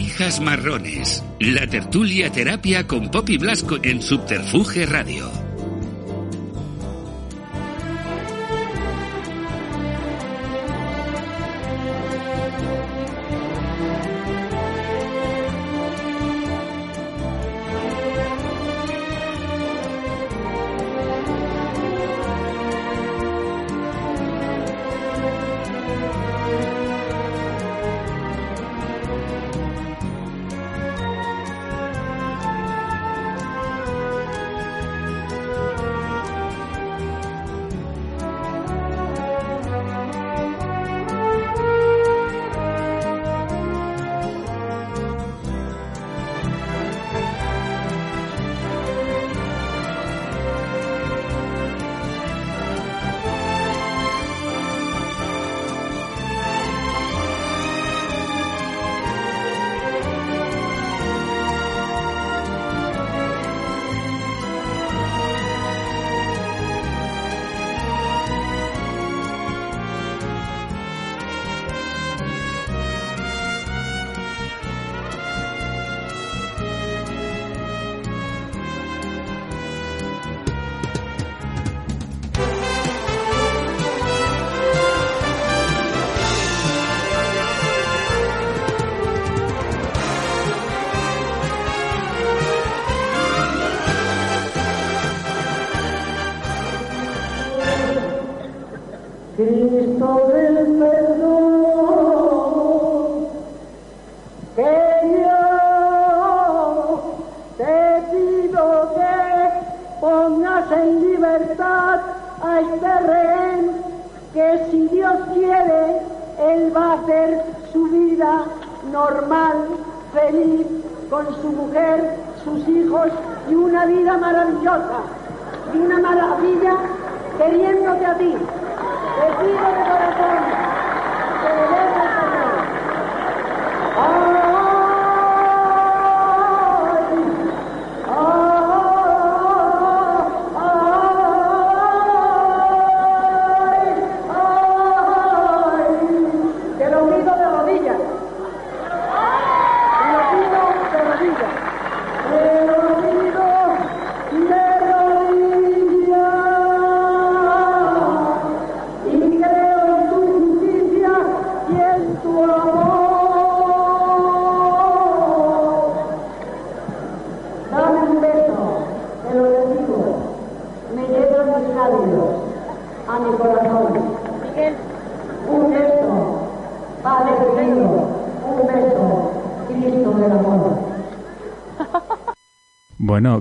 Pijas 0.00 0.40
Marrones, 0.40 1.22
la 1.40 1.66
tertulia 1.66 2.32
terapia 2.32 2.86
con 2.86 3.10
Poppy 3.10 3.36
Blasco 3.36 3.76
en 3.82 4.00
Subterfuge 4.00 4.86
Radio. 4.86 5.49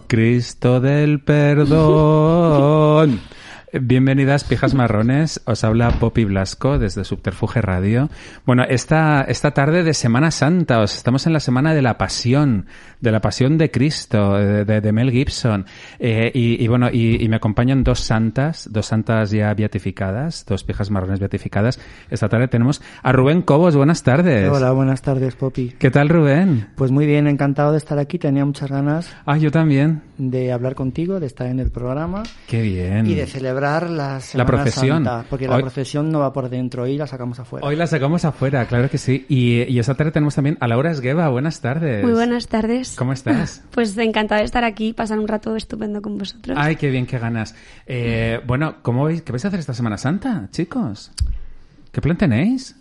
Cristo 0.09 0.81
del 0.81 1.22
perdón. 1.22 3.22
Bienvenidas, 3.94 4.44
pijas 4.44 4.75
marrones. 4.75 5.41
Os 5.45 5.63
habla 5.63 5.89
Poppy 5.89 6.23
Blasco 6.23 6.77
desde 6.77 7.03
Subterfuge 7.03 7.59
Radio. 7.59 8.07
Bueno, 8.45 8.61
esta, 8.69 9.23
esta 9.23 9.50
tarde 9.55 9.81
de 9.81 9.95
Semana 9.95 10.29
Santa, 10.29 10.79
os 10.79 10.95
estamos 10.95 11.25
en 11.25 11.33
la 11.33 11.39
semana 11.39 11.73
de 11.73 11.81
la 11.81 11.97
Pasión, 11.97 12.67
de 13.01 13.11
la 13.11 13.19
Pasión 13.19 13.57
de 13.57 13.72
Cristo, 13.72 14.35
de, 14.35 14.63
de- 14.63 14.81
de 14.81 14.91
Mel 14.91 15.09
Gibson. 15.09 15.66
Eh, 15.97 16.29
y, 16.35 16.63
y 16.63 16.67
bueno, 16.67 16.89
y, 16.94 17.16
y 17.19 17.27
me 17.29 17.38
acompañan 17.38 17.83
dos 17.83 18.01
santas, 18.01 18.69
dos 18.72 18.85
santas 18.85 19.31
ya 19.31 19.51
beatificadas, 19.55 20.45
dos 20.47 20.63
pijas 20.63 20.91
marrones 20.91 21.19
beatificadas. 21.19 21.79
Esta 22.11 22.29
tarde 22.29 22.47
tenemos 22.47 22.83
a 23.01 23.11
Rubén 23.11 23.41
Cobos. 23.41 23.75
Buenas 23.75 24.03
tardes. 24.03 24.51
Hola, 24.51 24.69
buenas 24.71 25.01
tardes, 25.01 25.33
Poppy. 25.33 25.74
¿Qué 25.80 25.89
tal, 25.89 26.09
Rubén? 26.09 26.68
Pues 26.75 26.92
muy 26.92 27.07
bien, 27.07 27.25
encantado 27.25 27.71
de 27.71 27.80
estar 27.80 27.97
aquí. 27.97 28.19
Tenía 28.19 28.45
muchas 28.45 28.69
ganas 28.69 29.09
Ah, 29.25 29.38
yo 29.38 29.50
también. 29.50 30.03
de 30.19 30.51
hablar 30.53 30.75
contigo, 30.75 31.19
de 31.19 31.25
estar 31.25 31.47
en 31.47 31.59
el 31.59 31.71
programa 31.71 32.21
Qué 32.47 32.62
bien. 32.62 33.07
y 33.07 33.15
de 33.15 33.25
celebrar 33.25 33.79
la 33.88 34.20
Semana 34.20 34.48
procesión. 34.48 35.04
Santa, 35.06 35.26
porque 35.30 35.48
la 35.48 35.58
Hoy- 35.58 35.62
procesión 35.62 36.12
no 36.12 36.20
va 36.20 36.34
por 36.34 36.50
dentro 36.50 36.88
y 36.88 36.98
la 36.98 37.06
sacamos 37.06 37.40
afuera. 37.40 37.68
Hoy 37.68 37.76
la 37.76 37.86
sacamos 37.86 38.26
afuera, 38.26 38.66
claro 38.66 38.90
que 38.90 38.98
sí. 38.98 39.26
Y, 39.30 39.62
y 39.72 39.78
esta 39.78 39.94
tarde 39.94 40.12
tenemos 40.12 40.34
también 40.34 40.58
a 40.60 40.68
Laura 40.68 40.90
Esgueva. 40.92 41.30
Buenas 41.30 41.62
tardes. 41.62 42.04
Muy 42.04 42.14
buenas 42.14 42.48
tardes. 42.48 42.96
¿Cómo 42.98 43.14
estás? 43.14 43.62
Pues 43.72 43.96
encantada 43.98 44.40
de 44.42 44.46
estar 44.46 44.64
aquí, 44.64 44.94
pasar 44.94 45.20
un 45.20 45.28
rato 45.28 45.56
estupendo 45.56 46.02
con 46.02 46.18
vosotros. 46.18 46.58
Ay, 46.60 46.76
qué 46.76 46.90
bien, 46.90 47.06
qué 47.06 47.20
ganas. 47.20 47.54
Eh, 47.86 48.40
bueno, 48.48 48.78
¿cómo 48.81 49.04
vais, 49.04 49.22
¿qué 49.22 49.31
vais 49.31 49.46
a 49.46 49.50
hacer 49.50 49.60
esta 49.60 49.74
Semana 49.74 49.98
Santa, 49.98 50.48
chicos? 50.52 51.12
¿Qué 51.92 52.02
plan 52.02 52.18
tenéis? 52.18 52.76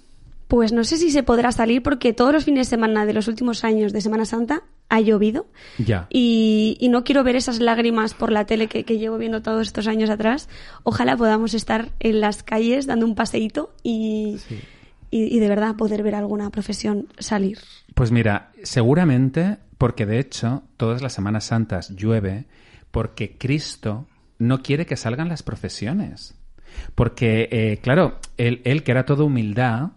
Pues 0.48 0.72
no 0.72 0.82
sé 0.84 0.96
si 0.96 1.10
se 1.10 1.22
podrá 1.22 1.52
salir 1.52 1.82
porque 1.82 2.12
todos 2.14 2.32
los 2.32 2.44
fines 2.44 2.66
de 2.66 2.70
semana 2.70 3.04
de 3.04 3.12
los 3.12 3.28
últimos 3.28 3.64
años 3.64 3.92
de 3.92 4.00
Semana 4.00 4.24
Santa 4.24 4.62
ha 4.90 5.00
llovido 5.00 5.46
Ya. 5.78 6.06
y, 6.10 6.76
y 6.80 6.88
no 6.88 7.04
quiero 7.04 7.22
ver 7.24 7.36
esas 7.36 7.60
lágrimas 7.60 8.14
por 8.14 8.32
la 8.32 8.46
tele 8.46 8.68
que, 8.68 8.84
que 8.84 8.98
llevo 8.98 9.18
viendo 9.18 9.42
todos 9.42 9.66
estos 9.66 9.86
años 9.86 10.08
atrás. 10.10 10.48
Ojalá 10.82 11.16
podamos 11.16 11.52
estar 11.54 11.90
en 12.00 12.20
las 12.20 12.42
calles 12.42 12.86
dando 12.86 13.04
un 13.06 13.14
paseíto 13.14 13.74
y, 13.82 14.38
y, 15.10 15.36
y 15.36 15.38
de 15.38 15.48
verdad 15.48 15.76
poder 15.76 16.02
ver 16.02 16.14
alguna 16.14 16.50
profesión 16.50 17.08
salir. 17.18 17.58
Pues 17.94 18.10
mira, 18.12 18.50
seguramente, 18.62 19.58
porque 19.76 20.06
de 20.06 20.18
hecho 20.20 20.62
todas 20.76 21.02
las 21.02 21.12
Semanas 21.12 21.44
Santas 21.44 21.90
llueve, 21.90 22.46
porque 22.90 23.36
Cristo 23.36 24.06
no 24.38 24.62
quiere 24.62 24.86
que 24.86 24.96
salgan 24.96 25.28
las 25.28 25.42
procesiones. 25.42 26.34
Porque, 26.94 27.48
eh, 27.50 27.78
claro, 27.82 28.18
él, 28.36 28.60
él, 28.64 28.82
que 28.84 28.92
era 28.92 29.04
todo 29.04 29.26
humildad 29.26 29.90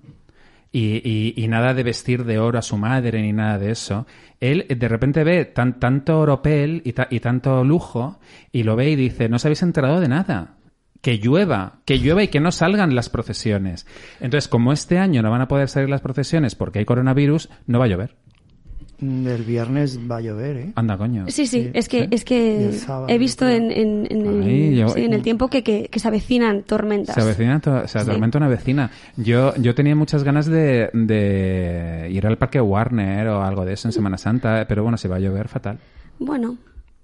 y, 0.71 1.01
y- 1.07 1.33
y 1.35 1.47
nada 1.47 1.73
de 1.73 1.83
vestir 1.83 2.23
de 2.25 2.39
oro 2.39 2.57
a 2.59 2.62
su 2.62 2.77
madre 2.77 3.21
ni 3.21 3.33
nada 3.33 3.57
de 3.59 3.71
eso, 3.71 4.07
él 4.39 4.65
eh, 4.69 4.75
de 4.75 4.88
repente 4.88 5.23
ve 5.23 5.45
tan, 5.45 5.79
tanto 5.79 6.19
oropel 6.19 6.81
y, 6.85 6.94
y 7.15 7.19
tanto 7.19 7.63
lujo 7.63 8.19
y 8.51 8.63
lo 8.63 8.75
ve 8.75 8.89
y 8.91 8.95
dice, 8.95 9.27
no 9.29 9.35
os 9.35 9.45
habéis 9.45 9.63
enterado 9.63 10.00
de 10.00 10.07
nada. 10.07 10.56
Que 11.01 11.18
llueva, 11.18 11.79
que 11.85 11.97
llueva 11.97 12.21
y 12.23 12.27
que 12.27 12.39
no 12.39 12.51
salgan 12.51 12.94
las 12.94 13.09
procesiones. 13.09 13.88
Entonces, 14.19 14.47
como 14.47 14.71
este 14.71 15.00
año 15.00 15.23
no 15.23 15.31
van 15.31 15.41
a 15.41 15.47
poder 15.47 15.68
salir 15.68 15.89
las 15.89 16.01
procesiones 16.01 16.53
porque 16.53 16.77
hay 16.79 16.85
coronavirus, 16.85 17.50
no 17.65 17.79
va 17.79 17.85
a 17.85 17.88
llover. 17.88 18.15
Mm, 19.01 19.27
El 19.27 19.44
viernes 19.44 20.00
va 20.09 20.18
a 20.18 20.21
llover, 20.21 20.57
¿eh? 20.57 20.71
Anda, 20.75 20.95
coño. 20.98 21.25
Sí, 21.27 21.48
sí, 21.48 21.63
Sí. 21.63 21.71
es 21.74 21.89
que, 21.89 22.01
¿Sí? 22.03 22.07
es 22.12 22.24
que 22.24 22.71
sábado, 22.74 23.07
he 23.09 23.18
visto 23.18 23.48
en, 23.50 23.71
en, 23.71 24.07
en 24.09 24.25
el, 24.27 24.44
Ay, 24.44 24.75
yo- 24.77 24.89
sí, 24.89 25.03
en 25.03 25.13
el 25.13 25.21
tiempo 25.24 25.48
que, 25.50 25.63
que, 25.63 25.88
que 25.89 26.00
se 26.00 26.07
avecinan 26.07 26.62
tormentas. 26.63 27.15
Se 27.15 27.21
avecina, 27.21 27.59
to- 27.59 27.88
se 27.88 27.98
atormenta 28.00 28.38
una 28.38 28.48
vecina. 28.48 28.92
Yo, 29.18 29.56
yo 29.56 29.74
tenía 29.75 29.95
muchas 29.95 30.24
ganas 30.24 30.45
de, 30.45 30.89
de 30.94 32.09
ir 32.12 32.27
al 32.27 32.38
parque 32.38 32.62
Warner 32.62 33.27
o 33.30 33.42
algo 33.44 33.65
de 33.65 33.74
eso 33.74 33.88
en 33.88 33.92
Semana 33.92 34.18
Santa, 34.18 34.65
pero 34.68 34.83
bueno, 34.83 34.98
se 34.98 35.07
va 35.07 35.15
a 35.15 35.19
llover 35.19 35.48
fatal. 35.48 35.80
Bueno, 36.19 36.57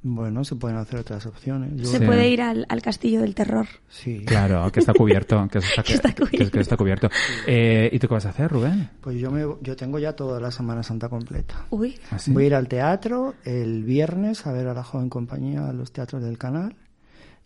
Bueno, 0.04 0.44
se 0.46 0.56
pueden 0.56 0.78
hacer 0.78 1.00
otras 1.00 1.26
opciones. 1.26 1.72
Yo- 1.76 1.86
se 1.90 2.00
puede 2.00 2.30
ir 2.30 2.42
al, 2.42 2.66
al 2.70 2.82
castillo 2.82 3.22
del 3.22 3.34
terror. 3.36 3.66
Sí. 3.90 4.24
Claro, 4.26 4.72
que 4.72 4.80
está 4.80 4.94
cubierto. 4.94 5.48
Que 5.52 5.58
está, 5.58 5.84
Que 5.84 5.94
está 5.94 6.14
cubierto. 6.14 6.52
que 6.52 6.60
está 6.60 6.78
cubierto. 6.78 7.10
Eh, 7.48 7.90
¿Y 7.92 8.00
tú 8.00 8.08
qué 8.08 8.14
vas 8.14 8.26
a 8.26 8.30
hacer, 8.30 8.52
Rubén? 8.52 8.90
Pues 9.02 9.18
yo, 9.20 9.32
me, 9.32 9.42
yo 9.62 9.76
tengo 9.76 9.98
ya 10.00 10.14
toda 10.14 10.40
la 10.40 10.52
Semana 10.52 10.84
Santa 10.84 11.10
completa. 11.10 11.66
Uy, 11.72 12.00
¿Ah, 12.12 12.20
sí? 12.20 12.32
Voy 12.32 12.44
a 12.44 12.48
ir 12.48 12.56
al 12.56 12.68
teatro 12.68 13.34
el 13.44 13.84
viernes 13.84 14.46
a 14.46 14.54
ver 14.54 14.68
a 14.68 14.74
la 14.74 14.84
joven 14.84 15.10
compañía 15.10 15.68
a 15.68 15.74
los 15.74 15.92
teatros 15.92 16.22
del 16.24 16.38
canal 16.38 16.76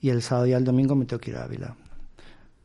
y 0.01 0.09
el 0.09 0.21
sábado 0.21 0.47
y 0.47 0.53
el 0.53 0.63
domingo 0.65 0.95
me 0.95 1.05
tengo 1.05 1.19
que 1.21 1.31
ir 1.31 1.37
a 1.37 1.45
Ávila. 1.45 1.75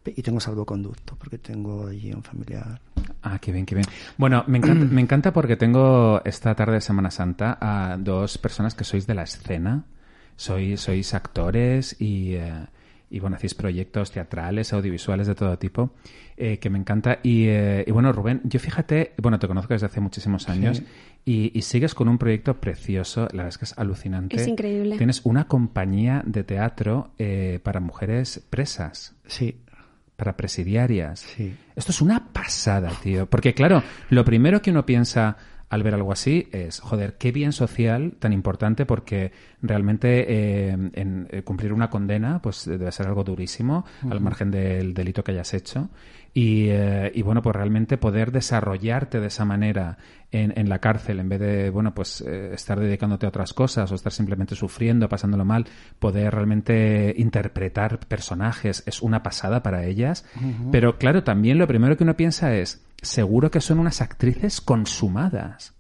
Y 0.05 0.23
tengo 0.23 0.41
salvoconducto 0.41 1.17
porque 1.17 1.38
tengo 1.38 1.87
allí 1.87 2.12
un 2.12 2.23
familiar. 2.23 2.81
Ah, 3.28 3.40
qué 3.40 3.50
bien, 3.50 3.67
qué 3.67 3.75
bien. 3.75 3.88
Bueno, 4.17 4.44
me 4.46 4.58
encanta, 4.58 4.84
me 4.90 5.00
encanta 5.00 5.32
porque 5.32 5.56
tengo 5.56 6.23
esta 6.25 6.55
tarde 6.55 6.75
de 6.75 6.81
Semana 6.81 7.11
Santa 7.11 7.58
a 7.61 7.96
dos 7.99 8.38
personas 8.38 8.76
que 8.76 8.84
sois 8.84 9.05
de 9.06 9.14
la 9.14 9.25
escena. 9.25 9.84
Sois, 10.37 10.81
sois 10.81 11.12
actores 11.12 11.96
y, 12.00 12.34
eh, 12.34 12.67
y 13.11 13.19
bueno, 13.19 13.34
hacéis 13.37 13.55
proyectos 13.55 14.12
teatrales, 14.12 14.73
audiovisuales 14.73 15.26
de 15.26 15.34
todo 15.34 15.58
tipo, 15.58 15.94
eh, 16.37 16.58
que 16.58 16.70
me 16.70 16.78
encanta. 16.78 17.19
Y, 17.23 17.46
eh, 17.46 17.84
y 17.84 17.90
bueno, 17.90 18.12
Rubén, 18.12 18.43
yo 18.44 18.61
fíjate, 18.61 19.14
bueno, 19.20 19.40
te 19.40 19.49
conozco 19.49 19.75
desde 19.75 19.87
hace 19.87 20.00
muchísimos 20.00 20.49
años 20.49 20.82
y, 21.25 21.50
y 21.52 21.62
sigues 21.62 21.94
con 21.94 22.08
un 22.08 22.19
proyecto 22.19 22.61
precioso, 22.61 23.23
la 23.32 23.44
verdad 23.44 23.49
es 23.49 23.58
que 23.58 23.64
es 23.64 23.76
alucinante. 23.76 24.37
Es 24.37 24.46
increíble. 24.46 24.99
Tienes 24.99 25.23
una 25.25 25.49
compañía 25.49 26.23
de 26.25 26.44
teatro 26.44 27.11
eh, 27.19 27.58
para 27.64 27.81
mujeres 27.81 28.40
presas 28.50 29.17
Sí, 29.26 29.61
para 30.16 30.36
presidiarias. 30.36 31.20
Sí. 31.20 31.54
Esto 31.74 31.92
es 31.92 32.00
una 32.00 32.32
pasada, 32.32 32.90
tío. 33.02 33.26
Porque, 33.26 33.54
claro, 33.54 33.82
lo 34.10 34.24
primero 34.24 34.62
que 34.62 34.70
uno 34.70 34.86
piensa 34.86 35.36
al 35.68 35.82
ver 35.82 35.94
algo 35.94 36.12
así 36.12 36.48
es, 36.52 36.80
joder, 36.80 37.16
qué 37.18 37.32
bien 37.32 37.52
social 37.52 38.14
tan 38.18 38.32
importante 38.32 38.86
porque 38.86 39.32
realmente 39.62 40.24
eh, 40.28 40.70
en, 40.70 41.28
eh, 41.30 41.42
cumplir 41.42 41.72
una 41.72 41.90
condena 41.90 42.40
pues 42.40 42.64
debe 42.66 42.90
ser 42.92 43.08
algo 43.08 43.24
durísimo 43.24 43.84
al 44.08 44.20
margen 44.20 44.50
del 44.50 44.94
delito 44.94 45.24
que 45.24 45.32
hayas 45.32 45.52
hecho. 45.54 45.90
Y, 46.37 46.69
eh, 46.69 47.12
y 47.15 47.23
bueno, 47.23 47.41
pues 47.41 47.56
realmente 47.56 47.97
poder 47.97 48.31
desarrollarte 48.31 49.21
de 49.21 49.29
esa 49.29 49.47
manera 49.47 49.97
en, 50.31 50.53
en 50.59 50.69
la 50.69 50.81
cárcel 50.81 51.19
en 51.19 51.31
vez 51.31 51.41
de, 51.41 51.71
bueno, 51.71 51.94
pues 51.94 52.21
eh, 52.21 52.50
estar 52.53 52.79
dedicándote 52.79 53.25
a 53.25 53.31
otras 53.31 53.55
cosas 53.55 53.91
o 53.91 53.94
estar 53.94 54.12
simplemente 54.12 54.55
sufriendo, 54.55 55.09
pasándolo 55.09 55.47
mal, 55.47 55.65
poder 55.99 56.35
realmente 56.35 57.15
interpretar 57.17 58.00
personajes 58.00 58.83
es 58.85 59.00
una 59.00 59.23
pasada 59.23 59.62
para 59.62 59.87
ellas. 59.87 60.27
Pero 60.71 60.99
claro, 60.99 61.25
también 61.25 61.56
lo 61.56 61.67
primero 61.67 61.97
que 61.97 62.05
uno 62.05 62.19
piensa 62.19 62.55
es, 62.55 62.85
seguro 63.00 63.50
que 63.50 63.62
son 63.62 63.79
unas 63.79 64.03
actrices 64.03 64.61
consumadas. 64.61 65.75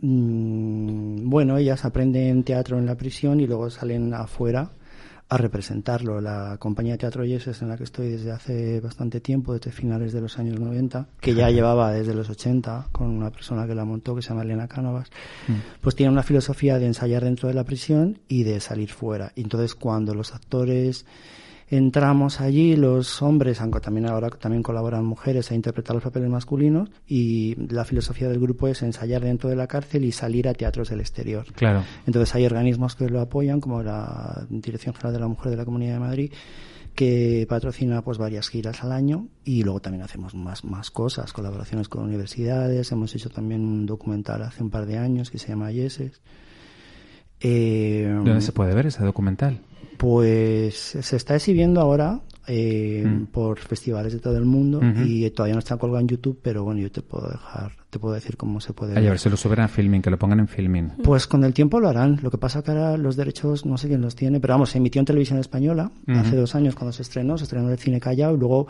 Mm, 0.00 1.30
bueno, 1.30 1.56
ellas 1.56 1.84
aprenden 1.84 2.42
teatro 2.42 2.80
en 2.80 2.86
la 2.86 2.96
prisión 2.96 3.38
y 3.38 3.46
luego 3.46 3.70
salen 3.70 4.12
afuera 4.12 4.72
a 5.28 5.36
representarlo. 5.36 6.20
La 6.20 6.56
compañía 6.58 6.92
de 6.92 6.98
Teatro 6.98 7.24
Yeses 7.24 7.60
en 7.62 7.68
la 7.68 7.76
que 7.76 7.84
estoy 7.84 8.08
desde 8.08 8.30
hace 8.30 8.80
bastante 8.80 9.20
tiempo, 9.20 9.52
desde 9.54 9.72
finales 9.72 10.12
de 10.12 10.20
los 10.20 10.38
años 10.38 10.60
90, 10.60 11.08
que 11.20 11.34
ya 11.34 11.50
llevaba 11.50 11.92
desde 11.92 12.14
los 12.14 12.30
80 12.30 12.88
con 12.92 13.08
una 13.08 13.30
persona 13.30 13.66
que 13.66 13.74
la 13.74 13.84
montó 13.84 14.14
que 14.14 14.22
se 14.22 14.28
llama 14.28 14.42
Elena 14.42 14.68
Cánovas, 14.68 15.10
pues 15.80 15.96
tiene 15.96 16.12
una 16.12 16.22
filosofía 16.22 16.78
de 16.78 16.86
ensayar 16.86 17.24
dentro 17.24 17.48
de 17.48 17.54
la 17.54 17.64
prisión 17.64 18.18
y 18.28 18.44
de 18.44 18.60
salir 18.60 18.90
fuera. 18.90 19.32
Y 19.34 19.42
entonces 19.42 19.74
cuando 19.74 20.14
los 20.14 20.34
actores 20.34 21.06
entramos 21.68 22.40
allí, 22.40 22.76
los 22.76 23.22
hombres, 23.22 23.60
aunque 23.60 23.80
también 23.80 24.06
ahora 24.06 24.30
también 24.30 24.62
colaboran 24.62 25.04
mujeres 25.04 25.50
a 25.50 25.54
interpretar 25.54 25.94
los 25.94 26.04
papeles 26.04 26.28
masculinos, 26.28 26.90
y 27.06 27.56
la 27.68 27.84
filosofía 27.84 28.28
del 28.28 28.40
grupo 28.40 28.68
es 28.68 28.82
ensayar 28.82 29.22
dentro 29.22 29.50
de 29.50 29.56
la 29.56 29.66
cárcel 29.66 30.04
y 30.04 30.12
salir 30.12 30.48
a 30.48 30.54
teatros 30.54 30.90
del 30.90 31.00
exterior. 31.00 31.46
Claro. 31.54 31.82
Entonces 32.06 32.34
hay 32.34 32.46
organismos 32.46 32.94
que 32.94 33.08
lo 33.08 33.20
apoyan, 33.20 33.60
como 33.60 33.82
la 33.82 34.46
Dirección 34.48 34.94
General 34.94 35.12
de 35.12 35.20
la 35.20 35.28
Mujer 35.28 35.50
de 35.50 35.56
la 35.56 35.64
Comunidad 35.64 35.94
de 35.94 36.00
Madrid, 36.00 36.32
que 36.94 37.46
patrocina 37.48 38.02
pues 38.02 38.16
varias 38.16 38.48
giras 38.48 38.82
al 38.82 38.90
año 38.90 39.28
y 39.44 39.62
luego 39.62 39.80
también 39.80 40.02
hacemos 40.02 40.34
más, 40.34 40.64
más 40.64 40.90
cosas, 40.90 41.32
colaboraciones 41.32 41.88
con 41.88 42.02
universidades, 42.02 42.90
hemos 42.90 43.14
hecho 43.14 43.28
también 43.28 43.60
un 43.60 43.84
documental 43.84 44.42
hace 44.42 44.62
un 44.62 44.70
par 44.70 44.86
de 44.86 44.96
años 44.96 45.30
que 45.30 45.38
se 45.38 45.48
llama 45.48 45.70
Yeses. 45.70 46.22
Eh, 47.40 48.10
¿Dónde 48.24 48.40
se 48.40 48.52
puede 48.52 48.74
ver 48.74 48.86
ese 48.86 49.04
documental? 49.04 49.60
Pues 49.96 50.74
se 51.00 51.16
está 51.16 51.34
exhibiendo 51.36 51.80
ahora 51.80 52.20
eh, 52.48 53.02
Mm. 53.04 53.26
por 53.26 53.58
festivales 53.58 54.12
de 54.12 54.20
todo 54.20 54.36
el 54.38 54.44
mundo 54.44 54.80
y 55.04 55.28
todavía 55.30 55.54
no 55.54 55.58
está 55.58 55.76
colgado 55.76 56.00
en 56.00 56.06
YouTube, 56.08 56.38
pero 56.40 56.62
bueno, 56.62 56.80
yo 56.80 56.92
te 56.92 57.02
puedo 57.02 57.28
dejar, 57.28 57.72
te 57.90 57.98
puedo 57.98 58.14
decir 58.14 58.36
cómo 58.36 58.60
se 58.60 58.72
puede 58.72 58.96
Ay, 58.96 59.04
a 59.06 59.10
ver. 59.10 59.18
si 59.18 59.28
lo 59.28 59.36
suben 59.36 59.58
a 59.60 59.66
filming, 59.68 60.00
que 60.00 60.10
lo 60.10 60.18
pongan 60.18 60.38
en 60.38 60.46
filming. 60.48 60.90
Pues 61.02 61.26
con 61.26 61.42
el 61.42 61.52
tiempo 61.52 61.80
lo 61.80 61.88
harán. 61.88 62.20
Lo 62.22 62.30
que 62.30 62.38
pasa 62.38 62.62
que 62.62 62.70
ahora 62.70 62.96
los 62.96 63.16
derechos 63.16 63.66
no 63.66 63.76
sé 63.76 63.88
quién 63.88 64.00
los 64.00 64.14
tiene, 64.14 64.38
pero 64.38 64.54
vamos, 64.54 64.70
se 64.70 64.78
emitió 64.78 65.00
en 65.00 65.06
televisión 65.06 65.40
española 65.40 65.90
hace 66.06 66.36
dos 66.36 66.54
años 66.54 66.76
cuando 66.76 66.92
se 66.92 67.02
estrenó, 67.02 67.36
se 67.36 67.44
estrenó 67.44 67.66
en 67.66 67.72
el 67.72 67.78
cine 67.78 67.98
Callao 67.98 68.36
y 68.36 68.38
luego 68.38 68.68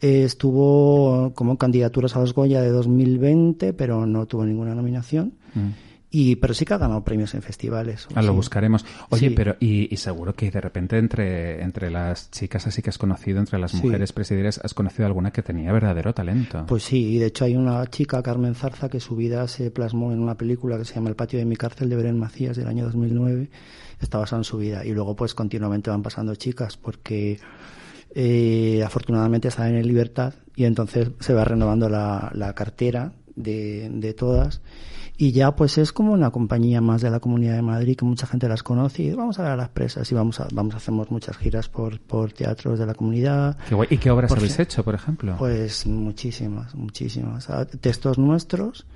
eh, 0.00 0.22
estuvo 0.24 1.32
como 1.34 1.58
candidaturas 1.58 2.16
a 2.16 2.20
los 2.20 2.32
Goya 2.32 2.62
de 2.62 2.70
2020, 2.70 3.74
pero 3.74 4.06
no 4.06 4.24
tuvo 4.24 4.46
ninguna 4.46 4.74
nominación. 4.74 5.34
Mm. 5.54 5.68
Y 6.12 6.34
pero 6.36 6.54
sí 6.54 6.64
que 6.64 6.74
ha 6.74 6.78
ganado 6.78 7.04
premios 7.04 7.34
en 7.34 7.42
festivales. 7.42 8.08
Ah, 8.16 8.22
lo 8.22 8.32
Sí. 8.32 8.36
buscaremos. 8.36 8.84
Oye, 9.10 9.28
Sí. 9.28 9.34
pero 9.34 9.56
y, 9.60 9.92
y 9.94 9.96
seguro 9.96 10.34
que 10.34 10.50
de 10.50 10.60
repente 10.60 10.98
entre, 10.98 11.62
entre 11.62 11.88
las 11.88 12.30
chicas 12.32 12.66
así 12.66 12.82
que 12.82 12.90
has 12.90 12.98
conocido, 12.98 13.38
entre 13.38 13.60
las 13.60 13.70
Sí. 13.70 13.76
mujeres 13.84 14.12
presidiarias, 14.12 14.60
has 14.64 14.74
conocido 14.74 15.06
alguna 15.06 15.30
que 15.30 15.42
tenía 15.42 15.72
verdadero 15.72 16.12
talento. 16.12 16.64
Pues 16.66 16.82
sí, 16.82 17.14
y 17.14 17.18
de 17.18 17.26
hecho 17.26 17.44
hay 17.44 17.54
una 17.54 17.86
chica, 17.86 18.22
Carmen 18.24 18.56
Zarza, 18.56 18.88
que 18.88 18.98
su 18.98 19.14
vida 19.14 19.46
se 19.46 19.70
plasmó 19.70 20.12
en 20.12 20.18
una 20.20 20.34
película 20.34 20.76
que 20.78 20.84
se 20.84 20.94
llama 20.96 21.10
El 21.10 21.14
patio 21.14 21.38
de 21.38 21.44
mi 21.44 21.54
cárcel 21.56 21.88
de 21.88 21.94
Belén 21.94 22.18
Macías 22.18 22.56
del 22.56 22.66
año 22.66 22.84
2009. 22.86 23.48
Está 24.00 24.18
basada 24.18 24.40
en 24.40 24.44
su 24.44 24.58
vida. 24.58 24.84
Y 24.84 24.90
luego 24.92 25.14
pues 25.14 25.34
continuamente 25.34 25.90
van 25.90 26.02
pasando 26.02 26.34
chicas 26.34 26.76
porque 26.76 27.38
eh, 28.14 28.82
afortunadamente 28.84 29.48
están 29.48 29.74
en 29.76 29.86
libertad 29.86 30.34
y 30.56 30.64
entonces 30.64 31.10
se 31.20 31.32
va 31.34 31.44
renovando 31.44 31.88
la, 31.88 32.30
la 32.34 32.54
cartera 32.54 33.12
de, 33.36 33.88
de 33.92 34.14
todas. 34.14 34.60
Y 35.20 35.32
ya 35.32 35.54
pues 35.54 35.76
es 35.76 35.92
como 35.92 36.14
una 36.14 36.30
compañía 36.30 36.80
más 36.80 37.02
de 37.02 37.10
la 37.10 37.20
Comunidad 37.20 37.54
de 37.54 37.60
Madrid 37.60 37.94
que 37.94 38.06
mucha 38.06 38.26
gente 38.26 38.48
las 38.48 38.62
conoce 38.62 39.02
y 39.02 39.10
vamos 39.12 39.38
a 39.38 39.42
ver 39.42 39.52
a 39.52 39.56
las 39.56 39.68
presas 39.68 40.10
y 40.10 40.14
vamos 40.14 40.40
a, 40.40 40.48
vamos 40.50 40.72
a 40.72 40.78
hacemos 40.78 41.10
muchas 41.10 41.36
giras 41.36 41.68
por, 41.68 42.00
por 42.00 42.32
teatros 42.32 42.78
de 42.78 42.86
la 42.86 42.94
comunidad. 42.94 43.58
Qué 43.68 43.74
guay. 43.74 43.88
¿Y 43.90 43.98
qué 43.98 44.10
obras 44.10 44.30
Por 44.30 44.38
habéis 44.38 44.58
hecho, 44.58 44.82
por 44.82 44.94
ejemplo? 44.94 45.36
Pues 45.38 45.86
muchísimas, 45.86 46.74
muchísimas. 46.74 47.50
Ah, 47.50 47.66
Textos 47.66 48.16
nuestros 48.16 48.86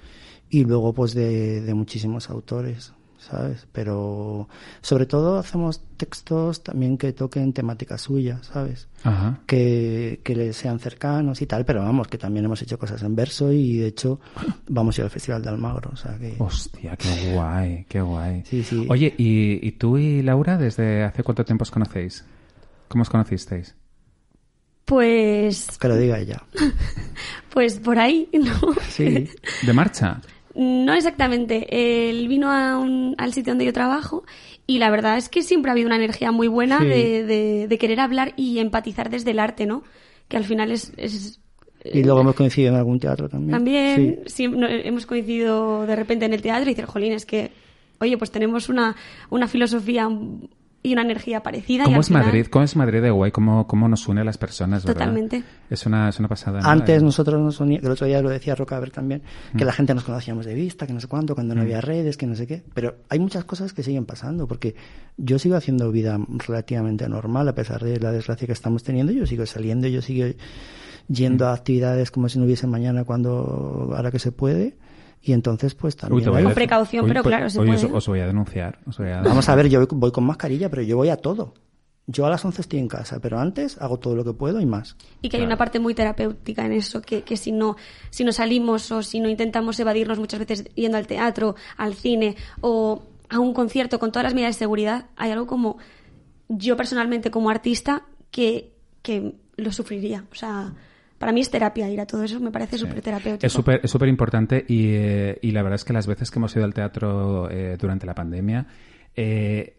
y 0.48 0.64
luego 0.64 0.94
pues 0.94 1.12
de, 1.12 1.60
de 1.60 1.74
muchísimos 1.74 2.30
autores, 2.30 2.94
¿sabes? 3.24 3.66
Pero 3.72 4.48
sobre 4.80 5.06
todo 5.06 5.38
hacemos 5.38 5.82
textos 5.96 6.62
también 6.62 6.98
que 6.98 7.12
toquen 7.12 7.52
temáticas 7.52 8.02
suyas, 8.02 8.46
¿sabes? 8.46 8.88
Ajá. 9.02 9.40
Que, 9.46 10.20
que 10.22 10.34
les 10.36 10.56
sean 10.56 10.78
cercanos 10.78 11.40
y 11.42 11.46
tal, 11.46 11.64
pero 11.64 11.82
vamos, 11.82 12.08
que 12.08 12.18
también 12.18 12.44
hemos 12.44 12.60
hecho 12.62 12.78
cosas 12.78 13.02
en 13.02 13.14
verso 13.14 13.52
y 13.52 13.78
de 13.78 13.88
hecho 13.88 14.20
vamos 14.68 14.96
a 14.96 15.00
ir 15.00 15.04
al 15.04 15.10
Festival 15.10 15.42
de 15.42 15.48
Almagro, 15.50 15.90
o 15.92 15.96
sea 15.96 16.18
que... 16.18 16.36
Hostia, 16.38 16.96
qué 16.96 17.32
guay, 17.34 17.86
qué 17.88 18.00
guay. 18.00 18.42
Sí, 18.44 18.62
sí. 18.62 18.86
Oye, 18.88 19.14
¿y, 19.18 19.66
y 19.66 19.72
tú 19.72 19.98
y 19.98 20.22
Laura 20.22 20.56
desde 20.56 21.04
hace 21.04 21.22
cuánto 21.22 21.44
tiempo 21.44 21.62
os 21.62 21.70
conocéis? 21.70 22.24
¿Cómo 22.88 23.02
os 23.02 23.10
conocisteis? 23.10 23.74
Pues, 24.84 25.78
Que 25.78 25.88
lo 25.88 25.96
diga 25.96 26.18
ella. 26.18 26.42
pues 27.50 27.78
por 27.78 27.98
ahí, 27.98 28.28
¿no? 28.32 28.74
Sí. 28.88 29.28
¿De 29.62 29.72
marcha? 29.72 30.20
No 30.54 30.94
exactamente. 30.94 32.08
Él 32.10 32.28
vino 32.28 32.50
a 32.50 32.78
un- 32.78 33.14
al 33.18 33.32
sitio 33.32 33.50
donde 33.52 33.64
yo 33.64 33.72
trabajo 33.72 34.24
y 34.66 34.78
la 34.78 34.90
verdad 34.90 35.16
es 35.16 35.28
que 35.28 35.42
siempre 35.42 35.70
ha 35.70 35.72
habido 35.72 35.86
una 35.86 35.96
energía 35.96 36.30
muy 36.32 36.48
buena 36.48 36.78
Sí. 36.80 36.86
de, 36.86 37.24
de- 37.24 37.66
de 37.68 37.78
querer 37.78 38.00
hablar 38.00 38.32
y 38.36 38.58
empatizar 38.58 39.10
desde 39.10 39.32
el 39.32 39.38
arte, 39.40 39.66
¿no? 39.66 39.82
Que 40.28 40.36
al 40.36 40.44
final 40.44 40.70
es, 40.70 40.92
es, 40.96 41.40
Y 41.92 42.02
luego 42.02 42.20
hemos 42.20 42.34
coincidido 42.34 42.72
en 42.72 42.78
algún 42.78 42.98
teatro 42.98 43.28
también. 43.28 43.50
También 43.50 44.20
Sí. 44.26 44.44
hemos 44.44 45.04
coincidido 45.06 45.86
de 45.86 45.96
repente 45.96 46.24
en 46.24 46.32
el 46.32 46.40
teatro 46.40 46.70
y 46.70 46.72
decir, 46.74 46.86
jolín, 46.86 47.12
es 47.12 47.26
que, 47.26 47.50
oye, 48.00 48.16
pues 48.16 48.30
tenemos 48.30 48.68
una, 48.70 48.96
una 49.30 49.48
filosofía 49.48 50.08
y 50.86 50.92
una 50.92 51.00
energía 51.00 51.42
parecida. 51.42 51.84
¿Cómo 51.84 52.00
es 52.02 52.08
final- 52.08 52.26
Madrid? 52.26 52.46
¿Cómo 52.50 52.62
es 52.64 52.76
Madrid 52.76 53.00
de 53.00 53.10
guay? 53.10 53.32
¿Cómo, 53.32 53.66
cómo 53.66 53.88
nos 53.88 54.06
une 54.06 54.20
a 54.20 54.24
las 54.24 54.36
personas, 54.36 54.84
verdad? 54.84 55.00
Totalmente. 55.00 55.42
Es 55.70 55.86
una, 55.86 56.10
es 56.10 56.18
una 56.18 56.28
pasada. 56.28 56.60
¿no? 56.60 56.68
Antes 56.68 57.02
nosotros 57.02 57.40
nos 57.40 57.58
uníamos, 57.58 57.86
el 57.86 57.90
otro 57.92 58.06
día 58.06 58.20
lo 58.20 58.28
decía 58.28 58.54
Rocaber 58.54 58.90
también, 58.90 59.22
Mm. 59.54 59.56
que 59.56 59.64
la 59.64 59.72
gente 59.72 59.94
nos 59.94 60.04
conocíamos 60.04 60.44
de 60.44 60.52
vista, 60.52 60.86
que 60.86 60.92
no 60.92 61.00
sé 61.00 61.08
cuánto, 61.08 61.34
cuando 61.34 61.54
no 61.54 61.62
había 61.62 61.80
redes, 61.80 62.18
que 62.18 62.26
no 62.26 62.34
sé 62.34 62.46
qué. 62.46 62.62
Pero 62.74 62.96
hay 63.08 63.18
muchas 63.18 63.44
cosas 63.46 63.72
que 63.72 63.82
siguen 63.82 64.04
pasando, 64.04 64.46
porque 64.46 64.74
yo 65.16 65.38
sigo 65.38 65.56
haciendo 65.56 65.90
vida 65.90 66.18
relativamente 66.46 67.08
normal, 67.08 67.48
a 67.48 67.54
pesar 67.54 67.82
de 67.82 67.98
la 67.98 68.12
desgracia 68.12 68.46
que 68.46 68.52
estamos 68.52 68.82
teniendo. 68.84 69.10
Yo 69.10 69.24
sigo 69.26 69.46
saliendo, 69.46 69.88
yo 69.88 70.02
sigo 70.02 70.26
yendo 71.08 71.46
a 71.48 71.54
actividades 71.54 72.10
como 72.10 72.28
si 72.28 72.38
no 72.38 72.44
hubiese 72.44 72.66
mañana 72.66 73.04
cuando, 73.04 73.94
ahora 73.96 74.10
que 74.10 74.18
se 74.18 74.32
puede. 74.32 74.76
Y 75.26 75.32
entonces, 75.32 75.74
pues 75.74 75.94
Uy, 75.94 76.00
también. 76.00 76.24
te 76.24 76.28
voy 76.30 76.36
a 76.36 76.38
hay- 76.40 76.44
Con 76.44 76.54
precaución, 76.54 77.06
pero 77.08 77.22
pues, 77.22 77.30
claro, 77.34 77.48
se 77.50 77.58
hoy 77.58 77.68
puede. 77.68 77.86
os 77.92 78.06
voy 78.06 78.20
a 78.20 78.26
denunciar. 78.26 78.78
os 78.86 78.98
voy 78.98 79.08
a- 79.08 79.22
Vamos 79.22 79.48
a 79.48 79.54
ver, 79.54 79.68
yo 79.68 79.86
voy 79.88 80.12
con 80.12 80.24
mascarilla, 80.24 80.68
pero 80.68 80.82
yo 80.82 80.96
voy 80.98 81.08
a 81.08 81.16
todo. 81.16 81.54
Yo 82.06 82.26
a 82.26 82.30
las 82.30 82.44
11 82.44 82.60
estoy 82.60 82.78
en 82.80 82.88
casa, 82.88 83.18
pero 83.20 83.38
antes 83.38 83.80
hago 83.80 83.98
todo 83.98 84.14
lo 84.14 84.22
que 84.24 84.34
puedo 84.34 84.60
y 84.60 84.66
más. 84.66 84.94
Y 85.22 85.30
que 85.30 85.38
hay 85.38 85.42
una 85.42 85.56
parte 85.56 85.78
muy 85.80 85.94
terapéutica 85.94 86.66
en 86.66 86.72
eso, 86.72 87.00
que, 87.00 87.22
que 87.22 87.38
si 87.38 87.50
no, 87.50 87.76
si 88.10 88.24
no 88.24 88.32
salimos 88.32 88.92
o 88.92 89.02
si 89.02 89.20
no 89.20 89.30
intentamos 89.30 89.80
evadirnos 89.80 90.18
muchas 90.18 90.40
veces 90.40 90.64
yendo 90.74 90.98
al 90.98 91.06
teatro, 91.06 91.54
al 91.78 91.94
cine 91.94 92.36
o 92.60 93.04
a 93.30 93.38
un 93.38 93.54
concierto 93.54 93.98
con 93.98 94.12
todas 94.12 94.24
las 94.24 94.34
medidas 94.34 94.56
de 94.56 94.58
seguridad, 94.58 95.06
hay 95.16 95.30
algo 95.30 95.46
como 95.46 95.78
yo 96.50 96.76
personalmente 96.76 97.30
como 97.30 97.48
artista 97.48 98.02
que, 98.30 98.74
que 99.00 99.36
lo 99.56 99.72
sufriría. 99.72 100.26
O 100.30 100.34
sea, 100.34 100.74
para 101.18 101.32
mí 101.32 101.40
es 101.40 101.50
terapia 101.50 101.88
ir 101.90 102.00
a 102.00 102.06
todo 102.06 102.24
eso, 102.24 102.40
me 102.40 102.50
parece 102.50 102.78
súper 102.78 103.00
terapéutico. 103.00 103.46
Es 103.46 103.52
súper 103.52 103.80
es 103.82 103.90
súper 103.90 104.08
importante 104.08 104.64
y, 104.68 104.88
eh, 104.92 105.38
y 105.42 105.52
la 105.52 105.62
verdad 105.62 105.76
es 105.76 105.84
que 105.84 105.92
las 105.92 106.06
veces 106.06 106.30
que 106.30 106.38
hemos 106.38 106.54
ido 106.56 106.64
al 106.64 106.74
teatro 106.74 107.48
eh, 107.50 107.76
durante 107.78 108.06
la 108.06 108.14
pandemia, 108.14 108.66
eh, 109.16 109.76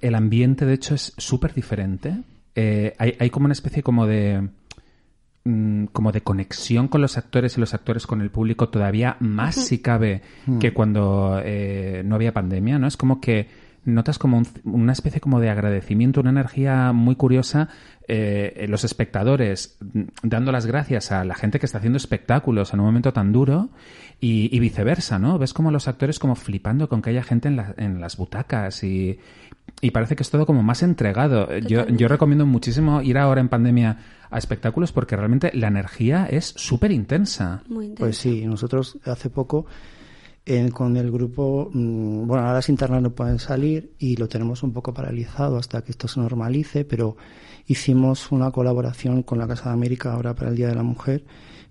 el 0.00 0.14
ambiente 0.14 0.66
de 0.66 0.74
hecho 0.74 0.94
es 0.94 1.12
súper 1.16 1.54
diferente. 1.54 2.16
Eh, 2.54 2.94
hay, 2.98 3.16
hay 3.18 3.30
como 3.30 3.46
una 3.46 3.52
especie 3.52 3.82
como 3.82 4.06
de 4.06 4.48
mm, 5.44 5.86
como 5.86 6.12
de 6.12 6.20
conexión 6.20 6.88
con 6.88 7.00
los 7.00 7.18
actores 7.18 7.56
y 7.56 7.60
los 7.60 7.74
actores 7.74 8.06
con 8.06 8.20
el 8.20 8.30
público 8.30 8.68
todavía 8.68 9.16
más 9.20 9.56
si 9.56 9.78
cabe 9.78 10.22
que 10.60 10.72
cuando 10.72 11.40
eh, 11.44 12.02
no 12.04 12.14
había 12.14 12.32
pandemia, 12.32 12.78
¿no? 12.78 12.86
Es 12.86 12.96
como 12.96 13.20
que 13.20 13.63
notas 13.84 14.18
como 14.18 14.38
un- 14.38 14.46
una 14.64 14.92
especie 14.92 15.20
como 15.20 15.40
de 15.40 15.50
agradecimiento, 15.50 16.20
una 16.20 16.30
energía 16.30 16.92
muy 16.92 17.16
curiosa 17.16 17.68
eh, 18.08 18.66
los 18.68 18.84
espectadores 18.84 19.78
mm, 19.80 20.02
dando 20.22 20.52
las 20.52 20.66
gracias 20.66 21.10
a 21.12 21.24
la 21.24 21.34
gente 21.34 21.58
que 21.58 21.66
está 21.66 21.78
haciendo 21.78 21.96
espectáculos 21.96 22.72
en 22.74 22.80
un 22.80 22.86
momento 22.86 23.12
tan 23.12 23.32
duro 23.32 23.70
y, 24.20 24.54
y 24.54 24.60
viceversa, 24.60 25.18
¿no? 25.18 25.38
Ves 25.38 25.54
como 25.54 25.70
los 25.70 25.88
actores 25.88 26.18
como 26.18 26.34
flipando 26.34 26.88
con 26.88 27.00
que 27.02 27.10
haya 27.10 27.22
gente 27.22 27.48
en, 27.48 27.56
la- 27.56 27.74
en 27.78 28.00
las 28.00 28.16
butacas 28.18 28.84
y, 28.84 29.18
y 29.80 29.90
parece 29.90 30.16
que 30.16 30.22
es 30.22 30.30
todo 30.30 30.44
como 30.46 30.62
más 30.62 30.82
entregado. 30.82 31.46
Yo, 31.60 31.78
Totalmente. 31.78 32.02
yo 32.02 32.08
recomiendo 32.08 32.44
muchísimo 32.46 33.00
ir 33.02 33.16
ahora 33.18 33.40
en 33.40 33.48
pandemia 33.48 33.96
a 34.30 34.38
espectáculos 34.38 34.92
porque 34.92 35.16
realmente 35.16 35.50
la 35.54 35.68
energía 35.68 36.26
es 36.26 36.52
súper 36.56 36.90
intensa. 36.92 37.62
Pues 37.96 38.18
sí, 38.18 38.44
nosotros 38.46 38.98
hace 39.06 39.30
poco 39.30 39.64
en- 40.46 40.70
con 40.70 40.96
el 40.96 41.10
grupo, 41.10 41.70
mm, 41.72 42.26
bueno, 42.26 42.42
ahora 42.42 42.54
las 42.54 42.68
internas 42.68 43.00
no 43.02 43.10
pueden 43.10 43.38
salir 43.38 43.92
y 43.98 44.16
lo 44.16 44.28
tenemos 44.28 44.62
un 44.62 44.72
poco 44.72 44.92
paralizado 44.92 45.56
hasta 45.56 45.82
que 45.82 45.90
esto 45.92 46.06
se 46.08 46.20
normalice, 46.20 46.84
pero 46.84 47.16
hicimos 47.66 48.30
una 48.30 48.50
colaboración 48.50 49.22
con 49.22 49.38
la 49.38 49.46
Casa 49.46 49.70
de 49.70 49.74
América 49.74 50.12
ahora 50.12 50.34
para 50.34 50.50
el 50.50 50.56
Día 50.56 50.68
de 50.68 50.74
la 50.74 50.82
Mujer 50.82 51.24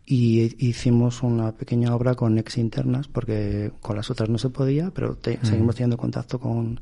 y 0.06 0.54
hicimos 0.66 1.24
una 1.24 1.52
pequeña 1.54 1.96
obra 1.96 2.16
con 2.16 2.38
ex 2.38 2.58
internas 2.58 3.08
porque 3.08 3.72
con 3.80 3.96
las 3.96 4.10
otras 4.10 4.28
no 4.30 4.38
se 4.38 4.50
podía, 4.50 4.92
pero 4.92 5.16
te- 5.16 5.40
seguimos 5.46 5.76
teniendo 5.76 5.96
contacto 5.98 6.40
con, 6.40 6.80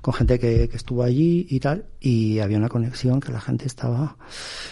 con 0.00 0.14
gente 0.14 0.38
que, 0.38 0.68
que 0.68 0.76
estuvo 0.76 1.02
allí 1.02 1.46
y 1.50 1.60
tal, 1.60 1.86
y 2.00 2.38
había 2.40 2.58
una 2.58 2.68
conexión 2.68 3.20
que 3.20 3.32
la 3.32 3.40
gente 3.40 3.66
estaba. 3.66 4.16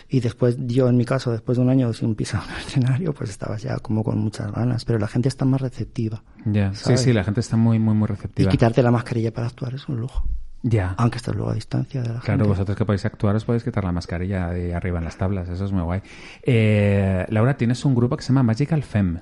Y 0.08 0.20
después, 0.20 0.56
yo 0.66 0.88
en 0.88 0.96
mi 0.96 1.04
caso, 1.04 1.32
después 1.32 1.58
de 1.58 1.64
un 1.64 1.70
año 1.70 1.92
sin 1.92 2.14
pisar 2.14 2.42
un 2.48 2.54
escenario, 2.66 3.12
pues 3.12 3.30
estabas 3.30 3.62
ya 3.62 3.78
como 3.78 4.02
con 4.04 4.18
muchas 4.18 4.52
ganas, 4.52 4.84
pero 4.84 4.98
la 4.98 5.08
gente 5.08 5.28
está 5.28 5.44
más 5.44 5.60
receptiva. 5.60 6.22
Ya, 6.44 6.72
sí, 6.74 6.96
sí, 6.96 7.12
la 7.12 7.24
gente 7.24 7.40
está 7.40 7.56
muy, 7.56 7.78
muy, 7.78 7.94
muy 7.94 8.06
Y 8.06 8.08
receptiva. 8.12 8.50
quitarte 8.50 8.82
la 8.82 8.90
mascarilla 8.90 9.32
para 9.32 9.46
actuar 9.48 9.74
es 9.74 9.88
un 9.88 9.96
lujo, 9.96 10.24
Ya. 10.62 10.94
aunque 10.98 11.16
estés 11.18 11.34
luego 11.34 11.50
a 11.50 11.54
distancia 11.54 12.00
de 12.02 12.08
la 12.08 12.20
Claro, 12.20 12.38
gente. 12.44 12.48
vosotros 12.48 12.76
que 12.76 12.84
podéis 12.84 13.04
actuar 13.04 13.34
os 13.36 13.44
podéis 13.44 13.64
quitar 13.64 13.82
la 13.84 13.92
mascarilla 13.92 14.48
de 14.50 14.74
arriba 14.74 14.98
en 14.98 15.04
las 15.04 15.16
tablas, 15.18 15.48
eso 15.48 15.64
es 15.64 15.72
muy 15.72 15.82
guay. 15.82 16.02
Eh, 16.44 17.26
Laura, 17.30 17.56
tienes 17.56 17.84
un 17.84 17.94
grupo 17.94 18.16
que 18.16 18.22
se 18.22 18.28
llama 18.28 18.42
Magical 18.44 18.82
Femme. 18.82 19.18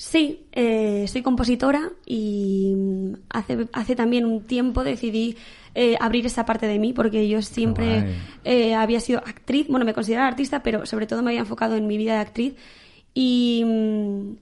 Sí, 0.00 0.46
eh, 0.52 1.04
soy 1.08 1.20
compositora 1.20 1.90
y 2.06 2.72
mm, 2.74 3.12
hace, 3.28 3.68
hace 3.74 3.94
también 3.94 4.24
un 4.24 4.44
tiempo 4.44 4.82
decidí 4.82 5.36
eh, 5.74 5.98
abrir 6.00 6.24
esa 6.24 6.46
parte 6.46 6.66
de 6.66 6.78
mí 6.78 6.94
porque 6.94 7.28
yo 7.28 7.42
siempre 7.42 8.06
eh, 8.42 8.74
había 8.74 8.98
sido 9.00 9.18
actriz, 9.18 9.68
bueno, 9.68 9.84
me 9.84 9.92
consideraba 9.92 10.28
artista, 10.28 10.62
pero 10.62 10.86
sobre 10.86 11.06
todo 11.06 11.22
me 11.22 11.32
había 11.32 11.40
enfocado 11.40 11.76
en 11.76 11.86
mi 11.86 11.98
vida 11.98 12.14
de 12.14 12.20
actriz. 12.20 12.54
Y, 13.12 13.62
mm, 13.66 14.36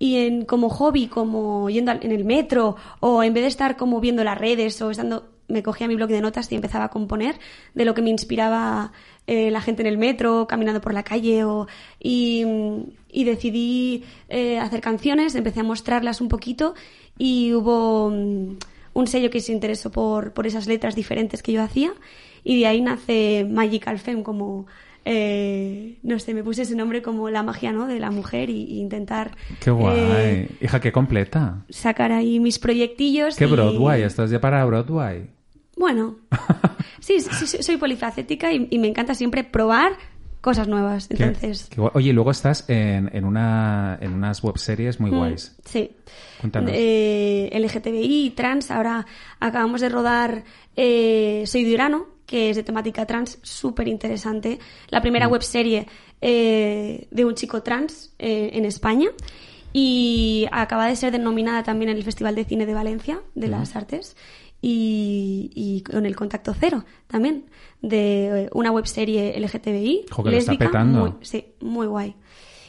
y 0.00 0.16
en, 0.16 0.44
como 0.46 0.68
hobby, 0.68 1.06
como 1.06 1.70
yendo 1.70 1.92
en 1.92 2.10
el 2.10 2.24
metro 2.24 2.74
o 2.98 3.22
en 3.22 3.34
vez 3.34 3.44
de 3.44 3.48
estar 3.50 3.76
como 3.76 4.00
viendo 4.00 4.24
las 4.24 4.36
redes 4.36 4.82
o 4.82 4.90
estando, 4.90 5.30
me 5.46 5.62
cogía 5.62 5.86
mi 5.86 5.94
bloc 5.94 6.10
de 6.10 6.22
notas 6.22 6.50
y 6.50 6.56
empezaba 6.56 6.86
a 6.86 6.90
componer 6.90 7.36
de 7.72 7.84
lo 7.84 7.94
que 7.94 8.02
me 8.02 8.10
inspiraba 8.10 8.90
eh, 9.26 9.50
la 9.50 9.60
gente 9.60 9.82
en 9.82 9.88
el 9.88 9.98
metro, 9.98 10.46
caminando 10.46 10.80
por 10.80 10.92
la 10.94 11.02
calle 11.02 11.44
o, 11.44 11.66
y, 12.00 12.44
y 13.10 13.24
decidí 13.24 14.04
eh, 14.28 14.58
hacer 14.58 14.80
canciones, 14.80 15.34
empecé 15.34 15.60
a 15.60 15.64
mostrarlas 15.64 16.20
un 16.20 16.28
poquito 16.28 16.74
y 17.18 17.52
hubo 17.54 18.10
mm, 18.10 18.56
un 18.94 19.06
sello 19.06 19.30
que 19.30 19.40
se 19.40 19.52
interesó 19.52 19.90
por, 19.90 20.32
por 20.32 20.46
esas 20.46 20.66
letras 20.66 20.94
diferentes 20.94 21.42
que 21.42 21.52
yo 21.52 21.62
hacía 21.62 21.92
y 22.44 22.60
de 22.60 22.66
ahí 22.66 22.80
nace 22.82 23.46
Magical 23.48 23.98
Femme 23.98 24.22
como 24.22 24.66
eh, 25.06 25.98
no 26.02 26.18
sé, 26.18 26.32
me 26.34 26.42
puse 26.42 26.62
ese 26.62 26.74
nombre 26.74 27.02
como 27.02 27.28
la 27.28 27.42
magia 27.42 27.72
¿no? 27.72 27.86
de 27.86 28.00
la 28.00 28.10
mujer 28.10 28.48
y, 28.50 28.62
y 28.64 28.80
intentar 28.80 29.32
Qué 29.60 29.70
guay. 29.70 29.94
eh, 29.98 30.48
Hija, 30.62 30.80
qué 30.80 30.92
completa. 30.92 31.62
sacar 31.68 32.10
ahí 32.12 32.40
mis 32.40 32.58
proyectillos. 32.58 33.36
Qué 33.36 33.44
y- 33.46 33.50
Broadway, 33.50 34.02
estás 34.02 34.30
ya 34.30 34.40
para 34.40 34.64
Broadway. 34.64 35.26
Bueno, 35.76 36.16
sí, 37.00 37.20
sí, 37.20 37.46
sí, 37.46 37.62
soy 37.62 37.76
polifacética 37.76 38.52
y, 38.52 38.68
y 38.70 38.78
me 38.78 38.88
encanta 38.88 39.14
siempre 39.14 39.44
probar 39.44 39.92
cosas 40.40 40.68
nuevas. 40.68 41.08
Entonces, 41.10 41.68
qué. 41.70 41.80
Oye, 41.94 42.12
luego 42.12 42.30
estás 42.30 42.68
en, 42.68 43.10
en, 43.14 43.24
una, 43.24 43.98
en 44.00 44.12
unas 44.12 44.44
webseries 44.44 45.00
muy 45.00 45.10
mm, 45.10 45.16
guays. 45.16 45.56
Sí. 45.64 45.90
Cuéntanos. 46.40 46.70
Eh, 46.74 47.50
LGTBI, 47.58 48.34
trans, 48.36 48.70
ahora 48.70 49.06
acabamos 49.40 49.80
de 49.80 49.88
rodar 49.88 50.44
eh, 50.76 51.44
Soy 51.46 51.64
Durano, 51.64 52.06
que 52.26 52.50
es 52.50 52.56
de 52.56 52.62
temática 52.62 53.06
trans, 53.06 53.38
súper 53.42 53.88
interesante. 53.88 54.58
La 54.90 55.00
Mm. 55.00 55.02
primera 55.02 55.28
webserie 55.28 55.86
eh, 56.20 57.08
de 57.10 57.24
un 57.24 57.34
chico 57.34 57.62
trans 57.62 58.12
eh, 58.18 58.50
en 58.52 58.64
España. 58.66 59.08
Y 59.76 60.46
acaba 60.52 60.86
de 60.86 60.94
ser 60.94 61.10
denominada 61.10 61.64
también 61.64 61.90
en 61.90 61.96
el 61.96 62.04
Festival 62.04 62.36
de 62.36 62.44
Cine 62.44 62.64
de 62.64 62.74
Valencia, 62.74 63.20
de 63.34 63.48
las 63.48 63.74
Artes. 63.74 64.14
Y, 64.66 65.50
y 65.54 65.82
con 65.82 66.06
el 66.06 66.16
Contacto 66.16 66.54
Cero 66.58 66.84
también, 67.06 67.44
de 67.82 68.44
eh, 68.44 68.48
una 68.54 68.70
webserie 68.70 69.38
LGTBI. 69.38 70.06
Jo, 70.10 70.24
que 70.24 70.30
lo 70.30 70.36
está 70.38 70.52
lésbica, 70.52 70.66
petando. 70.70 71.00
muy- 71.00 71.12
sí, 71.20 71.44
muy 71.60 71.86
guay. 71.86 72.14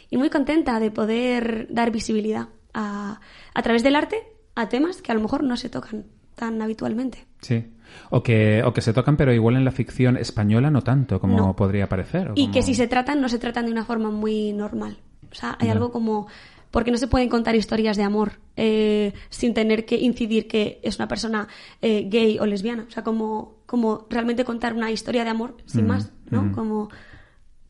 Y 0.10 0.18
muy 0.18 0.30
contenta 0.30 0.78
de 0.82 0.92
poder 0.92 1.68
dar 1.70 1.92
visibilidad 1.92 2.50
a, 2.74 3.22
a 3.54 3.62
través 3.62 3.82
del 3.82 3.96
arte 3.96 4.18
a 4.56 4.68
temas 4.68 5.02
que 5.02 5.12
a 5.14 5.16
lo 5.16 5.22
mejor 5.22 5.44
no 5.44 5.56
se 5.56 5.70
tocan 5.70 6.06
tan 6.36 6.62
habitualmente. 6.62 7.26
Sí. 7.42 7.64
O 8.10 8.22
que, 8.22 8.62
o 8.66 8.74
que 8.74 8.82
se 8.82 8.92
tocan, 8.92 9.16
pero 9.16 9.34
igual 9.34 9.56
en 9.56 9.64
la 9.64 9.72
ficción 9.72 10.18
española 10.18 10.70
no 10.70 10.82
tanto 10.82 11.22
como 11.22 11.38
No. 11.38 11.56
podría 11.56 11.88
parecer. 11.88 12.32
Y 12.36 12.44
como- 12.48 12.54
que 12.56 12.62
si 12.62 12.76
se 12.76 12.88
tratan, 12.88 13.22
no 13.22 13.30
se 13.30 13.40
tratan 13.40 13.68
de 13.68 13.72
una 13.72 13.86
forma 13.86 14.12
muy 14.12 14.52
normal. 14.52 14.98
O 15.32 15.36
sea, 15.36 15.56
hay 15.60 15.70
algo 15.70 15.92
como... 15.92 16.28
Porque 16.76 16.92
no 16.92 16.98
se 16.98 17.08
pueden 17.08 17.30
contar 17.30 17.56
historias 17.56 17.96
de 17.96 18.04
amor 18.04 18.34
eh, 18.58 19.14
sin 19.30 19.54
tener 19.54 19.86
que 19.86 19.96
incidir 19.96 20.46
que 20.48 20.80
es 20.84 20.98
una 21.00 21.08
persona 21.08 21.48
eh, 21.82 22.06
gay 22.10 22.38
o 22.38 22.46
lesbiana. 22.46 22.84
O 22.88 22.92
sea, 22.92 23.02
como, 23.04 23.56
como 23.66 24.06
realmente 24.10 24.44
contar 24.44 24.74
una 24.74 24.92
historia 24.92 25.24
de 25.24 25.30
amor 25.30 25.56
sin 25.66 25.86
Mm, 25.86 25.88
más, 25.88 26.12
¿no? 26.30 26.42
mm. 26.44 26.52
Como, 26.52 26.90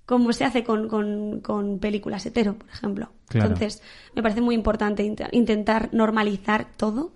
como 0.07 0.33
se 0.33 0.43
hace 0.43 0.63
con, 0.63 0.87
con, 0.89 1.39
con 1.41 1.77
películas 1.79 2.25
hetero, 2.25 2.55
por 2.57 2.67
ejemplo. 2.69 3.11
Claro. 3.27 3.47
Entonces, 3.53 3.83
me 4.15 4.23
parece 4.23 4.41
muy 4.41 4.55
importante 4.55 5.03
int- 5.05 5.29
intentar 5.33 5.89
normalizar 5.93 6.67
todo 6.75 7.11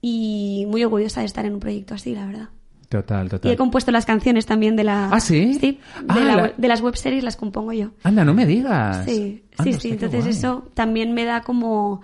y 0.00 0.64
muy 0.68 0.82
orgullosa 0.84 1.20
de 1.20 1.26
estar 1.26 1.44
en 1.44 1.54
un 1.54 1.60
proyecto 1.60 1.92
así, 1.94 2.14
la 2.14 2.24
verdad. 2.26 2.48
Total, 2.88 3.26
Y 3.26 3.28
total. 3.28 3.52
he 3.52 3.56
compuesto 3.56 3.90
las 3.90 4.06
canciones 4.06 4.46
también 4.46 4.74
de 4.74 4.84
la... 4.84 5.10
¿Ah, 5.10 5.20
sí? 5.20 5.54
Sí, 5.54 5.72
de, 5.72 5.78
Ah, 6.08 6.18
la 6.20 6.36
la- 6.36 6.42
we- 6.44 6.54
de 6.56 6.68
las 6.68 6.80
webseries 6.80 7.22
las 7.22 7.36
compongo 7.36 7.72
yo. 7.74 7.90
Anda, 8.02 8.24
no 8.24 8.32
me 8.32 8.46
digas. 8.46 9.04
Sí, 9.04 9.44
Anda, 9.58 9.72
sí, 9.72 9.78
sí. 9.80 9.90
Entonces 9.90 10.20
guay. 10.24 10.30
eso 10.30 10.68
también 10.72 11.12
me 11.12 11.24
da 11.26 11.42
como, 11.42 12.00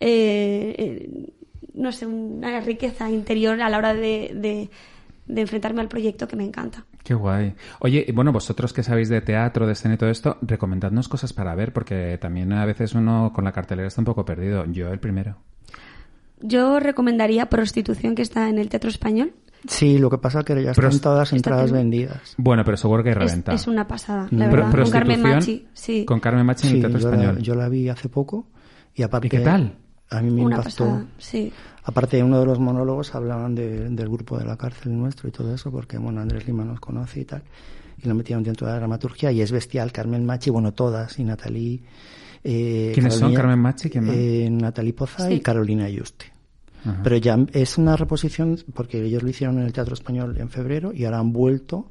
eh, 0.00 0.74
eh, 0.78 1.32
no 1.74 1.92
sé, 1.92 2.06
una 2.06 2.60
riqueza 2.60 3.10
interior 3.10 3.60
a 3.60 3.68
la 3.68 3.76
hora 3.78 3.92
de, 3.94 4.32
de- 4.34 4.70
de 5.26 5.40
enfrentarme 5.40 5.80
al 5.82 5.88
proyecto 5.88 6.26
que 6.26 6.36
me 6.36 6.44
encanta. 6.44 6.84
Qué 7.04 7.14
guay. 7.14 7.54
Oye, 7.80 8.04
y 8.08 8.12
bueno, 8.12 8.32
vosotros 8.32 8.72
que 8.72 8.82
sabéis 8.82 9.08
de 9.08 9.20
teatro, 9.20 9.66
de 9.66 9.72
escena 9.74 9.94
y 9.94 9.98
todo 9.98 10.08
esto, 10.10 10.38
recomendadnos 10.42 11.08
cosas 11.08 11.32
para 11.32 11.54
ver, 11.54 11.72
porque 11.72 12.16
también 12.20 12.52
a 12.52 12.64
veces 12.64 12.94
uno 12.94 13.32
con 13.34 13.44
la 13.44 13.52
cartelera 13.52 13.88
está 13.88 14.00
un 14.00 14.04
poco 14.06 14.24
perdido. 14.24 14.64
Yo 14.66 14.92
el 14.92 14.98
primero. 14.98 15.36
Yo 16.40 16.80
recomendaría 16.80 17.46
Prostitución, 17.46 18.14
que 18.14 18.22
está 18.22 18.48
en 18.48 18.58
el 18.58 18.68
Teatro 18.68 18.90
Español. 18.90 19.32
Sí, 19.66 19.98
lo 19.98 20.10
que 20.10 20.18
pasa 20.18 20.40
es 20.40 20.44
que 20.44 20.62
ya 20.62 20.70
están 20.72 20.86
es- 20.90 21.00
todas 21.00 21.18
las 21.20 21.32
entradas 21.32 21.70
vendidas. 21.70 22.34
Bueno, 22.36 22.64
pero 22.64 22.76
seguro 22.76 23.02
que 23.04 23.10
Es, 23.10 23.16
reventa. 23.16 23.52
es 23.52 23.66
una 23.66 23.86
pasada, 23.86 24.26
Mm. 24.30 24.36
la 24.38 24.50
Pro- 24.50 24.64
verdad. 24.66 24.82
Con 24.82 24.90
Carmen 24.90 25.22
Machi, 25.22 25.66
sí. 25.72 26.04
Con 26.04 26.20
Carmen 26.20 26.44
Machi 26.46 26.66
en 26.66 26.70
el 26.70 26.76
Sí, 26.76 26.80
Teatro 26.80 26.98
yo 26.98 27.08
la, 27.10 27.14
Español. 27.16 27.42
yo 27.42 27.54
la 27.54 27.68
vi 27.68 27.88
hace 27.88 28.08
poco 28.08 28.46
y 28.94 29.02
aparte... 29.02 29.28
¿Y 29.28 29.30
qué 29.30 29.40
tal? 29.40 29.76
A 30.10 30.20
mí 30.20 30.30
me 30.30 30.44
Una 30.44 30.56
impactó. 30.56 30.84
pasada, 30.84 31.06
sí. 31.18 31.52
Aparte 31.84 32.16
de 32.18 32.22
uno 32.22 32.38
de 32.40 32.44
los 32.46 32.58
monólogos 32.58 33.14
hablaban 33.14 33.54
de- 33.54 33.88
del 33.88 34.08
grupo 34.08 34.36
de 34.38 34.44
la 34.44 34.56
cárcel 34.56 34.96
nuestro 34.98 35.28
y 35.28 35.32
todo 35.32 35.54
eso, 35.54 35.70
porque 35.70 35.96
bueno, 35.96 36.20
Andrés 36.20 36.46
Lima 36.46 36.64
nos 36.64 36.80
conoce 36.80 37.20
y 37.20 37.24
tal, 37.24 37.42
y 38.02 38.08
lo 38.08 38.14
metieron 38.14 38.42
dentro 38.42 38.66
de 38.66 38.72
la 38.74 38.78
dramaturgia 38.78 39.32
y 39.32 39.40
es 39.40 39.50
bestial, 39.52 39.90
Carmen 39.92 40.24
Machi, 40.26 40.50
bueno, 40.50 40.72
todas, 40.72 41.18
y 41.18 41.24
Natalie... 41.24 41.82
Eh, 42.44 42.90
¿Quiénes 42.92 43.14
son? 43.14 43.32
Carmen 43.32 43.58
Machi, 43.60 43.88
¿quién 43.88 44.04
más? 44.04 44.16
eh, 44.16 44.48
Natalie 44.50 44.92
Poza 44.92 45.28
Sí. 45.28 45.34
y 45.34 45.40
Carolina 45.40 45.88
Yuste. 45.88 46.26
Ajá. 46.84 47.00
Pero 47.02 47.16
ya 47.16 47.38
es 47.52 47.78
una 47.78 47.96
reposición, 47.96 48.58
porque 48.74 49.02
ellos 49.04 49.22
lo 49.22 49.28
hicieron 49.30 49.58
en 49.58 49.66
el 49.66 49.72
Teatro 49.72 49.94
Español 49.94 50.36
en 50.38 50.48
febrero 50.48 50.92
y 50.92 51.04
ahora 51.04 51.18
han 51.20 51.32
vuelto 51.32 51.86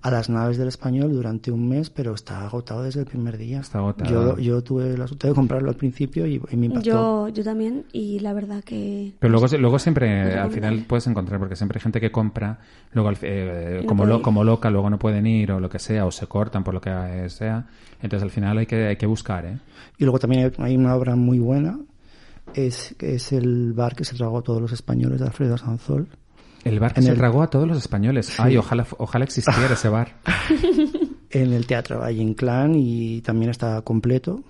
a 0.00 0.12
las 0.12 0.30
naves 0.30 0.56
del 0.58 0.68
Español 0.68 1.12
durante 1.12 1.50
un 1.50 1.68
mes, 1.68 1.90
pero 1.90 2.14
está 2.14 2.44
agotado 2.46 2.84
desde 2.84 3.00
el 3.00 3.06
primer 3.06 3.36
día. 3.36 3.58
Está 3.58 3.78
agotado. 3.78 4.36
Yo, 4.36 4.38
yo 4.38 4.62
tuve 4.62 4.96
la 4.96 5.08
suerte 5.08 5.26
de 5.26 5.34
comprarlo 5.34 5.70
al 5.70 5.74
principio 5.74 6.24
y, 6.24 6.40
y 6.52 6.56
me 6.56 6.66
impactó. 6.66 7.26
Yo, 7.28 7.28
yo 7.34 7.42
también, 7.42 7.84
y 7.92 8.20
la 8.20 8.32
verdad 8.32 8.62
que... 8.62 9.12
Pero 9.18 9.32
luego, 9.32 9.48
luego 9.58 9.78
siempre, 9.80 10.34
al 10.38 10.52
final 10.52 10.84
puedes 10.86 11.08
encontrar, 11.08 11.40
porque 11.40 11.56
siempre 11.56 11.78
hay 11.78 11.82
gente 11.82 12.00
que 12.00 12.12
compra, 12.12 12.60
luego 12.92 13.10
eh, 13.22 13.80
No 13.82 13.88
como, 13.88 14.06
lo, 14.06 14.22
como 14.22 14.44
loca, 14.44 14.70
luego 14.70 14.88
no 14.88 15.00
pueden 15.00 15.26
ir 15.26 15.50
o 15.50 15.58
lo 15.58 15.68
que 15.68 15.80
sea, 15.80 16.06
o 16.06 16.12
se 16.12 16.28
cortan 16.28 16.62
por 16.62 16.74
lo 16.74 16.80
que 16.80 17.28
sea. 17.28 17.66
Entonces 18.00 18.22
al 18.22 18.30
final 18.30 18.56
hay 18.58 18.66
que, 18.66 18.86
hay 18.86 18.96
que 18.96 19.06
buscar, 19.06 19.46
¿eh? 19.46 19.58
Y 19.98 20.04
luego 20.04 20.20
también 20.20 20.44
hay- 20.58 20.64
hay 20.64 20.76
una 20.76 20.94
obra 20.94 21.16
muy 21.16 21.40
buena, 21.40 21.76
es, 22.54 22.94
que 22.98 23.14
es 23.14 23.32
el 23.32 23.72
bar 23.72 23.94
que 23.96 24.04
se 24.04 24.16
tragó 24.16 24.38
a 24.38 24.42
todos 24.42 24.60
los 24.60 24.72
españoles 24.72 25.20
de 25.20 25.26
Alfredo 25.26 25.56
Sanzol. 25.58 26.08
El 26.64 26.80
bar 26.80 26.92
que 26.92 27.00
En 27.00 27.06
se 27.06 27.12
el- 27.12 27.18
tragó 27.18 27.42
a 27.42 27.48
todos 27.50 27.66
los 27.68 27.78
españoles. 27.78 28.38
Ay, 28.40 28.56
ojalá, 28.56 28.86
ojalá 28.98 29.24
existiera 29.24 29.72
ese 29.72 29.88
bar. 29.88 30.16
en 31.30 31.52
el 31.52 31.66
Teatro 31.66 32.00
Valle 32.00 32.22
Inclán 32.22 32.74
y 32.74 33.20
también 33.22 33.50
está 33.50 33.80
completo. 33.82 34.42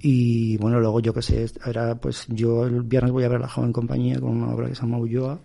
Y 0.00 0.56
bueno, 0.56 0.80
luego 0.80 0.98
yo 0.98 1.14
qué 1.14 1.22
sé, 1.22 1.46
era 1.64 1.94
pues 1.94 2.26
yo 2.28 2.64
el 2.66 2.82
viernes 2.82 3.12
voy 3.12 3.22
a 3.22 3.28
ver 3.28 3.38
La 3.40 3.48
Joven 3.48 3.72
Compañía 3.72 4.18
con 4.18 4.30
una 4.30 4.52
obra 4.52 4.68
que 4.68 4.74
se 4.74 4.82
llama 4.82 4.98
Ulloa. 4.98 5.38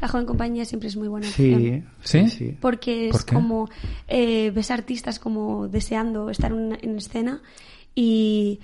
La 0.00 0.06
joven 0.08 0.26
compañía 0.26 0.64
siempre 0.64 0.88
es 0.88 0.96
muy 0.96 1.08
buena. 1.08 1.26
Sí, 1.26 1.82
¿Sí? 2.02 2.28
sí. 2.28 2.56
Porque 2.60 3.08
¿Por 3.10 3.20
es 3.20 3.26
como 3.26 3.68
eh, 4.06 4.52
ves 4.54 4.70
artistas 4.70 5.18
como 5.18 5.66
deseando 5.66 6.30
estar 6.30 6.52
en 6.52 6.96
escena 6.96 7.40
y, 7.96 8.60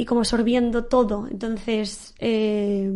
y 0.00 0.06
como 0.06 0.24
sorbiendo 0.24 0.84
todo. 0.84 1.28
Entonces, 1.30 2.14
eh, 2.18 2.90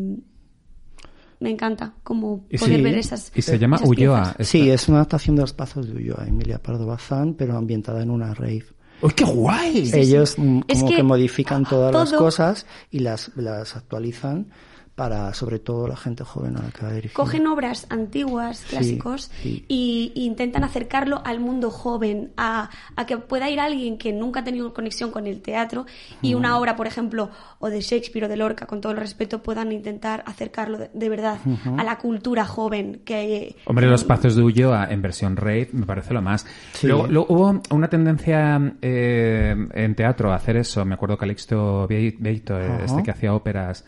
me 1.39 1.51
encanta 1.51 1.93
como 2.03 2.47
poder 2.47 2.77
sí, 2.77 2.83
ver 2.83 2.97
esas. 2.97 3.31
y 3.35 3.43
se 3.43 3.59
llama 3.59 3.79
Ulloa. 3.85 4.31
esta. 4.31 4.45
Sí, 4.45 4.71
es 4.71 4.89
una 4.89 4.99
adaptación 4.99 5.37
de 5.37 5.43
los 5.43 5.53
Pazos 5.53 5.87
de 5.87 5.97
Ulloa, 5.97 6.25
Emilia 6.27 6.63
Pardo 6.63 6.87
Bazán, 6.87 7.35
pero 7.35 7.59
ambientada 7.59 8.03
en 8.03 8.11
una 8.11 8.33
rave. 8.33 8.65
¡Uy, 9.03 9.13
qué 9.13 9.25
guay! 9.25 9.91
Ellos 9.93 10.39
mm, 10.39 10.61
Es 10.67 10.79
como 10.79 10.91
que, 10.91 10.97
que 10.97 11.03
modifican 11.03 11.67
todas 11.67 11.93
las 11.93 12.15
cosas 12.15 12.65
y 12.91 13.01
las, 13.01 13.31
las 13.37 13.77
actualizan 13.77 14.47
para 14.95 15.35
sobre 15.35 15.59
todo 15.59 15.89
la 15.89 15.97
gente 15.97 16.23
joven 16.23 16.57
a 16.57 16.63
la 16.63 16.71
que 16.71 16.83
va 16.87 16.93
dirigido. 16.93 17.15
Cogen 17.15 17.47
obras 17.49 17.87
antiguas, 17.91 18.65
clásicos, 18.71 19.29
sí. 19.43 19.65
Y, 19.67 20.13
y 20.15 20.25
intentan 20.25 20.63
acercarlo 20.63 21.21
al 21.25 21.41
mundo 21.41 21.73
joven, 21.73 22.31
a, 22.37 22.71
a 22.95 23.05
que 23.07 23.19
pueda 23.19 23.51
ir 23.51 23.59
alguien 23.59 23.99
que 23.99 24.13
nunca 24.13 24.41
ha 24.41 24.45
tenido 24.45 24.73
conexión 24.73 25.11
con 25.11 25.27
el 25.27 25.43
teatro 25.43 25.85
y 26.23 26.35
una 26.35 26.57
obra, 26.59 26.77
por 26.77 26.87
ejemplo, 26.87 27.31
o 27.59 27.71
de 27.71 27.81
Shakespeare 27.81 28.27
o 28.27 28.29
de 28.29 28.37
Lorca, 28.37 28.67
con 28.67 28.81
todo 28.81 28.93
el 28.93 28.99
respeto, 28.99 29.43
puedan 29.43 29.73
intentar 29.73 30.23
acercarlo 30.27 30.79
de, 30.79 30.91
de 30.95 31.09
verdad 31.09 31.39
a 31.77 31.83
la 31.83 31.99
cultura 31.99 32.45
joven. 32.45 33.01
que 33.05 33.57
Hombre, 33.67 33.89
los 33.89 34.05
pazos 34.05 34.37
de 34.37 34.43
Ulloa 34.43 34.87
en 34.91 35.03
versión 35.03 35.37
rave 35.37 35.71
me 35.73 35.87
parece 35.87 36.15
lo 36.15 36.23
más. 36.23 36.47
Sí. 36.73 36.87
Luego, 36.87 37.09
luego 37.09 37.27
hubo 37.35 37.63
una 37.71 37.89
tendencia 37.89 38.75
eh, 38.81 39.57
en 39.75 39.95
teatro 39.97 40.31
a 40.33 40.37
hacer 40.37 40.57
eso. 40.57 40.85
Me 40.85 40.95
acuerdo 40.95 41.19
Calixto 41.19 41.89
Be- 41.89 42.15
Beito, 42.19 42.55
Ajá. 42.55 42.85
este 42.85 43.03
que 43.03 43.11
hacía 43.11 43.35
óperas 43.35 43.85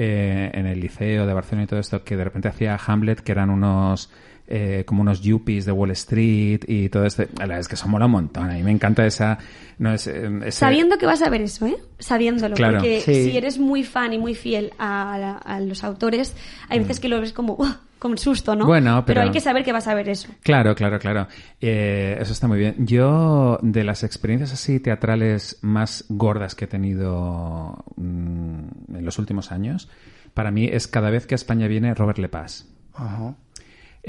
eh, 0.00 0.52
en 0.54 0.66
el 0.66 0.78
liceo 0.78 1.26
de 1.26 1.34
Barcelona 1.34 1.64
y 1.64 1.66
todo 1.66 1.80
esto, 1.80 2.04
que 2.04 2.16
de 2.16 2.22
repente 2.22 2.46
hacía 2.46 2.78
Hamlet, 2.86 3.20
que 3.20 3.32
eran 3.32 3.50
unos 3.50 4.12
eh, 4.48 4.84
como 4.86 5.02
unos 5.02 5.20
yuppies 5.20 5.64
de 5.66 5.72
Wall 5.72 5.90
Street 5.92 6.60
y 6.66 6.88
todo 6.88 7.04
esto. 7.04 7.24
La 7.36 7.44
verdad 7.46 7.58
es 7.60 7.68
que 7.68 7.74
eso 7.74 7.86
mola 7.88 8.06
un 8.06 8.12
montón. 8.12 8.50
A 8.50 8.54
mí 8.54 8.62
me 8.62 8.70
encanta 8.72 9.06
esa... 9.06 9.38
No, 9.78 9.92
es, 9.92 10.06
eh, 10.08 10.28
ese- 10.46 10.50
Sabiendo 10.52 10.98
que 10.98 11.06
vas 11.06 11.22
a 11.22 11.30
ver 11.30 11.42
eso, 11.42 11.66
¿eh? 11.66 11.76
Sabiéndolo. 11.98 12.54
Claro. 12.56 12.78
Porque 12.78 13.00
Sí. 13.00 13.30
si 13.30 13.36
eres 13.36 13.58
muy 13.58 13.84
fan 13.84 14.12
y 14.12 14.18
muy 14.18 14.34
fiel 14.34 14.72
a, 14.78 15.16
la- 15.20 15.36
a 15.38 15.60
los 15.60 15.84
autores, 15.84 16.34
hay 16.68 16.80
veces 16.80 16.98
que 16.98 17.08
lo 17.08 17.20
ves 17.20 17.32
como, 17.32 17.54
"Uah", 17.54 17.80
con 18.00 18.16
susto, 18.18 18.56
¿no? 18.56 18.64
Mm. 18.64 18.68
Bueno, 18.68 19.04
pero- 19.06 19.20
hay 19.22 19.30
que 19.30 19.40
saber 19.40 19.64
que 19.64 19.72
vas 19.72 19.86
a 19.86 19.94
ver 19.94 20.08
eso. 20.08 20.28
Claro, 20.42 20.74
claro, 20.74 20.98
claro. 20.98 21.28
Eh, 21.60 22.16
eso 22.20 22.32
está 22.32 22.48
muy 22.48 22.58
bien. 22.58 22.74
Yo, 22.86 23.58
de 23.62 23.84
las 23.84 24.02
experiencias 24.02 24.52
así 24.52 24.80
teatrales 24.80 25.58
más 25.62 26.04
gordas 26.08 26.54
que 26.54 26.64
he 26.64 26.68
tenido 26.68 27.84
mm, 27.96 28.94
en 28.96 29.04
los 29.04 29.18
últimos 29.18 29.52
años, 29.52 29.88
para 30.34 30.50
mí 30.50 30.68
es 30.70 30.86
cada 30.88 31.10
vez 31.10 31.26
que 31.26 31.34
a 31.34 31.36
España 31.36 31.66
viene 31.68 31.94
Robert 31.94 32.18
Lepage. 32.18 32.64
Ajá. 32.94 33.34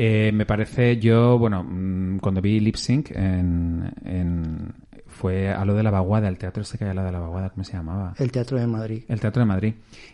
Eh, 0.01 0.31
me 0.33 0.45
parece, 0.45 0.97
yo, 0.97 1.37
bueno, 1.37 1.61
mm, 1.61 2.19
cuando 2.19 2.39
vi 2.41 2.61
Lip 2.61 2.75
Sync 2.75 3.11
en, 3.11 3.91
en- 4.05 4.73
fue 5.07 5.49
a 5.49 5.65
lo 5.65 5.73
de 5.73 5.83
la 5.83 5.91
vaguada, 5.91 6.29
el 6.29 6.37
teatro 6.37 6.61
este 6.63 6.77
que 6.77 6.85
hay 6.85 6.91
a 6.91 6.93
lo 6.93 7.03
de 7.03 7.11
la 7.11 7.19
vaguada, 7.19 7.49
¿cómo 7.49 7.65
se 7.65 7.73
llamaba? 7.73 8.13
El 8.17 8.31
Teatro 8.31 8.57
de 8.57 8.65
Madrid. 8.67 9.03
El 9.09 9.19
Teatro 9.19 9.41
de 9.41 9.45
Madrid. 9.45 9.73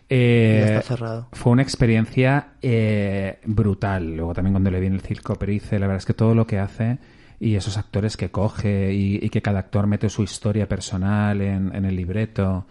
Eh, 0.10 0.63
Ya 0.67 0.76
está 0.78 0.82
cerrado. 0.95 1.28
Fue 1.34 1.52
una 1.52 1.62
experiencia 1.62 2.48
eh, 2.63 3.38
brutal. 3.45 4.15
Luego 4.15 4.34
también 4.34 4.54
cuando 4.54 4.71
le 4.71 4.80
vi 4.80 4.88
en 4.88 4.93
el 4.93 5.02
circo 5.02 5.36
Perice, 5.36 5.78
la 5.78 5.86
verdad 5.86 6.00
es 6.00 6.06
que 6.08 6.15
todo 6.15 6.34
lo 6.34 6.48
que 6.48 6.58
hace 6.58 6.98
y 7.39 7.54
esos 7.54 7.78
actores 7.78 8.17
que 8.17 8.32
coge 8.32 8.91
y, 8.95 9.19
y 9.24 9.30
que 9.30 9.43
cada 9.43 9.60
actor 9.60 9.86
mete 9.86 10.10
su 10.10 10.24
historia 10.24 10.67
personal 10.67 11.39
en, 11.41 11.76
en 11.76 11.86
el 11.86 11.95
libreto, 11.95 12.65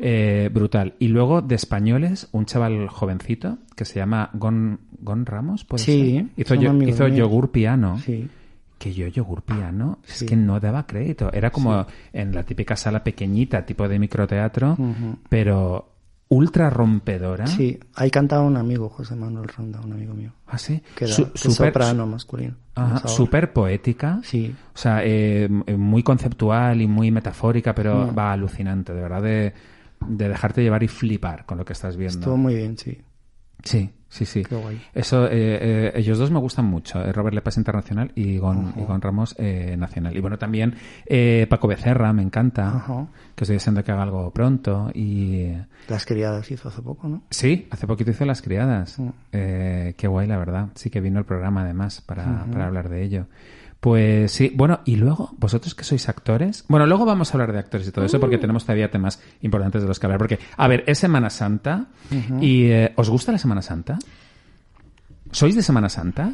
eh, 0.00 0.48
brutal. 0.52 0.94
Y 0.98 1.08
luego 1.08 1.42
de 1.42 1.54
españoles, 1.54 2.28
un 2.32 2.46
chaval 2.46 2.88
jovencito 2.88 3.58
que 3.76 3.84
se 3.84 3.98
llama 3.98 4.30
Gon, 4.34 4.80
Gon 5.00 5.26
Ramos, 5.26 5.64
¿puede 5.64 5.82
Sí, 5.84 6.12
ser? 6.14 6.26
Hizo, 6.36 6.54
yo- 6.54 6.72
hizo 6.82 7.08
yogur 7.08 7.50
piano 7.50 7.98
Sí. 7.98 8.28
que 8.78 8.92
yo 8.94 9.06
yogur 9.08 9.42
piano 9.42 9.98
es 10.08 10.22
que 10.22 10.36
no 10.36 10.60
daba 10.60 10.86
crédito. 10.86 11.32
Era 11.32 11.50
como 11.50 11.86
en 12.12 12.32
la 12.34 12.44
típica 12.44 12.76
sala 12.76 13.02
pequeñita, 13.02 13.66
tipo 13.66 13.88
de 13.88 13.98
microteatro, 13.98 14.72
Ujú. 14.78 15.18
pero 15.28 15.92
ultra 16.30 16.68
rompedora. 16.70 17.46
Sí, 17.46 17.80
ahí 17.94 18.10
cantaba 18.10 18.42
un 18.42 18.56
amigo, 18.58 18.88
José 18.90 19.16
Manuel 19.16 19.48
Ronda, 19.48 19.80
un 19.80 19.94
amigo 19.94 20.12
mío. 20.14 20.30
Ah, 20.46 20.58
sí. 20.58 20.80
Que 20.94 21.06
era 21.06 21.14
Su- 21.14 21.32
que 21.32 21.38
súper- 21.38 21.72
soprano 21.72 22.06
masculino. 22.06 22.54
Ajá, 22.74 23.08
súper 23.08 23.52
poética. 23.52 24.20
Sí. 24.22 24.54
O 24.74 24.78
sea, 24.78 25.00
eh, 25.02 25.48
muy 25.48 26.02
conceptual 26.02 26.80
y 26.82 26.86
muy 26.86 27.10
metafórica, 27.10 27.74
pero 27.74 28.06
Mm. 28.12 28.18
va 28.18 28.32
alucinante, 28.32 28.92
de 28.92 29.00
verdad, 29.00 29.22
de, 29.22 29.54
de 30.06 30.28
dejarte 30.28 30.62
llevar 30.62 30.82
y 30.82 30.88
flipar 30.88 31.46
con 31.46 31.58
lo 31.58 31.64
que 31.64 31.72
estás 31.72 31.96
viendo. 31.96 32.18
Estuvo 32.18 32.36
muy 32.36 32.54
bien, 32.54 32.76
sí. 32.78 32.98
Sí, 33.64 33.90
sí, 34.08 34.24
sí. 34.24 34.44
Qué 34.44 34.54
guay. 34.54 34.80
Eso, 34.94 35.26
eh, 35.26 35.30
eh, 35.32 35.92
ellos 35.96 36.16
dos 36.16 36.30
me 36.30 36.38
gustan 36.38 36.64
mucho, 36.66 37.04
eh, 37.04 37.12
Robert 37.12 37.34
Lepage 37.34 37.58
Internacional 37.58 38.12
y 38.14 38.38
Gon, 38.38 38.72
y 38.76 38.82
Gon 38.84 39.00
Ramos 39.02 39.34
eh, 39.36 39.74
Nacional. 39.76 40.16
Y 40.16 40.20
bueno, 40.20 40.38
también 40.38 40.76
eh, 41.06 41.46
Paco 41.50 41.66
Becerra, 41.66 42.12
me 42.12 42.22
encanta, 42.22 42.68
Ajá. 42.68 43.08
que 43.34 43.42
estoy 43.42 43.54
deseando 43.56 43.82
que 43.82 43.90
haga 43.90 44.04
algo 44.04 44.30
pronto. 44.30 44.90
Y 44.94 45.52
Las 45.88 46.06
criadas 46.06 46.48
hizo 46.52 46.68
hace 46.68 46.82
poco, 46.82 47.08
¿no? 47.08 47.22
sí, 47.30 47.66
hace 47.70 47.88
poquito 47.88 48.12
hizo 48.12 48.24
Las 48.24 48.42
Criadas. 48.42 49.00
Mm. 49.00 49.08
Eh, 49.32 49.94
qué 49.96 50.06
guay, 50.06 50.28
la 50.28 50.38
verdad. 50.38 50.68
Sí 50.76 50.88
que 50.88 51.00
vino 51.00 51.18
el 51.18 51.24
programa 51.24 51.62
además 51.62 52.00
para, 52.00 52.44
para 52.52 52.66
hablar 52.68 52.88
de 52.88 53.02
ello. 53.02 53.26
Pues 53.80 54.32
sí, 54.32 54.50
bueno, 54.54 54.80
y 54.84 54.96
luego, 54.96 55.30
vosotros 55.38 55.74
que 55.74 55.84
sois 55.84 56.08
actores. 56.08 56.64
Bueno, 56.68 56.84
luego 56.86 57.04
vamos 57.04 57.30
a 57.30 57.34
hablar 57.34 57.52
de 57.52 57.60
actores 57.60 57.86
y 57.86 57.92
todo 57.92 58.04
eso, 58.04 58.18
porque 58.18 58.36
tenemos 58.38 58.64
todavía 58.64 58.90
temas 58.90 59.22
importantes 59.42 59.82
de 59.82 59.88
los 59.88 60.00
que 60.00 60.06
hablar. 60.06 60.18
Porque, 60.18 60.38
a 60.56 60.66
ver, 60.66 60.82
es 60.88 60.98
Semana 60.98 61.30
Santa. 61.30 61.86
¿Y 62.40 62.64
eh, 62.64 62.92
os 62.96 63.08
gusta 63.08 63.30
la 63.30 63.38
Semana 63.38 63.62
Santa? 63.62 63.98
¿Sois 65.30 65.54
de 65.54 65.62
Semana 65.62 65.88
Santa? 65.88 66.32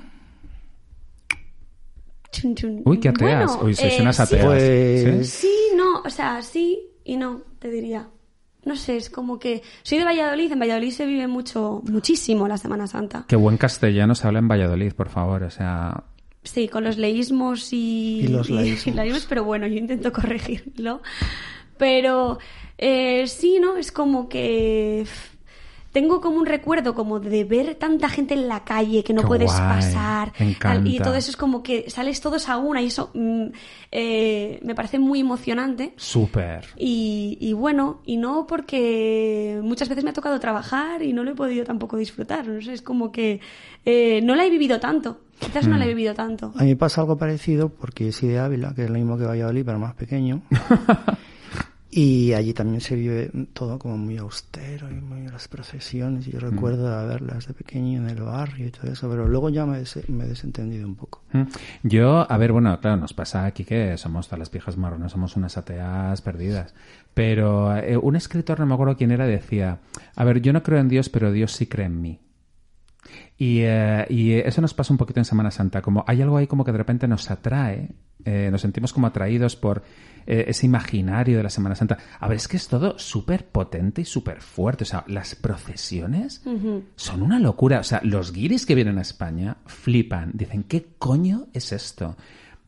Chun, 2.33 2.55
chun. 2.55 2.83
Uy, 2.85 2.99
qué 2.99 3.11
ateas. 3.11 3.47
Bueno, 3.53 3.65
Uy, 3.67 3.75
sois 3.75 3.93
eh, 3.99 4.03
unas 4.03 4.17
sí, 4.17 4.23
ateas. 4.23 4.45
Pues- 4.47 5.31
¿Sí? 5.31 5.47
Sí, 5.47 5.77
no, 5.77 6.01
o 6.01 6.11
sea, 6.11 6.41
sí 6.43 6.81
y 7.05 7.17
no, 7.17 7.43
te 7.59 7.71
diría. 7.71 8.09
No 8.65 8.77
sé, 8.77 8.97
es 8.97 9.11
como 9.11 9.39
que 9.39 9.63
soy 9.83 9.99
de 9.99 10.05
Valladolid, 10.05 10.51
en 10.51 10.59
Valladolid 10.59 10.91
se 10.91 11.05
vive 11.05 11.27
mucho, 11.29 11.83
muchísimo 11.87 12.49
la 12.49 12.57
Semana 12.57 12.87
Santa. 12.87 13.27
Qué 13.29 13.37
buen 13.37 13.59
castellano 13.59 14.15
se 14.15 14.27
habla 14.27 14.39
en 14.39 14.49
Valladolid, 14.49 14.95
por 14.95 15.11
favor. 15.11 15.43
O 15.43 15.51
sea, 15.51 16.05
Sí, 16.45 16.69
con 16.69 16.85
los 16.85 16.99
leísmos 16.99 17.73
y, 17.73 18.21
Y 18.25 18.29
los 18.29 18.51
laísmos. 18.51 18.87
y 18.87 18.91
laísmos, 18.97 19.27
pero 19.29 19.45
bueno, 19.45 19.67
yo 19.67 19.75
intento 19.77 20.13
corregirlo. 20.13 21.03
Pero 21.79 22.39
eh, 22.79 23.27
sí, 23.27 23.59
¿no? 23.61 23.77
Es 23.77 23.91
como 23.91 24.29
que... 24.29 25.05
tengo 25.95 26.21
como 26.21 26.39
un 26.39 26.47
recuerdo 26.47 26.93
como 26.93 27.21
de 27.21 27.45
ver 27.45 27.77
tanta 27.77 28.09
gente 28.09 28.35
en 28.35 28.49
la 28.49 28.65
calle 28.65 29.05
que 29.05 29.15
no 29.15 29.23
Qué 29.23 29.29
puedes 29.29 29.53
guay, 29.53 29.63
pasar. 29.77 30.33
me 30.41 30.51
encanta. 30.51 30.89
Y 30.91 30.99
todo 30.99 31.15
eso 31.15 31.31
es 31.31 31.37
como 31.37 31.63
que 31.63 31.89
sales 31.89 32.21
todos 32.21 32.49
a 32.49 32.57
una 32.59 32.83
y 32.83 32.87
eso 32.87 33.13
mm, 33.15 33.45
eh, 33.93 34.59
me 34.65 34.75
parece 34.75 34.99
muy 34.99 35.21
emocionante. 35.21 35.95
Súper. 35.97 36.67
Y, 36.77 37.39
y 37.41 37.53
bueno, 37.53 38.01
y 38.05 38.17
no 38.17 38.45
porque 38.49 39.61
muchas 39.63 39.89
veces 39.89 40.03
me 40.03 40.11
ha 40.11 40.15
tocado 40.15 40.41
trabajar 40.41 41.01
y 41.01 41.13
no 41.13 41.23
lo 41.23 41.31
he 41.31 41.35
podido 41.37 41.65
tampoco 41.65 41.97
disfrutar. 41.97 42.47
No 42.49 42.61
sé, 42.61 42.73
es 42.73 42.83
como 42.83 43.13
que 43.13 43.39
eh, 43.85 44.21
no 44.25 44.35
la 44.35 44.45
he 44.45 44.51
vivido 44.51 44.81
tanto. 44.81 45.21
Quizás 45.39 45.69
no 45.69 45.77
la 45.77 45.85
he 45.85 45.87
Mm. 45.87 45.97
vivido 45.97 46.15
tanto. 46.15 46.53
A 46.57 46.65
mí 46.65 46.75
pasa 46.75 47.03
algo 47.03 47.17
parecido 47.17 47.69
porque 47.69 48.11
soy 48.11 48.31
de 48.31 48.41
Ávila, 48.41 48.75
que 48.75 48.83
es 48.85 48.91
lo 48.91 48.97
mismo 48.97 49.17
que 49.17 49.27
Valladolid, 49.27 49.65
pero 49.65 49.79
más 49.79 49.95
pequeño. 49.95 50.43
y 51.97 52.33
allí 52.33 52.53
también 52.55 52.81
se 52.81 52.97
vive 52.97 53.31
todo 53.53 53.79
como 53.79 53.97
muy 53.97 54.17
austero 54.19 54.91
y 54.91 54.95
muy 54.95 55.29
las 55.29 55.47
procesiones. 55.47 56.27
Y 56.27 56.33
yo 56.33 56.41
recuerdo 56.41 56.89
de 57.01 57.07
verlas 57.07 57.47
de 57.47 57.55
pequeño 57.55 57.99
en 58.03 58.11
el 58.11 58.21
barrio 58.21 58.67
y 58.67 58.71
todo 58.73 58.91
eso, 58.91 59.09
pero 59.09 59.29
luego 59.29 59.49
ya 59.49 59.65
me, 59.65 59.79
des- 59.79 60.09
me 60.09 60.25
he 60.25 60.29
desentendido 60.29 60.89
un 60.89 60.97
poco. 60.97 61.23
Mm. 61.33 61.43
Yo, 61.85 62.27
a 62.29 62.37
ver, 62.37 62.51
bueno, 62.51 62.81
claro, 62.81 62.97
nos 62.97 63.15
pasa 63.15 63.45
aquí 63.45 63.65
que 63.65 63.97
somos 63.97 64.27
todas 64.27 64.41
las 64.41 64.51
viejas 64.51 64.77
marronas, 64.77 65.13
somos 65.13 65.37
unas 65.37 65.57
ateas 65.57 66.21
perdidas. 66.21 66.75
Pero 67.15 67.77
eh, 67.77 67.97
un 67.97 68.17
escritor, 68.17 68.59
no 68.59 68.67
me 68.67 68.75
acuerdo 68.75 68.97
quién 68.97 69.13
era, 69.13 69.25
decía, 69.27 69.79
a 70.17 70.25
ver, 70.25 70.41
yo 70.43 70.53
no 70.53 70.65
creo 70.65 70.81
en 70.81 70.89
Dios, 70.89 71.09
pero 71.09 71.31
Dios 71.31 71.53
sí 71.53 71.67
cree 71.67 71.87
en 71.87 72.01
mí. 72.01 72.21
Y, 73.39 73.61
eh, 73.63 74.07
y 74.09 74.33
eso 74.33 74.61
nos 74.61 74.75
pasa 74.75 74.93
un 74.93 74.99
poquito 74.99 75.21
en 75.21 75.25
Semana 75.25 75.51
Santa, 75.51 75.81
como 75.83 76.05
hay 76.09 76.23
algo 76.23 76.37
ahí 76.39 76.47
como 76.47 76.65
que 76.65 76.73
de 76.73 76.79
repente 76.79 77.07
nos 77.07 77.31
atrae, 77.31 77.91
eh, 78.25 78.49
nos 78.51 78.63
sentimos 78.63 78.93
como 78.93 79.07
atraídos 79.07 79.57
por 79.57 79.83
eh, 80.27 80.45
ese 80.49 80.67
imaginario 80.67 81.37
de 81.37 81.43
la 81.43 81.51
Semana 81.51 81.75
Santa. 81.75 81.99
A 82.21 82.29
ver, 82.29 82.37
es 82.37 82.49
que 82.49 82.57
es 82.57 82.69
todo 82.69 82.99
súper 82.99 83.47
potente 83.47 84.03
y 84.03 84.05
súper 84.05 84.41
fuerte. 84.41 84.85
O 84.85 84.87
sea, 84.87 85.05
las 85.07 85.35
procesiones 85.35 86.43
son 86.97 87.23
una 87.23 87.39
locura. 87.39 87.81
O 87.81 87.85
sea, 87.85 88.01
los 88.05 88.33
guiris 88.33 88.67
que 88.67 88.75
vienen 88.75 88.99
a 88.99 89.03
España 89.03 89.57
flipan. 89.67 90.31
Dicen, 90.35 90.65
¿qué 90.65 90.87
coño 90.99 91.47
es 91.53 91.73
esto? 91.73 92.17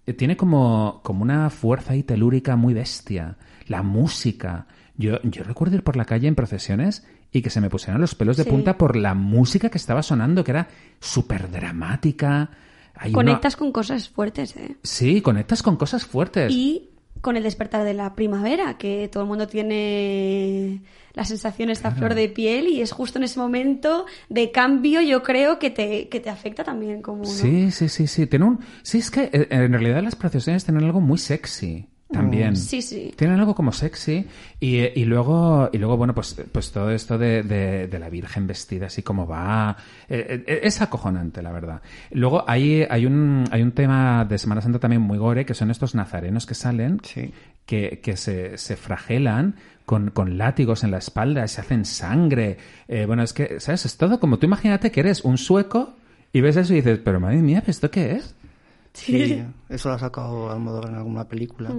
Eh, 0.06 0.12
Tiene 0.12 0.36
como, 0.36 1.00
como 1.02 1.22
una 1.22 1.50
fuerza 1.50 1.92
ahí 1.92 2.02
telúrica 2.02 2.56
muy 2.56 2.74
bestia. 2.74 3.36
La 3.68 3.82
música. 3.82 4.66
Yo, 4.96 5.20
yo 5.22 5.42
recuerdo 5.44 5.76
ir 5.76 5.82
por 5.82 5.96
la 5.96 6.04
calle 6.04 6.28
en 6.28 6.34
procesiones 6.34 7.06
y 7.32 7.42
que 7.42 7.50
se 7.50 7.60
me 7.60 7.68
pusieran 7.68 8.00
los 8.00 8.14
pelos 8.14 8.36
de 8.36 8.44
Sí. 8.44 8.50
punta 8.50 8.78
por 8.78 8.96
la 8.96 9.12
música 9.14 9.68
que 9.68 9.76
estaba 9.78 10.02
sonando, 10.02 10.42
que 10.44 10.52
era 10.52 10.68
súper 11.00 11.50
dramática. 11.50 12.50
Hay 12.94 13.10
una- 13.10 13.16
Conectas 13.16 13.56
con 13.56 13.72
cosas 13.72 14.08
fuertes, 14.08 14.56
¿eh? 14.56 14.76
Sí, 14.82 15.20
conectas 15.20 15.62
con 15.62 15.76
cosas 15.76 16.06
fuertes. 16.06 16.50
Y 16.52 16.88
con 17.20 17.36
el 17.36 17.42
despertar 17.42 17.84
de 17.84 17.94
la 17.94 18.14
primavera, 18.14 18.78
que 18.78 19.08
todo 19.08 19.22
el 19.22 19.28
mundo 19.28 19.46
tiene 19.46 20.82
la 21.14 21.24
sensación 21.24 21.70
esta 21.70 21.90
flor 21.90 22.14
de 22.14 22.28
piel 22.28 22.68
y 22.68 22.82
es 22.82 22.92
justo 22.92 23.18
en 23.18 23.24
ese 23.24 23.40
momento 23.40 24.04
de 24.28 24.50
cambio 24.50 25.00
yo 25.00 25.22
creo 25.22 25.58
que 25.58 25.70
te, 25.70 26.08
que 26.08 26.20
te 26.20 26.28
afecta 26.28 26.62
también 26.62 27.00
como... 27.00 27.22
¿no? 27.22 27.28
Sí, 27.28 27.70
sí, 27.70 27.88
sí, 27.88 28.06
sí. 28.06 28.26
Tiene 28.26 28.44
un... 28.44 28.60
Sí, 28.82 28.98
es 28.98 29.10
que 29.10 29.30
eh, 29.32 29.48
en 29.50 29.72
realidad 29.72 30.02
las 30.02 30.14
procesiones 30.14 30.64
tienen 30.64 30.84
algo 30.84 31.00
muy 31.00 31.18
sexy 31.18 31.88
también. 32.10 32.54
Sí, 32.56 32.82
sí. 32.82 33.12
Tienen 33.16 33.40
algo 33.40 33.54
como 33.54 33.72
sexy 33.72 34.26
y, 34.60 34.76
y 34.78 35.04
luego 35.04 35.68
y 35.72 35.78
luego 35.78 35.96
bueno 35.96 36.14
pues 36.14 36.36
pues 36.52 36.70
todo 36.70 36.90
esto 36.90 37.18
de, 37.18 37.42
de- 37.42 37.88
de 37.88 37.98
la 37.98 38.08
Virgen 38.08 38.46
vestida 38.46 38.86
así 38.86 39.02
como 39.02 39.26
va 39.26 39.76
eh, 40.08 40.44
eh, 40.46 40.60
es 40.62 40.80
acojonante 40.80 41.42
la 41.42 41.50
verdad. 41.52 41.82
Luego 42.12 42.44
hay 42.48 42.86
hay 42.88 43.06
un 43.06 43.44
hay 43.50 43.62
un 43.62 43.72
tema 43.72 44.24
de 44.24 44.38
Semana 44.38 44.60
Santa 44.62 44.78
también 44.78 45.02
muy 45.02 45.18
gore 45.18 45.44
que 45.44 45.54
son 45.54 45.70
estos 45.70 45.94
nazarenos 45.96 46.46
que 46.46 46.54
salen 46.54 47.00
Sí. 47.02 47.32
que, 47.66 48.00
que 48.02 48.16
se, 48.16 48.56
se 48.56 48.76
fragelan 48.76 49.56
con, 49.84 50.10
con 50.10 50.38
látigos 50.38 50.84
en 50.84 50.90
la 50.92 50.98
espalda, 50.98 51.46
se 51.48 51.60
hacen 51.60 51.84
sangre. 51.84 52.56
Eh, 52.88 53.04
bueno, 53.06 53.22
es 53.22 53.32
que, 53.32 53.60
¿sabes? 53.60 53.84
Es 53.86 53.96
todo 53.96 54.18
como 54.20 54.38
tú 54.38 54.46
imagínate 54.46 54.90
que 54.90 55.00
eres 55.00 55.22
un 55.24 55.38
sueco 55.38 55.94
y 56.32 56.40
ves 56.40 56.56
eso 56.56 56.72
y 56.72 56.76
dices, 56.76 56.98
pero 57.04 57.18
madre 57.20 57.36
mía, 57.38 57.62
¿esto 57.66 57.90
qué 57.90 58.12
es? 58.12 58.34
Sí, 58.96 59.42
eso 59.68 59.88
lo 59.90 59.94
ha 59.94 59.98
sacado 59.98 60.50
Almodóvar 60.50 60.90
en 60.90 60.96
alguna 60.96 61.24
película. 61.28 61.70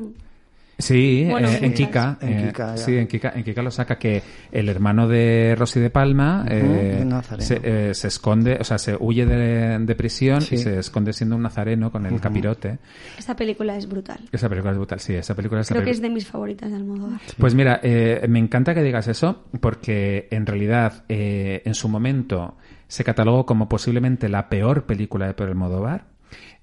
Sí, 0.80 1.25
Bueno, 1.27 1.49
eh, 1.49 1.58
en 1.63 1.75
sí. 1.75 1.86
Kika. 1.86 2.19
En 2.21 2.34
eh, 2.38 2.47
Kika, 2.49 2.77
sí, 2.77 2.95
en 2.95 3.08
Kika, 3.08 3.32
en 3.36 3.43
Kika 3.43 3.63
lo 3.63 3.71
saca 3.71 3.97
que 3.97 4.21
el 4.51 4.69
hermano 4.69 5.08
de 5.08 5.56
Rosy 5.58 5.80
de 5.80 5.89
Palma 5.89 6.45
eh, 6.47 7.03
se, 7.39 7.60
eh, 7.63 7.93
se 7.95 8.08
esconde, 8.10 8.58
o 8.62 8.63
sea, 8.63 8.77
se 8.77 8.95
huye 8.99 9.25
de, 9.25 9.80
de 9.80 9.95
prisión 9.95 10.39
Sí. 10.41 10.53
y 10.53 10.58
se 10.60 10.77
esconde 10.77 11.13
siendo 11.13 11.36
un 11.36 11.41
nazareno 11.41 11.91
con 11.91 12.06
el 12.06 12.21
capirote. 12.21 12.77
Esta 13.17 13.36
película 13.36 13.75
es 13.75 13.89
brutal. 13.89 14.19
Esa 14.32 14.47
película 14.49 14.71
es 14.73 14.77
brutal, 14.77 14.99
sí, 14.99 15.15
esa 15.15 15.34
película 15.34 15.62
es 15.62 15.69
Creo 15.69 15.84
que 15.84 15.89
es 15.89 15.99
de 16.01 16.12
mis 16.12 16.27
favoritas 16.27 16.69
de 16.69 16.75
Almodóvar. 16.75 17.21
Pues 17.39 17.56
mira, 17.56 17.80
eh, 17.82 18.23
me 18.30 18.38
encanta 18.38 18.75
que 18.75 18.84
digas 18.84 19.08
eso, 19.08 19.45
porque 19.60 20.27
en 20.30 20.45
realidad 20.45 21.06
eh, 21.10 21.63
en 21.65 21.73
su 21.73 21.89
momento 21.89 22.56
se 22.88 23.03
catalogó 23.03 23.47
como 23.47 23.67
posiblemente 23.67 24.30
la 24.30 24.47
peor 24.47 24.86
película 24.86 25.25
de 25.25 25.34
Pedro 25.34 25.49
Almodóvar. 25.53 26.06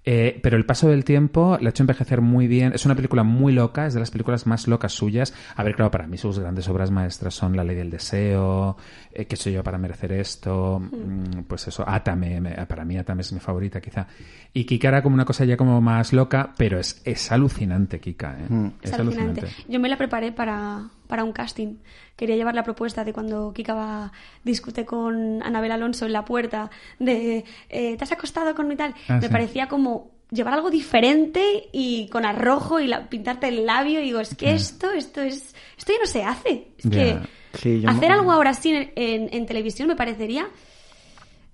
Eh, 0.06 0.38
pero 0.42 0.56
el 0.58 0.66
paso 0.66 0.88
del 0.88 1.02
tiempo 1.02 1.56
la 1.60 1.68
ha 1.68 1.70
hecho 1.70 1.82
envejecer 1.82 2.20
muy 2.20 2.46
bien. 2.46 2.72
Es 2.74 2.84
una 2.84 2.94
película 2.94 3.22
muy 3.22 3.52
loca, 3.54 3.86
es 3.86 3.94
de 3.94 4.00
las 4.00 4.10
películas 4.10 4.46
más 4.46 4.68
locas 4.68 4.92
suyas. 4.92 5.32
A 5.56 5.62
ver, 5.64 5.74
claro, 5.74 5.90
para 5.90 6.06
mí 6.06 6.18
sus 6.18 6.38
grandes 6.38 6.68
obras 6.68 6.90
maestras 6.90 7.34
son 7.34 7.56
La 7.56 7.64
Ley 7.64 7.74
del 7.76 7.90
Deseo, 7.90 8.76
eh, 9.12 9.24
¿Qué 9.26 9.36
soy 9.36 9.54
yo 9.54 9.62
para 9.64 9.78
merecer 9.78 10.12
esto? 10.12 10.78
Mm, 10.80 11.44
Pues 11.48 11.66
eso, 11.68 11.84
Atame, 11.88 12.40
me- 12.40 12.66
para 12.66 12.84
mí 12.84 12.98
Atame 12.98 13.22
es 13.22 13.32
mi 13.32 13.40
favorita 13.40 13.80
quizá. 13.80 14.06
Y 14.52 14.64
Kika 14.64 14.88
era 14.88 15.02
como 15.02 15.14
una 15.14 15.24
cosa 15.24 15.44
ya 15.44 15.56
como 15.56 15.80
más 15.80 16.12
loca, 16.12 16.52
pero 16.58 16.78
es, 16.78 17.00
es 17.04 17.32
alucinante 17.32 17.98
Kika, 18.00 18.36
¿eh? 18.40 18.72
Es 18.82 18.92
alucinante. 18.92 19.46
Yo 19.68 19.80
me 19.80 19.88
la 19.88 19.96
preparé 19.96 20.32
para, 20.32 20.88
para 21.06 21.24
un 21.24 21.32
casting. 21.32 21.76
Quería 22.16 22.36
llevar 22.36 22.54
la 22.54 22.62
propuesta 22.62 23.04
de 23.04 23.12
cuando 23.12 23.52
Kika 23.52 23.74
va, 23.74 24.12
discute 24.44 24.84
con 24.84 25.42
Anabel 25.42 25.72
Alonso 25.72 26.06
en 26.06 26.12
la 26.12 26.24
puerta 26.24 26.70
de 27.00 27.44
eh, 27.68 27.96
¿te 27.96 28.04
has 28.04 28.12
acostado 28.12 28.54
con 28.54 28.70
y 28.70 28.76
tal? 28.76 28.94
Ah, 29.08 29.16
me 29.16 29.22
sí. 29.26 29.32
parecía 29.32 29.66
como 29.68 29.93
llevar 30.30 30.54
algo 30.54 30.70
diferente 30.70 31.68
y 31.72 32.08
con 32.08 32.24
arrojo 32.24 32.80
y 32.80 32.86
la- 32.86 33.08
pintarte 33.08 33.48
el 33.48 33.66
labio 33.66 34.00
y 34.00 34.04
digo, 34.04 34.20
es 34.20 34.34
que 34.34 34.52
esto, 34.52 34.90
esto 34.90 35.20
es, 35.22 35.54
esto 35.78 35.92
ya 35.92 35.98
no 36.00 36.06
se 36.06 36.24
hace. 36.24 36.68
Es 36.78 36.90
que 36.90 37.18
Sí, 37.54 37.82
hacer 37.86 38.08
me- 38.08 38.14
algo 38.14 38.32
ahora 38.32 38.50
así 38.50 38.70
en, 38.70 38.92
en- 38.96 39.28
en 39.32 39.46
televisión 39.46 39.86
me 39.88 39.94
parecería 39.96 40.48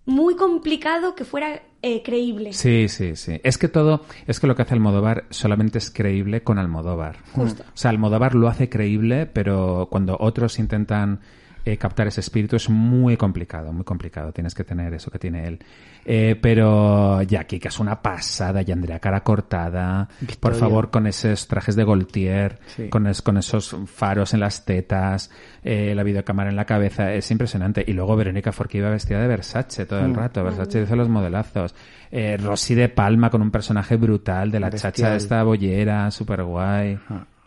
muy 0.06 0.34
complicado 0.34 1.14
que 1.14 1.24
fuera 1.24 1.62
eh, 1.82 2.02
creíble. 2.02 2.52
Sí, 2.52 2.88
sí, 2.88 3.16
sí. 3.16 3.40
Es 3.44 3.56
que 3.58 3.68
todo, 3.68 4.04
es 4.26 4.40
que 4.40 4.46
lo 4.46 4.54
que 4.56 4.62
hace 4.62 4.74
Almodóvar 4.74 5.24
solamente 5.30 5.78
es 5.78 5.90
creíble 5.90 6.42
con 6.42 6.58
Almodóvar. 6.58 7.18
Justo. 7.32 7.62
O 7.66 7.76
sea, 7.76 7.90
Almodóvar 7.90 8.34
lo 8.34 8.48
hace 8.48 8.68
creíble, 8.68 9.26
pero 9.26 9.88
cuando 9.90 10.16
otros 10.20 10.58
intentan 10.58 11.20
eh, 11.64 11.76
captar 11.76 12.06
ese 12.06 12.20
espíritu 12.20 12.56
es 12.56 12.68
muy 12.70 13.16
complicado, 13.16 13.72
muy 13.72 13.84
complicado. 13.84 14.32
Tienes 14.32 14.54
que 14.54 14.64
tener 14.64 14.92
eso 14.94 15.10
que 15.10 15.18
tiene 15.18 15.46
él. 15.46 15.58
Eh, 16.04 16.34
pero 16.40 17.20
ya, 17.22 17.44
Kika 17.44 17.68
es 17.68 17.78
una 17.78 18.00
pasada 18.00 18.62
y 18.66 18.72
Andrea 18.72 18.98
cara 18.98 19.22
cortada. 19.22 20.08
Por 20.40 20.54
favor, 20.54 20.90
con 20.90 21.06
esos 21.06 21.46
trajes 21.46 21.76
de 21.76 21.84
Gaultier, 21.84 22.58
Sí. 22.66 22.88
con, 22.88 23.06
es- 23.06 23.20
con 23.22 23.36
esos 23.36 23.76
faros 23.86 24.32
en 24.32 24.40
las 24.40 24.64
tetas, 24.64 25.30
eh, 25.62 25.94
la 25.94 26.02
videocámara 26.02 26.48
en 26.50 26.56
la 26.56 26.64
cabeza, 26.64 27.12
es 27.12 27.30
impresionante. 27.30 27.84
Y 27.86 27.92
luego 27.92 28.16
Verónica 28.16 28.50
Forqué 28.52 28.78
iba 28.78 28.88
vestida 28.90 29.20
de 29.20 29.28
Versace 29.28 29.84
todo 29.86 30.00
el 30.00 30.14
rato, 30.14 30.42
Versace 30.42 30.82
hizo 30.82 30.96
los 30.96 31.08
modelazos. 31.08 31.74
Eh, 32.10 32.36
Rosy 32.38 32.74
de 32.74 32.88
Palma 32.88 33.30
con 33.30 33.40
un 33.42 33.50
personaje 33.50 33.96
brutal 33.96 34.50
de 34.50 34.58
la 34.60 34.70
chacha 34.70 35.10
de 35.10 35.16
esta 35.18 35.42
bollera, 35.44 36.10
súper 36.10 36.42
guay. 36.42 36.98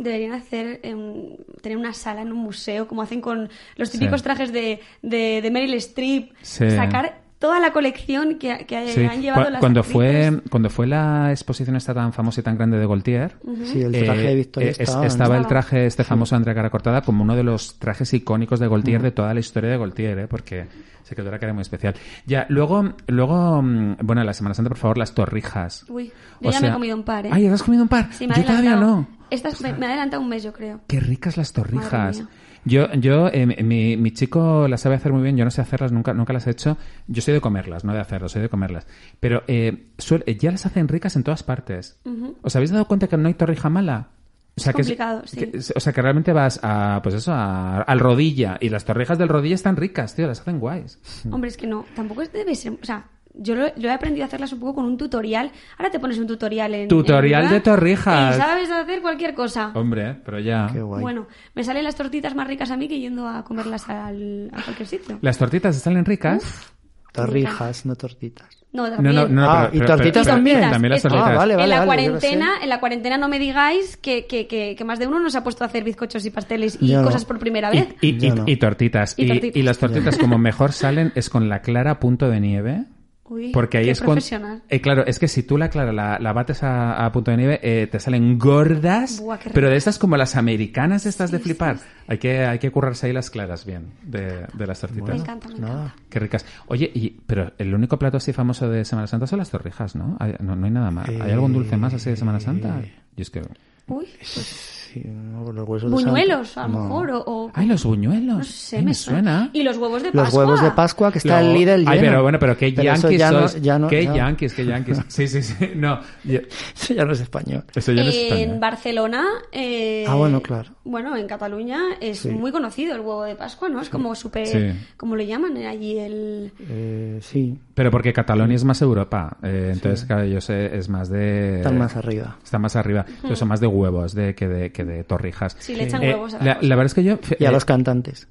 Deberían 0.04 0.34
hacer 0.34 0.80
em, 0.84 1.38
tener 1.62 1.78
una 1.78 1.94
sala 1.94 2.22
en 2.22 2.32
un 2.32 2.40
museo, 2.40 2.88
como 2.88 3.02
hacen 3.02 3.22
con 3.22 3.50
los 3.78 3.90
típicos 3.90 4.20
Sí. 4.20 4.24
trajes 4.24 4.52
de, 4.54 4.80
de, 5.02 5.42
de 5.42 5.52
Meryl 5.52 5.74
Streep. 5.76 6.32
Sí. 6.42 6.70
Sacar 6.72 7.24
toda 7.40 7.60
la 7.60 7.74
colección 7.74 8.38
que, 8.40 8.66
que 8.66 8.88
Sí, 8.94 9.04
han 9.04 9.22
llevado 9.22 9.46
cu- 9.46 9.52
las 9.52 9.60
cuando 9.60 9.82
actrices. 9.82 10.30
fue 10.32 10.42
cuando 10.50 10.70
fue 10.70 10.88
la 10.88 11.30
exposición 11.32 11.76
esta 11.76 11.94
tan 11.94 12.14
famosa 12.14 12.40
y 12.40 12.44
tan 12.44 12.56
grande 12.56 12.78
de 12.78 12.86
Gaultier, 12.88 13.36
Sí, 13.66 13.82
el 13.82 13.92
traje 13.92 14.24
eh, 14.24 14.28
de 14.30 14.36
Victoria 14.36 14.70
eh, 14.70 14.72
es- 14.72 14.80
estaba, 14.80 15.02
¿no? 15.02 15.08
estaba 15.08 15.38
el 15.38 15.48
traje 15.48 15.86
este 15.86 16.06
famoso 16.06 16.36
de 16.36 16.38
Andrea 16.38 16.56
Cara 16.56 16.70
Cortada 16.70 17.02
como 17.02 17.22
uno 17.24 17.36
de 17.36 17.44
los 17.44 17.80
trajes 17.80 18.14
icónicos 18.14 18.62
de 18.62 18.70
Gaultier 18.70 19.02
de 19.02 19.12
toda 19.12 19.34
la 19.34 19.42
historia 19.42 19.72
de 19.72 19.78
Gaultier, 19.78 20.20
¿eh? 20.20 20.28
porque 20.30 20.68
se 21.04 21.16
quedó 21.16 21.32
la 21.32 21.38
cara 21.38 21.52
muy 21.52 21.64
especial. 21.64 21.96
Ya, 22.26 22.46
luego, 22.48 22.94
luego, 23.08 23.62
mm, 23.62 23.98
bueno, 24.04 24.24
la 24.24 24.32
Semana 24.34 24.54
Santa, 24.54 24.70
por 24.70 24.78
favor, 24.78 24.98
las 24.98 25.14
torrijas. 25.14 25.86
Uy, 25.90 26.14
yo 26.40 26.48
O 26.48 26.52
ya 26.54 26.62
me 26.62 26.70
he 26.70 26.72
comido 26.72 26.96
un 26.96 27.04
par, 27.04 27.26
¿eh? 27.26 27.30
Ay, 27.34 27.44
¿ya 27.44 27.54
has 27.54 27.62
comido 27.62 27.84
un 27.84 27.90
par? 27.90 28.08
Sí, 28.14 28.26
me 28.26 28.36
yo 28.36 28.46
todavía 28.46 28.78
no. 28.78 29.06
Estas 29.34 29.62
me, 29.62 29.74
me 29.74 29.86
ha 29.86 29.90
adelantado 29.90 30.22
un 30.22 30.30
mes, 30.30 30.44
yo 30.44 30.54
creo. 30.54 30.82
Qué 30.88 31.00
ricas 31.00 31.38
las 31.38 31.54
torrijas. 31.54 32.24
Yo, 32.66 32.90
yo, 32.94 33.28
eh, 33.28 33.46
mi, 33.62 33.98
mi 33.98 34.12
chico 34.12 34.68
las 34.70 34.80
sabe 34.82 34.96
hacer 34.96 35.12
muy 35.12 35.22
bien. 35.22 35.36
Yo 35.36 35.44
no 35.44 35.52
sé 35.52 35.60
hacerlas, 35.62 35.92
nunca, 35.92 36.14
nunca 36.14 36.32
las 36.32 36.48
he 36.48 36.52
hecho. 36.52 36.78
Yo 37.08 37.22
soy 37.22 37.34
de 37.34 37.42
comerlas, 37.42 37.84
no 37.84 37.94
de 37.94 38.00
hacerlas, 38.00 38.32
soy 38.32 38.42
de 38.42 38.48
comerlas. 38.50 38.88
Pero 39.20 39.44
eh, 39.48 39.90
eh, 40.26 40.36
ya 40.38 40.52
las 40.52 40.66
hacen 40.66 40.88
ricas 40.88 41.16
en 41.18 41.24
todas 41.24 41.44
partes. 41.44 42.00
¿Os 42.42 42.56
habéis 42.56 42.72
dado 42.72 42.86
cuenta 42.88 43.08
que 43.08 43.18
no 43.18 43.28
hay 43.28 43.34
torrija 43.34 43.70
mala? 43.70 44.10
O 44.56 44.62
sea, 44.62 44.70
Es 44.70 44.76
que 44.78 44.82
complicado, 44.84 45.24
sí. 45.26 45.38
que- 45.38 45.58
o 45.76 45.80
sea, 45.80 45.92
que 45.94 46.02
realmente 46.02 46.32
vas 46.32 46.60
a, 46.64 47.00
pues 47.02 47.16
eso, 47.16 47.34
a- 47.34 47.82
al 47.82 48.00
rodilla. 48.00 48.58
Y 48.62 48.70
las 48.70 48.86
torrijas 48.86 49.18
del 49.18 49.28
rodilla 49.28 49.56
están 49.56 49.76
ricas, 49.76 50.16
tío, 50.16 50.28
las 50.28 50.40
hacen 50.42 50.60
guays. 50.60 51.00
Hombre, 51.32 51.50
es 51.50 51.58
que 51.58 51.66
no, 51.68 51.86
tampoco 51.96 52.22
debe 52.32 52.54
ser, 52.56 52.74
o 52.82 52.86
sea, 52.86 53.08
yo 53.34 53.56
lo- 53.56 53.76
yo 53.76 53.90
he 53.90 53.92
aprendido 53.94 54.24
a 54.24 54.28
hacerlas 54.28 54.54
un 54.54 54.60
poco 54.60 54.76
con 54.76 54.86
un 54.86 54.98
tutorial. 54.98 55.52
Ahora 55.78 55.90
te 55.92 56.00
pones 56.00 56.18
un 56.20 56.28
tutorial 56.28 56.74
en. 56.76 56.88
Tutorial 56.88 57.46
en 57.46 57.50
de 57.52 57.60
torrijas. 57.62 58.36
Y 58.36 58.40
sabes 58.40 58.70
hacer 58.72 59.02
cualquier 59.02 59.34
cosa. 59.34 59.72
Hombre, 59.74 60.16
pero 60.26 60.40
ya. 60.40 60.70
Qué 60.72 60.82
guay. 60.82 61.02
Bueno, 61.02 61.28
me 61.56 61.64
salen 61.64 61.84
las 61.84 61.96
tortitas 61.96 62.36
más 62.36 62.48
ricas 62.48 62.72
a 62.72 62.78
mí 62.78 62.88
que 62.88 63.00
yendo 63.00 63.28
a 63.28 63.44
comerlas 63.44 63.90
al, 63.90 64.50
a 64.54 64.62
cualquier 64.62 64.88
sitio. 64.88 65.18
Las 65.22 65.38
tortitas 65.38 65.76
salen 65.78 66.06
ricas. 66.06 66.70
Torrijas, 67.12 67.86
no 67.86 67.96
tortitas. 67.96 68.48
No, 68.72 68.90
también. 68.90 69.14
no, 69.16 69.28
no. 69.28 69.48
Ah, 69.48 69.70
pero- 69.72 69.84
¿y 69.84 69.88
tortitas 69.88 70.24
pero- 70.26 70.36
también? 70.36 70.62
También 70.62 70.92
las 70.94 71.02
tortitas. 71.04 71.28
Ah, 71.30 71.36
vale, 71.36 71.54
en 71.54 71.70
la 71.70 71.76
vale, 71.76 71.86
cuarentena, 71.86 72.50
en 72.64 72.70
la 72.70 72.80
cuarentena 72.80 73.18
no 73.20 73.28
me 73.28 73.38
digáis 73.38 73.98
que, 73.98 74.26
que, 74.26 74.48
que, 74.48 74.76
que 74.76 74.84
más 74.84 74.98
de 74.98 75.06
uno 75.06 75.20
nos 75.20 75.36
ha 75.36 75.44
puesto 75.44 75.64
a 75.64 75.68
hacer 75.68 75.84
bizcochos 75.84 76.26
y 76.26 76.32
pasteles 76.32 76.80
y 76.82 76.88
Yo 76.88 77.02
no. 77.02 77.06
cosas 77.06 77.24
por 77.24 77.38
primera 77.38 77.70
vez. 77.70 77.88
Y, 78.02 78.16
y- 78.16 78.20
Yo 78.20 78.34
no. 78.34 78.44
y 78.48 78.56
tortitas. 78.58 79.14
Y 79.16 79.26
Y, 79.26 79.28
tortitas. 79.28 79.56
y 79.58 79.62
las 79.62 79.78
tortitas 79.78 80.18
como 80.18 80.40
mejor 80.40 80.72
salen 80.72 81.12
es 81.14 81.30
con 81.30 81.50
la 81.50 81.62
clara 81.62 82.00
punto 82.00 82.32
de 82.32 82.40
nieve. 82.40 82.86
Uy, 83.26 83.52
Porque 83.54 83.78
ahí 83.78 83.86
qué 83.86 83.92
es 83.92 84.02
cuando... 84.02 84.22
Eh, 84.68 84.82
claro, 84.82 85.06
es 85.06 85.18
que 85.18 85.30
si 85.30 85.44
tú 85.44 85.58
la 85.58 85.70
clara 85.70 85.94
la, 85.94 86.20
la 86.20 86.34
bates 86.34 86.62
a, 86.62 87.06
a 87.06 87.12
punto 87.14 87.32
de 87.32 87.38
nieve, 87.38 87.60
eh, 87.64 87.88
te 87.88 87.98
salen 88.00 88.38
gordas, 88.38 89.20
Buah, 89.22 89.38
qué 89.40 89.50
pero 89.50 89.70
de 89.70 89.78
estas 89.78 89.98
como 89.98 90.18
las 90.18 90.36
americanas, 90.36 91.06
estas 91.06 91.32
de 91.32 91.40
flipar. 91.40 91.78
sí, 91.78 91.86
Hay, 92.08 92.18
que, 92.18 92.46
hay 92.46 92.60
que 92.60 92.70
currarse 92.70 93.08
ahí 93.08 93.14
las 93.14 93.30
claras 93.30 93.66
bien 93.66 93.94
de, 94.04 94.46
de 94.54 94.68
las 94.68 94.82
tortitas. 94.82 95.10
Me 95.10 95.16
encanta, 95.22 95.48
me 95.48 95.58
Nada. 95.60 95.74
encanta. 95.86 95.96
Qué 96.10 96.20
ricas. 96.20 96.46
Oye, 96.68 96.92
y, 96.94 97.12
pero 97.26 97.54
el 97.58 97.74
único 97.74 97.98
plato 97.98 98.18
así 98.18 98.34
famoso 98.34 98.70
de 98.70 98.84
Semana 98.84 99.08
Santa 99.08 99.26
son 99.26 99.40
las 99.40 99.50
torrijas, 99.50 99.96
¿no? 99.96 100.18
Hay- 100.20 100.36
no, 100.42 100.58
no 100.58 100.66
hay 100.66 100.72
nada 100.72 100.92
más. 100.92 101.08
¿Hay 101.08 101.32
algún 101.32 101.54
dulce 101.54 101.78
más 101.78 101.94
así 101.94 102.10
de 102.10 102.18
Semana 102.18 102.42
Santa? 102.42 102.82
Y 103.16 103.22
es 103.22 103.30
que... 103.30 103.40
Uy, 103.88 104.06
pues, 104.20 104.83
Sí, 104.94 105.02
no, 105.06 105.52
los 105.52 105.68
huesos 105.68 105.90
de 105.90 105.96
buñuelos, 105.96 106.50
santo. 106.50 106.78
a 106.78 106.80
lo 106.82 106.88
No. 106.88 106.90
mejor. 106.90 107.12
O, 107.12 107.24
o- 107.26 107.52
¡Ay, 107.56 107.66
los 107.66 107.84
buñuelos! 107.84 108.38
no 108.38 108.44
sé, 108.44 108.78
Ay, 108.78 108.86
me, 108.86 108.94
suena. 108.94 109.50
Y 109.54 109.64
los 109.64 109.78
huevos 109.78 110.04
de 110.04 110.12
Pascua. 110.12 110.24
Los 110.26 110.34
huevos 110.36 110.62
de 110.62 110.72
Pascua 110.72 111.12
que 111.12 111.18
está 111.18 111.42
Lo- 111.42 111.48
el 111.48 111.54
líder. 111.56 111.84
Ay, 111.88 112.00
pero 112.00 112.22
bueno, 112.22 112.38
pero 112.40 112.56
qué 112.56 112.72
Pero 112.76 112.94
eso 112.94 113.10
yankees 113.10 113.20
ya 113.54 113.60
ya 113.62 113.80
no- 113.80 113.88
qué 113.88 114.06
ya- 114.06 114.16
yankees, 114.16 114.54
qué 114.54 114.66
yankees. 114.66 115.02
Sí, 115.08 115.28
sí, 115.28 115.42
sí. 115.42 115.56
No, 115.76 116.00
Eso 116.24 116.94
ya 116.94 117.06
no 117.06 117.14
es 117.14 117.22
español. 117.22 117.64
eso 117.76 117.92
ya 117.92 118.04
no 118.04 118.10
es 118.10 118.16
en 118.16 118.24
español. 118.34 118.60
Barcelona. 118.60 119.24
eh, 119.52 120.06
Ah, 120.08 120.16
bueno, 120.16 120.42
claro. 120.42 120.70
Bueno, 120.84 121.16
en 121.16 121.28
Cataluña 121.28 121.80
es 122.02 122.20
Sí. 122.20 122.30
muy 122.30 122.52
conocido 122.52 122.94
el 122.94 123.02
huevo 123.02 123.24
de 123.24 123.36
Pascua, 123.36 123.70
¿no? 123.70 123.82
Es 123.82 123.90
como 123.90 124.14
súper. 124.16 124.46
Sí. 124.48 124.60
¿Cómo 124.98 125.16
le 125.16 125.26
llaman 125.26 125.58
allí 125.58 125.98
el.? 125.98 126.52
Eh, 126.70 127.20
sí, 127.22 127.58
Pero 127.74 127.90
porque 127.90 128.14
Cataluña 128.14 128.54
es 128.56 128.64
más 128.64 128.82
Europa. 128.82 129.38
eh, 129.42 129.72
entonces, 129.74 130.06
claro, 130.06 130.26
yo 130.26 130.40
sé, 130.42 130.78
es 130.78 130.90
más 130.90 131.10
de... 131.10 131.58
están 131.58 131.78
más 131.78 131.96
arriba. 131.96 132.38
Está 132.44 132.60
más 132.60 132.76
arriba. 132.76 133.06
Entonces 133.08 133.40
son 133.40 133.48
más 133.48 133.60
de 133.60 133.68
huevos 133.68 134.14
de, 134.14 134.36
que, 134.36 134.48
de, 134.48 134.72
que 134.72 134.83
de 134.86 135.04
torrijas. 135.04 135.56
Sí, 135.60 135.76
le 135.76 135.84
echan 135.86 136.04
Eh, 136.04 136.10
huevos 136.10 136.34
a 136.34 136.40
la 136.40 136.46
la, 136.46 136.58
la 136.62 136.76
verdad 136.76 136.86
es 136.88 136.94
que 136.94 137.04
yo... 137.04 137.20
Y 137.40 137.46
a 137.46 137.50
eh, 137.50 137.52
los 137.52 137.66
cantantes. 137.66 138.28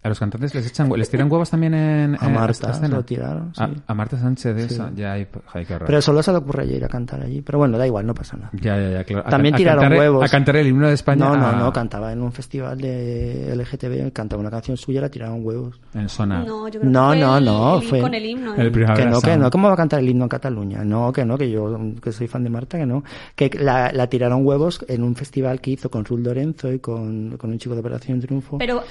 A 0.00 0.08
los 0.08 0.18
cantantes 0.20 0.54
les 0.54 0.66
echan 0.66 0.88
les 0.96 1.10
tiran 1.10 1.30
huevos 1.30 1.50
también 1.50 1.74
en... 1.74 2.16
A 2.20 2.26
en 2.26 2.32
Marta 2.34 2.70
esta 2.70 2.86
lo 2.88 3.04
tiraron, 3.04 3.52
sí. 3.54 3.60
A, 3.62 3.70
a 3.86 3.94
Marta 3.94 4.16
Sánchez 4.16 4.54
de 4.54 4.64
eso. 4.64 4.88
Ya, 4.94 5.12
hay, 5.12 5.26
ay, 5.52 5.64
qué 5.66 5.74
horror. 5.74 5.86
Pero 5.86 6.00
solo 6.00 6.22
se 6.22 6.30
le 6.30 6.38
ocurre 6.38 6.62
ayer 6.62 6.76
ir 6.76 6.84
a 6.84 6.88
cantar 6.88 7.20
allí. 7.20 7.42
Pero 7.42 7.58
bueno, 7.58 7.76
da 7.76 7.86
igual, 7.86 8.06
no 8.06 8.14
pasa 8.14 8.36
nada. 8.36 8.50
Ya, 8.52 8.76
ya, 8.80 8.90
ya, 8.90 9.04
claro. 9.04 9.26
A 9.26 9.30
También 9.30 9.56
tiraron 9.56 9.82
cantar- 9.82 9.98
huevos. 9.98 10.24
A 10.24 10.28
cantar 10.28 10.56
el 10.56 10.66
himno 10.68 10.86
de 10.86 10.94
España. 10.94 11.24
No, 11.26 11.36
no, 11.36 11.46
a- 11.48 11.52
no, 11.52 11.72
cantaba 11.72 12.12
en 12.12 12.22
un 12.22 12.30
festival 12.32 12.78
de 12.80 13.52
LGTB, 13.56 14.12
cantaba 14.12 14.40
una 14.40 14.50
canción 14.50 14.76
suya, 14.76 15.00
la 15.00 15.08
tiraron 15.08 15.44
huevos. 15.44 15.80
En 15.94 16.08
zona. 16.08 16.44
No, 16.44 16.68
yo 16.68 16.78
creo 16.80 16.92
No, 16.92 17.10
que 17.10 17.16
fue 17.18 17.26
no, 17.26 17.36
el- 17.38 17.44
no, 17.44 17.80
fue 17.82 18.00
con 18.00 18.14
el 18.14 18.24
himno. 18.24 18.54
el 18.54 18.66
¿eh? 18.66 18.70
primer 18.70 18.94
Que 18.96 19.04
no, 19.06 19.20
que 19.20 19.36
no, 19.36 19.50
¿cómo 19.50 19.66
va 19.68 19.74
a 19.74 19.76
cantar 19.76 19.98
el 20.00 20.08
himno 20.08 20.24
en 20.24 20.28
Cataluña? 20.28 20.84
No, 20.84 21.12
que 21.12 21.24
no, 21.24 21.36
que 21.36 21.50
yo, 21.50 21.76
que 22.00 22.12
soy 22.12 22.28
fan 22.28 22.44
de 22.44 22.50
Marta, 22.50 22.78
que 22.78 22.86
no. 22.86 23.02
Que 23.34 23.50
la, 23.58 23.90
la 23.92 24.06
tiraron 24.08 24.46
huevos 24.46 24.84
en 24.88 25.02
un 25.02 25.16
festival 25.16 25.60
que 25.60 25.72
hizo 25.72 25.90
con 25.90 26.04
Ruth 26.04 26.20
Lorenzo 26.20 26.72
y 26.72 26.78
con, 26.78 27.36
con 27.36 27.50
un 27.50 27.58
chico 27.58 27.74
de 27.74 27.80
Operación 27.80 28.20
Triunfo. 28.20 28.58
Pero, 28.58 28.82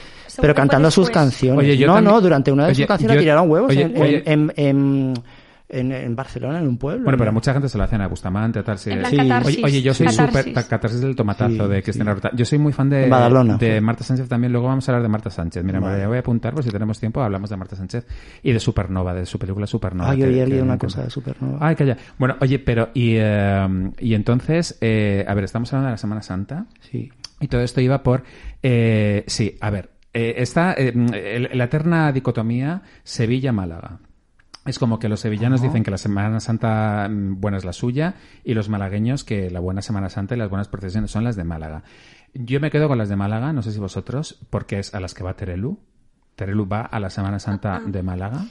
Pero 0.41 0.53
que 0.53 0.57
cantando 0.57 0.91
sus 0.97 1.05
después. 1.07 1.23
canciones. 1.23 1.59
Oye, 1.65 1.77
yo 1.77 1.87
no, 1.87 1.93
también- 1.95 2.13
no, 2.15 2.21
durante 2.21 2.51
una 2.51 2.63
de 2.65 2.69
Oye, 2.71 2.75
sus 2.75 2.85
canciones 2.87 3.15
yo- 3.15 3.21
tiraron 3.21 3.49
huevos 3.49 3.69
oye, 3.71 3.81
en, 3.83 4.01
oye. 4.01 4.23
en, 4.25 4.53
en, 4.57 5.13
en, 5.69 5.91
en 5.91 6.15
Barcelona, 6.15 6.59
en 6.59 6.67
un 6.69 6.77
pueblo. 6.77 7.03
Bueno, 7.03 7.17
pero 7.17 7.33
mucha 7.33 7.51
gente 7.51 7.67
se 7.67 7.77
lo 7.77 7.83
hacen 7.83 7.99
a 7.99 8.07
Bustamante, 8.07 8.63
tal. 8.63 8.77
Sí. 8.77 8.89
En 8.89 8.99
plan 8.99 9.11
Sí. 9.11 9.17
Oye, 9.19 9.61
oye, 9.65 9.81
yo 9.81 9.93
soy 9.93 10.07
súper 10.07 10.53
ta- 10.53 10.65
catarsis 10.65 11.01
del 11.01 11.13
tomatazo 11.13 11.51
Sí, 11.65 11.69
de 11.69 11.75
sí. 11.77 11.81
Cristina 11.83 12.13
Rota. 12.13 12.31
Yo 12.33 12.45
soy 12.45 12.57
muy 12.57 12.71
fan 12.71 12.89
de, 12.89 13.09
de. 13.59 13.81
Marta 13.81 14.03
Sánchez 14.05 14.29
también. 14.29 14.53
Luego 14.53 14.67
vamos 14.67 14.87
a 14.87 14.91
hablar 14.93 15.03
de 15.03 15.09
Marta 15.09 15.29
Sánchez. 15.29 15.63
Mira, 15.65 15.81
Vale. 15.81 16.07
voy 16.07 16.15
a 16.15 16.19
apuntar, 16.21 16.53
por 16.53 16.63
si 16.63 16.69
tenemos 16.69 16.97
tiempo, 17.01 17.21
hablamos 17.21 17.49
de 17.49 17.57
Marta 17.57 17.75
Sánchez 17.75 18.05
y 18.43 18.53
de 18.53 18.59
Supernova, 18.61 19.13
de 19.13 19.25
su 19.25 19.37
película 19.37 19.67
Supernova. 19.67 20.11
Ah, 20.11 20.13
yo 20.13 20.19
que- 20.19 20.31
había 20.31 20.45
leído 20.45 20.63
una 20.63 20.77
cosa 20.77 21.03
de 21.03 21.09
Supernova. 21.09 21.57
Ay, 21.59 21.75
calla. 21.75 21.97
Bueno, 22.17 22.37
oye, 22.39 22.59
pero, 22.59 22.89
y, 22.93 23.15
eh, 23.17 23.67
y 23.99 24.13
entonces, 24.13 24.77
eh, 24.79 25.25
a 25.27 25.33
ver, 25.33 25.43
estamos 25.43 25.71
hablando 25.73 25.87
de 25.87 25.91
la 25.93 25.97
Semana 25.97 26.21
Santa. 26.21 26.65
Sí. 26.79 27.09
Y 27.41 27.47
todo 27.49 27.59
esto 27.59 27.81
iba 27.81 28.01
por. 28.03 28.23
eh, 28.63 29.25
sí, 29.27 29.57
a 29.59 29.69
ver. 29.69 29.89
Eh, 30.19 30.35
está 30.41 30.73
eh, 30.73 30.93
el- 30.93 31.49
la 31.57 31.63
eterna 31.65 32.11
dicotomía 32.11 32.81
Sevilla-Málaga. 33.03 33.99
Es 34.65 34.79
como 34.79 34.99
que 34.99 35.07
los 35.09 35.19
sevillanos 35.21 35.61
dicen 35.61 35.83
que 35.83 35.91
la 35.91 35.97
Semana 35.97 36.39
Santa 36.39 37.07
mm, 37.09 37.39
buena 37.39 37.57
es 37.57 37.65
la 37.65 37.71
suya 37.73 38.15
y 38.43 38.53
los 38.53 38.67
malagueños 38.67 39.23
que 39.23 39.49
la 39.49 39.59
buena 39.59 39.81
Semana 39.81 40.09
Santa 40.09 40.35
y 40.35 40.37
las 40.37 40.49
buenas 40.49 40.67
procesiones 40.67 41.11
son 41.11 41.23
las 41.23 41.35
de 41.35 41.43
Málaga. 41.45 41.83
Yo 42.33 42.59
me 42.59 42.69
quedo 42.69 42.87
con 42.87 42.97
las 42.97 43.09
de 43.09 43.15
Málaga, 43.15 43.53
no 43.53 43.61
sé 43.61 43.71
si 43.71 43.79
vosotros, 43.79 44.39
porque 44.49 44.79
es 44.79 44.93
a 44.93 44.99
las 44.99 45.13
que 45.13 45.23
va 45.23 45.35
Terelu. 45.35 45.79
Terelu 46.35 46.67
va 46.67 46.81
a 46.81 46.99
la 46.99 47.09
Semana 47.09 47.39
Santa 47.39 47.79
de 47.85 48.03
Málaga. 48.03 48.45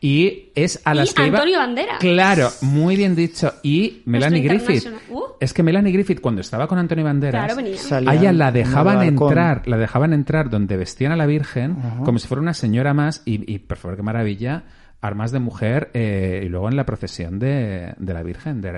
Y 0.00 0.50
es 0.54 0.80
a 0.84 0.94
las 0.94 1.10
Y 1.10 1.14
que 1.14 1.26
iba- 1.26 1.38
Antonio 1.38 1.58
Banderas. 1.58 1.98
Claro, 1.98 2.48
muy 2.62 2.96
bien 2.96 3.14
dicho. 3.14 3.52
Y 3.62 4.02
Melanie 4.06 4.42
Griffith. 4.42 4.86
Uh. 5.10 5.20
Es 5.40 5.52
que 5.52 5.62
Melanie 5.62 5.92
Griffith, 5.92 6.20
cuando 6.20 6.40
estaba 6.40 6.66
con 6.66 6.78
Antonio 6.78 7.04
Banderas, 7.04 7.54
Claro, 7.54 7.68
a 8.10 8.14
ella 8.14 8.32
la 8.32 8.52
dejaban 8.52 9.02
entrar, 9.02 9.66
la 9.68 9.76
dejaban 9.76 10.12
entrar 10.12 10.50
donde 10.50 10.76
vestían 10.76 11.12
a 11.12 11.16
la 11.16 11.26
Virgen, 11.26 11.76
como 12.04 12.18
si 12.18 12.26
fuera 12.28 12.40
una 12.42 12.54
señora 12.54 12.94
más, 12.94 13.22
y, 13.24 13.52
y 13.52 13.58
por 13.58 13.76
favor, 13.78 13.96
qué 13.96 14.02
maravilla, 14.02 14.64
armas 15.00 15.32
de 15.32 15.38
mujer, 15.40 15.90
eh, 15.94 16.42
y 16.44 16.48
luego 16.48 16.68
en 16.68 16.76
la 16.76 16.84
procesión 16.84 17.38
de, 17.38 17.94
de 17.98 18.14
la 18.14 18.22
Virgen. 18.22 18.60
De, 18.60 18.70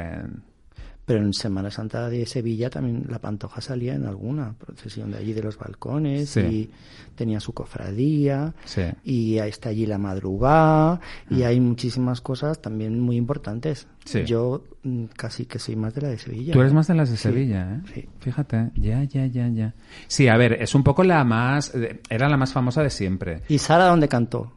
Pero 1.12 1.24
en 1.26 1.32
Semana 1.34 1.70
Santa 1.70 2.08
de 2.08 2.24
Sevilla 2.26 2.70
también 2.70 3.04
la 3.08 3.18
Pantoja 3.18 3.60
salía 3.60 3.94
en 3.94 4.06
alguna 4.06 4.54
procesión 4.54 5.10
de 5.10 5.18
allí 5.18 5.32
de 5.32 5.42
los 5.42 5.58
balcones 5.58 6.30
Sí. 6.30 6.40
y 6.40 6.70
tenía 7.14 7.38
su 7.40 7.52
cofradía 7.52 8.54
Sí. 8.64 8.82
y 9.04 9.38
ahí 9.38 9.50
está 9.50 9.68
allí 9.68 9.84
la 9.86 9.98
madrugada 9.98 11.00
y 11.28 11.42
hay 11.42 11.60
muchísimas 11.60 12.20
cosas 12.20 12.60
también 12.62 12.98
muy 12.98 13.16
importantes. 13.16 13.86
Mm. 13.86 14.08
Sí. 14.08 14.24
Yo 14.24 14.64
mm, 14.82 15.04
casi 15.16 15.44
que 15.44 15.58
soy 15.58 15.76
más 15.76 15.94
de 15.94 16.00
la 16.02 16.08
de 16.08 16.18
Sevilla. 16.18 16.52
Tú 16.52 16.60
eres 16.60 16.72
más 16.72 16.86
de 16.88 16.94
las 16.94 17.10
de 17.10 17.16
Sevilla, 17.16 17.74
¿eh? 17.74 17.90
sí. 17.94 18.08
Fíjate, 18.20 18.70
ya, 18.76 19.04
ya, 19.04 19.26
ya, 19.26 19.48
ya. 19.48 19.74
Sí, 20.08 20.28
a 20.28 20.36
ver, 20.36 20.54
es 20.62 20.74
un 20.74 20.82
poco 20.82 21.04
la 21.04 21.22
más, 21.24 21.74
eh, 21.74 22.00
era 22.08 22.28
la 22.28 22.36
más 22.36 22.52
famosa 22.52 22.82
de 22.82 22.90
siempre. 22.90 23.42
¿Y 23.48 23.58
Sara 23.58 23.86
dónde 23.86 24.08
cantó? 24.08 24.52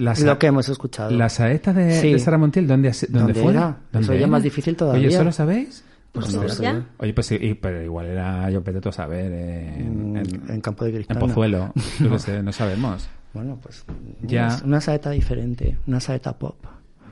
La 0.00 0.14
Lo 0.14 0.38
que 0.38 0.46
hemos 0.46 0.68
escuchado. 0.68 1.10
La 1.10 1.28
saeta 1.28 1.72
de, 1.72 1.92
Sí. 2.00 2.12
de 2.12 2.18
Sara 2.18 2.38
Montiel, 2.38 2.66
¿dónde, 2.66 2.90
dónde, 2.90 3.18
¿Dónde 3.18 3.34
fue? 3.34 3.52
era? 3.52 3.76
Eso 3.92 4.14
ya 4.14 4.20
es 4.24 4.28
más 4.28 4.42
difícil 4.42 4.74
todavía. 4.76 5.06
Oye, 5.06 5.14
¿eso 5.14 5.24
lo 5.24 5.32
sabéis? 5.32 5.84
Pues 6.12 6.32
no 6.34 6.40
Pues 6.40 6.54
sé. 6.54 6.62
ya. 6.64 6.86
Oye, 6.98 7.12
pues 7.12 7.26
sí, 7.26 7.38
y- 7.40 7.54
pero 7.54 7.82
igual 7.82 8.06
era, 8.06 8.50
yo 8.50 8.64
a 8.88 8.92
saber, 8.92 9.30
en, 9.32 10.12
Mm, 10.12 10.16
en, 10.16 10.42
en 10.48 10.60
Campo 10.60 10.84
de 10.84 10.90
en 10.90 10.96
Cristal. 10.96 11.18
Pozuelo, 11.18 11.72
yo 12.00 12.10
qué 12.10 12.18
sé, 12.18 12.42
no 12.42 12.50
sabemos. 12.52 13.08
Bueno, 13.34 13.58
pues 13.62 13.84
Ya. 14.22 14.46
una, 14.46 14.64
una 14.64 14.80
saeta 14.80 15.10
diferente, 15.10 15.76
una 15.86 16.00
saeta 16.00 16.32
pop. 16.36 16.56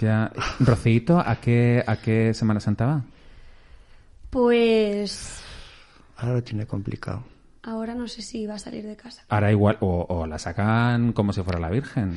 Ya, 0.00 0.32
Rocito, 0.60 1.18
¿a 1.20 1.36
qué, 1.36 1.84
¿a 1.86 1.96
qué 1.96 2.32
Semana 2.34 2.58
Santa 2.60 2.86
va? 2.86 3.02
Pues 4.30 5.40
Ahora 6.16 6.34
lo 6.34 6.42
tiene 6.42 6.66
complicado. 6.66 7.22
Ahora 7.62 7.94
no 7.94 8.08
sé 8.08 8.22
si 8.22 8.46
va 8.46 8.54
a 8.54 8.58
salir 8.58 8.84
de 8.86 8.96
casa. 8.96 9.22
Ahora 9.28 9.50
igual, 9.50 9.76
o, 9.80 10.06
o 10.08 10.26
la 10.26 10.38
sacan 10.38 11.12
como 11.12 11.32
si 11.32 11.42
fuera 11.42 11.58
la 11.58 11.70
Virgen. 11.70 12.14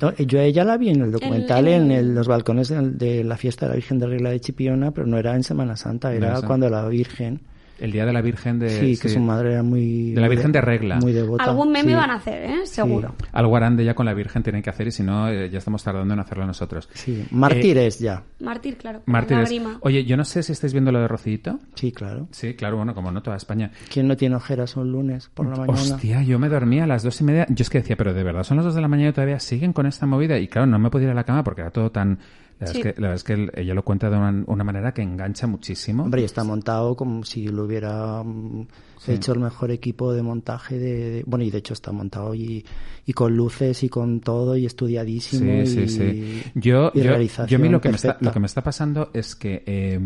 No, 0.00 0.14
yo 0.16 0.40
a 0.40 0.42
ella 0.44 0.64
la 0.64 0.76
vi 0.76 0.90
en 0.90 1.02
el 1.02 1.12
documental 1.12 1.68
En- 1.68 1.90
el- 1.90 2.14
los 2.14 2.28
balcones 2.28 2.68
de, 2.68 2.90
de 2.90 3.24
la 3.24 3.36
fiesta 3.36 3.66
de 3.66 3.70
la 3.70 3.76
Virgen 3.76 3.98
de 3.98 4.06
Regla 4.06 4.30
de 4.30 4.40
Chipiona, 4.40 4.90
pero 4.92 5.06
no 5.06 5.18
era 5.18 5.34
en 5.34 5.42
Semana 5.44 5.76
Santa, 5.76 6.12
era 6.12 6.34
cuando 6.46 6.68
la 6.70 6.86
Virgen, 6.88 7.40
El 7.78 7.92
día 7.92 8.04
de 8.04 8.12
la 8.12 8.20
Virgen 8.22 8.58
de... 8.58 8.70
sí, 8.70 8.98
que 9.00 9.08
su 9.08 9.20
madre 9.20 9.52
era 9.52 9.62
muy... 9.62 10.12
De 10.12 10.20
la 10.20 10.28
Virgen 10.28 10.52
de 10.52 10.60
Regla. 10.60 10.96
Muy 10.96 11.12
devota. 11.12 11.44
Algún 11.44 11.70
meme 11.70 11.90
sí. 11.90 11.96
van 11.96 12.10
a 12.10 12.14
hacer, 12.14 12.50
¿eh? 12.50 12.66
Seguro. 12.66 13.14
Algo 13.32 13.52
grande 13.52 13.84
ya 13.84 13.94
con 13.94 14.06
la 14.06 14.14
Virgen 14.14 14.42
tienen 14.42 14.62
que 14.62 14.70
hacer 14.70 14.88
y 14.88 14.90
si 14.90 15.02
no, 15.02 15.28
eh, 15.28 15.48
ya 15.50 15.58
estamos 15.58 15.82
tardando 15.82 16.14
en 16.14 16.20
hacerlo 16.20 16.46
nosotros. 16.46 16.88
Sí, 16.92 17.26
mártires 17.30 17.98
ya. 17.98 18.22
Mártir, 18.40 18.76
claro. 18.76 19.02
Mártires. 19.06 19.52
Oye, 19.80 20.04
yo 20.04 20.16
no 20.16 20.24
sé 20.24 20.42
si 20.42 20.52
estáis 20.52 20.72
viendo 20.72 20.92
lo 20.92 21.00
de 21.00 21.08
Rocito. 21.08 21.58
Sí, 21.74 21.92
claro. 21.92 22.28
Sí, 22.30 22.54
claro, 22.54 22.76
bueno, 22.76 22.94
como 22.94 23.10
no 23.10 23.22
toda 23.22 23.36
España. 23.36 23.70
¿Quién 23.92 24.08
no 24.08 24.16
tiene 24.16 24.36
ojeras 24.36 24.76
un 24.76 24.92
lunes 24.92 25.30
por 25.32 25.46
la 25.46 25.56
mañana? 25.56 25.72
Hostia, 25.72 26.22
yo 26.22 26.38
me 26.38 26.48
dormía 26.48 26.84
a 26.84 26.86
las 26.86 27.02
dos 27.02 27.20
y 27.20 27.24
media. 27.24 27.46
Yo 27.48 27.62
es 27.62 27.70
que 27.70 27.78
decía, 27.78 27.96
pero 27.96 28.12
de 28.14 28.22
verdad 28.22 28.42
son 28.42 28.56
las 28.56 28.66
dos 28.66 28.74
de 28.74 28.80
la 28.80 28.88
mañana 28.88 29.10
y 29.10 29.12
todavía 29.12 29.40
siguen 29.40 29.72
con 29.72 29.86
esta 29.86 30.06
movida. 30.06 30.38
Y 30.38 30.48
claro, 30.48 30.66
no 30.66 30.78
me 30.78 30.90
podía 30.90 31.06
ir 31.06 31.12
a 31.12 31.14
la 31.14 31.24
cama 31.24 31.44
porque 31.44 31.62
era 31.62 31.70
todo 31.70 31.90
tan. 31.90 32.18
La 32.60 32.66
verdad, 32.66 32.72
Sí. 32.72 32.78
es, 32.88 32.94
que, 32.94 33.00
la 33.00 33.08
verdad 33.08 33.14
es 33.16 33.24
que 33.24 33.32
él- 33.34 33.52
ella 33.54 33.74
lo 33.74 33.84
cuenta 33.84 34.10
de 34.10 34.16
una, 34.16 34.44
una 34.46 34.64
manera 34.64 34.92
que 34.92 35.02
engancha 35.02 35.46
muchísimo. 35.46 36.02
Hombre, 36.04 36.22
y 36.22 36.24
está 36.24 36.42
montado 36.42 36.96
como 36.96 37.24
si 37.24 37.46
lo 37.48 37.64
hubiera 37.64 38.22
mm, 38.24 38.66
Sí. 38.98 39.12
hecho 39.12 39.32
el 39.32 39.38
mejor 39.38 39.70
equipo 39.70 40.12
de 40.12 40.22
montaje 40.22 40.76
de, 40.78 41.10
de- 41.10 41.24
Bueno, 41.24 41.44
y 41.44 41.50
de 41.52 41.58
hecho 41.58 41.72
está 41.72 41.92
montado 41.92 42.34
y, 42.34 42.66
y 43.06 43.12
con 43.12 43.36
luces 43.36 43.82
y 43.84 43.88
con 43.88 44.20
todo 44.20 44.56
y 44.56 44.66
estudiadísimo 44.66 45.62
Sí, 45.64 45.82
y, 45.82 45.88
sí, 45.88 45.88
sí. 45.88 46.42
Yo, 46.56 46.90
y 46.94 47.00
yo, 47.02 47.16
yo 47.46 47.56
a 47.56 47.60
mí 47.60 47.68
lo 47.68 47.80
que, 47.80 47.90
me 47.90 47.96
está, 47.96 48.16
lo 48.20 48.32
que 48.32 48.40
me 48.40 48.46
está 48.46 48.62
pasando 48.64 49.10
es 49.14 49.36
que 49.36 49.62
eh, 49.64 49.98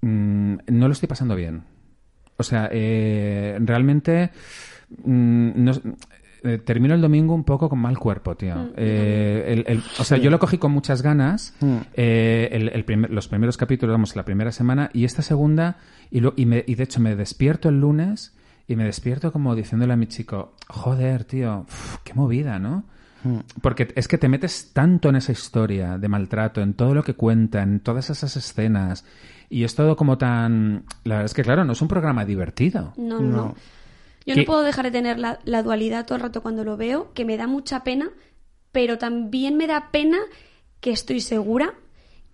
mm, 0.00 0.56
no 0.66 0.86
lo 0.88 0.92
estoy 0.92 1.08
pasando 1.08 1.36
bien. 1.36 1.62
O 2.38 2.42
sea, 2.42 2.68
eh, 2.72 3.56
realmente 3.60 4.30
mm, 5.04 5.50
no, 5.64 5.72
eh, 6.46 6.58
termino 6.58 6.94
el 6.94 7.00
domingo 7.00 7.34
un 7.34 7.44
poco 7.44 7.68
con 7.68 7.78
mal 7.78 7.98
cuerpo, 7.98 8.34
tío. 8.36 8.54
Mm, 8.56 8.68
Eh, 8.76 9.44
el- 9.48 9.64
el- 9.66 9.82
o 9.98 10.04
sea, 10.04 10.18
yo 10.18 10.30
lo 10.30 10.38
cogí 10.38 10.58
con 10.58 10.72
muchas 10.72 11.02
ganas, 11.02 11.54
Mm. 11.60 11.76
eh, 11.94 12.48
el- 12.52 12.68
el 12.70 12.84
primer- 12.84 13.10
los 13.10 13.28
primeros 13.28 13.56
capítulos, 13.56 13.92
vamos, 13.94 14.14
la 14.16 14.24
primera 14.24 14.52
semana, 14.52 14.90
y 14.92 15.04
esta 15.04 15.22
segunda, 15.22 15.76
y, 16.10 16.20
lo- 16.20 16.34
y, 16.36 16.46
me- 16.46 16.64
y 16.66 16.74
de 16.74 16.84
hecho 16.84 17.00
me 17.00 17.16
despierto 17.16 17.68
el 17.68 17.80
lunes 17.80 18.34
y 18.68 18.76
me 18.76 18.84
despierto 18.84 19.32
como 19.32 19.54
diciéndole 19.54 19.92
a 19.92 19.96
mi 19.96 20.06
chico, 20.06 20.54
joder, 20.68 21.24
tío, 21.24 21.66
uf, 21.68 21.98
qué 22.04 22.14
movida, 22.14 22.58
¿no? 22.58 22.84
Mm. 23.24 23.38
Porque 23.62 23.88
es 23.96 24.08
que 24.08 24.18
te 24.18 24.28
metes 24.28 24.72
tanto 24.72 25.08
en 25.08 25.16
esa 25.16 25.32
historia 25.32 25.98
de 25.98 26.08
maltrato, 26.08 26.60
en 26.60 26.74
todo 26.74 26.94
lo 26.94 27.02
que 27.02 27.14
cuenta, 27.14 27.62
en 27.62 27.80
todas 27.80 28.10
esas 28.10 28.36
escenas, 28.36 29.04
y 29.48 29.64
es 29.64 29.74
todo 29.74 29.96
como 29.96 30.18
tan... 30.18 30.84
La 31.04 31.14
verdad 31.16 31.26
es 31.26 31.34
que, 31.34 31.42
claro, 31.42 31.64
no 31.64 31.72
es 31.72 31.80
un 31.82 31.88
programa 31.88 32.24
divertido. 32.24 32.92
No, 32.96 33.20
no, 33.20 33.36
no. 33.36 33.54
Yo 34.26 34.34
¿Qué- 34.34 34.40
no 34.40 34.46
puedo 34.46 34.62
dejar 34.62 34.84
de 34.84 34.90
tener 34.90 35.18
la, 35.18 35.38
la 35.44 35.62
dualidad 35.62 36.04
todo 36.04 36.16
el 36.16 36.22
rato 36.22 36.42
cuando 36.42 36.64
lo 36.64 36.76
veo, 36.76 37.12
que 37.14 37.24
me 37.24 37.36
da 37.36 37.46
mucha 37.46 37.84
pena, 37.84 38.10
pero 38.72 38.98
también 38.98 39.56
me 39.56 39.66
da 39.66 39.90
pena 39.90 40.18
que 40.80 40.90
estoy 40.90 41.20
segura 41.20 41.74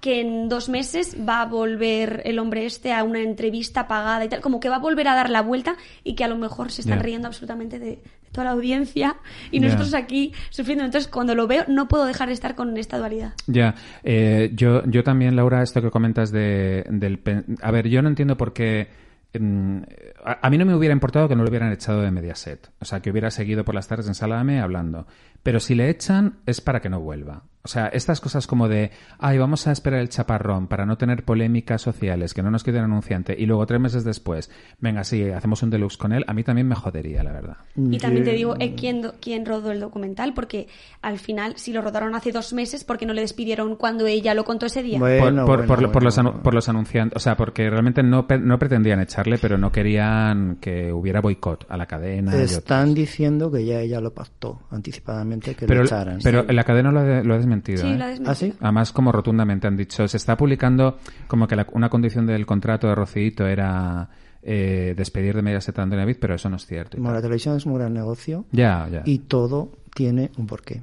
que 0.01 0.21
en 0.21 0.49
dos 0.49 0.69
meses 0.69 1.17
va 1.29 1.43
a 1.43 1.47
volver 1.47 2.23
el 2.25 2.41
hombre 2.41 2.67
este 2.67 2.93
a 2.93 3.05
una 3.05 3.21
entrevista 3.21 3.87
pagada 3.87 4.25
y 4.25 4.29
tal, 4.29 4.41
como 4.41 4.59
que 4.59 4.69
va 4.69 4.77
a 4.77 4.81
volver 4.81 5.07
a 5.07 5.15
dar 5.15 5.31
la 5.31 5.43
vuelta 5.43 5.77
y 6.03 6.17
que 6.17 6.25
a 6.25 6.29
lo 6.29 6.37
mejor 6.37 6.73
se 6.73 6.81
están 6.81 6.99
riendo 6.99 7.29
absolutamente 7.29 7.79
de, 7.79 7.87
de 7.87 8.03
toda 8.33 8.47
la 8.47 8.51
audiencia 8.51 9.15
y 9.53 9.61
nosotros 9.61 9.95
aquí 9.95 10.33
sufriendo. 10.51 10.85
Entonces, 10.85 11.09
cuando 11.09 11.37
lo 11.37 11.47
veo, 11.47 11.65
no 11.69 11.87
puedo 11.87 12.05
dejar 12.05 12.27
de 12.27 12.35
estar 12.35 12.57
con 12.57 12.77
esta 12.79 12.99
dualidad. 12.99 13.35
Ya, 13.47 13.77
eh, 14.03 14.51
yo, 14.55 14.83
yo 14.87 15.05
también, 15.05 15.37
Laura, 15.37 15.63
esto 15.63 15.81
que 15.81 15.93
comentas 15.93 16.33
de, 16.33 16.85
del... 16.91 17.21
A 17.63 17.71
ver, 17.71 17.87
yo 17.89 18.03
no 18.03 18.09
entiendo 18.09 18.37
por 18.37 18.53
qué... 18.53 18.89
a, 19.35 20.51
mí 20.51 20.59
no 20.59 20.67
me 20.67 20.75
hubiera 20.75 20.93
importado 20.93 21.29
que 21.29 21.37
no 21.37 21.43
lo 21.43 21.49
hubieran 21.49 21.73
echado 21.73 22.03
de 22.03 22.11
Mediaset. 22.11 22.71
O 22.81 22.85
sea, 22.85 23.01
que 23.01 23.11
hubiera 23.11 23.31
seguido 23.31 23.65
por 23.65 23.75
las 23.75 23.89
tardes 23.89 24.07
en 24.07 24.15
Salame 24.15 24.61
hablando. 24.61 25.07
Pero 25.43 25.61
si 25.61 25.75
le 25.75 25.89
echan 25.89 26.41
es 26.47 26.61
para 26.61 26.81
que 26.81 26.91
no 26.91 27.01
vuelva. 27.01 27.45
O 27.65 27.69
sea, 27.69 27.87
estas 27.87 28.21
cosas 28.21 28.47
como 28.49 28.69
de, 28.69 28.91
ay, 29.19 29.39
vamos 29.39 29.67
a 29.69 29.73
esperar 29.73 30.01
el 30.01 30.09
chaparrón 30.09 30.67
para 30.67 30.85
no 30.85 30.99
tener 30.99 31.25
polémicas 31.25 31.81
sociales, 31.81 32.35
que 32.35 32.43
no 32.43 32.51
nos 32.51 32.65
quede 32.65 32.79
un 32.79 32.87
anunciante, 32.87 33.37
y 33.39 33.47
luego 33.47 33.65
tres 33.67 33.81
meses 33.81 34.03
después, 34.05 34.51
venga, 34.81 35.05
sí, 35.05 35.31
hacemos 35.31 35.63
un 35.63 35.71
deluxe 35.71 35.97
con 35.97 36.13
él, 36.13 36.25
a 36.27 36.35
mí 36.35 36.43
también 36.43 36.67
me 36.67 36.75
jodería, 36.75 37.23
la 37.23 37.31
verdad. 37.33 37.57
Y 37.77 37.99
también 37.99 38.25
te 38.25 38.33
digo 38.33 38.57
eh, 38.59 38.75
quién, 38.75 39.01
do- 39.03 39.15
quién 39.21 39.47
rodó 39.47 39.71
el 39.71 39.79
documental, 39.79 40.35
porque 40.35 40.67
al 41.03 41.19
final, 41.21 41.55
si 41.57 41.73
lo 41.73 41.83
rodaron 41.83 42.15
hace 42.17 42.33
dos 42.33 42.53
meses, 42.53 42.83
¿por 42.83 42.99
qué 42.99 43.07
no 43.07 43.13
le 43.13 43.21
despidieron 43.21 43.77
cuando 43.77 44.07
ella 44.09 44.35
lo 44.35 44.45
contó 44.45 44.67
ese 44.67 44.83
día? 44.83 44.99
Bueno, 44.99 45.47
por, 45.47 45.65
por- 45.65 45.67
bueno, 45.69 45.83
por- 45.85 45.93
por 45.93 46.03
los, 46.03 46.19
anu- 46.19 46.69
anunciantes, 46.69 47.17
o 47.17 47.21
sea, 47.21 47.37
porque 47.37 47.71
realmente 47.71 48.03
no, 48.03 48.27
no 48.41 48.59
pretendían 48.59 48.99
echarle, 49.01 49.39
pero 49.39 49.57
no 49.57 49.71
querían 49.71 50.57
que 50.61 50.93
hubiera 50.93 51.21
boicot 51.21 51.67
a 51.69 51.77
la 51.77 51.87
cadena. 51.87 52.35
Están 52.43 52.93
diciendo 52.93 53.53
que 53.53 53.65
ya 53.65 53.79
ella 53.81 54.01
lo 54.01 54.13
pactó 54.13 54.63
anticipadamente 54.71 55.55
que 55.55 55.67
pero, 55.67 55.81
lo 55.81 55.87
echaran. 55.87 56.19
pero 56.25 56.43
la 56.43 56.65
cadena 56.65 56.91
lo 56.91 57.01
ha, 57.01 57.05
de- 57.05 57.25
lo 57.25 57.35
ha 57.35 57.39
desmentido. 57.61 57.83
Sí, 57.83 57.89
¿eh? 57.89 57.97
lo 57.99 58.05
ha 58.05 58.09
desmentido. 58.09 58.31
¿Ah, 58.33 58.35
sí? 58.35 58.55
Además, 58.61 58.93
como 58.93 59.13
rotundamente 59.13 59.67
han 59.67 59.77
dicho, 59.77 60.07
se 60.09 60.17
está 60.17 60.37
publicando 60.37 60.99
como 61.29 61.47
que 61.47 61.57
la- 61.57 61.67
una 61.73 61.89
condición 61.89 62.27
del 62.27 62.47
contrato 62.47 62.87
de 62.89 62.95
Rocito 62.95 63.47
era 63.47 64.09
eh, 64.43 64.95
despedir 64.97 65.37
de 65.37 65.43
Mediaset 65.43 65.79
a 65.79 65.83
Antonio 65.83 66.03
David, 66.05 66.17
pero 66.21 66.35
eso 66.35 66.49
no 66.51 66.57
es 66.57 66.67
cierto. 66.67 66.97
Bueno, 66.99 67.15
la 67.15 67.23
televisión 67.23 67.57
es 67.57 67.65
un 67.65 67.75
gran 67.75 67.95
negocio 67.95 68.45
Ya, 68.51 68.89
ya. 68.91 69.03
y 69.05 69.19
todo 69.21 69.71
tiene 69.95 70.31
un 70.37 70.47
porqué. 70.49 70.83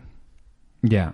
Ya. 0.82 1.14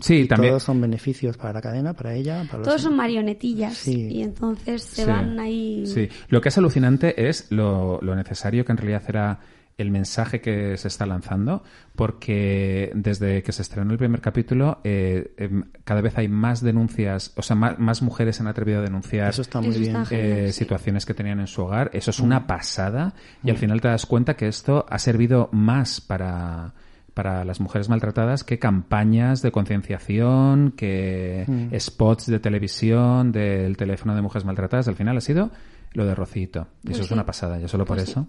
Sí, 0.00 0.14
Y 0.22 0.28
también. 0.28 0.50
Todos 0.52 0.62
son 0.64 0.80
beneficios 0.80 1.36
para 1.36 1.54
la 1.54 1.60
cadena, 1.62 1.94
para 1.94 2.14
ella, 2.14 2.44
para 2.46 2.58
los... 2.58 2.68
Todos 2.68 2.82
son 2.82 2.96
marionetillas 2.96 3.74
Sí. 3.76 4.08
y 4.10 4.22
entonces 4.22 4.82
se 4.82 5.04
Sí, 5.04 5.08
van 5.10 5.38
ahí. 5.40 5.86
Sí, 5.86 6.08
lo 6.28 6.40
que 6.40 6.50
es 6.50 6.58
alucinante 6.58 7.28
es 7.28 7.50
lo, 7.50 7.98
lo 8.02 8.14
necesario 8.14 8.64
que 8.64 8.72
en 8.72 8.78
realidad 8.78 9.02
era 9.08 9.40
el 9.76 9.90
mensaje 9.90 10.40
que 10.40 10.76
se 10.76 10.86
está 10.88 11.04
lanzando, 11.06 11.62
porque 12.08 12.92
desde 12.94 13.42
que 13.42 13.50
se 13.52 13.62
estrenó 13.62 13.90
el 13.92 13.98
primer 13.98 14.20
capítulo, 14.20 14.78
eh, 14.84 15.34
em, 15.36 15.64
cada 15.84 16.00
vez 16.00 16.16
hay 16.16 16.28
más 16.28 16.60
denuncias, 16.62 17.32
o 17.36 17.42
sea, 17.42 17.56
más, 17.56 17.78
más 17.78 18.00
mujeres 18.02 18.36
se 18.36 18.42
han 18.42 18.48
atrevido 18.48 18.78
a 18.78 18.82
denunciar 18.82 19.30
Eso 19.30 19.42
está 19.42 19.60
muy 19.60 19.70
Eso 19.70 19.80
bien. 19.80 19.96
está 19.96 20.06
genial, 20.06 20.38
eh, 20.38 20.52
sí. 20.52 20.58
situaciones 20.60 21.06
que 21.06 21.14
tenían 21.14 21.40
en 21.40 21.46
su 21.48 21.62
hogar. 21.62 21.90
Eso 21.92 22.10
es 22.10 22.20
Mm. 22.20 22.24
una 22.24 22.46
pasada 22.46 23.14
y 23.42 23.50
al 23.50 23.56
final 23.56 23.80
te 23.80 23.88
das 23.88 24.06
cuenta 24.06 24.34
que 24.36 24.46
esto 24.48 24.86
ha 24.88 24.98
servido 24.98 25.48
más 25.52 26.00
para 26.00 26.74
para 27.14 27.44
las 27.44 27.60
mujeres 27.60 27.88
maltratadas 27.88 28.42
que 28.42 28.58
campañas 28.58 29.40
de 29.40 29.52
concienciación, 29.52 30.72
que 30.72 31.44
Mm. 31.46 31.74
spots 31.78 32.26
de 32.26 32.40
televisión, 32.40 33.30
del 33.30 33.76
teléfono 33.76 34.16
de 34.16 34.22
mujeres 34.22 34.44
maltratadas. 34.44 34.88
Al 34.88 34.96
final 34.96 35.16
ha 35.16 35.20
sido 35.20 35.50
lo 35.92 36.06
de 36.06 36.14
Rocito. 36.16 36.66
Y 36.82 36.86
Pues 36.88 36.96
eso 36.96 37.04
es 37.04 37.10
una 37.12 37.24
pasada. 37.24 37.58
Ya 37.60 37.68
solo 37.68 37.84
por 37.84 37.98
Pues 37.98 38.06
sí. 38.06 38.10
eso. 38.12 38.26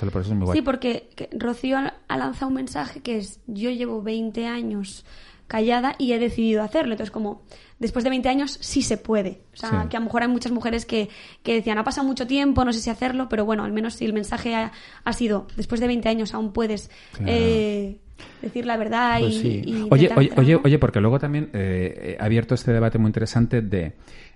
Muy 0.00 0.44
guay. 0.46 0.58
Sí, 0.58 0.62
porque 0.62 1.08
que 1.14 1.28
Rocío 1.32 1.78
ha 1.78 2.16
lanzado 2.16 2.48
un 2.48 2.54
mensaje 2.54 3.00
que 3.00 3.18
es 3.18 3.40
yo 3.46 3.70
llevo 3.70 4.02
20 4.02 4.46
años 4.46 5.04
callada 5.46 5.94
y 5.98 6.12
he 6.12 6.18
decidido 6.18 6.62
hacerlo. 6.62 6.92
Entonces, 6.94 7.10
como 7.10 7.42
después 7.78 8.04
de 8.04 8.10
20 8.10 8.28
años 8.28 8.56
sí 8.60 8.80
se 8.80 8.96
puede. 8.96 9.42
O 9.52 9.56
sea, 9.56 9.82
Sí. 9.82 9.88
que 9.90 9.96
a 9.96 10.00
lo 10.00 10.04
mejor 10.06 10.22
hay 10.22 10.28
muchas 10.28 10.50
mujeres 10.52 10.86
que, 10.86 11.10
que 11.42 11.54
decían, 11.54 11.76
ha 11.78 11.84
pasado 11.84 12.06
mucho 12.06 12.26
tiempo, 12.26 12.64
no 12.64 12.72
sé 12.72 12.80
si 12.80 12.88
hacerlo, 12.90 13.28
pero 13.28 13.44
bueno, 13.44 13.64
al 13.64 13.72
menos 13.72 13.94
si 13.94 14.06
el 14.06 14.12
mensaje 14.14 14.54
ha, 14.54 14.72
ha 15.04 15.12
sido, 15.12 15.46
después 15.56 15.80
de 15.80 15.88
20 15.88 16.08
años 16.08 16.32
aún 16.32 16.52
puedes 16.52 16.90
Claro. 17.12 17.26
eh, 17.28 17.98
decir 18.40 18.64
la 18.66 18.76
verdad 18.76 19.18
Pues 19.20 19.34
y, 19.34 19.40
sí. 19.40 19.62
y 19.66 19.86
Oye, 19.90 20.10
oye, 20.16 20.30
oye, 20.36 20.56
oye, 20.64 20.78
porque 20.78 21.00
luego 21.00 21.18
también 21.18 21.50
eh, 21.52 22.16
he 22.18 22.22
abierto 22.24 22.54
este 22.54 22.72
debate 22.72 22.96
muy 22.98 23.08
interesante 23.08 23.60
de... 23.60 23.92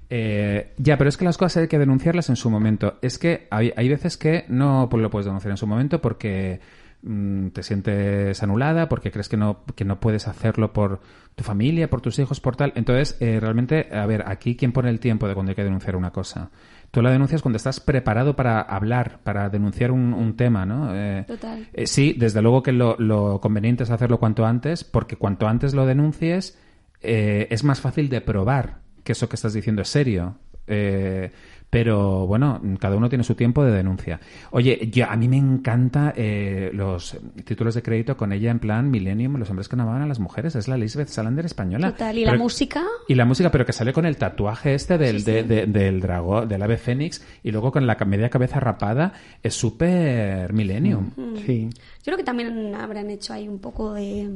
eh, 0.08 0.72
ya, 0.76 0.96
pero 0.98 1.08
es 1.08 1.16
que 1.16 1.24
las 1.24 1.36
cosas 1.36 1.62
hay 1.62 1.68
que 1.68 1.78
denunciarlas 1.78 2.28
en 2.28 2.36
su 2.36 2.50
momento. 2.50 2.98
Es 3.02 3.18
que 3.18 3.46
hay, 3.50 3.72
hay 3.76 3.88
veces 3.88 4.16
que 4.16 4.44
no 4.48 4.88
pues, 4.90 5.02
lo 5.02 5.10
puedes 5.10 5.26
denunciar 5.26 5.50
en 5.50 5.56
su 5.56 5.66
momento 5.66 6.00
porque 6.00 6.60
mm, 7.02 7.48
te 7.48 7.62
sientes 7.62 8.42
anulada, 8.42 8.88
porque 8.88 9.10
crees 9.10 9.28
que 9.28 9.36
no, 9.36 9.64
que 9.74 9.84
no 9.84 9.98
puedes 9.98 10.28
hacerlo 10.28 10.72
por 10.72 11.00
tu 11.34 11.44
familia, 11.44 11.90
por 11.90 12.00
tus 12.00 12.18
hijos, 12.18 12.40
por 12.40 12.56
tal. 12.56 12.72
Entonces, 12.76 13.16
eh, 13.20 13.38
realmente, 13.40 13.88
a 13.92 14.06
ver, 14.06 14.24
aquí 14.26 14.56
quién 14.56 14.72
pone 14.72 14.90
el 14.90 15.00
tiempo 15.00 15.26
de 15.28 15.34
cuando 15.34 15.50
hay 15.50 15.56
que 15.56 15.64
denunciar 15.64 15.96
una 15.96 16.12
cosa. 16.12 16.50
Tú 16.92 17.02
la 17.02 17.10
denuncias 17.10 17.42
cuando 17.42 17.56
estás 17.56 17.80
preparado 17.80 18.36
para 18.36 18.60
hablar, 18.60 19.18
para 19.24 19.50
denunciar 19.50 19.90
un, 19.90 20.14
un 20.14 20.36
tema, 20.36 20.64
¿no? 20.64 20.94
Eh, 20.94 21.24
Total. 21.26 21.68
eh, 21.72 21.86
sí, 21.86 22.14
desde 22.16 22.40
luego 22.40 22.62
que 22.62 22.72
lo, 22.72 22.96
lo 22.98 23.40
conveniente 23.40 23.82
es 23.82 23.90
hacerlo 23.90 24.18
cuanto 24.18 24.46
antes, 24.46 24.84
porque 24.84 25.16
cuanto 25.16 25.48
antes 25.48 25.74
lo 25.74 25.84
denuncies, 25.84 26.58
eh, 27.02 27.48
es 27.50 27.64
más 27.64 27.80
fácil 27.80 28.08
de 28.08 28.20
probar 28.20 28.85
que 29.06 29.12
eso 29.12 29.28
que 29.30 29.36
estás 29.36 29.54
diciendo 29.54 29.80
es 29.82 29.88
serio. 29.88 30.36
Eh, 30.66 31.30
pero 31.70 32.26
bueno, 32.26 32.60
cada 32.80 32.96
uno 32.96 33.08
tiene 33.08 33.24
su 33.24 33.34
tiempo 33.34 33.64
de 33.64 33.72
denuncia. 33.72 34.20
Oye, 34.52 34.88
yo, 34.90 35.06
a 35.10 35.16
mí 35.16 35.28
me 35.28 35.36
encanta 35.36 36.12
eh, 36.16 36.70
los 36.72 37.16
títulos 37.44 37.74
de 37.74 37.82
crédito 37.82 38.16
con 38.16 38.32
ella 38.32 38.50
en 38.50 38.58
plan 38.60 38.88
Millennium, 38.90 39.36
los 39.36 39.50
hombres 39.50 39.68
que 39.68 39.76
no 39.76 39.82
amaban 39.82 40.02
a 40.02 40.06
las 40.06 40.18
mujeres. 40.20 40.54
Es 40.54 40.68
la 40.68 40.76
Elizabeth 40.76 41.08
Salander 41.08 41.44
española. 41.44 41.90
Total, 41.92 42.16
y 42.18 42.24
Pero- 42.24 42.36
la 42.36 42.42
música... 42.42 42.82
y 43.08 43.14
la 43.14 43.24
música, 43.24 43.50
pero 43.50 43.66
que 43.66 43.72
sale 43.72 43.92
con 43.92 44.06
el 44.06 44.16
tatuaje 44.16 44.74
este 44.74 44.96
del, 44.96 45.20
Sí, 45.20 45.30
de- 45.30 45.42
sí. 45.42 45.48
de- 45.48 45.66
del 45.66 46.00
dragón, 46.00 46.48
del 46.48 46.62
ave 46.62 46.78
fénix, 46.78 47.24
y 47.42 47.50
luego 47.50 47.70
con 47.72 47.86
la 47.86 47.96
media 48.06 48.28
cabeza 48.30 48.58
rapada, 48.60 49.12
es 49.42 49.54
súper 49.54 50.52
millennium. 50.52 51.10
Sí. 51.44 51.68
Yo 51.68 52.04
creo 52.04 52.16
que 52.16 52.24
también 52.24 52.74
habrán 52.76 53.10
hecho 53.10 53.32
ahí 53.32 53.48
un 53.48 53.58
poco 53.58 53.92
de... 53.94 54.30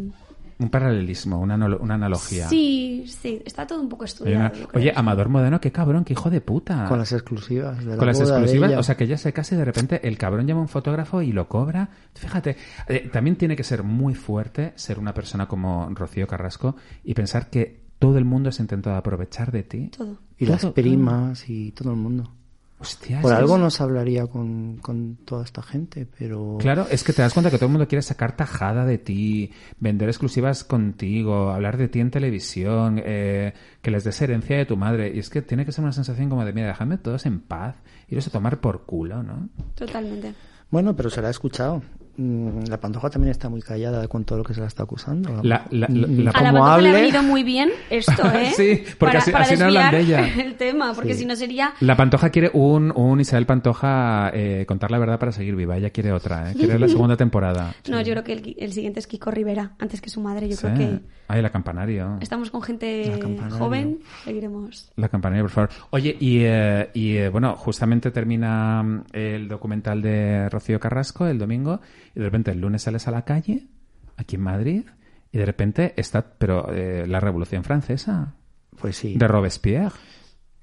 Un 0.61 0.69
paralelismo, 0.69 1.41
una, 1.41 1.57
una 1.57 1.95
analogía. 1.95 2.47
Sí, 2.49 3.05
sí, 3.09 3.43
está 3.45 3.67
todo 3.67 3.81
un 3.81 3.89
poco 3.89 4.05
estudiado. 4.05 4.39
una-. 4.57 4.69
Oye, 4.75 4.93
Amador 4.95 5.29
Modeno, 5.31 5.61
qué 5.61 5.73
cabrón, 5.73 6.05
qué 6.05 6.13
hijo 6.13 6.29
de 6.31 6.41
puta. 6.41 6.85
Con 6.87 6.99
las 6.99 7.11
exclusivas. 7.13 7.79
De 7.85 7.93
la 7.93 7.97
Con 7.97 8.07
las 8.07 8.21
exclusivas, 8.21 8.71
ella. 8.71 8.79
o 8.79 8.83
sea 8.83 8.97
que 8.97 9.07
ya 9.07 9.17
se 9.17 9.33
casa 9.33 9.55
y 9.55 9.59
de 9.59 9.65
repente 9.65 10.07
el 10.07 10.19
cabrón 10.19 10.47
llama 10.47 10.61
a 10.61 10.63
un 10.63 10.69
fotógrafo 10.69 11.23
y 11.23 11.33
lo 11.33 11.49
cobra. 11.49 11.89
Fíjate, 12.15 12.57
eh, 12.89 13.09
también 13.13 13.37
tiene 13.37 13.57
que 13.57 13.65
ser 13.65 13.83
muy 13.83 14.15
fuerte 14.15 14.73
ser 14.77 14.99
una 14.99 15.15
persona 15.15 15.49
como 15.49 15.89
Rocío 15.95 16.27
Carrasco 16.27 16.77
y 17.05 17.15
pensar 17.15 17.49
que 17.51 17.81
todo 17.99 18.19
el 18.19 18.25
mundo 18.25 18.53
se 18.53 18.63
ha 18.63 18.65
intentado 18.65 18.97
aprovechar 18.97 19.51
de 19.53 19.63
ti. 19.63 19.89
Todo. 19.97 20.19
Y 20.39 20.47
las 20.47 20.61
Todo- 20.63 20.75
primas 20.75 21.49
y 21.49 21.73
todo 21.73 21.91
el 21.91 21.97
mundo. 21.97 22.33
Hostia, 22.81 23.21
Por 23.21 23.33
es- 23.33 23.39
algo 23.39 23.59
nos 23.59 23.81
hablaría 23.83 24.27
con, 24.27 24.79
con 24.79 25.17
toda 25.27 25.45
esta 25.45 25.63
gente, 25.63 26.07
pero... 26.19 26.57
Claro, 26.59 26.87
es 26.91 27.05
que 27.05 27.13
te 27.13 27.21
das 27.21 27.35
cuenta 27.35 27.51
que 27.51 27.59
todo 27.59 27.67
el 27.67 27.73
mundo 27.73 27.87
quiere 27.87 28.01
sacar 28.01 28.35
tajada 28.37 28.87
de 28.87 28.97
ti, 28.97 29.53
vender 29.79 30.09
exclusivas 30.09 30.65
contigo, 30.65 31.51
hablar 31.51 31.77
de 31.77 31.89
ti 31.89 32.01
en 32.01 32.11
televisión, 32.11 33.01
eh, 33.05 33.53
que 33.83 33.91
les 33.91 34.05
des 34.05 34.21
herencia 34.23 34.57
de 34.57 34.65
tu 34.65 34.79
madre. 34.79 35.13
Y 35.15 35.19
es 35.19 35.29
que 35.29 35.43
tiene 35.43 35.67
que 35.67 35.73
ser 35.73 35.85
una 35.85 35.93
sensación 35.93 36.31
como 36.31 36.45
de, 36.45 36.53
mira, 36.55 36.69
dejadme 36.69 36.97
todos 36.97 37.27
en 37.27 37.41
paz, 37.41 37.77
iros 38.09 38.27
a 38.27 38.31
tomar 38.31 38.61
por 38.61 38.85
culo, 38.87 39.23
¿no? 39.23 39.51
Totalmente. 39.75 40.33
Bueno, 40.71 40.97
pero 40.97 41.11
se 41.11 41.21
la 41.21 41.29
ha 41.29 41.33
escuchado. 41.33 41.83
Mm, 42.21 42.65
La 42.69 42.79
Pantoja 42.79 43.09
también 43.09 43.31
está 43.31 43.49
muy 43.49 43.63
callada 43.63 44.07
con 44.07 44.25
todo 44.25 44.39
lo 44.39 44.45
que 44.45 44.53
se 44.53 44.61
la 44.61 44.67
está 44.67 44.83
acusando. 44.83 45.41
La- 45.43 45.65
la- 45.71 45.87
la- 45.89 45.89
Mm, 45.89 46.21
A 46.21 46.25
la 46.25 46.33
Pantoja 46.33 46.79
le 46.83 46.89
ha 46.91 46.93
venido 46.93 47.23
muy 47.23 47.43
bien 47.43 47.71
esto, 47.89 48.13
¿eh? 48.35 48.53
Sí, 48.55 48.83
porque 48.99 49.13
para, 49.13 49.19
así- 49.21 49.31
para 49.33 49.45
así 49.45 49.57
no 49.57 49.65
hablan 49.67 49.91
de 49.91 50.01
ella. 50.01 50.29
el 50.45 50.55
tema, 50.57 50.93
porque 50.93 51.15
Sí. 51.15 51.21
si 51.21 51.27
no 51.27 51.35
sería... 51.35 51.73
La 51.81 51.97
Pantoja 51.97 52.29
quiere 52.29 52.51
un, 52.53 52.93
un 52.95 53.21
Isabel 53.21 53.47
Pantoja 53.47 54.31
eh, 54.35 54.67
contar 54.69 54.91
la 54.91 54.99
verdad 54.99 55.19
para 55.19 55.33
seguir 55.33 55.57
viva. 55.57 55.77
Ella 55.79 55.91
quiere 55.91 56.13
otra, 56.13 56.51
¿eh? 56.51 56.55
Quiere 56.55 56.79
la 56.79 56.89
segunda 56.89 57.17
temporada. 57.17 57.75
No, 57.91 58.01
yo 58.03 58.13
creo 58.13 58.25
que 58.25 58.33
el, 58.35 58.57
el 58.59 58.73
siguiente 58.73 59.01
es 59.01 59.07
Kiko 59.07 59.31
Rivera, 59.31 59.73
antes 59.79 60.01
que 60.01 60.11
su 60.11 60.21
madre. 60.21 60.49
Yo 60.49 60.57
Sí. 60.57 60.67
creo 60.67 60.77
que 60.77 61.01
Ay, 61.29 61.43
la 61.43 61.51
campanario. 61.51 62.19
estamos 62.21 62.51
con 62.51 62.61
gente 62.63 63.19
joven, 63.59 64.01
seguiremos. 64.25 64.91
La 64.97 65.09
campanario, 65.09 65.45
por 65.45 65.51
favor. 65.51 65.71
Oye, 65.91 66.17
y, 66.21 66.41
eh, 66.43 66.91
y, 66.93 67.17
eh, 67.17 67.29
bueno, 67.31 67.57
justamente 67.57 68.11
termina 68.11 68.83
mm, 68.83 69.05
el 69.13 69.49
documental 69.49 70.03
de 70.03 70.49
Rocío 70.51 70.79
Carrasco 70.81 71.27
el 71.27 71.39
domingo 71.39 71.81
Y 72.15 72.19
de 72.21 72.25
repente 72.27 72.51
el 72.51 72.61
lunes 72.61 72.83
sales 72.83 73.07
a 73.09 73.11
la 73.11 73.25
calle, 73.25 73.67
aquí 74.17 74.37
en 74.37 74.43
Madrid, 74.43 74.83
y 75.33 75.39
de 75.39 75.47
repente 75.47 75.95
está, 75.97 76.25
pero 76.39 76.73
eh, 76.73 77.07
la 77.07 77.21
Revolución 77.21 77.63
Francesa, 77.65 78.35
Pues 78.81 78.97
sí. 78.97 79.17
de 79.17 79.29
Robespierre. 79.29 79.95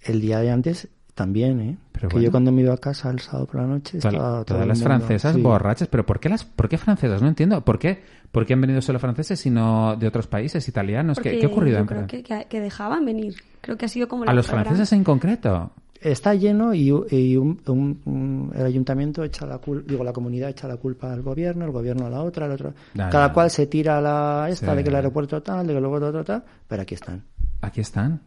El 0.02 0.22
día 0.22 0.39
de 0.39 0.52
antes 0.52 0.89
también, 1.16 1.60
¿eh? 1.62 1.78
Pero 1.91 2.10
que 2.10 2.14
bueno. 2.16 2.26
yo 2.26 2.32
cuando 2.32 2.52
me 2.52 2.62
iba 2.62 2.74
a 2.74 2.78
casa 2.78 3.10
el 3.10 3.20
sábado 3.20 3.48
por 3.48 3.56
la 3.62 3.66
noche 3.68 3.98
Toda- 3.98 4.12
estaba 4.14 4.45
todas 4.45 4.68
las 4.68 4.84
francesas 4.84 5.34
sí. 5.36 5.41
borrachas, 5.41 5.88
pero 5.88 6.06
¿por 6.06 6.20
qué 6.20 6.30
las, 6.30 6.45
por 6.45 6.70
qué 6.70 6.78
francesas? 6.78 7.22
No 7.24 7.28
entiendo. 7.28 7.66
¿Por 7.66 7.80
qué? 7.80 8.04
¿Por 8.32 8.45
qué 8.45 8.54
han 8.54 8.62
venido 8.62 8.82
solo 8.82 9.00
franceses 9.00 9.43
y 9.45 9.50
no 9.50 9.95
de 9.95 10.06
otros 10.06 10.28
países, 10.28 10.68
italianos? 10.68 11.18
¿Qué, 11.20 11.39
qué 11.39 11.45
ha 11.45 11.50
ocurrido 11.50 11.78
yo 11.78 11.82
en 11.82 12.06
creo 12.08 12.48
que, 12.48 12.62
dejaban 12.62 13.04
venir. 13.06 13.36
Creo 13.62 13.78
que 13.78 13.86
ha 13.86 13.89
sido 13.89 14.08
como 14.08 14.26
la 14.26 14.32
A 14.32 14.34
los 14.36 14.48
gran- 14.48 14.64
franceses 14.66 14.93
en 14.93 15.04
concreto. 15.04 15.72
Está 16.02 16.36
lleno 16.36 16.74
y, 16.74 16.89
y 17.10 17.38
un- 17.38 17.60
un- 17.68 18.02
un- 18.06 18.52
el 18.56 18.66
ayuntamiento 18.66 19.24
echa 19.24 19.45
la 19.45 19.58
culpa, 19.58 19.84
digo, 19.89 20.04
la 20.04 20.14
comunidad 20.14 20.50
echa 20.50 20.68
la 20.68 20.78
culpa 20.78 21.12
al 21.12 21.22
gobierno, 21.24 21.66
el 21.66 21.72
gobierno 21.72 22.06
a 22.06 22.10
la 22.10 22.22
otra, 22.22 22.45
el 22.45 22.52
otro. 22.52 22.74
Ya, 22.93 23.10
Cada 23.10 23.34
cual 23.34 23.50
se 23.50 23.66
tira 23.68 23.98
a 23.98 24.02
la 24.02 24.48
esta 24.50 24.72
Sí. 24.72 24.78
de 24.78 24.84
que 24.84 24.89
el 24.89 24.95
aeropuerto 24.95 25.41
tal, 25.41 25.66
de 25.66 25.74
que 25.74 25.80
luego 25.80 25.95
otro 25.95 26.24
tal, 26.24 26.43
pero 26.68 26.84
aquí 26.84 26.93
están. 26.95 27.24
Aquí 27.62 27.82
están. 27.82 28.22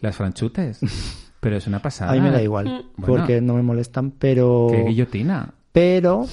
Las 0.00 0.16
franchutes. 0.16 0.80
Pero 1.40 1.56
es 1.56 1.66
una 1.66 1.80
pasada. 1.82 2.12
A 2.12 2.14
mí 2.14 2.20
me 2.20 2.30
da 2.30 2.40
igual, 2.40 2.66
Bueno. 2.66 2.84
porque 3.06 3.40
no 3.40 3.54
me 3.54 3.62
molestan, 3.62 4.12
pero... 4.12 4.68
Qué 4.70 4.84
guillotina. 4.84 5.52
Pero, 5.72 6.24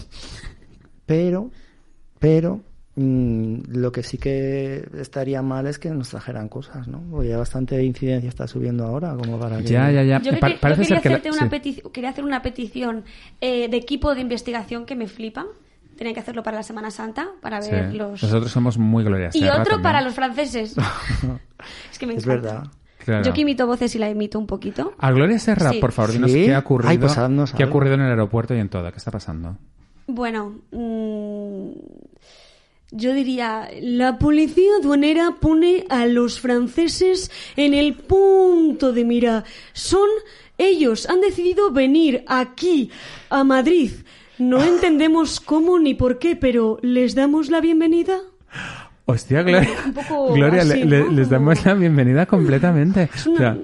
pero, 1.06 1.50
pero, 2.20 2.60
mm, 3.04 3.78
lo 3.78 3.92
que 3.92 4.04
sí 4.04 4.18
que 4.18 4.88
estaría 4.98 5.42
mal 5.42 5.68
es 5.68 5.80
que 5.80 5.90
nos 5.90 6.10
trajeran 6.10 6.50
cosas, 6.50 6.88
¿no? 6.88 7.02
Porque 7.12 7.30
ya 7.30 7.38
bastante 7.38 7.82
incidencia 7.84 8.28
está 8.30 8.48
subiendo 8.48 8.86
ahora, 8.86 9.16
como 9.16 9.40
para 9.40 9.58
que... 9.58 9.64
Ya, 9.64 9.92
ya, 9.92 10.04
ya. 10.04 10.22
Yo, 10.22 10.38
Pa- 10.40 10.48
que- 10.48 10.54
yo 10.56 10.60
parece 10.60 10.82
quería, 10.82 10.96
ser 10.96 11.02
que 11.04 11.10
la- 11.10 11.16
hacerte 11.16 11.32
una 11.32 11.50
sí. 11.50 11.56
petici- 11.82 11.92
quería 11.92 12.10
hacer 12.10 12.24
una 12.24 12.42
petición 12.42 13.04
eh, 13.42 13.70
de 13.70 13.78
equipo 13.78 14.14
de 14.16 14.22
investigación 14.22 14.86
que 14.86 14.96
me 14.96 15.08
flipa. 15.08 15.46
Tenía 15.98 16.14
que 16.14 16.20
hacerlo 16.22 16.44
para 16.44 16.58
la 16.58 16.64
Semana 16.64 16.92
Santa, 16.92 17.28
para 17.42 17.62
Sí. 17.62 17.72
ver 17.72 17.94
los... 17.94 18.24
Nosotros 18.24 18.52
somos 18.52 18.78
muy 18.78 19.04
glorias. 19.04 19.36
Y 19.36 19.48
otro 19.50 19.82
para 19.82 20.02
los 20.02 20.14
franceses. 20.14 20.76
es 21.92 22.00
que 22.00 22.08
me 22.08 22.14
Es 22.16 22.24
encanta. 22.26 22.42
verdad. 22.54 22.64
Claro. 23.04 23.24
Yo 23.24 23.34
que 23.34 23.42
imito 23.42 23.66
voces 23.66 23.96
y 23.96 24.00
la 24.00 24.10
imito 24.10 24.38
un 24.40 24.46
poquito. 24.48 24.94
A 25.00 25.12
Gloria 25.12 25.40
Serra, 25.40 25.72
Sí. 25.72 25.80
por 25.80 25.92
favor, 25.94 26.12
dinos 26.12 26.32
¿Sí? 26.32 26.46
qué 26.46 26.54
ha 26.54 26.60
ocurrido. 26.60 26.90
Ay, 26.92 26.98
pues 26.98 27.18
haznos 27.18 27.54
¿Qué 27.54 27.64
ha 27.64 27.68
ocurrido 27.68 27.96
en 27.96 28.02
el 28.02 28.10
aeropuerto 28.12 28.54
y 28.54 28.60
en 28.60 28.70
todo? 28.70 28.90
¿Qué 28.92 28.98
está 28.98 29.10
pasando? 29.12 29.58
Bueno, 30.08 30.56
mm, 30.72 31.70
yo 32.92 33.14
diría, 33.14 33.70
la 33.82 34.18
policía 34.18 34.70
aduanera 34.82 35.36
pone 35.40 35.86
a 35.90 36.06
los 36.06 36.40
franceses 36.40 37.30
en 37.56 37.74
el 37.74 37.94
punto 37.96 38.92
de 38.94 39.06
mira. 39.06 39.44
Son 39.74 40.08
ellos, 40.58 41.08
han 41.10 41.22
decidido 41.22 41.72
venir 41.72 42.24
aquí, 42.28 42.90
a 43.30 43.44
Madrid. 43.44 43.92
No 44.38 44.64
entendemos 44.64 45.40
cómo 45.40 45.80
ni 45.80 45.94
por 45.94 46.18
qué, 46.20 46.36
pero 46.36 46.80
¿les 46.82 47.14
damos 47.16 47.50
la 47.50 47.62
bienvenida? 47.62 48.20
Hostia, 49.06 49.42
Gloria. 49.44 49.70
Gloria, 50.34 50.62
así, 50.62 50.80
le- 50.80 50.86
le- 50.86 51.00
¿no? 51.06 51.12
les 51.12 51.30
damos 51.30 51.66
la 51.66 51.74
bienvenida 51.74 52.26
completamente. 52.26 53.10
una- 53.26 53.34
O 53.34 53.38
sea, 53.38 53.58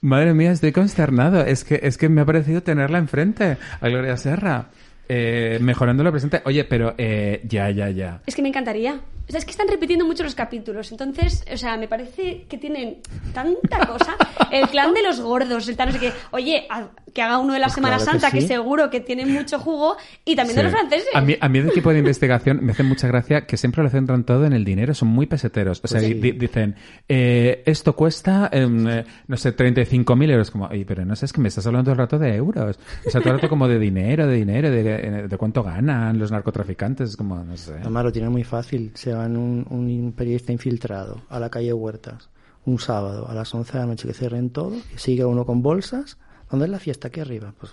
madre 0.00 0.32
mía, 0.34 0.52
estoy 0.52 0.72
consternado. 0.72 1.40
Es 1.44 1.64
que, 1.64 1.80
es 1.82 1.98
que 1.98 2.08
me 2.08 2.20
ha 2.20 2.24
parecido 2.24 2.62
tenerla 2.62 2.98
enfrente, 2.98 3.56
a 3.80 3.88
Gloria 3.88 4.16
Serra. 4.16 4.66
Eh, 5.14 5.58
mejorando 5.60 6.02
lo 6.02 6.10
presente. 6.10 6.40
Oye, 6.46 6.64
pero 6.64 6.94
eh, 6.96 7.42
ya, 7.44 7.68
ya, 7.68 7.90
ya. 7.90 8.22
Es 8.24 8.34
que 8.34 8.40
me 8.40 8.48
encantaría. 8.48 8.98
O 9.28 9.30
sea, 9.32 9.38
es 9.38 9.44
que 9.44 9.50
están 9.52 9.68
repitiendo 9.68 10.04
mucho 10.04 10.22
los 10.24 10.34
capítulos. 10.34 10.90
Entonces, 10.92 11.44
o 11.52 11.56
sea, 11.56 11.76
me 11.76 11.88
parece 11.88 12.44
que 12.48 12.58
tienen 12.58 12.98
tanta 13.32 13.86
cosa. 13.86 14.16
El 14.50 14.68
clan 14.68 14.92
de 14.94 15.02
los 15.02 15.20
gordos, 15.20 15.68
el 15.68 15.76
tal 15.76 15.88
no 15.88 15.92
sé 15.94 16.00
qué. 16.00 16.12
Oye, 16.32 16.66
a- 16.68 16.88
que 17.14 17.20
haga 17.22 17.38
uno 17.38 17.52
de 17.52 17.58
la 17.58 17.66
Pues 17.66 17.74
Semana 17.74 17.96
claro 17.96 18.12
que 18.12 18.20
Santa, 18.20 18.30
que, 18.34 18.40
sí. 18.40 18.48
seguro 18.48 18.88
que 18.90 19.00
tiene 19.00 19.24
mucho 19.26 19.58
jugo. 19.58 19.96
Y 20.24 20.34
también 20.34 20.56
de 20.56 20.62
Sí. 20.62 20.64
los 20.64 20.72
franceses. 20.72 21.08
A 21.14 21.20
mí, 21.20 21.36
a 21.40 21.48
mí 21.48 21.58
el 21.58 21.68
equipo 21.68 21.92
de 21.92 21.98
investigación 21.98 22.64
me 22.64 22.72
hace 22.72 22.82
mucha 22.82 23.06
gracia 23.06 23.46
que 23.46 23.56
siempre 23.56 23.82
lo 23.82 23.90
centran 23.90 24.24
todo 24.24 24.44
en 24.46 24.52
el 24.54 24.64
dinero, 24.64 24.92
son 24.94 25.08
muy 25.08 25.26
peseteros. 25.26 25.80
O 25.84 25.88
sea, 25.88 26.00
Pues 26.00 26.08
sí. 26.12 26.14
di- 26.14 26.32
dicen, 26.32 26.74
eh, 27.08 27.62
esto 27.66 27.94
cuesta, 27.94 28.48
em, 28.52 28.88
eh, 28.88 29.04
no 29.28 29.36
sé, 29.36 29.52
35.000 29.52 30.30
euros. 30.30 30.50
Como, 30.50 30.66
oye, 30.66 30.84
pero 30.86 31.04
no 31.04 31.14
sé, 31.16 31.26
es 31.26 31.32
que 31.32 31.40
me 31.40 31.48
estás 31.48 31.66
hablando 31.66 31.84
todo 31.84 31.92
el 31.92 31.98
rato 31.98 32.18
de 32.18 32.34
euros. 32.34 32.78
O 33.06 33.10
sea, 33.10 33.20
todo 33.20 33.30
el 33.34 33.36
rato 33.38 33.48
como 33.48 33.68
de 33.68 33.78
dinero, 33.78 34.26
de 34.26 34.34
dinero, 34.36 34.70
de, 34.70 35.28
de 35.28 35.36
cuánto 35.36 35.62
ganan 35.62 36.18
los 36.18 36.30
narcotraficantes. 36.32 37.10
Es 37.10 37.16
como, 37.16 37.36
no 37.44 37.56
sé. 37.56 37.74
Además 37.80 38.04
lo 38.04 38.12
tienen 38.12 38.32
muy 38.32 38.44
fácil. 38.44 38.90
Se 38.94 39.12
un, 39.26 39.66
un 39.70 40.12
periodista 40.12 40.52
infiltrado 40.52 41.22
a 41.28 41.38
la 41.38 41.50
calle 41.50 41.72
Huertas 41.72 42.28
un 42.64 42.78
sábado 42.78 43.28
a 43.28 43.34
las 43.34 43.52
11 43.54 43.72
de 43.72 43.78
la 43.78 43.86
noche 43.86 44.08
que 44.08 44.14
cierren 44.14 44.50
todo, 44.50 44.74
y 44.76 44.98
sigue 44.98 45.24
uno 45.24 45.44
con 45.44 45.62
bolsas. 45.62 46.18
¿Dónde 46.50 46.66
es 46.66 46.70
la 46.70 46.78
fiesta? 46.78 47.08
Aquí 47.08 47.20
arriba. 47.20 47.54
Pues, 47.58 47.72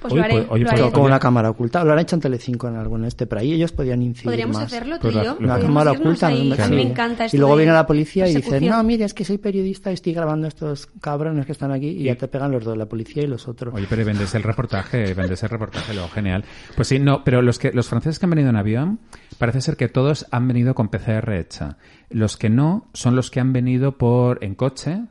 Pues 0.00 0.12
Oye, 0.12 0.20
lo 0.20 0.24
haré. 0.24 0.34
pues- 0.38 0.46
oye, 0.50 0.64
lo 0.64 0.70
pues- 0.70 0.80
haré. 0.82 0.90
con 0.92 1.00
oye. 1.02 1.06
una 1.10 1.18
cámara 1.18 1.50
oculta. 1.50 1.84
Lo 1.84 1.92
han 1.92 1.98
hecho 1.98 2.16
en 2.16 2.20
Telecinco 2.22 2.68
en 2.68 2.76
algún 2.76 3.04
este, 3.04 3.26
pero 3.26 3.40
ahí 3.42 3.52
ellos 3.52 3.72
podían 3.72 4.00
incidir 4.02 4.24
Podríamos 4.24 4.56
más. 4.56 4.64
hacerlo 4.66 4.96
tú 4.96 5.02
Pues 5.02 5.14
y 5.14 5.18
la- 5.18 5.24
yo. 5.24 5.36
la 5.40 5.58
cámara 5.60 5.92
oculta. 5.92 6.26
ahí. 6.28 6.48
¿no? 6.48 6.54
A 6.54 6.58
mí 6.58 6.64
Sí. 6.64 6.72
me 6.74 6.82
encanta 6.90 7.24
esto 7.26 7.36
Y 7.36 7.40
luego 7.40 7.56
viene 7.56 7.72
la 7.72 7.86
policía 7.86 8.26
y 8.28 8.34
dice, 8.34 8.60
no, 8.62 8.82
mire, 8.82 9.04
es 9.04 9.14
que 9.14 9.24
soy 9.24 9.38
periodista 9.38 9.90
y 9.90 9.94
estoy 9.94 10.12
grabando 10.14 10.46
a 10.46 10.48
estos 10.48 10.86
cabrones 11.00 11.44
que 11.46 11.52
están 11.52 11.70
aquí 11.72 11.88
y 11.88 12.04
ya 12.04 12.16
te 12.16 12.28
pegan 12.28 12.50
los 12.50 12.64
dos, 12.64 12.76
la 12.76 12.86
policía 12.86 13.22
y 13.22 13.26
los 13.26 13.46
otros. 13.48 13.74
Oye, 13.74 13.86
pero 13.88 14.04
vendes 14.04 14.34
el 14.34 14.42
reportaje, 14.42 15.12
vendes 15.14 15.42
el 15.42 15.48
reportaje, 15.50 15.92
luego 15.94 16.08
genial. 16.08 16.44
Pues 16.76 16.88
sí, 16.88 16.98
no, 16.98 17.22
pero 17.24 17.42
los 17.42 17.58
que 17.58 17.72
los 17.72 17.88
franceses 17.88 18.18
que 18.18 18.26
han 18.26 18.30
venido 18.30 18.48
en 18.50 18.56
avión, 18.56 19.00
parece 19.38 19.60
ser 19.60 19.76
que 19.76 19.88
todos 19.88 20.26
han 20.30 20.48
venido 20.48 20.74
con 20.74 20.88
PCR 20.88 21.38
hecha. 21.38 21.76
Los 22.08 22.36
que 22.36 22.48
no 22.50 22.88
son 22.94 23.16
los 23.16 23.30
que 23.30 23.40
han 23.40 23.52
venido 23.52 23.98
por 23.98 24.42
en 24.44 24.54
coche 24.54 25.02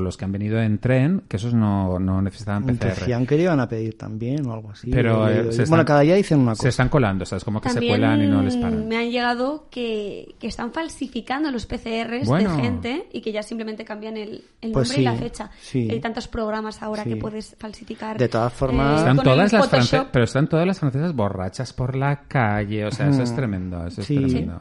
los 0.00 0.16
que 0.16 0.24
han 0.24 0.32
venido 0.32 0.60
en 0.60 0.78
tren, 0.78 1.22
que 1.28 1.36
esos 1.36 1.54
no, 1.54 1.98
no 1.98 2.20
necesitaban 2.22 2.64
PCR. 2.64 2.94
Decían 3.00 3.26
que 3.26 3.36
iban 3.36 3.60
a 3.60 3.68
pedir 3.68 3.96
también 3.96 4.46
o 4.46 4.52
algo 4.52 4.70
así. 4.70 4.90
Pero, 4.90 5.28
eh, 5.28 5.44
se 5.44 5.48
están- 5.62 5.68
bueno, 5.68 5.84
cada 5.84 6.00
día 6.00 6.14
dicen 6.14 6.40
una 6.40 6.54
Se 6.54 6.58
cosa. 6.60 6.68
están 6.68 6.88
colando, 6.88 7.24
¿sabes? 7.24 7.44
Como 7.44 7.60
que 7.60 7.68
También 7.70 7.94
se 7.94 7.98
cuelan 8.00 8.22
y 8.22 8.26
no 8.26 8.42
les 8.42 8.56
paran. 8.56 8.86
me 8.88 8.96
han 8.96 9.10
llegado 9.10 9.66
que, 9.70 10.34
que 10.38 10.46
están 10.48 10.72
falsificando 10.72 11.50
los 11.50 11.66
PCRs 11.66 12.26
Bueno. 12.28 12.56
de 12.56 12.62
gente 12.62 13.06
y 13.12 13.20
que 13.20 13.32
ya 13.32 13.42
simplemente 13.42 13.84
cambian 13.84 14.16
el, 14.16 14.44
el 14.60 14.72
Pues 14.72 14.88
nombre 14.90 15.02
y 15.02 15.04
la 15.04 15.14
fecha. 15.14 15.50
sí. 15.60 15.88
Hay 15.90 16.00
tantos 16.00 16.28
programas 16.28 16.82
ahora 16.82 17.04
Sí. 17.04 17.10
que 17.10 17.16
puedes 17.16 17.56
falsificar. 17.58 18.18
De 18.18 18.28
todas 18.28 18.52
formas- 18.52 19.00
Están 19.00 19.16
con 19.16 19.24
todas 19.24 19.52
las 19.52 19.68
francesas, 19.68 20.06
pero 20.12 20.24
están 20.24 20.48
todas 20.48 20.66
las 20.66 20.78
francesas 20.78 21.14
borrachas 21.14 21.72
por 21.72 21.96
la 21.96 22.22
calle, 22.22 22.84
o 22.86 22.90
sea, 22.90 23.08
eso 23.08 23.22
es 23.22 23.34
tremendo, 23.34 23.86
eso 23.86 24.00
es 24.00 24.06
Sí. 24.06 24.16
tremendo. 24.16 24.58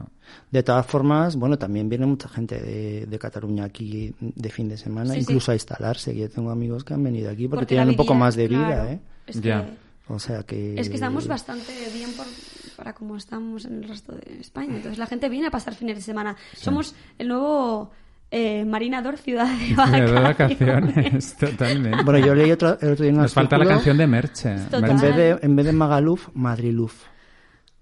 De 0.51 0.63
todas 0.63 0.85
formas, 0.85 1.35
bueno, 1.35 1.57
también 1.57 1.89
viene 1.89 2.05
mucha 2.05 2.29
gente 2.29 2.59
de, 2.59 3.05
de 3.05 3.19
Cataluña 3.19 3.65
aquí 3.65 4.13
de 4.19 4.49
fin 4.49 4.69
de 4.69 4.77
semana, 4.77 5.13
Sí, 5.13 5.19
incluso 5.19 5.45
sí. 5.47 5.51
a 5.51 5.55
instalarse. 5.55 6.13
que 6.13 6.19
Yo 6.19 6.29
tengo 6.29 6.51
amigos 6.51 6.83
que 6.83 6.93
han 6.93 7.03
venido 7.03 7.29
aquí 7.29 7.47
porque, 7.47 7.61
Porque 7.61 7.65
tienen 7.75 7.89
un 7.89 7.95
poco 7.95 8.13
más 8.15 8.35
de 8.35 8.47
vida, 8.47 8.65
claro. 8.67 8.89
¿eh? 8.89 8.99
Es 9.27 9.35
que, 9.41 9.47
Ya. 9.47 9.69
O 10.09 10.19
sea 10.19 10.43
que... 10.43 10.79
es 10.79 10.87
que 10.87 10.95
estamos 10.95 11.27
bastante 11.27 11.73
bien 11.93 12.11
por- 12.13 12.25
para 12.77 12.93
como 12.93 13.17
estamos 13.17 13.65
en 13.65 13.83
el 13.83 13.89
resto 13.89 14.13
de 14.13 14.39
España. 14.39 14.75
Entonces 14.77 14.97
la 14.97 15.05
gente 15.07 15.27
viene 15.27 15.47
a 15.47 15.51
pasar 15.51 15.75
fines 15.75 15.95
de 15.97 16.01
semana. 16.01 16.35
Somos 16.55 16.95
el 17.17 17.27
nuevo 17.27 17.91
eh, 18.31 18.63
Marinador 18.63 19.17
Ciudad 19.17 19.47
de 19.47 19.67
De 19.67 19.73
Vacaciones. 19.75 20.13
vacaciones, 20.13 21.35
totalmente. 21.37 22.03
Bueno, 22.05 22.25
yo 22.25 22.35
leí 22.35 22.51
otro, 22.51 22.69
otro 22.71 22.95
día 22.95 23.11
Nos 23.11 23.33
falta 23.33 23.57
la 23.57 23.65
canción 23.65 23.97
de 23.97 24.07
Merche. 24.07 24.51
En 24.71 24.97
vez, 25.01 25.15
de, 25.15 25.39
en 25.41 25.55
vez 25.57 25.65
de 25.65 25.73
Magaluf, 25.73 26.29
Madriluf. 26.33 27.03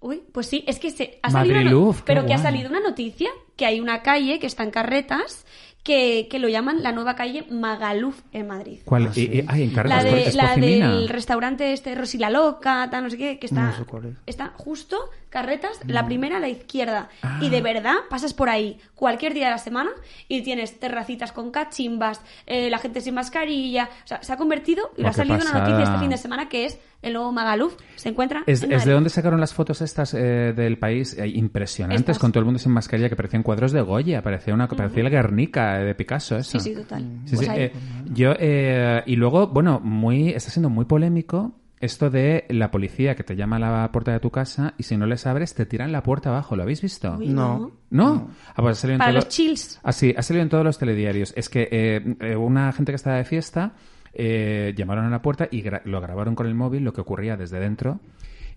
Uy, 0.06 0.22
pues 0.32 0.46
sí, 0.48 0.64
es 0.68 0.78
que 0.78 0.92
se 0.92 1.18
ha 1.24 1.32
salido 1.32 1.56
una 1.56 1.64
Madriluz, 1.64 1.96
qué 1.98 2.04
pero 2.06 2.26
que 2.28 2.34
ha 2.36 2.38
salido 2.38 2.70
una 2.70 2.80
noticia 2.80 3.30
que 3.56 3.66
hay 3.66 3.80
una 3.80 4.04
calle 4.04 4.38
que 4.38 4.46
está 4.46 4.62
en 4.64 4.70
carretas 4.70 5.46
que, 5.82 6.28
que 6.32 6.40
lo 6.40 6.48
llaman 6.50 6.82
la 6.82 6.92
nueva 6.92 7.16
calle 7.16 7.46
Magaluf 7.52 8.22
en 8.32 8.48
Madrid. 8.48 8.80
¿Cuál? 8.86 9.08
Ah, 9.08 9.12
Y- 9.16 9.22
y- 9.22 9.26
sí. 9.28 9.46
ay, 9.48 9.64
en 9.64 9.70
La, 9.70 9.76
Cartas, 9.76 10.04
de, 10.04 10.24
es 10.24 10.34
la 10.36 10.56
del 10.56 11.10
restaurante 11.10 11.74
este 11.74 11.94
Rosy 11.96 12.18
la 12.18 12.30
Loca, 12.32 12.88
tal, 12.92 13.04
no 13.04 13.10
sé 13.12 13.18
qué, 13.18 13.38
que 13.40 13.46
está, 13.48 13.62
No 13.68 13.78
sé 13.78 13.86
cuál 13.86 14.06
es. 14.06 14.16
está 14.26 14.54
justo, 14.58 14.98
carretas, 15.30 15.80
la 15.86 16.02
Mm. 16.02 16.06
primera 16.08 16.38
a 16.38 16.40
la 16.40 16.50
izquierda. 16.50 17.10
Ah. 17.22 17.40
Y 17.42 17.50
de 17.50 17.62
verdad 17.62 17.96
pasas 18.10 18.34
por 18.34 18.50
ahí 18.50 18.80
cualquier 18.96 19.34
día 19.36 19.46
de 19.46 19.52
la 19.52 19.58
semana 19.60 19.92
y 20.28 20.42
tienes 20.42 20.80
terracitas 20.80 21.32
con 21.32 21.52
cachimbas, 21.52 22.20
eh, 22.48 22.70
la 22.72 22.80
gente 22.80 23.02
sin 23.02 23.14
mascarilla. 23.14 23.90
O 24.06 24.08
sea, 24.08 24.24
se 24.24 24.34
ha 24.34 24.38
convertido, 24.38 24.92
y 24.98 25.02
lo 25.04 25.10
ha 25.10 25.14
salido 25.14 25.36
una 25.38 25.52
noticia 25.54 25.84
este 25.84 25.98
fin 26.00 26.10
de 26.10 26.18
semana 26.18 26.50
que 26.50 26.66
es 26.66 26.80
el 27.06 27.14
nuevo 27.14 27.32
Magaluf. 27.32 27.76
Se 27.96 28.10
encuentra 28.10 28.44
¿Es, 28.46 28.64
en 28.64 28.72
es 28.74 28.84
de 28.86 28.92
dónde 28.92 29.10
sacaron 29.10 29.40
las 29.40 29.54
fotos 29.54 29.82
estas 29.82 30.14
eh, 30.14 30.54
del 30.56 30.78
país? 30.78 31.18
Eh, 31.18 31.28
impresionantes, 31.28 32.02
Estas. 32.02 32.20
con 32.20 32.32
todo 32.32 32.40
el 32.40 32.46
mundo 32.46 32.60
sin 32.60 32.72
mascarilla, 32.72 33.10
que 33.10 33.16
parecían 33.16 33.44
cuadros 33.44 33.72
de 33.72 33.82
Goya, 33.82 34.22
parecía, 34.22 34.54
una, 34.54 34.68
parecía 34.68 35.04
el 35.04 35.10
Guernica 35.10 35.80
eh, 35.82 35.86
de 35.86 35.96
Picasso, 35.96 36.38
eso. 36.38 36.60
Sí, 36.60 36.72
sí, 36.72 36.76
total. 36.76 37.04
Sí, 37.26 37.36
Pues 37.36 37.48
sí, 37.48 37.54
eh, 37.56 37.72
yo, 38.14 38.34
eh, 38.38 39.04
y 39.06 39.16
luego, 39.16 39.48
bueno, 39.48 39.80
muy, 39.80 40.30
está 40.30 40.50
siendo 40.50 40.70
muy 40.70 40.86
polémico 40.86 41.54
esto 41.80 42.10
de 42.10 42.46
la 42.50 42.72
policía 42.72 43.16
que 43.16 43.24
te 43.24 43.36
llama 43.36 43.58
a 43.58 43.60
la 43.60 43.92
puerta 43.92 44.12
de 44.12 44.20
tu 44.20 44.32
casa 44.32 44.74
y 44.78 44.84
si 44.84 44.98
no 44.98 45.06
les 45.06 45.28
abres 45.28 45.54
te 45.54 45.66
tiran 45.66 45.92
la 45.92 46.02
puerta 46.02 46.30
abajo. 46.30 46.56
¿Lo 46.56 46.64
habéis 46.64 46.82
visto? 46.82 47.16
Uy, 47.20 47.28
No. 47.28 47.72
¿No? 47.92 48.30
Ah, 48.56 48.62
pues 48.62 48.78
ha 48.78 48.82
salido 48.82 48.96
en 48.96 49.00
Para 49.00 49.12
todo- 49.12 49.20
los 49.20 49.28
chills. 49.30 49.80
Ah, 49.84 49.92
sí, 49.92 50.14
ha 50.18 50.22
salido 50.24 50.42
en 50.44 50.50
todos 50.50 50.64
los 50.64 50.80
telediarios. 50.80 51.34
Es 51.36 51.50
que 51.50 51.68
eh, 51.72 52.36
una 52.36 52.72
gente 52.72 52.92
que 52.92 52.96
estaba 52.96 53.18
de 53.18 53.26
fiesta 53.26 53.74
eh, 54.16 54.74
llamaron 54.76 55.06
a 55.06 55.10
la 55.10 55.22
puerta 55.22 55.48
y 55.52 55.62
gra- 55.64 55.82
lo 55.86 56.02
grabaron 56.02 56.36
con 56.36 56.48
el 56.48 56.56
móvil, 56.56 56.84
lo 56.84 56.94
que 56.94 57.02
ocurría 57.02 57.38
desde 57.38 57.60
dentro. 57.60 58.00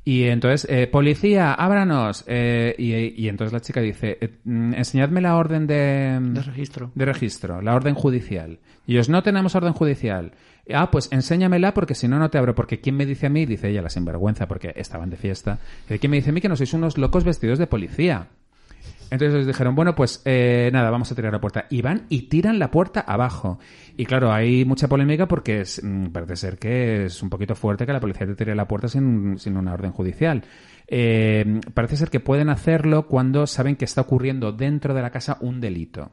Y 0.04 0.24
entonces, 0.24 0.66
eh, 0.70 0.86
policía, 0.86 1.52
ábranos. 1.52 2.24
Eh, 2.28 2.74
y, 2.78 3.22
y 3.22 3.28
entonces 3.28 3.52
la 3.52 3.60
chica 3.60 3.80
dice, 3.80 4.16
eh, 4.20 4.30
mm, 4.44 4.74
enseñadme 4.74 5.20
la 5.20 5.36
orden 5.36 5.66
de, 5.66 6.18
De 6.20 6.42
registro. 6.42 6.90
de 6.94 7.04
registro, 7.04 7.60
la 7.60 7.74
orden 7.74 7.94
judicial. 7.94 8.58
Y 8.86 8.92
ellos, 8.94 9.08
no 9.10 9.22
tenemos 9.22 9.54
orden 9.54 9.74
judicial. 9.74 10.32
Ah, 10.72 10.90
pues 10.90 11.08
enséñamela 11.12 11.74
porque 11.74 11.94
si 11.94 12.08
no, 12.08 12.18
no 12.18 12.30
te 12.30 12.38
abro. 12.38 12.54
Porque 12.54 12.80
¿quién 12.80 12.96
me 12.96 13.04
dice 13.06 13.26
a 13.26 13.30
mí? 13.30 13.44
Dice 13.44 13.68
ella, 13.68 13.82
la 13.82 13.90
sinvergüenza, 13.90 14.46
porque 14.48 14.72
estaban 14.76 15.10
de 15.10 15.16
fiesta. 15.16 15.58
¿quién 15.88 16.10
me 16.10 16.16
dice 16.18 16.30
a 16.30 16.32
mí 16.32 16.40
que 16.40 16.48
no 16.48 16.56
sois 16.56 16.72
unos 16.74 16.96
locos 16.96 17.24
vestidos 17.24 17.58
de 17.58 17.66
policía? 17.66 18.28
Entonces 19.10 19.34
les 19.38 19.46
dijeron, 19.46 19.74
bueno, 19.74 19.94
pues 19.94 20.20
eh, 20.24 20.70
nada, 20.72 20.90
vamos 20.90 21.10
a 21.10 21.14
tirar 21.14 21.32
la 21.32 21.40
puerta. 21.40 21.66
Y 21.70 21.82
van 21.82 22.06
y 22.08 22.22
tiran 22.22 22.58
la 22.58 22.70
puerta 22.70 23.00
abajo. 23.00 23.58
Y 23.96 24.04
claro, 24.04 24.32
hay 24.32 24.64
mucha 24.64 24.88
polémica 24.88 25.26
porque 25.26 25.62
es, 25.62 25.82
mm, 25.82 26.08
parece 26.08 26.36
ser 26.36 26.58
que 26.58 27.06
es 27.06 27.22
un 27.22 27.30
poquito 27.30 27.54
fuerte 27.54 27.86
que 27.86 27.92
la 27.92 28.00
policía 28.00 28.26
te 28.26 28.34
tire 28.34 28.54
la 28.54 28.68
puerta 28.68 28.88
sin, 28.88 29.38
sin 29.38 29.56
una 29.56 29.72
orden 29.72 29.92
judicial. 29.92 30.44
Eh, 30.86 31.60
parece 31.74 31.96
ser 31.96 32.10
que 32.10 32.20
pueden 32.20 32.48
hacerlo 32.50 33.06
cuando 33.06 33.46
saben 33.46 33.76
que 33.76 33.84
está 33.84 34.02
ocurriendo 34.02 34.52
dentro 34.52 34.94
de 34.94 35.02
la 35.02 35.10
casa 35.10 35.38
un 35.40 35.60
delito. 35.60 36.10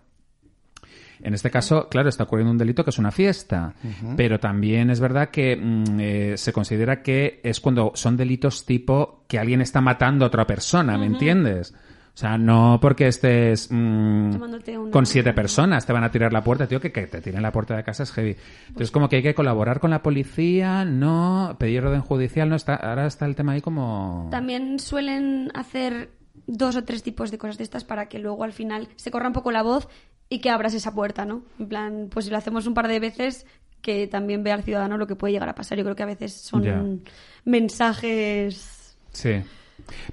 En 1.22 1.34
este 1.34 1.50
caso, 1.50 1.88
claro, 1.90 2.10
está 2.10 2.24
ocurriendo 2.24 2.52
un 2.52 2.58
delito 2.58 2.84
que 2.84 2.90
es 2.90 3.00
una 3.00 3.12
fiesta, 3.12 3.74
pero 4.18 4.40
también 4.40 4.90
es 4.90 5.00
verdad 5.00 5.30
que 5.30 5.56
mm, 5.56 6.00
eh, 6.00 6.34
se 6.38 6.52
considera 6.54 7.02
que 7.02 7.40
es 7.44 7.60
cuando 7.60 7.92
son 7.96 8.18
delitos 8.18 8.66
tipo 8.66 9.24
que 9.28 9.40
alguien 9.40 9.62
está 9.62 9.82
matando 9.82 10.26
a 10.26 10.28
otra 10.28 10.46
persona, 10.46 10.98
¿me 10.98 11.06
entiendes? 11.06 11.74
O 12.16 12.18
sea, 12.18 12.38
no 12.38 12.80
porque 12.82 13.08
estés 13.08 13.68
mm, 13.70 14.36
una- 14.42 14.90
con 14.92 15.06
siete 15.06 15.34
personas 15.34 15.86
te 15.86 15.92
van 15.92 16.06
a 16.06 16.12
tirar 16.12 16.32
la 16.32 16.42
puerta, 16.46 16.66
tío, 16.66 16.80
que, 16.80 16.92
que 16.94 17.08
te 17.08 17.20
tiren 17.20 17.42
la 17.42 17.52
puerta 17.52 17.76
de 17.76 17.84
casa 17.84 18.04
es 18.04 18.12
heavy. 18.14 18.38
Entonces, 18.70 18.90
como 18.90 19.10
que 19.10 19.18
hay 19.18 19.22
que 19.24 19.36
colaborar 19.36 19.82
con 19.82 19.92
la 19.92 20.02
policía, 20.02 20.86
no 20.86 21.58
pedir 21.60 21.84
orden 21.84 22.00
judicial, 22.00 22.48
no 22.48 22.56
está. 22.56 22.76
Ahora 22.76 23.06
está 23.06 23.26
el 23.26 23.36
tema 23.36 23.52
ahí 23.52 23.60
como. 23.62 24.30
También 24.32 24.80
suelen 24.80 25.52
hacer 25.56 26.10
dos 26.48 26.78
o 26.78 26.86
tres 26.86 27.04
tipos 27.04 27.32
de 27.32 27.38
cosas 27.38 27.58
de 27.58 27.66
estas 27.66 27.84
para 27.84 28.08
que 28.08 28.20
luego 28.20 28.46
al 28.46 28.54
final 28.54 28.88
se 28.96 29.12
corra 29.12 29.28
un 29.28 29.34
poco 29.34 29.52
la 29.52 29.62
voz 29.64 29.90
y 30.30 30.40
que 30.40 30.50
abras 30.50 30.74
esa 30.74 30.94
puerta, 30.96 31.26
¿no? 31.26 31.44
En 31.60 31.68
plan, 31.68 32.08
pues 32.10 32.26
si 32.26 32.32
lo 32.32 32.38
hacemos 32.38 32.66
un 32.66 32.74
par 32.74 32.88
de 32.88 33.00
veces, 33.02 33.46
que 33.82 34.08
también 34.08 34.42
vea 34.42 34.54
al 34.56 34.64
ciudadano 34.64 34.98
lo 34.98 35.06
que 35.06 35.16
puede 35.18 35.34
llegar 35.34 35.50
a 35.50 35.56
pasar. 35.56 35.78
Yo 35.78 35.84
creo 35.84 35.96
que 35.98 36.04
a 36.04 36.08
veces 36.08 36.34
son 36.34 36.64
mensajes... 37.44 38.98
Sí. 39.12 39.32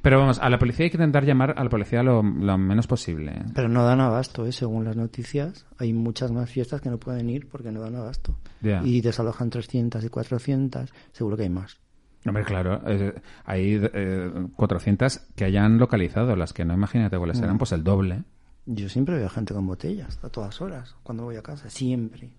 Pero 0.03 0.19
vamos, 0.19 0.39
a 0.39 0.51
la 0.51 0.59
policía 0.59 0.85
hay 0.85 0.91
que 0.91 0.97
intentar 0.97 1.25
llamar 1.25 1.55
a 1.57 1.65
la 1.65 1.71
policía 1.71 2.03
lo, 2.03 2.23
lo 2.23 2.59
menos 2.59 2.87
posible. 2.87 3.33
¿eh? 3.33 3.45
Pero 3.55 3.69
no 3.69 3.85
dan 3.85 4.01
abasto, 4.01 4.47
¿eh? 4.47 4.53
según 4.53 4.85
las 4.85 4.97
noticias. 4.97 5.67
Hay 5.79 5.93
muchas 5.93 6.33
más 6.33 6.51
fiestas 6.51 6.81
que 6.81 6.91
no 6.91 6.99
pueden 6.99 7.31
ir 7.31 7.49
porque 7.49 7.71
no 7.73 7.81
dan 7.81 7.95
abasto. 7.97 8.37
Y 8.85 9.01
desalojan 9.01 9.51
300 9.51 10.05
y 10.05 10.09
400. 10.09 10.93
Seguro 11.13 11.37
que 11.37 11.45
hay 11.45 11.51
más. 11.51 11.79
Hombre, 12.25 12.45
claro, 12.45 12.81
eh, 12.87 13.15
hay 13.45 13.81
eh, 13.83 14.31
400 14.55 15.19
que 15.35 15.45
hayan 15.45 15.79
localizado, 15.79 16.37
las 16.37 16.53
que 16.53 16.65
no, 16.65 16.73
imagínate 16.75 17.19
cuáles 17.19 17.39
serán, 17.39 17.59
pues 17.59 17.73
el 17.73 17.83
doble. 17.83 18.23
Yo 18.67 18.89
siempre 18.89 19.17
veo 19.17 19.29
gente 19.29 19.55
con 19.55 19.67
botellas 19.67 20.21
a 20.23 20.29
todas 20.29 20.61
horas 20.61 20.95
cuando 21.03 21.25
voy 21.25 21.35
a 21.37 21.43
casa. 21.43 21.69
Siempre. 21.69 22.31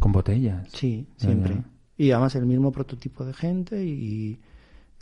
Con 0.00 0.10
botellas. 0.10 0.68
Sí, 0.72 1.06
Ya, 1.18 1.26
siempre. 1.28 1.54
ya. 1.54 1.64
Y 1.96 2.10
además 2.10 2.34
el 2.34 2.46
mismo 2.46 2.72
prototipo 2.72 3.24
de 3.24 3.34
gente 3.34 3.84
y... 3.84 4.40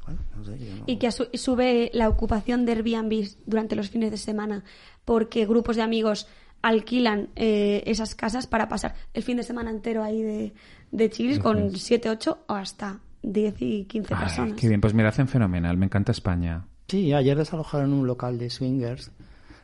Bueno, 0.09 0.21
no 0.37 0.45
sé, 0.45 0.59
yo 0.59 0.75
no- 0.77 0.85
Y 0.87 0.97
que 0.97 1.11
su- 1.13 1.29
sube 1.35 1.91
la 1.93 2.09
ocupación 2.09 2.65
de 2.65 2.73
Airbnb 2.73 3.29
durante 3.47 3.77
los 3.77 3.91
fines 3.91 4.11
de 4.11 4.17
semana 4.17 4.65
porque 5.05 5.47
grupos 5.47 5.77
de 5.77 5.83
amigos 5.83 6.27
alquilan 6.63 7.29
eh, 7.37 7.83
esas 7.87 8.15
casas 8.15 8.47
para 8.47 8.69
pasar 8.69 8.95
el 9.15 9.23
fin 9.23 9.37
de 9.37 9.43
semana 9.43 9.71
entero 9.71 10.03
ahí 10.03 10.23
de, 10.23 10.53
de 10.91 11.11
chill 11.11 11.41
con 11.41 11.75
7, 11.77 12.11
8 12.11 12.39
o 12.49 12.55
hasta 12.55 12.99
10 13.23 13.55
y 13.63 13.85
15 13.85 14.15
Ay, 14.15 14.21
personas. 14.21 14.53
qué 14.55 14.69
bien, 14.69 14.81
pues 14.81 14.95
mira, 14.95 15.09
hacen 15.11 15.29
fenomenal, 15.29 15.77
me 15.77 15.87
encanta 15.87 16.13
España. 16.13 16.65
Sí, 16.89 17.13
ayer 17.13 17.37
desalojaron 17.37 17.93
un 17.93 18.07
local 18.07 18.39
de 18.39 18.51
swingers 18.51 19.13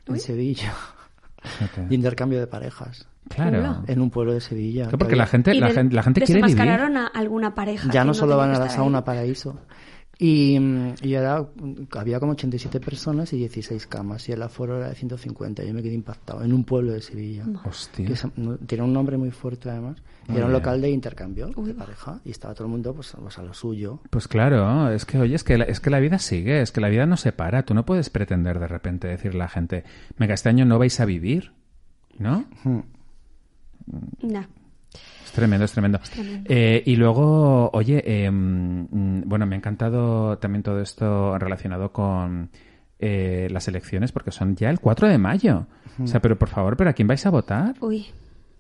en 0.07 0.21
Sevilla. 0.21 0.75
Fíjate. 1.43 1.81
de 1.89 1.95
intercambio 1.95 2.39
de 2.39 2.47
parejas. 2.47 3.09
Claro. 3.29 3.83
En 3.87 4.01
un 4.03 4.11
pueblo 4.11 4.35
de 4.35 4.41
Sevilla. 4.43 4.83
Claro, 4.85 4.99
porque 4.99 5.15
había- 5.15 5.23
la 5.25 5.27
gente, 5.27 5.55
la 5.55 5.69
de- 5.69 5.75
gente, 5.75 5.95
la 5.97 6.03
gente 6.03 6.21
quiere 6.21 6.43
vivir. 6.43 6.61
a 6.61 7.07
alguna 7.07 7.55
pareja. 7.55 7.91
Ya 7.91 8.05
no 8.05 8.13
solo 8.13 8.37
van 8.37 8.55
a 8.55 8.59
la 8.59 8.69
sauna 8.69 8.99
ahí. 8.99 9.05
paraíso. 9.05 9.59
Y, 10.19 10.57
y 11.03 11.15
era, 11.15 11.45
había 11.97 12.21
como 12.21 12.33
87 12.33 12.79
personas 12.81 13.33
y 13.33 13.39
16 13.39 13.87
camas. 13.89 14.29
Y 14.29 14.33
el 14.33 14.43
aforo 14.43 14.77
era 14.79 14.89
de 14.89 14.95
150. 14.95 15.65
Yo 15.65 15.75
me 15.75 15.83
quedé 15.83 15.95
impactado. 15.95 16.43
En 16.45 16.53
un 16.53 16.65
pueblo 16.65 16.93
de 16.93 17.01
Sevilla. 17.03 17.45
Hostia. 17.65 18.07
Que 18.07 18.15
se- 18.17 18.31
no- 18.37 18.57
tiene 18.59 18.85
un 18.85 18.93
nombre 18.93 19.17
muy 19.17 19.31
fuerte 19.33 19.71
además. 19.71 19.97
Y 20.29 20.37
era 20.37 20.47
un 20.47 20.53
local 20.53 20.81
de 20.81 20.89
intercambio 20.91 21.51
Uy, 21.57 21.67
de 21.69 21.75
pareja. 21.75 22.21
Y 22.25 22.31
estaba 22.31 22.55
todo 22.55 22.65
el 22.67 22.71
mundo 22.71 22.95
pues, 22.95 23.15
pues 23.21 23.39
a 23.39 23.43
lo 23.43 23.53
suyo. 23.55 24.01
Pues 24.11 24.29
claro, 24.29 24.89
es 24.91 25.05
que, 25.05 25.19
oye, 25.19 25.35
es 25.35 25.45
que, 25.45 25.59
la, 25.59 25.65
es 25.65 25.81
que 25.81 25.91
la 25.91 25.99
vida 26.01 26.19
sigue, 26.19 26.61
es 26.63 26.71
que 26.73 26.81
la 26.81 26.89
vida 26.89 27.07
no 27.07 27.17
se 27.17 27.33
para. 27.33 27.65
Tú 27.65 27.75
no 27.75 27.85
puedes 27.85 28.09
pretender 28.09 28.59
de 28.61 28.69
repente 28.69 29.09
decirle 29.09 29.41
a 29.41 29.45
la 29.45 29.49
gente, 29.49 29.85
venga, 30.19 30.35
este 30.35 30.49
año 30.49 30.65
no 30.65 30.79
vais 30.79 30.99
a 31.01 31.05
vivir, 31.05 31.53
¿no? 32.19 32.45
Nah. 34.23 34.45
Es 35.35 35.37
tremendo, 35.37 35.65
es 35.65 35.73
tremendo. 35.73 35.99
Eh, 36.45 36.81
y 36.87 36.95
luego, 36.95 37.69
oye, 37.73 38.01
eh, 38.07 38.31
bueno, 38.31 39.47
me 39.47 39.57
ha 39.57 39.59
encantado 39.59 40.39
también 40.39 40.63
todo 40.63 40.81
esto 40.81 41.37
relacionado 41.41 41.93
con 41.93 42.51
eh, 43.01 43.49
las 43.51 43.67
elecciones, 43.67 44.13
porque 44.13 44.31
son 44.31 44.55
ya 44.55 44.71
el 44.71 44.79
4 44.79 45.09
de 45.09 45.19
mayo. 45.19 45.67
O 46.01 46.07
sea, 46.07 46.21
pero 46.23 46.39
por 46.39 46.49
favor, 46.49 46.77
¿pero 46.77 46.91
a 46.91 46.93
quién 46.93 47.09
vais 47.09 47.27
a 47.27 47.31
votar? 47.31 47.75
Uy. 47.81 48.07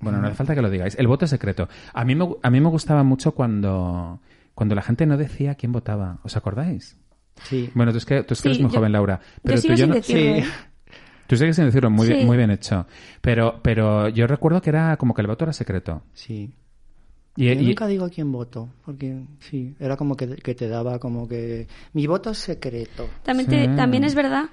Bueno, 0.01 0.19
no 0.21 0.27
hace 0.27 0.35
falta 0.35 0.57
que 0.57 0.63
lo 0.63 0.69
digáis. 0.69 0.97
El 0.99 1.07
voto 1.07 1.27
es 1.27 1.31
secreto. 1.31 1.69
A 1.93 2.05
mí 2.05 2.17
me, 2.17 2.29
a 2.43 2.51
mí 2.51 2.61
me 2.61 2.69
gustaba 2.69 3.05
mucho 3.05 3.33
cuando, 3.37 4.21
cuando 4.55 4.75
la 4.75 4.83
gente 4.83 5.07
no 5.07 5.17
decía 5.17 5.55
quién 5.55 5.71
votaba. 5.71 6.19
¿Os 6.25 6.37
acordáis? 6.37 6.99
Sí. 7.45 7.71
Bueno, 7.75 7.93
tú 7.93 7.99
es 7.99 8.05
que, 8.05 8.25
tú 8.25 8.35
es 8.35 8.43
que 8.43 8.49
Sí, 8.49 8.55
eres 8.57 8.63
muy 8.63 8.71
yo- 8.73 8.79
joven, 8.79 8.91
Laura. 8.91 9.21
Pero 9.45 9.55
yo 9.55 9.63
tú 9.63 9.63
sigo 9.63 9.75
y 9.75 9.77
yo 9.77 9.85
sin 9.85 9.89
no- 9.91 9.95
decirlo, 9.95 10.21
Sí. 10.23 10.29
¿eh? 10.41 10.45
Tú 11.27 11.37
sigues 11.37 11.57
sin 11.57 11.65
decirlo, 11.67 11.89
muy, 11.89 12.07
bien, 12.09 12.27
muy 12.27 12.37
bien 12.37 12.51
hecho. 12.51 12.87
Pero, 13.23 13.61
pero 13.63 14.09
yo 14.11 14.27
recuerdo 14.27 14.61
que 14.61 14.69
era 14.71 14.97
como 14.99 15.15
que 15.15 15.23
el 15.23 15.27
voto 15.29 15.45
era 15.45 15.53
secreto. 15.55 16.03
Sí. 16.13 16.53
Y, 17.37 17.47
Yo 17.47 17.53
y- 17.53 17.67
nunca 17.67 17.87
digo 17.89 18.05
a 18.05 18.11
quién 18.11 18.31
voto, 18.31 18.69
porque 18.85 19.23
sí, 19.41 19.75
era 19.81 19.97
como 19.97 20.17
que, 20.17 20.37
que 20.37 20.55
te 20.55 20.69
daba 20.69 20.99
como 21.01 21.27
que 21.29 21.67
mi 21.93 22.07
voto 22.07 22.31
es 22.31 22.39
secreto. 22.39 23.09
También, 23.25 23.49
te- 23.49 23.65
Sí. 23.67 23.77
también 23.77 24.05
es 24.05 24.15
verdad 24.15 24.45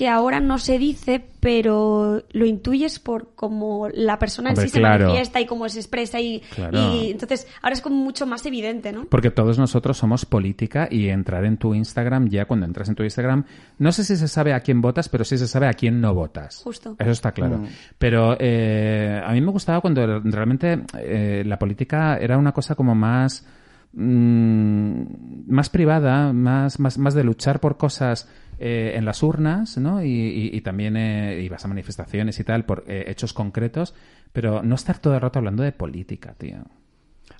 que 0.00 0.08
ahora 0.08 0.40
no 0.40 0.56
se 0.56 0.78
dice, 0.78 1.22
pero 1.40 2.22
lo 2.30 2.46
intuyes 2.46 2.98
por 2.98 3.34
cómo 3.34 3.86
la 3.92 4.18
persona 4.18 4.48
Hombre, 4.48 4.64
en 4.64 4.70
sí 4.70 4.78
claro. 4.78 5.00
se 5.00 5.04
manifiesta 5.04 5.40
y 5.42 5.44
cómo 5.44 5.68
se 5.68 5.78
expresa 5.78 6.18
y, 6.18 6.40
Claro. 6.54 6.94
y 6.94 7.10
entonces 7.10 7.46
ahora 7.60 7.74
es 7.74 7.82
como 7.82 7.96
mucho 7.96 8.24
más 8.24 8.46
evidente, 8.46 8.92
¿no? 8.92 9.04
Porque 9.04 9.30
todos 9.30 9.58
nosotros 9.58 9.98
somos 9.98 10.24
política 10.24 10.88
y 10.90 11.10
entrar 11.10 11.44
en 11.44 11.58
tu 11.58 11.74
Instagram, 11.74 12.30
ya 12.30 12.46
cuando 12.46 12.64
entras 12.64 12.88
en 12.88 12.94
tu 12.94 13.02
Instagram, 13.02 13.44
no 13.76 13.92
sé 13.92 14.04
si 14.04 14.16
se 14.16 14.26
sabe 14.26 14.54
a 14.54 14.60
quién 14.60 14.80
votas, 14.80 15.10
pero 15.10 15.22
sí 15.22 15.36
se 15.36 15.46
sabe 15.46 15.66
a 15.66 15.74
quién 15.74 16.00
no 16.00 16.14
votas. 16.14 16.62
Justo. 16.64 16.96
Eso 16.98 17.10
está 17.10 17.32
claro. 17.32 17.58
Mm. 17.58 17.66
Pero 17.98 18.38
eh, 18.40 19.20
a 19.22 19.30
mí 19.32 19.42
me 19.42 19.50
gustaba 19.50 19.82
cuando 19.82 20.20
realmente 20.20 20.82
eh, 20.98 21.42
la 21.44 21.58
política 21.58 22.16
era 22.16 22.38
una 22.38 22.52
cosa 22.52 22.74
como 22.74 22.94
más 22.94 23.46
mm, 23.92 25.02
más 25.46 25.68
privada, 25.68 26.32
más, 26.32 26.80
más, 26.80 26.96
más 26.96 27.12
de 27.12 27.22
luchar 27.22 27.60
por 27.60 27.76
cosas 27.76 28.26
eh, 28.60 28.92
en 28.96 29.04
las 29.04 29.22
urnas, 29.22 29.78
¿no? 29.78 30.04
Y, 30.04 30.08
y- 30.10 30.50
y 30.56 30.60
también 30.60 30.96
eh, 30.96 31.40
ibas 31.42 31.64
a 31.64 31.68
manifestaciones 31.68 32.38
y 32.38 32.44
tal 32.44 32.64
por 32.66 32.84
eh, 32.86 33.04
hechos 33.08 33.32
concretos, 33.32 33.94
pero 34.32 34.62
no 34.62 34.74
estar 34.76 34.98
todo 34.98 35.14
el 35.14 35.20
rato 35.20 35.38
hablando 35.38 35.62
de 35.62 35.72
política, 35.72 36.34
tío. 36.38 36.58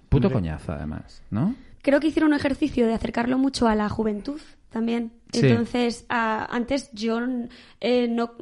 Puto 0.08 0.26
Hombre. 0.28 0.32
coñazo, 0.40 0.72
además, 0.72 1.22
¿no? 1.30 1.54
Creo 1.82 2.00
que 2.00 2.08
hicieron 2.08 2.32
un 2.32 2.36
ejercicio 2.38 2.86
de 2.86 2.94
acercarlo 2.94 3.38
mucho 3.38 3.68
a 3.68 3.74
la 3.74 3.88
juventud 3.88 4.40
también. 4.70 5.12
Sí. 5.32 5.46
Entonces, 5.46 6.04
a- 6.08 6.46
antes 6.54 6.90
yo 6.92 7.20
eh, 7.80 8.08
no, 8.08 8.32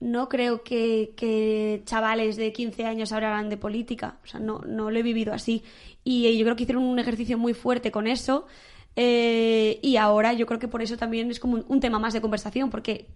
no 0.00 0.28
creo 0.28 0.62
que, 0.62 1.12
que 1.16 1.82
chavales 1.84 2.36
de 2.36 2.52
15 2.52 2.84
años 2.86 3.12
hablaran 3.12 3.48
de 3.48 3.56
política. 3.56 4.16
O 4.22 4.26
sea, 4.26 4.40
no, 4.40 4.60
no 4.66 4.90
lo 4.90 4.98
he 4.98 5.02
vivido 5.02 5.32
así. 5.32 5.62
Y 6.04 6.26
eh, 6.26 6.36
yo 6.36 6.44
creo 6.44 6.56
que 6.56 6.62
hicieron 6.64 6.84
un 6.84 6.98
ejercicio 6.98 7.38
muy 7.38 7.54
fuerte 7.54 7.90
con 7.90 8.06
eso. 8.06 8.46
Eh, 9.02 9.78
y 9.80 9.96
ahora 9.96 10.34
yo 10.34 10.44
creo 10.44 10.58
que 10.58 10.68
por 10.68 10.82
eso 10.82 10.98
también 10.98 11.30
es 11.30 11.40
como 11.40 11.54
un, 11.54 11.64
un 11.68 11.80
tema 11.80 11.98
más 11.98 12.12
de 12.12 12.20
conversación, 12.20 12.68
porque 12.68 13.06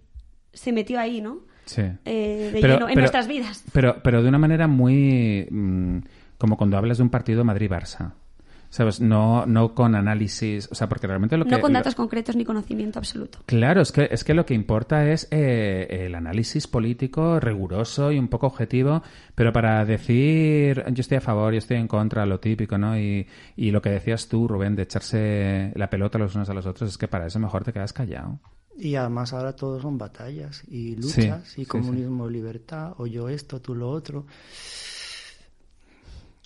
se 0.51 0.71
metió 0.71 0.99
ahí, 0.99 1.21
¿no? 1.21 1.41
Sí. 1.65 1.83
Eh, 2.05 2.49
de 2.53 2.59
lleno 2.59 2.89
en 2.89 2.95
nuestras 2.95 3.27
vidas. 3.27 3.63
Pero, 3.71 4.01
pero 4.03 4.23
de 4.23 4.29
una 4.29 4.39
manera 4.39 4.67
muy... 4.67 5.47
mm, 5.51 5.97
como 6.39 6.57
cuando 6.57 6.75
hablas 6.77 6.97
de 6.97 7.03
un 7.03 7.09
partido 7.09 7.43
Madrid-Barça. 7.43 8.13
¿Sabes? 8.75 8.99
No, 8.99 9.45
no 9.45 9.73
con 9.73 9.95
análisis... 9.95 10.67
O 10.69 10.75
sea, 10.75 10.89
porque 10.89 11.07
realmente 11.07 11.37
lo 11.37 11.45
que... 11.45 11.51
No 11.51 11.61
con 11.61 11.71
lo- 11.71 11.79
datos 11.79 11.95
concretos 11.95 12.35
ni 12.35 12.43
conocimiento 12.43 12.99
absoluto. 12.99 13.39
Claro, 13.45 13.79
es 13.81 13.93
que, 13.93 14.09
es 14.11 14.25
que 14.25 14.33
lo 14.33 14.45
que 14.45 14.53
importa 14.53 15.09
es 15.09 15.29
eh, 15.31 15.87
el 16.05 16.13
análisis 16.13 16.67
político 16.67 17.39
riguroso 17.39 18.11
y 18.11 18.19
un 18.19 18.27
poco 18.27 18.47
objetivo, 18.47 19.01
pero 19.33 19.53
para 19.53 19.85
decir 19.85 20.83
yo 20.91 20.99
estoy 20.99 21.15
a 21.19 21.21
favor, 21.21 21.53
yo 21.53 21.59
estoy 21.59 21.77
en 21.77 21.87
contra, 21.87 22.25
lo 22.25 22.41
típico, 22.41 22.77
¿no? 22.77 22.99
Y, 22.99 23.25
y 23.55 23.71
lo 23.71 23.81
que 23.81 23.91
decías 23.91 24.27
tú, 24.27 24.45
Rubén, 24.45 24.75
de 24.75 24.83
echarse 24.83 25.71
la 25.75 25.89
pelota 25.89 26.17
los 26.17 26.35
unos 26.35 26.49
a 26.49 26.53
los 26.53 26.65
otros, 26.65 26.89
es 26.89 26.97
que 26.97 27.07
para 27.07 27.27
eso 27.27 27.39
mejor 27.39 27.63
te 27.63 27.71
quedas 27.71 27.93
callado. 27.93 28.41
Y 28.77 28.95
además 28.95 29.31
ahora 29.31 29.55
todo 29.55 29.79
son 29.79 29.97
batallas 29.97 30.65
y 30.67 30.95
Sí, 30.95 31.21
luchas 31.21 31.47
sí, 31.47 31.61
y 31.61 31.65
comunismo, 31.65 32.27
libertad, 32.27 32.91
o 32.97 33.07
yo 33.07 33.29
esto, 33.29 33.61
tú 33.61 33.73
lo 33.73 33.89
otro. 33.89 34.25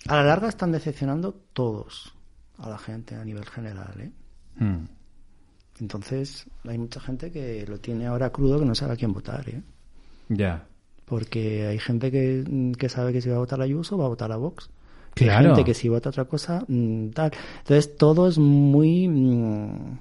A 0.06 0.14
la 0.14 0.22
larga 0.22 0.48
están 0.48 0.70
decepcionando 0.70 1.34
todos 1.52 2.14
a 2.60 2.68
la 2.68 2.78
gente 2.78 3.14
a 3.14 3.24
nivel 3.24 3.44
general, 3.46 3.94
¿eh? 4.00 4.10
Mm. 4.62 4.84
Entonces, 5.80 6.46
hay 6.68 6.76
mucha 6.78 7.00
gente 7.00 7.30
que 7.30 7.64
lo 7.66 7.78
tiene 7.78 8.06
ahora 8.06 8.30
crudo 8.30 8.58
que 8.58 8.66
no 8.66 8.74
sabe 8.74 8.92
a 8.94 8.96
quién 8.96 9.12
votar, 9.12 9.48
¿eh? 9.48 9.62
Ya. 10.28 10.66
Porque 11.06 11.66
hay 11.66 11.78
gente 11.78 12.10
que, 12.10 12.44
mm, 12.48 12.72
que 12.72 12.88
sabe 12.88 13.12
que 13.12 13.20
si 13.20 13.28
va 13.30 13.36
a 13.36 13.40
votar 13.40 13.60
a 13.60 13.64
Ayuso, 13.64 13.96
va 13.96 14.04
a 14.04 14.08
votar 14.08 14.30
a 14.30 14.36
Vox. 14.36 14.70
Claro. 15.14 15.38
Hay 15.40 15.46
gente 15.46 15.64
que 15.64 15.74
si 15.74 15.88
vota 15.88 16.10
otra 16.10 16.26
cosa, 16.26 16.64
mm, 16.68 17.08
tal. 17.10 17.32
Entonces, 17.58 17.96
todo 17.96 18.28
es 18.28 18.38
muy... 18.38 19.08
mm, 19.08 19.98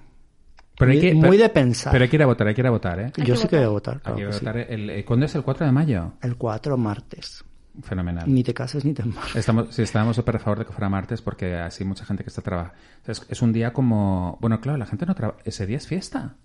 Pero 0.78 0.91
hay 0.91 0.97
muy, 0.97 1.07
que, 1.07 1.14
muy 1.16 1.30
pero- 1.32 1.43
de 1.43 1.49
pensar. 1.49 1.91
Pero 1.93 2.03
hay 2.03 2.10
que 2.10 2.16
ir 2.18 2.24
a 2.24 2.26
votar, 2.28 2.47
hay 2.47 2.53
que 2.53 2.62
ir 2.62 2.68
a 2.68 2.72
votar, 2.72 2.99
¿eh? 2.99 3.12
Yo 3.26 3.36
sí 3.36 3.47
que 3.47 3.55
voy 3.55 3.66
a 3.66 3.70
votar. 3.70 3.95
votar. 3.95 4.14
Hay 4.14 4.16
claro 4.18 4.30
que 4.32 4.34
que 4.34 4.39
sí. 4.39 4.45
votar 4.45 4.57
el, 4.74 4.89
eh, 4.89 5.05
¿Cuándo 5.05 5.26
es 5.26 5.36
el 5.36 5.43
4 5.43 5.66
de 5.66 5.72
mayo? 5.72 6.14
El 6.22 6.36
4 6.36 6.78
martes. 6.78 7.43
Fenomenal. 7.82 8.32
Ni 8.34 8.43
te 8.43 8.53
cases 8.53 8.84
ni 8.86 8.93
te 8.93 9.01
embarques. 9.03 9.36
Estamos, 9.36 9.73
sí, 9.73 9.82
estábamos 9.84 10.15
súper 10.15 10.36
a 10.36 10.39
favor 10.39 10.59
de 10.59 10.65
que 10.65 10.71
fuera 10.71 10.89
martes 10.89 11.21
porque 11.21 11.55
así 11.55 11.84
mucha 11.86 12.05
gente 12.05 12.23
que 12.23 12.30
está 12.30 12.41
trabajando. 12.41 12.77
Es, 13.07 13.25
es 13.30 13.41
un 13.41 13.53
día 13.53 13.71
como... 13.73 14.38
Bueno, 14.41 14.59
claro, 14.61 14.77
la 14.77 14.86
gente 14.86 15.05
no 15.05 15.15
trabaja. 15.15 15.39
Ese 15.45 15.65
día 15.65 15.77
es 15.77 15.88
fiesta. 15.88 16.36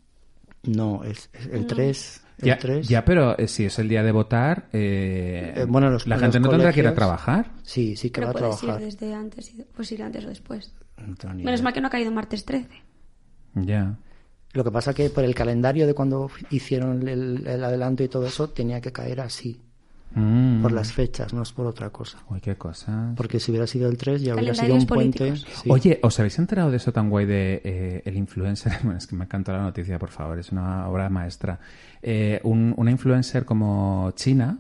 No, 0.65 1.05
es, 1.05 1.29
es 1.33 1.47
el 1.47 1.67
3. 1.67 2.21
El 2.39 2.47
Ya, 2.47 2.59
3. 2.59 2.89
ya, 2.89 3.05
pero 3.05 3.39
eh, 3.39 3.47
si 3.49 3.65
es 3.67 3.79
el 3.79 3.89
día 3.89 4.03
de 4.03 4.11
votar, 4.13 4.69
eh, 4.73 5.53
Eh, 5.57 5.65
bueno, 5.69 5.91
los- 5.91 6.07
la 6.07 6.17
los 6.17 6.23
gente 6.23 6.41
no 6.41 6.49
tendrá 6.49 6.73
que 6.73 6.81
ir 6.81 6.87
a 6.89 6.95
trabajar. 6.95 7.51
Sí, 7.63 7.97
sí 7.97 8.11
que 8.11 8.21
Pero 8.23 8.27
va 8.27 8.31
a 8.31 8.35
puedes 8.41 8.57
trabajar. 8.59 8.81
ir 8.83 8.87
desde 8.93 9.15
antes, 9.15 9.51
y 9.55 9.63
puedes 9.63 9.93
ir 9.93 10.03
antes 10.03 10.25
o 10.25 10.29
después. 10.29 10.73
No 10.99 11.35
Menos 11.35 11.63
mal 11.63 11.73
que 11.73 11.81
no 11.81 11.89
ha 11.89 11.91
caído 11.91 12.11
martes 12.11 12.45
13. 12.45 12.69
Ya. 13.55 13.97
Lo 14.53 14.65
que 14.65 14.71
pasa 14.71 14.95
que 14.95 15.11
por 15.11 15.25
el 15.25 15.35
calendario 15.35 15.87
de 15.87 15.95
cuando 15.95 16.31
hicieron 16.51 17.07
el, 17.09 17.47
el 17.47 17.63
adelanto 17.65 18.03
y 18.05 18.09
todo 18.09 18.27
eso, 18.27 18.49
tenía 18.51 18.81
que 18.81 18.93
caer 18.93 19.21
así. 19.21 19.61
Mm. 20.15 20.63
Por 20.63 20.73
las 20.73 20.93
fechas, 20.93 21.33
no 21.33 21.43
es 21.43 21.53
por 21.53 21.67
otra 21.67 21.91
cosa. 21.91 22.19
Uy, 22.31 22.41
qué 22.41 22.57
cosas. 22.57 23.15
Porque 23.17 23.41
si 23.41 23.51
hubiera 23.51 23.67
sido 23.67 23.89
el 23.89 23.97
3 23.97 24.23
ya 24.23 24.35
hubiera 24.35 24.55
sido 24.55 24.75
un 24.75 24.87
puente. 24.87 25.19
políticos. 25.19 25.47
sí. 25.63 25.69
Oye, 25.71 25.99
¿os 26.03 26.19
habéis 26.21 26.39
enterado 26.39 26.71
de 26.71 26.77
eso 26.77 26.93
tan 26.93 27.11
guay 27.11 27.27
de 27.27 27.61
eh, 27.65 28.03
el 28.05 28.17
influencer? 28.17 28.73
Bueno, 28.85 28.99
es 28.99 29.07
que 29.07 29.17
me 29.17 29.25
encanta 29.25 29.53
la 29.53 29.63
noticia, 29.63 29.99
por 29.99 30.11
favor, 30.11 30.39
es 30.39 30.53
una 30.53 30.89
obra 30.89 31.09
maestra. 31.11 31.59
Eh, 32.03 32.41
un- 32.45 32.75
una 32.77 32.91
influencer 32.91 33.45
como 33.45 34.13
China, 34.15 34.59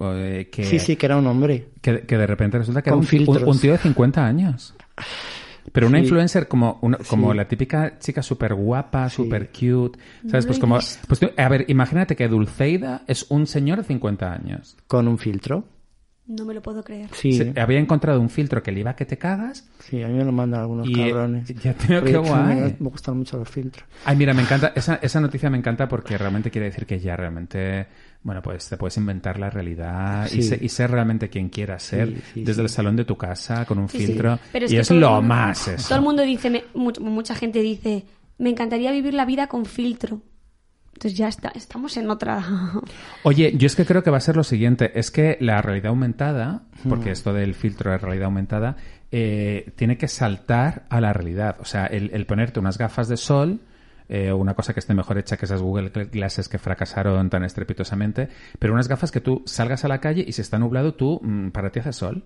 eh, 0.00 0.48
que, 0.52 0.64
Sí, 0.64 0.78
sí, 0.78 0.96
que 0.96 1.06
era 1.06 1.16
un 1.16 1.26
hombre. 1.26 1.68
que, 1.80 2.00
que 2.02 2.18
de 2.18 2.26
repente 2.26 2.58
resulta 2.58 2.82
que 2.82 2.90
Con 2.90 3.04
era 3.04 3.24
un, 3.30 3.36
un- 3.42 3.48
un 3.48 3.58
tío 3.60 3.72
de 3.72 3.78
50 3.78 4.26
años. 4.26 4.74
Pero 5.72 5.86
una 5.88 5.98
Sí. 5.98 6.04
influencer 6.04 6.48
como 6.48 6.78
una, 6.82 6.98
como 7.08 7.30
Sí. 7.32 7.36
la 7.36 7.48
típica 7.48 7.98
chica 7.98 8.22
súper 8.22 8.54
guapa, 8.54 9.08
Sí. 9.10 9.16
súper 9.16 9.48
cute, 9.50 9.98
¿sabes? 10.28 10.44
No 10.44 10.48
Pues 10.48 10.58
como... 10.58 10.78
Pues, 11.08 11.20
a 11.36 11.48
ver, 11.48 11.64
imagínate 11.68 12.16
que 12.16 12.28
Dulceida 12.28 13.02
es 13.06 13.26
un 13.30 13.46
señor 13.46 13.78
de 13.78 13.84
50 13.84 14.32
años. 14.32 14.76
Con 14.86 15.08
un 15.08 15.18
filtro. 15.18 15.64
No 16.28 16.44
me 16.44 16.54
lo 16.54 16.60
puedo 16.60 16.82
creer. 16.82 17.08
Sí, 17.12 17.34
Se- 17.34 17.52
había 17.60 17.78
encontrado 17.78 18.20
un 18.20 18.28
filtro 18.30 18.60
que 18.60 18.72
le 18.72 18.80
iba 18.80 18.96
que 18.96 19.06
te 19.06 19.16
cagas 19.16 19.68
sí, 19.78 20.02
a 20.02 20.08
mí 20.08 20.14
me 20.14 20.24
lo 20.24 20.32
mandan 20.32 20.60
algunos 20.62 20.88
Y, 20.88 21.00
eh, 21.00 21.10
cabrones. 21.10 21.46
ya 21.62 21.72
te 21.72 21.86
veo 21.86 22.00
Porque 22.00 22.12
qué 22.14 22.18
guay. 22.18 22.54
Me, 22.56 22.76
me 22.80 22.88
gustan 22.90 23.16
mucho 23.18 23.38
los 23.38 23.48
filtros. 23.48 23.84
Ay, 24.04 24.16
mira, 24.16 24.34
me 24.34 24.42
encanta, 24.42 24.72
esa, 24.74 24.96
esa 24.96 25.20
noticia 25.20 25.48
me 25.50 25.58
encanta 25.58 25.88
porque 25.88 26.18
realmente 26.18 26.50
quiere 26.50 26.66
decir 26.66 26.84
que 26.84 26.98
ya 26.98 27.14
realmente, 27.16 27.86
bueno, 28.26 28.42
pues 28.42 28.68
te 28.68 28.76
puedes 28.76 28.96
inventar 28.96 29.38
la 29.38 29.48
realidad 29.50 30.26
y, 30.26 30.42
Sí. 30.42 30.42
se- 30.42 30.58
y 30.60 30.68
ser 30.68 30.90
realmente 30.90 31.28
quien 31.30 31.48
quieras 31.48 31.84
ser 31.84 32.08
Sí, 32.08 32.22
sí, 32.34 32.40
desde 32.42 32.54
sí. 32.54 32.60
el 32.62 32.68
salón 32.68 32.96
de 32.96 33.04
tu 33.04 33.16
casa 33.16 33.64
con 33.64 33.78
un 33.78 33.88
Sí, 33.88 33.98
sí. 34.00 34.06
filtro. 34.08 34.38
Pero 34.52 34.66
y 34.68 34.76
es 34.76 34.88
todo 34.88 34.96
el 34.96 35.00
lo 35.00 35.10
mundo- 35.12 35.28
más 35.28 35.68
eso. 35.68 35.88
Todo 35.88 35.98
el 35.98 36.04
mundo 36.04 36.22
dice, 36.24 36.50
me- 36.50 36.64
mucha 36.74 37.36
gente 37.36 37.60
dice, 37.62 38.04
me 38.38 38.50
encantaría 38.50 38.90
vivir 38.90 39.14
la 39.14 39.24
vida 39.24 39.46
con 39.46 39.64
filtro. 39.64 40.20
Entonces 40.94 41.16
ya 41.16 41.28
está, 41.28 41.50
estamos 41.54 41.96
en 41.98 42.10
otra. 42.10 42.42
Oye, 43.22 43.52
yo 43.56 43.66
es 43.66 43.76
que 43.76 43.84
creo 43.86 44.02
que 44.02 44.10
va 44.10 44.16
a 44.16 44.20
ser 44.20 44.34
lo 44.36 44.42
siguiente, 44.44 44.98
es 44.98 45.10
que 45.12 45.36
la 45.40 45.62
realidad 45.62 45.90
aumentada, 45.90 46.62
porque 46.88 47.10
esto 47.12 47.32
del 47.32 47.54
filtro 47.54 47.92
de 47.92 47.98
realidad 47.98 48.24
aumentada, 48.26 48.76
eh, 49.12 49.72
tiene 49.76 49.96
que 49.98 50.08
saltar 50.08 50.86
a 50.90 51.00
la 51.00 51.12
realidad. 51.12 51.56
O 51.60 51.64
sea, 51.64 51.86
el, 51.86 52.10
el 52.12 52.26
ponerte 52.26 52.58
unas 52.60 52.76
gafas 52.76 53.08
de 53.08 53.16
sol, 53.18 53.60
eh, 54.08 54.32
una 54.32 54.54
cosa 54.54 54.72
que 54.72 54.80
esté 54.80 54.94
mejor 54.94 55.18
hecha 55.18 55.36
que 55.36 55.46
esas 55.46 55.62
Google 55.62 55.90
Glasses 56.12 56.48
que 56.48 56.58
fracasaron 56.58 57.30
tan 57.30 57.44
estrepitosamente, 57.44 58.28
pero 58.58 58.72
unas 58.72 58.88
gafas 58.88 59.10
que 59.10 59.20
tú 59.20 59.42
salgas 59.46 59.84
a 59.84 59.88
la 59.88 60.00
calle 60.00 60.24
y 60.26 60.32
si 60.32 60.42
está 60.42 60.58
nublado 60.58 60.94
tú, 60.94 61.20
mm, 61.22 61.50
para 61.50 61.70
ti 61.70 61.80
hace 61.80 61.92
sol. 61.92 62.24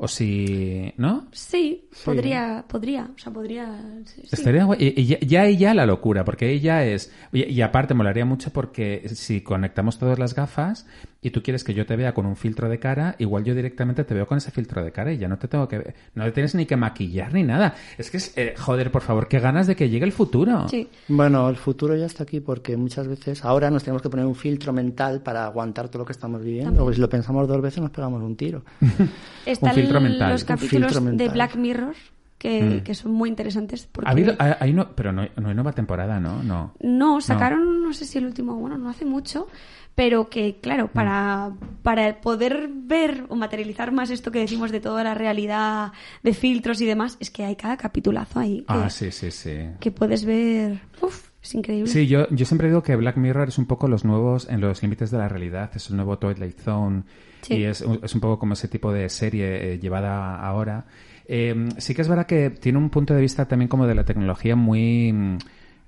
O 0.00 0.06
si, 0.06 0.94
¿no? 0.96 1.26
Sí, 1.32 1.88
podría, 2.04 2.64
podría, 2.68 3.10
o 3.12 3.18
sea, 3.18 3.32
podría. 3.32 3.82
sí, 4.04 4.22
sí. 4.22 4.28
Estaría 4.30 4.62
guay. 4.62 4.78
Y, 4.80 5.00
y 5.00 5.06
ya, 5.06 5.18
ya 5.18 5.50
ya 5.50 5.74
la 5.74 5.86
locura, 5.86 6.24
porque 6.24 6.60
ya 6.60 6.84
es. 6.84 7.12
Y, 7.32 7.42
y 7.46 7.62
aparte, 7.62 7.94
molaría 7.94 8.24
mucho 8.24 8.52
porque 8.52 9.08
si 9.08 9.40
conectamos 9.40 9.98
todas 9.98 10.16
las 10.20 10.36
gafas 10.36 10.86
y 11.20 11.30
tú 11.30 11.42
quieres 11.42 11.64
que 11.64 11.74
yo 11.74 11.84
te 11.84 11.96
vea 11.96 12.14
con 12.14 12.26
un 12.26 12.36
filtro 12.36 12.68
de 12.68 12.78
cara, 12.78 13.16
igual 13.18 13.42
yo 13.44 13.54
directamente 13.54 14.04
te 14.04 14.14
veo 14.14 14.26
con 14.26 14.38
ese 14.38 14.50
filtro 14.52 14.84
de 14.84 14.92
cara 14.92 15.12
y 15.12 15.18
ya 15.18 15.26
no 15.26 15.36
te 15.36 15.48
tengo 15.48 15.66
que. 15.66 15.94
No 16.14 16.24
te 16.24 16.32
tienes 16.32 16.54
ni 16.54 16.64
que 16.64 16.76
maquillar 16.76 17.34
ni 17.34 17.42
nada. 17.42 17.74
Es 17.96 18.10
que 18.10 18.18
es. 18.18 18.32
eh, 18.36 18.54
joder, 18.56 18.92
por 18.92 19.02
favor, 19.02 19.26
qué 19.26 19.40
ganas 19.40 19.66
de 19.66 19.74
que 19.74 19.88
llegue 19.88 20.04
el 20.04 20.12
futuro. 20.12 20.68
Sí. 20.68 20.88
Bueno, 21.08 21.48
el 21.48 21.56
futuro 21.56 21.96
ya 21.96 22.06
está 22.06 22.22
aquí 22.22 22.40
porque 22.40 22.76
muchas 22.76 23.08
veces 23.08 23.44
ahora 23.44 23.68
nos 23.70 23.82
tenemos 23.82 24.00
que 24.02 24.08
poner 24.10 24.26
un 24.26 24.36
filtro 24.36 24.72
mental 24.72 25.20
para 25.20 25.44
aguantar 25.44 25.88
todo 25.88 26.00
lo 26.00 26.06
que 26.06 26.12
estamos 26.12 26.42
viviendo. 26.42 26.72
También. 26.72 26.94
Si 26.94 27.00
lo 27.00 27.08
pensamos 27.08 27.48
dos 27.48 27.60
veces 27.60 27.80
nos 27.80 27.90
pegamos 27.90 28.22
un 28.22 28.36
tiro. 28.36 28.62
Están 29.46 29.74
filtro 29.74 30.00
mental. 30.00 30.32
los 30.32 30.42
Un 30.42 30.48
capítulos 30.48 30.92
filtro 30.92 31.00
de 31.00 31.10
mental. 31.16 31.30
Black 31.30 31.56
Mirror 31.56 31.94
que, 32.38 32.62
Mm. 32.62 32.80
que 32.84 32.94
son 32.94 33.12
muy 33.12 33.28
interesantes. 33.28 33.86
Porque 33.90 34.08
Ha 34.08 34.12
habido, 34.12 34.34
ha- 34.38 34.56
hay 34.60 34.72
no, 34.72 34.92
pero 34.94 35.12
no, 35.12 35.22
no 35.36 35.48
hay 35.48 35.54
nueva 35.54 35.72
temporada, 35.72 36.20
¿no? 36.20 36.42
No. 36.42 36.74
No, 36.80 37.20
sacaron, 37.20 37.82
no. 37.82 37.92
sé 37.92 38.04
si 38.04 38.18
el 38.18 38.26
último, 38.26 38.54
bueno, 38.54 38.78
no 38.78 38.88
hace 38.90 39.04
mucho, 39.04 39.48
pero 39.94 40.28
que, 40.30 40.50
Mm. 40.58 40.60
claro, 40.60 40.88
para, 40.88 41.50
para 41.82 42.20
poder 42.20 42.68
ver 42.72 43.24
o 43.28 43.34
materializar 43.34 43.90
más 43.92 44.10
esto 44.10 44.30
que 44.30 44.38
decimos 44.38 44.70
de 44.70 44.78
toda 44.80 45.02
la 45.02 45.14
realidad 45.14 45.92
de 46.22 46.32
filtros 46.34 46.80
y 46.80 46.86
demás, 46.86 47.16
es 47.18 47.30
que 47.30 47.44
hay 47.44 47.56
cada 47.56 47.76
capitulazo 47.76 48.38
ahí 48.40 48.58
que, 48.60 48.64
Ah, 48.68 48.88
sí, 48.90 49.10
sí, 49.10 49.30
sí. 49.32 49.56
que 49.80 49.90
puedes 49.90 50.24
ver. 50.24 50.80
Uf, 51.00 51.30
es 51.42 51.54
increíble. 51.54 51.90
Sí, 51.90 52.06
yo, 52.06 52.28
yo 52.30 52.44
siempre 52.44 52.68
digo 52.68 52.82
que 52.82 52.94
Black 52.94 53.16
Mirror 53.16 53.48
es 53.48 53.58
un 53.58 53.66
poco 53.66 53.88
los 53.88 54.04
nuevos 54.04 54.48
en 54.48 54.60
los 54.60 54.80
límites 54.82 55.10
de 55.10 55.18
la 55.18 55.28
realidad, 55.28 55.70
es 55.74 55.90
el 55.90 55.96
nuevo 55.96 56.18
Twilight 56.18 56.60
Zone 56.60 57.02
Sí. 57.40 57.54
y 57.54 57.64
es, 57.64 57.80
un- 57.80 58.00
es 58.02 58.14
un 58.14 58.20
poco 58.20 58.38
como 58.38 58.52
ese 58.52 58.68
tipo 58.68 58.92
de 58.92 59.08
serie 59.08 59.72
eh, 59.74 59.78
llevada 59.80 60.36
ahora. 60.40 60.84
Eh, 61.28 61.68
sí 61.76 61.94
que 61.94 62.02
es 62.02 62.08
verdad 62.08 62.26
que 62.26 62.50
tiene 62.50 62.78
un 62.78 62.88
punto 62.90 63.14
de 63.14 63.20
vista 63.20 63.46
también 63.46 63.68
como 63.68 63.86
de 63.86 63.94
la 63.94 64.04
tecnología 64.04 64.56
muy 64.56 65.14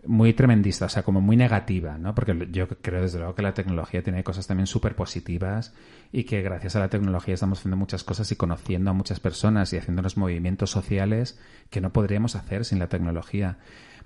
muy 0.06 0.32
tremendista, 0.32 0.86
o 0.86 0.88
sea, 0.88 1.02
como 1.02 1.20
muy 1.20 1.36
negativa, 1.36 1.98
¿no? 1.98 2.14
Porque 2.14 2.48
yo 2.50 2.68
creo 2.68 3.02
desde 3.02 3.18
luego 3.18 3.34
que 3.34 3.42
la 3.42 3.52
tecnología 3.52 4.02
tiene 4.02 4.24
cosas 4.24 4.46
también 4.46 4.66
súper 4.66 4.94
positivas 4.94 5.74
y 6.10 6.24
que 6.24 6.40
gracias 6.40 6.74
a 6.74 6.80
la 6.80 6.88
tecnología 6.88 7.34
estamos 7.34 7.58
haciendo 7.58 7.76
muchas 7.76 8.02
cosas 8.02 8.30
y 8.32 8.36
conociendo 8.36 8.90
a 8.90 8.94
muchas 8.94 9.20
personas 9.20 9.72
y 9.74 9.76
haciendo 9.76 10.00
unos 10.00 10.16
movimientos 10.16 10.70
sociales 10.70 11.38
que 11.68 11.82
no 11.82 11.92
podríamos 11.92 12.34
hacer 12.34 12.64
sin 12.64 12.78
la 12.78 12.88
tecnología. 12.88 13.58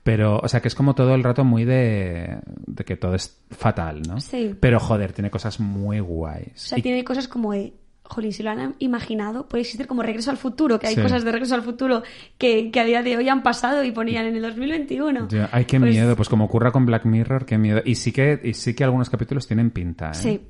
Pero, 0.02 0.38
o 0.40 0.48
sea, 0.48 0.60
que 0.60 0.66
es 0.68 0.74
como 0.74 0.96
todo 0.96 1.14
el 1.14 1.22
rato 1.22 1.44
muy 1.44 1.64
de, 1.64 2.38
de 2.66 2.84
que 2.84 2.96
todo 2.96 3.14
es 3.14 3.40
fatal, 3.50 4.02
¿no? 4.02 4.20
Sí. 4.20 4.54
Pero, 4.60 4.80
joder, 4.80 5.12
tiene 5.12 5.30
cosas 5.30 5.60
muy 5.60 6.00
guays. 6.00 6.48
O 6.56 6.58
sea, 6.70 6.78
Y- 6.78 6.82
tiene 6.82 7.04
cosas 7.04 7.28
como 7.28 7.52
de, 7.52 7.72
jolín, 8.04 8.32
si 8.32 8.42
lo 8.42 8.50
han 8.50 8.74
imaginado, 8.78 9.48
puede 9.48 9.62
existir 9.62 9.86
como 9.86 10.02
Regreso 10.02 10.30
al 10.30 10.36
Futuro, 10.36 10.78
que 10.78 10.86
hay 10.86 10.94
Sí. 10.94 11.00
cosas 11.02 11.24
de 11.24 11.32
Regreso 11.32 11.54
al 11.54 11.62
Futuro 11.62 12.02
que, 12.38 12.70
que 12.70 12.78
a 12.80 12.84
día 12.84 13.02
de 13.02 13.16
hoy 13.16 13.28
han 13.28 13.42
pasado 13.42 13.82
y 13.82 13.90
ponían 13.92 14.26
en 14.26 14.36
el 14.36 14.42
2021. 14.42 15.28
Ya, 15.28 15.48
Ay, 15.52 15.64
qué 15.64 15.80
Pues, 15.80 15.90
miedo. 15.92 16.14
Pues 16.14 16.28
como 16.28 16.44
ocurra 16.44 16.70
con 16.70 16.84
Black 16.86 17.04
Mirror, 17.06 17.46
qué 17.46 17.56
miedo. 17.58 17.80
Y 17.84 17.94
sí 17.94 18.12
que, 18.12 18.40
y 18.44 18.54
sí 18.54 18.74
que 18.74 18.84
algunos 18.84 19.08
capítulos 19.10 19.46
tienen 19.46 19.70
pinta, 19.70 20.10
¿eh? 20.10 20.14
Sí. 20.14 20.40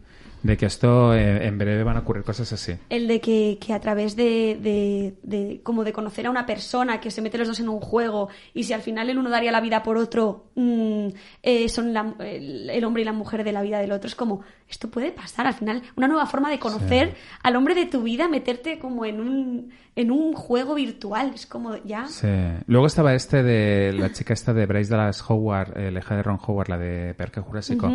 De 0.45 0.57
que 0.59 0.67
esto 0.67 1.15
eh, 1.15 1.47
en 1.47 1.57
breve 1.57 1.83
van 1.85 1.97
a 1.97 2.01
ocurrir 2.01 2.23
cosas 2.23 2.53
así. 2.53 2.75
El 2.91 3.09
de 3.09 3.19
que, 3.21 3.57
que 3.59 3.73
a 3.73 3.81
través 3.81 4.15
de, 4.15 4.59
de, 4.61 5.15
de- 5.23 5.61
como 5.63 5.85
de 5.85 5.93
conocer 5.95 6.27
a 6.27 6.31
una 6.31 6.45
persona 6.45 7.01
que 7.01 7.11
se 7.11 7.23
mete 7.23 7.39
los 7.39 7.49
dos 7.49 7.59
en 7.61 7.69
un 7.71 7.81
juego 7.81 8.29
y 8.53 8.65
si 8.65 8.75
al 8.75 8.83
final 8.83 9.09
el 9.09 9.17
uno 9.17 9.31
daría 9.31 9.51
la 9.51 9.63
vida 9.63 9.83
por 9.83 9.97
otro, 9.97 10.51
mm, 10.55 11.09
eh, 11.43 11.69
son 11.71 11.95
la- 11.95 12.15
el, 12.21 12.69
el 12.69 12.85
hombre 12.85 13.01
y 13.01 13.05
la 13.07 13.15
mujer 13.15 13.43
de 13.43 13.53
la 13.53 13.63
vida 13.63 13.79
del 13.79 13.91
otro. 13.93 14.07
Es 14.07 14.15
como, 14.15 14.43
esto 14.69 14.91
puede 14.91 15.13
pasar. 15.13 15.47
Al 15.47 15.55
final, 15.55 15.83
una 15.97 16.09
nueva 16.09 16.27
forma 16.27 16.51
de 16.51 16.59
conocer 16.59 17.15
al 17.43 17.57
hombre 17.57 17.75
de 17.75 17.87
tu 17.87 18.03
vida, 18.03 18.29
meterte 18.29 18.79
como 18.79 19.07
en 19.07 19.21
un, 19.21 19.71
en 19.97 20.11
un 20.11 20.33
juego 20.35 20.75
virtual. 20.75 21.33
Es 21.35 21.47
como, 21.47 21.77
ya. 21.85 22.07
Sí. 22.09 22.27
Luego 22.67 22.87
estaba 22.87 23.15
este 23.15 23.43
de 23.43 23.93
la 23.93 24.13
chica 24.13 24.33
esta 24.35 24.53
de 24.53 24.67
Bryce 24.67 24.91
Dallas 24.95 25.23
Howard, 25.29 25.79
eh, 25.79 25.91
la 25.91 26.01
hija 26.01 26.17
de 26.17 26.23
Ron 26.23 26.39
Howard, 26.47 26.69
la 26.69 26.79
de 26.79 27.15
Parque 27.15 27.41
Jurásico, 27.41 27.93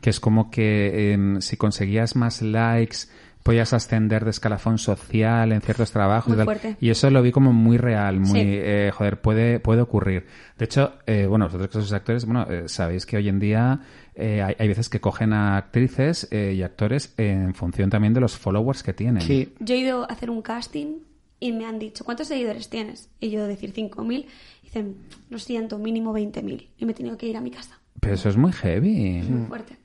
que 0.00 0.10
es 0.10 0.20
como 0.20 0.50
que 0.50 1.12
em, 1.12 1.40
si 1.40 1.56
conseguías 1.56 2.16
más 2.16 2.42
likes 2.42 2.98
podías 3.42 3.72
ascender 3.72 4.22
de 4.24 4.30
escalafón 4.32 4.76
social 4.76 5.50
en 5.52 5.62
ciertos 5.62 5.90
trabajos 5.92 6.28
Muy 6.28 6.34
y 6.34 6.36
tal. 6.36 6.44
fuerte. 6.44 6.76
Y 6.78 6.90
eso 6.90 7.08
lo 7.08 7.22
vi 7.22 7.32
como 7.32 7.54
muy 7.54 7.78
real, 7.78 8.20
muy, 8.20 8.38
Sí. 8.38 8.42
eh, 8.46 8.90
joder, 8.92 9.18
puede, 9.22 9.60
puede 9.60 9.80
ocurrir. 9.80 10.26
De 10.58 10.66
hecho, 10.66 10.92
eh, 11.06 11.24
bueno, 11.26 11.46
vosotros 11.46 11.68
que 11.68 11.72
sois 11.78 11.92
actores, 11.94 12.26
bueno, 12.26 12.46
eh, 12.50 12.64
sabéis 12.68 13.06
que 13.06 13.16
hoy 13.16 13.30
en 13.30 13.38
día 13.38 13.80
eh, 14.14 14.42
hay, 14.42 14.56
hay 14.58 14.68
veces 14.68 14.90
que 14.90 15.00
cogen 15.00 15.32
a 15.32 15.56
actrices 15.56 16.28
eh, 16.30 16.52
y 16.54 16.62
actores 16.62 17.14
en 17.16 17.54
función 17.54 17.88
también 17.88 18.12
de 18.12 18.20
los 18.20 18.36
followers 18.36 18.82
que 18.82 18.92
tienen. 18.92 19.22
Sí, 19.22 19.54
Yo 19.58 19.74
he 19.74 19.78
ido 19.78 20.02
a 20.02 20.12
hacer 20.12 20.28
un 20.28 20.42
casting 20.42 20.98
y 21.40 21.52
me 21.52 21.64
han 21.66 21.78
dicho, 21.78 22.04
¿cuántos 22.04 22.28
seguidores 22.28 22.68
tienes? 22.68 23.08
Y 23.18 23.30
yo 23.30 23.46
decir 23.46 23.72
5.000. 23.72 24.26
Dicen, 24.62 24.96
lo 25.30 25.38
siento, 25.38 25.78
mínimo 25.78 26.12
20.000. 26.12 26.68
Y 26.78 26.84
me 26.84 26.92
he 26.92 26.94
tenido 26.94 27.16
que 27.16 27.26
ir 27.26 27.36
a 27.36 27.40
mi 27.40 27.50
casa. 27.50 27.78
Pero 27.98 28.14
eso 28.14 28.28
es 28.28 28.36
muy 28.36 28.52
heavy. 28.52 29.22
Muy 29.28 29.46
fuerte. 29.46 29.76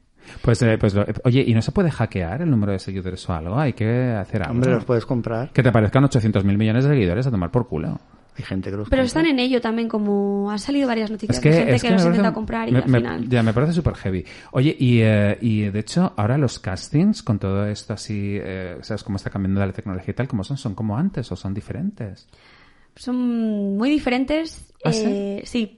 Pues, 0.41 0.61
eh, 0.63 0.77
pues 0.79 0.93
lo- 0.95 1.05
oye, 1.23 1.43
¿y 1.45 1.53
no 1.53 1.61
se 1.61 1.71
puede 1.71 1.91
hackear 1.91 2.41
el 2.41 2.49
número 2.49 2.71
de 2.71 2.79
seguidores 2.79 3.27
o 3.29 3.33
algo? 3.33 3.57
Hay 3.59 3.73
que 3.73 4.11
hacer 4.11 4.41
algo. 4.41 4.53
hombre, 4.55 4.71
los 4.71 4.85
puedes 4.85 5.05
comprar. 5.05 5.51
Que 5.53 5.61
te 5.63 5.71
parezcan 5.71 6.03
800 6.03 6.43
mil 6.43 6.57
millones 6.57 6.83
de 6.83 6.89
seguidores 6.91 7.27
a 7.27 7.31
tomar 7.31 7.51
por 7.51 7.67
culo. 7.67 7.99
Hay 8.37 8.43
gente 8.43 8.69
que 8.69 8.75
los 8.77 8.89
Pero 8.89 9.01
compra. 9.01 9.05
están 9.05 9.25
en 9.27 9.39
ello 9.39 9.61
también, 9.61 9.87
como 9.87 10.51
han 10.51 10.59
salido 10.59 10.87
varias 10.87 11.09
noticias 11.09 11.37
Es 11.37 11.41
que, 11.43 11.49
de 11.49 11.55
gente 11.55 11.75
es 11.75 11.81
que, 11.81 11.87
que 11.87 11.93
los 11.93 12.05
intenta 12.05 12.33
comprar 12.33 12.67
y 12.67 12.71
me- 12.73 12.79
al 12.79 12.89
me- 12.89 12.97
final... 12.99 13.29
Ya, 13.29 13.43
me 13.43 13.53
parece 13.53 13.71
súper 13.73 13.95
heavy. 13.95 14.25
Oye, 14.51 14.75
y, 14.77 14.99
eh, 15.01 15.37
y 15.41 15.61
de 15.69 15.79
hecho, 15.79 16.13
ahora 16.17 16.37
los 16.37 16.59
castings, 16.59 17.23
con 17.23 17.39
todo 17.39 17.65
esto 17.65 17.93
así, 17.93 18.37
eh, 18.41 18.77
¿sabes 18.81 19.03
cómo 19.03 19.15
está 19.15 19.29
cambiando 19.29 19.65
la 19.65 19.71
tecnología 19.71 20.11
y 20.11 20.13
tal? 20.15 20.27
¿Cómo 20.27 20.43
son? 20.43 20.57
¿Son 20.57 20.75
como 20.75 20.97
antes 20.97 21.31
o 21.31 21.35
son 21.35 21.53
diferentes? 21.53 22.27
son 22.97 23.75
muy 23.77 23.89
diferentes. 23.89 24.71
¿Ah, 24.83 24.91
eh, 24.93 25.41
sí? 25.45 25.77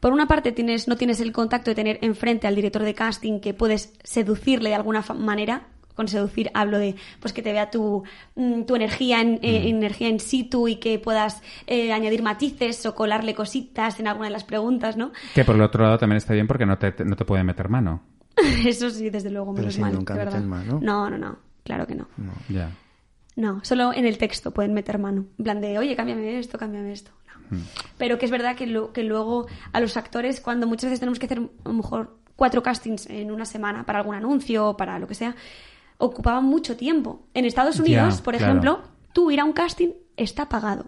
Por 0.00 0.12
una 0.12 0.26
parte 0.26 0.52
tienes, 0.52 0.86
no 0.86 0.96
tienes 0.96 1.20
el 1.20 1.32
contacto 1.32 1.70
de 1.70 1.74
tener 1.74 1.98
enfrente 2.02 2.46
al 2.46 2.54
director 2.54 2.82
de 2.82 2.94
casting 2.94 3.40
que 3.40 3.54
puedes 3.54 3.92
seducirle 4.04 4.70
de 4.70 4.74
alguna 4.76 5.02
manera. 5.14 5.66
Con 5.98 6.06
seducir 6.06 6.48
hablo 6.54 6.78
de 6.78 6.94
pues 7.18 7.32
que 7.32 7.42
te 7.42 7.52
vea 7.52 7.70
tu, 7.72 8.04
mm, 8.36 8.62
tu 8.62 8.76
energía 8.76 9.20
en, 9.20 9.40
eh, 9.42 9.68
energía 9.68 10.06
en 10.06 10.20
situ 10.20 10.68
y 10.68 10.76
que 10.76 11.00
puedas 11.00 11.42
eh, 11.66 11.92
añadir 11.92 12.22
matices 12.22 12.86
o 12.86 12.94
colarle 12.94 13.34
cositas 13.34 13.98
en 13.98 14.06
alguna 14.06 14.28
de 14.28 14.32
las 14.32 14.44
preguntas, 14.44 14.96
¿no? 14.96 15.10
Que 15.34 15.44
por 15.44 15.56
el 15.56 15.62
otro 15.62 15.82
lado 15.82 15.98
también 15.98 16.18
está 16.18 16.34
bien 16.34 16.46
porque 16.46 16.66
no 16.66 16.78
te, 16.78 16.94
no 17.04 17.16
te 17.16 17.24
puede 17.24 17.42
meter 17.42 17.68
mano. 17.68 18.00
Eso 18.64 18.90
sí, 18.90 19.10
desde 19.10 19.28
luego, 19.30 19.46
Pero 19.54 19.62
menos 19.62 19.74
sí, 19.74 19.80
mal, 19.80 19.92
nunca 19.92 20.14
de 20.14 20.24
meten 20.24 20.48
verdad. 20.48 20.64
mano. 20.66 20.78
No, 20.80 21.10
no, 21.10 21.18
no, 21.18 21.36
claro 21.64 21.84
que 21.84 21.96
no. 21.96 22.06
Ya. 22.48 22.70
No, 23.34 23.58
solo 23.64 23.92
en 23.92 24.06
el 24.06 24.18
texto 24.18 24.52
pueden 24.52 24.74
meter 24.74 24.98
mano. 25.00 25.26
En 25.36 25.44
plan 25.44 25.60
de, 25.60 25.78
oye, 25.78 25.96
cámbiame 25.96 26.38
esto, 26.38 26.58
cámbiame 26.58 26.92
esto. 26.92 27.10
No. 27.50 27.58
Pero 27.96 28.18
que 28.18 28.26
es 28.26 28.30
verdad 28.30 28.54
que, 28.54 28.68
lo- 28.68 28.92
que 28.92 29.02
luego 29.02 29.48
a 29.72 29.80
los 29.80 29.96
actores, 29.96 30.40
cuando 30.40 30.68
muchas 30.68 30.90
veces 30.90 31.00
tenemos 31.00 31.18
que 31.18 31.26
hacer 31.26 31.38
a 31.38 31.68
lo 31.68 31.74
mejor 31.74 32.18
cuatro 32.36 32.62
castings 32.62 33.06
en 33.10 33.32
una 33.32 33.44
semana 33.44 33.84
para 33.84 33.98
algún 33.98 34.14
anuncio 34.14 34.68
o 34.68 34.76
para 34.76 34.98
lo 35.00 35.08
que 35.08 35.14
sea, 35.14 35.34
ocupaban 35.98 36.44
mucho 36.44 36.76
tiempo. 36.76 37.26
En 37.34 37.44
Estados 37.44 37.78
Unidos, 37.78 38.18
Ya, 38.18 38.24
por 38.24 38.34
claro. 38.36 38.52
ejemplo, 38.52 38.82
tú 39.12 39.30
ir 39.30 39.40
a 39.40 39.44
un 39.44 39.52
casting 39.52 39.90
está 40.16 40.48
pagado. 40.48 40.86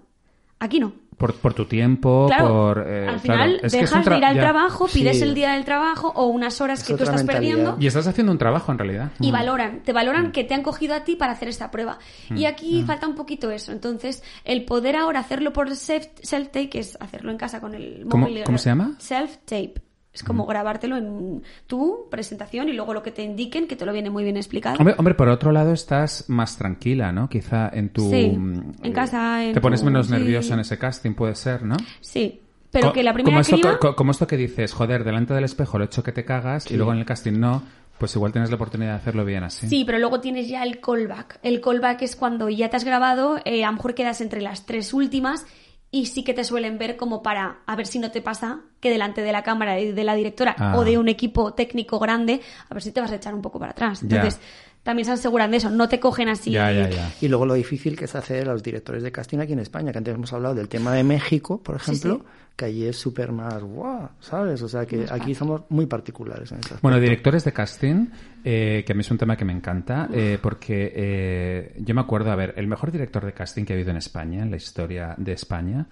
Aquí 0.59 0.79
no. 0.81 0.93
Por, 1.17 1.35
por 1.35 1.53
tu 1.53 1.67
tiempo, 1.67 2.27
Claro, 2.29 2.49
por... 2.49 2.89
eh, 2.89 3.01
al 3.09 3.21
claro, 3.21 3.21
final 3.21 3.61
es 3.63 3.73
que 3.75 3.81
es 3.81 3.93
un 3.93 3.99
dejas 3.99 4.07
de 4.07 4.17
ir 4.19 4.25
al 4.25 4.35
ya. 4.37 4.41
trabajo, 4.41 4.87
pides 4.91 5.19
Sí. 5.19 5.23
el 5.25 5.35
día 5.35 5.53
del 5.53 5.67
trabajo 5.67 6.11
o 6.17 6.27
unas 6.29 6.63
horas 6.63 6.81
Es 6.81 6.87
que 6.87 6.95
tú 6.95 7.03
estás 7.03 7.19
mentalidad. 7.25 7.53
perdiendo 7.57 7.77
Y 7.79 7.87
estás 7.89 8.07
haciendo 8.07 8.33
un 8.33 8.39
trabajo 8.39 8.73
en 8.73 8.79
realidad. 8.79 9.11
y 9.21 9.31
valoran, 9.31 9.83
te 9.83 9.93
valoran 9.93 10.33
que 10.33 10.45
te 10.45 10.55
han 10.55 10.63
cogido 10.63 10.95
a 10.95 11.05
ti 11.05 11.17
para 11.17 11.33
hacer 11.33 11.49
esta 11.49 11.71
prueba. 11.71 11.99
Y 12.35 12.47
aquí 12.47 12.83
falta 12.87 13.07
un 13.07 13.17
poquito 13.17 13.51
eso. 13.51 13.71
Entonces, 13.73 14.23
el 14.45 14.65
poder 14.65 14.97
ahora 14.97 15.21
hacerlo 15.21 15.53
por 15.53 15.69
self- 15.71 16.09
self-tape, 16.23 16.71
que 16.71 16.79
es 16.79 16.97
hacerlo 17.01 17.31
en 17.31 17.37
casa 17.37 17.61
con 17.61 17.75
el 17.75 18.07
¿Cómo- 18.09 18.27
móvil. 18.27 18.45
cómo 18.45 18.57
se 18.57 18.71
llama? 18.71 18.93
Self-tape. 18.99 19.75
Es 20.13 20.25
como 20.25 20.45
grabártelo 20.45 20.97
en 20.97 21.43
tu 21.69 22.09
presentación 22.11 22.69
y 22.69 22.73
luego 22.73 22.93
lo 22.95 23.03
que 23.03 23.13
te 23.13 23.23
indiquen, 23.23 23.69
que 23.69 23.77
te 23.77 23.87
lo 23.87 23.93
viene 23.93 24.11
muy 24.11 24.25
bien 24.25 24.37
explicado. 24.37 24.77
Hombre, 24.79 24.95
hombre, 24.99 25.15
por 25.15 25.29
otro 25.29 25.53
lado 25.53 25.73
estás 25.73 26.25
más 26.29 26.57
tranquila, 26.59 27.13
¿no? 27.13 27.29
Quizá 27.29 27.69
en 27.73 27.91
tu... 27.91 28.11
Sí, 28.11 28.29
mm, 28.37 28.73
en 28.83 28.93
casa, 28.93 29.45
en 29.45 29.55
Te 29.55 29.61
pones 29.61 29.81
tu- 29.81 29.87
menos 29.87 30.07
sí. 30.09 30.13
nervioso 30.13 30.55
en 30.55 30.61
ese 30.61 30.79
casting, 30.79 31.13
puede 31.15 31.37
ser, 31.37 31.63
¿no? 31.63 31.77
Sí, 32.01 32.41
pero 32.73 32.89
Co- 32.89 32.93
que 32.95 33.05
la 33.05 33.13
primera 33.15 33.31
como 33.33 33.41
esto, 33.41 33.55
criba... 33.57 33.79
co- 33.79 33.95
como 33.95 34.11
esto 34.11 34.27
que 34.27 34.37
dices, 34.37 34.73
joder, 34.73 35.05
delante 35.05 35.33
del 35.33 35.45
espejo 35.45 35.79
lo 35.79 35.85
he 35.85 35.87
hecho 35.87 36.03
que 36.03 36.11
te 36.13 36.25
cagas 36.25 36.69
y 36.71 36.77
luego 36.77 36.93
en 36.93 36.99
el 36.99 37.05
casting 37.05 37.39
no, 37.39 37.63
pues 37.99 38.15
igual 38.17 38.33
tienes 38.33 38.51
la 38.51 38.57
oportunidad 38.57 38.91
de 38.93 38.97
hacerlo 38.97 39.25
bien 39.25 39.45
así. 39.45 39.69
Sí, 39.69 39.85
pero 39.85 39.99
luego 40.01 40.21
tienes 40.21 40.49
ya 40.49 40.65
el 40.65 40.81
callback. 40.81 41.39
El 41.45 41.61
callback 41.61 42.03
es 42.03 42.17
cuando 42.17 42.49
ya 42.49 42.69
te 42.69 42.77
has 42.77 42.85
grabado, 42.85 43.39
eh, 43.45 43.63
a 43.65 43.69
lo 43.69 43.75
mejor 43.77 43.95
quedas 43.95 44.21
entre 44.21 44.41
las 44.41 44.67
tres 44.67 44.93
últimas 44.93 45.47
y 45.93 46.07
sí 46.07 46.23
que 46.23 46.35
te 46.35 46.45
suelen 46.45 46.79
ver 46.79 46.97
como 46.97 47.23
para 47.23 47.59
a 47.67 47.77
ver 47.77 47.87
si 47.87 47.99
no 47.99 48.11
te 48.11 48.23
pasa 48.23 48.61
que 48.81 48.91
delante 48.91 49.23
de 49.23 49.33
la 49.33 49.43
cámara 49.43 49.81
y 49.81 49.93
de 49.93 50.05
la 50.05 50.15
directora 50.15 50.55
Ah. 50.59 50.75
o 50.77 50.85
de 50.85 50.99
un 50.99 51.09
equipo 51.09 51.53
técnico 51.55 51.99
grande, 51.99 52.41
a 52.69 52.75
ver 52.75 52.83
si 52.83 52.93
te 52.93 53.01
vas 53.01 53.11
a 53.11 53.17
echar 53.17 53.35
un 53.35 53.43
poco 53.43 53.59
para 53.59 53.73
atrás. 53.73 54.03
Entonces, 54.03 54.41
también 54.83 55.05
se 55.05 55.13
aseguran 55.13 55.51
de 55.51 55.59
eso, 55.59 55.71
no 55.71 55.89
te 55.89 56.01
cogen 56.01 56.29
así. 56.29 56.51
Ya, 56.51 56.73
ya, 56.73 56.89
ya. 56.89 57.13
Y 57.21 57.29
luego 57.29 57.45
lo 57.45 57.55
difícil 57.55 57.97
que 57.97 58.07
es 58.07 58.15
hacer 58.15 58.49
a 58.49 58.53
los 58.53 58.63
directores 58.63 59.03
de 59.03 59.13
casting 59.13 59.39
aquí 59.39 59.53
en 59.53 59.59
España, 59.59 59.93
que 59.93 59.99
antes 59.99 60.15
hemos 60.15 60.33
hablado 60.33 60.55
del 60.55 60.69
tema 60.69 60.95
de 60.95 61.05
México, 61.05 61.63
por 61.63 61.77
ejemplo, 61.77 62.17
sí. 62.17 62.23
que 62.57 62.65
allí 62.65 62.87
es 62.87 62.97
súper 62.97 63.31
más 63.31 63.63
guau, 63.63 64.09
¿sabes? 64.21 64.63
O 64.63 64.69
sea 64.69 64.87
que 64.87 65.07
aquí 65.11 65.35
somos 65.35 65.63
muy 65.69 65.85
particulares 65.85 66.51
en 66.53 66.59
aspecto. 66.59 66.79
Bueno, 66.81 66.99
directores 66.99 67.45
de 67.45 67.53
casting, 67.53 68.07
eh, 68.43 68.83
que 68.87 68.93
a 68.93 68.95
mí 68.95 69.03
es 69.03 69.11
un 69.11 69.19
tema 69.19 69.37
que 69.37 69.45
me 69.45 69.53
encanta, 69.53 70.09
eh, 70.13 70.39
porque 70.41 70.93
eh, 70.95 71.75
yo 71.79 71.95
me 71.95 72.01
acuerdo, 72.01 72.31
a 72.31 72.37
ver, 72.37 72.55
el 72.57 72.67
mejor 72.67 72.91
director 72.91 73.25
de 73.25 73.33
casting 73.33 73.65
que 73.65 73.75
ha 73.75 73.77
habido 73.77 73.91
en 73.91 73.99
España, 73.99 74.43
en 74.43 74.51
la 74.51 74.57
historia 74.57 75.15
de 75.19 75.33
España, 75.33 75.87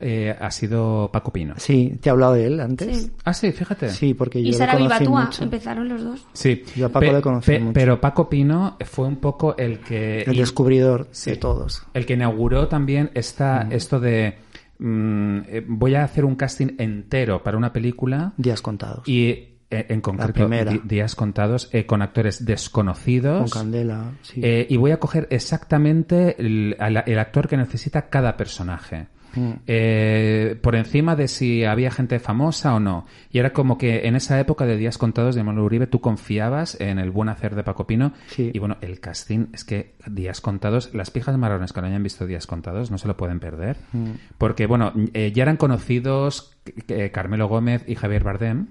eh, 0.00 0.36
ha 0.38 0.50
sido 0.50 1.10
Paco 1.12 1.32
Pino. 1.32 1.54
Sí, 1.56 1.96
te 2.00 2.08
he 2.08 2.12
hablado 2.12 2.34
de 2.34 2.46
él 2.46 2.60
antes. 2.60 2.96
Sí. 3.04 3.12
Ah, 3.24 3.32
sí, 3.32 3.52
fíjate. 3.52 3.88
Sí, 3.90 4.14
porque 4.14 4.42
yo 4.42 4.48
Y 4.48 4.52
Sara 4.52 4.76
Vivatúa, 4.76 5.30
empezaron 5.40 5.88
los 5.88 6.02
dos. 6.02 6.26
Sí, 6.32 6.62
Yo 6.76 6.86
a 6.86 6.88
Paco 6.88 7.06
le 7.12 7.22
conocí 7.22 7.58
mucho. 7.58 7.72
pero 7.72 8.00
Paco 8.00 8.28
Pino 8.28 8.76
fue 8.84 9.06
un 9.06 9.16
poco 9.16 9.56
el 9.56 9.78
que... 9.80 10.22
El 10.22 10.36
descubridor 10.36 11.08
Sí. 11.12 11.30
de 11.30 11.36
todos. 11.36 11.86
El 11.94 12.06
que 12.06 12.14
inauguró 12.14 12.68
también 12.68 13.10
esta, 13.14 13.68
esto 13.70 14.00
de 14.00 14.38
mm, 14.78 15.38
eh, 15.48 15.64
voy 15.66 15.94
a 15.94 16.04
hacer 16.04 16.24
un 16.24 16.34
casting 16.34 16.74
entero 16.78 17.42
para 17.42 17.56
una 17.56 17.72
película 17.72 18.32
Días 18.36 18.60
contados. 18.62 19.08
y 19.08 19.50
eh, 19.70 19.86
en 19.88 20.00
concreto 20.00 20.48
días 20.84 21.14
contados 21.14 21.68
eh, 21.72 21.86
con 21.86 22.02
actores 22.02 22.38
Con 22.38 22.46
desconocidos 22.46 23.52
Candela, 23.52 24.12
sí. 24.22 24.40
eh, 24.44 24.66
y 24.68 24.76
voy 24.76 24.90
a 24.90 24.98
coger 25.00 25.26
exactamente 25.30 26.36
el 26.38 26.76
actor 27.18 27.48
que 27.48 27.56
necesita 27.56 28.08
cada 28.08 28.36
personaje. 28.36 29.06
Mm. 29.34 29.52
Eh, 29.66 30.58
por 30.62 30.74
encima 30.74 31.16
de 31.16 31.28
si 31.28 31.64
había 31.64 31.90
gente 31.90 32.18
famosa 32.18 32.74
o 32.74 32.80
no. 32.80 33.06
Y 33.30 33.38
era 33.38 33.52
como 33.52 33.78
que 33.78 34.06
en 34.06 34.16
esa 34.16 34.38
época 34.40 34.66
de 34.66 34.76
Días 34.76 34.98
Contados 34.98 35.34
de 35.34 35.42
Manuel 35.42 35.66
Uribe 35.66 35.86
tú 35.86 36.00
confiabas 36.00 36.80
en 36.80 36.98
el 36.98 37.10
buen 37.10 37.28
hacer 37.28 37.54
de 37.54 37.64
Paco 37.64 37.86
Pino. 37.86 38.12
Sí. 38.28 38.50
Y 38.52 38.58
bueno, 38.58 38.76
el 38.80 39.00
casting 39.00 39.46
es 39.52 39.64
que 39.64 39.94
Días 40.06 40.40
Contados, 40.40 40.94
las 40.94 41.10
pijas 41.10 41.36
marrones 41.36 41.72
que 41.72 41.80
no 41.80 41.86
hayan 41.86 42.02
visto 42.02 42.26
Días 42.26 42.46
Contados 42.46 42.90
no 42.90 42.98
se 42.98 43.08
lo 43.08 43.16
pueden 43.16 43.40
perder. 43.40 43.76
Mm. 43.92 44.10
Porque 44.38 44.66
bueno, 44.66 44.92
eh, 45.12 45.32
ya 45.34 45.42
eran 45.42 45.56
conocidos 45.56 46.56
eh, 46.88 47.10
Carmelo 47.10 47.48
Gómez 47.48 47.84
y 47.86 47.94
Javier 47.94 48.24
Bardem. 48.24 48.66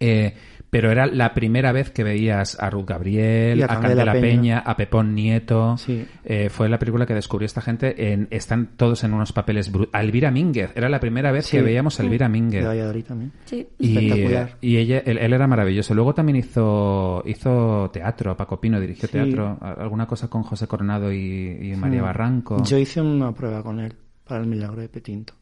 Eh, 0.00 0.34
pero 0.76 0.90
era 0.92 1.06
la 1.06 1.32
primera 1.32 1.72
vez 1.72 1.90
que 1.90 2.04
veías 2.04 2.58
a 2.60 2.68
Ruth 2.68 2.86
Gabriel, 2.86 3.62
a 3.62 3.64
a 3.66 3.80
Candela 3.80 4.12
Peña. 4.12 4.20
Peña. 4.22 4.58
a 4.58 4.76
Pepón 4.76 5.14
Nieto. 5.14 5.76
Sí. 5.78 6.06
Eh, 6.24 6.48
fue 6.50 6.68
la 6.68 6.78
película 6.78 7.06
que 7.06 7.14
descubrió 7.14 7.46
esta 7.46 7.62
gente. 7.62 8.12
En, 8.12 8.28
están 8.30 8.76
todos 8.76 9.02
en 9.04 9.14
unos 9.14 9.32
papeles 9.32 9.72
brutales. 9.72 9.94
A 9.94 10.02
Elvira 10.02 10.30
Mínguez. 10.30 10.72
Era 10.74 10.88
la 10.88 11.00
primera 11.00 11.32
vez 11.32 11.46
Sí. 11.46 11.56
que 11.56 11.62
veíamos 11.62 11.98
a 11.98 12.02
Elvira 12.02 12.26
De 12.26 12.32
Mínguez. 12.32 12.66
Valladolid 12.66 13.04
también. 13.04 13.32
Sí. 13.46 13.66
Y, 13.78 13.96
Espectacular. 13.96 14.50
y 14.60 14.76
ella, 14.76 14.98
él, 15.06 15.18
él 15.18 15.32
era 15.32 15.46
maravilloso. 15.46 15.94
Luego 15.94 16.12
también 16.14 16.36
hizo, 16.36 17.22
hizo 17.26 17.90
teatro. 17.92 18.36
Paco 18.36 18.60
Pino 18.60 18.78
dirigió 18.80 19.06
Sí. 19.08 19.12
teatro. 19.12 19.58
Alguna 19.60 20.06
cosa 20.06 20.28
con 20.28 20.42
José 20.42 20.66
Coronado 20.66 21.12
y, 21.12 21.58
y 21.72 21.76
María 21.76 22.00
Mm. 22.02 22.04
Barranco. 22.04 22.62
Yo 22.64 22.76
hice 22.78 23.00
una 23.00 23.32
prueba 23.32 23.62
con 23.62 23.80
él 23.80 23.94
para 24.26 24.40
el 24.42 24.46
milagro 24.46 24.80
de 24.82 24.88
Petinto. 24.88 25.32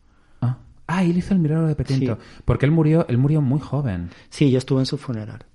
Ah. 0.87 1.05
Él 1.05 1.17
hizo 1.17 1.35
el 1.35 1.41
milagro 1.41 1.67
de 1.67 1.75
Petinto. 1.75 2.17
Sí. 2.17 2.43
Porque 2.45 2.67
él 2.67 2.73
murió, 2.73 3.07
él 3.09 3.19
murió 3.19 3.41
muy 3.41 3.61
joven. 3.61 4.11
Sí, 4.29 4.51
yo 4.51 4.59
estuve 4.59 4.81
en 4.81 4.87
su 4.87 4.99
funeral. 4.99 5.47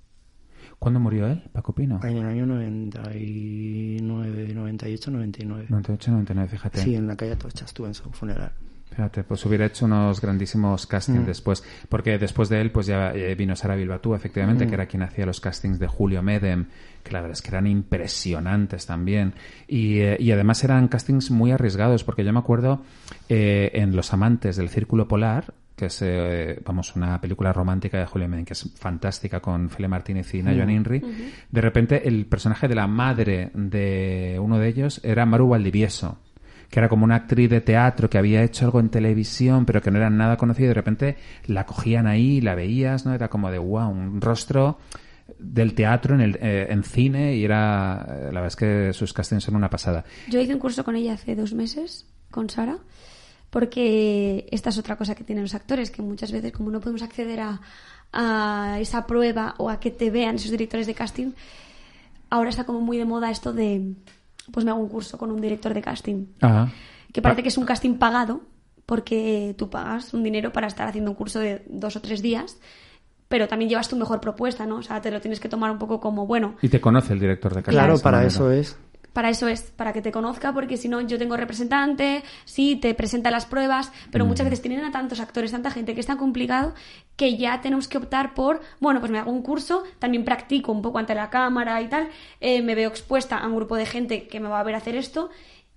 ¿Cuándo 0.80 0.98
murió 0.98 1.26
él, 1.26 1.42
Paco 1.52 1.74
Pino? 1.74 2.00
En 2.02 2.16
el 2.16 2.26
año 2.26 2.46
99, 2.46 4.54
98, 4.54 5.10
99. 5.10 5.66
98, 5.68 6.10
99, 6.10 6.48
fíjate. 6.48 6.80
Sí, 6.80 6.94
en 6.94 7.06
la 7.06 7.16
calle 7.16 7.32
Atocha 7.32 7.66
estuve 7.66 7.88
en 7.88 7.94
su 7.94 8.10
funeral. 8.12 8.52
Fíjate, 8.88 9.22
pues 9.22 9.44
hubiera 9.46 9.66
hecho 9.66 9.84
unos 9.84 10.20
grandísimos 10.20 10.86
castings 10.86 11.26
después, 11.26 11.62
porque 11.88 12.18
después 12.18 12.48
de 12.48 12.60
él 12.60 12.72
pues 12.72 12.86
ya 12.86 13.12
eh, 13.12 13.36
vino 13.36 13.54
Sara 13.54 13.76
Bilbatú, 13.76 14.14
efectivamente, 14.14 14.66
que 14.66 14.74
era 14.74 14.86
quien 14.86 15.02
hacía 15.02 15.26
los 15.26 15.40
castings 15.40 15.78
de 15.78 15.86
Julio 15.86 16.22
Medem, 16.22 16.66
que 17.02 17.12
la 17.12 17.20
verdad 17.20 17.36
es 17.36 17.42
que 17.42 17.50
eran 17.50 17.66
impresionantes 17.66 18.86
también. 18.86 19.34
Y, 19.66 20.00
eh, 20.00 20.16
y 20.18 20.32
además 20.32 20.62
eran 20.64 20.88
castings 20.88 21.30
muy 21.30 21.52
arriesgados, 21.52 22.04
porque 22.04 22.24
yo 22.24 22.32
me 22.32 22.38
acuerdo 22.38 22.82
eh, 23.28 23.70
en 23.74 23.96
Los 23.96 24.12
Amantes 24.12 24.56
del 24.56 24.68
Círculo 24.68 25.08
Polar, 25.08 25.54
que 25.76 25.86
es, 25.86 26.02
eh, 26.02 26.60
vamos, 26.64 26.94
una 26.94 27.20
película 27.20 27.52
romántica 27.52 27.98
de 27.98 28.06
Julio 28.06 28.28
Medem, 28.28 28.44
que 28.44 28.52
es 28.52 28.70
fantástica 28.76 29.40
con 29.40 29.70
Fele 29.70 29.88
Martínez 29.88 30.34
y 30.34 30.42
Nayon 30.42 30.70
Inri, 30.70 31.02
de 31.50 31.60
repente 31.60 32.06
el 32.06 32.26
personaje 32.26 32.68
de 32.68 32.74
la 32.74 32.86
madre 32.86 33.50
de 33.54 34.38
uno 34.38 34.58
de 34.58 34.68
ellos 34.68 35.00
era 35.02 35.24
Maru 35.24 35.48
Valdivieso 35.48 36.18
que 36.70 36.78
era 36.78 36.88
como 36.88 37.04
una 37.04 37.16
actriz 37.16 37.50
de 37.50 37.60
teatro 37.60 38.08
que 38.08 38.16
había 38.16 38.44
hecho 38.44 38.64
algo 38.64 38.78
en 38.78 38.90
televisión, 38.90 39.66
pero 39.66 39.82
que 39.82 39.90
no 39.90 39.98
era 39.98 40.08
nada 40.08 40.36
conocida, 40.36 40.66
y 40.66 40.68
de 40.68 40.74
repente 40.74 41.16
la 41.46 41.66
cogían 41.66 42.06
ahí, 42.06 42.40
la 42.40 42.54
veías, 42.54 43.04
¿no? 43.04 43.12
Era 43.12 43.28
como 43.28 43.50
de, 43.50 43.58
wow, 43.58 43.90
un 43.90 44.20
rostro 44.20 44.78
del 45.38 45.74
teatro 45.74 46.14
en, 46.14 46.20
el, 46.20 46.38
eh, 46.40 46.66
en 46.70 46.82
cine, 46.82 47.36
y 47.36 47.44
era, 47.44 48.06
eh, 48.08 48.24
la 48.24 48.40
verdad 48.40 48.46
es 48.46 48.56
que 48.56 48.92
sus 48.92 49.12
castings 49.12 49.44
son 49.44 49.56
una 49.56 49.70
pasada. 49.70 50.04
Yo 50.28 50.40
hice 50.40 50.54
un 50.54 50.60
curso 50.60 50.84
con 50.84 50.96
ella 50.96 51.14
hace 51.14 51.34
dos 51.34 51.54
meses, 51.54 52.06
con 52.30 52.48
Sara, 52.50 52.78
porque 53.50 54.46
esta 54.50 54.70
es 54.70 54.78
otra 54.78 54.96
cosa 54.96 55.14
que 55.14 55.24
tienen 55.24 55.44
los 55.44 55.54
actores, 55.54 55.90
que 55.90 56.02
muchas 56.02 56.32
veces 56.32 56.52
como 56.52 56.70
no 56.70 56.80
podemos 56.80 57.02
acceder 57.02 57.40
a, 57.40 57.60
a 58.12 58.78
esa 58.80 59.06
prueba 59.06 59.54
o 59.58 59.70
a 59.70 59.80
que 59.80 59.90
te 59.90 60.10
vean 60.10 60.36
esos 60.36 60.50
directores 60.50 60.86
de 60.86 60.94
casting, 60.94 61.32
ahora 62.28 62.50
está 62.50 62.64
como 62.64 62.80
muy 62.80 62.96
de 62.96 63.04
moda 63.04 63.30
esto 63.30 63.52
de, 63.52 63.94
pues 64.52 64.64
me 64.64 64.70
hago 64.70 64.80
un 64.80 64.88
curso 64.88 65.18
con 65.18 65.30
un 65.30 65.40
director 65.40 65.74
de 65.74 65.82
casting, 65.82 66.26
Ajá. 66.40 66.72
que 67.12 67.22
parece 67.22 67.42
que 67.42 67.48
es 67.48 67.58
un 67.58 67.66
casting 67.66 67.94
pagado, 67.94 68.42
porque 68.86 69.54
tú 69.56 69.70
pagas 69.70 70.14
un 70.14 70.22
dinero 70.22 70.52
para 70.52 70.66
estar 70.66 70.88
haciendo 70.88 71.12
un 71.12 71.16
curso 71.16 71.38
de 71.38 71.64
dos 71.68 71.94
o 71.96 72.00
tres 72.00 72.22
días, 72.22 72.58
pero 73.30 73.46
también 73.46 73.68
llevas 73.68 73.88
tu 73.88 73.94
mejor 73.94 74.20
propuesta, 74.20 74.66
¿no? 74.66 74.78
O 74.78 74.82
sea, 74.82 75.00
te 75.00 75.08
lo 75.08 75.20
tienes 75.20 75.38
que 75.38 75.48
tomar 75.48 75.70
un 75.70 75.78
poco 75.78 76.00
como, 76.00 76.26
bueno, 76.26 76.56
Y 76.60 76.68
te 76.68 76.80
conoce 76.80 77.12
el 77.12 77.20
director 77.20 77.54
de 77.54 77.62
casting. 77.62 77.78
Claro, 77.78 78.00
para 78.00 78.16
manera. 78.16 78.28
eso 78.28 78.50
es. 78.50 78.76
para 79.12 79.30
eso 79.30 79.46
es, 79.46 79.62
para 79.62 79.92
que 79.92 80.02
te 80.02 80.10
conozca, 80.10 80.52
porque 80.52 80.76
si 80.76 80.88
no, 80.88 81.00
yo 81.00 81.16
tengo 81.16 81.36
representante, 81.36 82.24
sí, 82.44 82.74
te 82.74 82.92
presenta 82.92 83.30
las 83.30 83.46
pruebas, 83.46 83.92
pero 84.10 84.26
muchas 84.26 84.46
veces 84.46 84.62
tienen 84.62 84.84
a 84.84 84.90
tantos 84.90 85.20
actores, 85.20 85.52
tanta 85.52 85.70
gente 85.70 85.94
que 85.94 86.00
es 86.00 86.06
tan 86.06 86.18
complicado 86.18 86.74
que 87.14 87.36
ya 87.36 87.60
tenemos 87.60 87.86
que 87.86 87.98
optar 87.98 88.34
por, 88.34 88.62
bueno, 88.80 88.98
pues 88.98 89.12
me 89.12 89.18
hago 89.20 89.30
un 89.30 89.42
curso, 89.42 89.84
también 90.00 90.24
practico 90.24 90.72
un 90.72 90.82
poco 90.82 90.98
ante 90.98 91.14
la 91.14 91.30
cámara 91.30 91.80
y 91.82 91.88
tal, 91.88 92.08
eh, 92.40 92.62
me 92.62 92.74
veo 92.74 92.88
expuesta 92.88 93.38
a 93.38 93.46
un 93.46 93.54
grupo 93.54 93.76
de 93.76 93.86
gente 93.86 94.26
que 94.26 94.40
me 94.40 94.48
va 94.48 94.58
a 94.58 94.64
ver 94.64 94.74
hacer 94.74 94.96
esto 94.96 95.30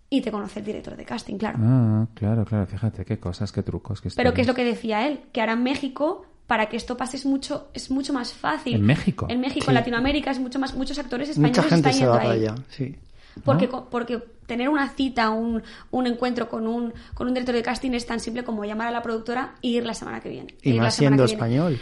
y 0.10 0.22
te 0.22 0.32
conoce 0.32 0.60
el 0.60 0.66
director 0.66 0.96
de 0.96 1.06
casting, 1.06 1.38
claro. 1.38 1.60
Ah, 1.62 2.08
claro, 2.16 2.46
claro, 2.46 2.66
fíjate 2.66 3.06
qué 3.06 3.20
cosas, 3.20 3.52
qué 3.52 3.62
trucos, 3.62 4.02
qué 4.02 4.10
Pero 4.16 4.34
¿qué 4.34 4.42
es 4.42 4.48
lo 4.48 4.56
que 4.56 4.64
decía 4.64 5.08
él? 5.08 5.22
Que 5.32 5.42
ahora 5.42 5.54
en 5.54 5.64
México, 5.64 6.26
para 6.48 6.68
que 6.70 6.78
esto 6.78 6.98
pase 6.98 7.18
es 7.18 7.26
mucho, 7.26 7.70
es 7.74 7.90
mucho 7.92 8.14
más 8.14 8.34
fácil. 8.34 8.76
¿En 8.76 8.84
México? 8.86 9.26
En 9.30 9.40
México, 9.40 9.66
Sí. 9.66 9.72
en 9.72 9.76
Latinoamérica, 9.76 10.32
es 10.32 10.40
mucho 10.40 10.60
más, 10.60 10.74
muchos 10.76 10.98
actores 11.00 11.30
españoles 11.30 11.58
Mucha 11.58 11.70
gente 11.70 11.90
están 11.90 11.94
se 11.94 12.00
yendo 12.00 12.14
va 12.14 12.22
ahí. 12.22 12.40
allá, 12.48 12.56
sí. 12.70 12.96
Porque, 13.44 13.68
porque 13.68 14.20
tener 14.46 14.70
una 14.70 14.90
cita, 14.90 15.32
un, 15.32 15.64
un 15.90 16.06
encuentro 16.08 16.50
con 16.50 16.68
un, 16.68 16.94
con 17.16 17.28
un 17.28 17.34
director 17.34 17.56
de 17.56 17.64
casting 17.64 17.92
es 17.94 18.06
tan 18.06 18.20
simple 18.20 18.44
como 18.44 18.64
llamar 18.64 18.88
a 18.90 18.92
la 18.92 19.02
productora 19.02 19.56
y 19.62 19.78
ir 19.78 19.86
la 19.86 19.96
semana 19.96 20.20
que 20.20 20.30
viene. 20.30 20.54
Y 20.62 20.70
ir 20.72 20.76
la 20.76 20.84
más 20.84 20.96
semana 20.96 21.16
siendo 21.18 21.24
que 21.26 21.58
viene. 21.58 21.70
español. 21.72 21.80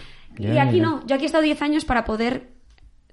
Y 0.54 0.58
aquí 0.58 0.80
no. 0.80 1.06
Yo 1.08 1.16
aquí 1.16 1.24
he 1.24 1.26
estado 1.26 1.44
10 1.44 1.62
años 1.62 1.84
para 1.84 2.06
poder 2.06 2.52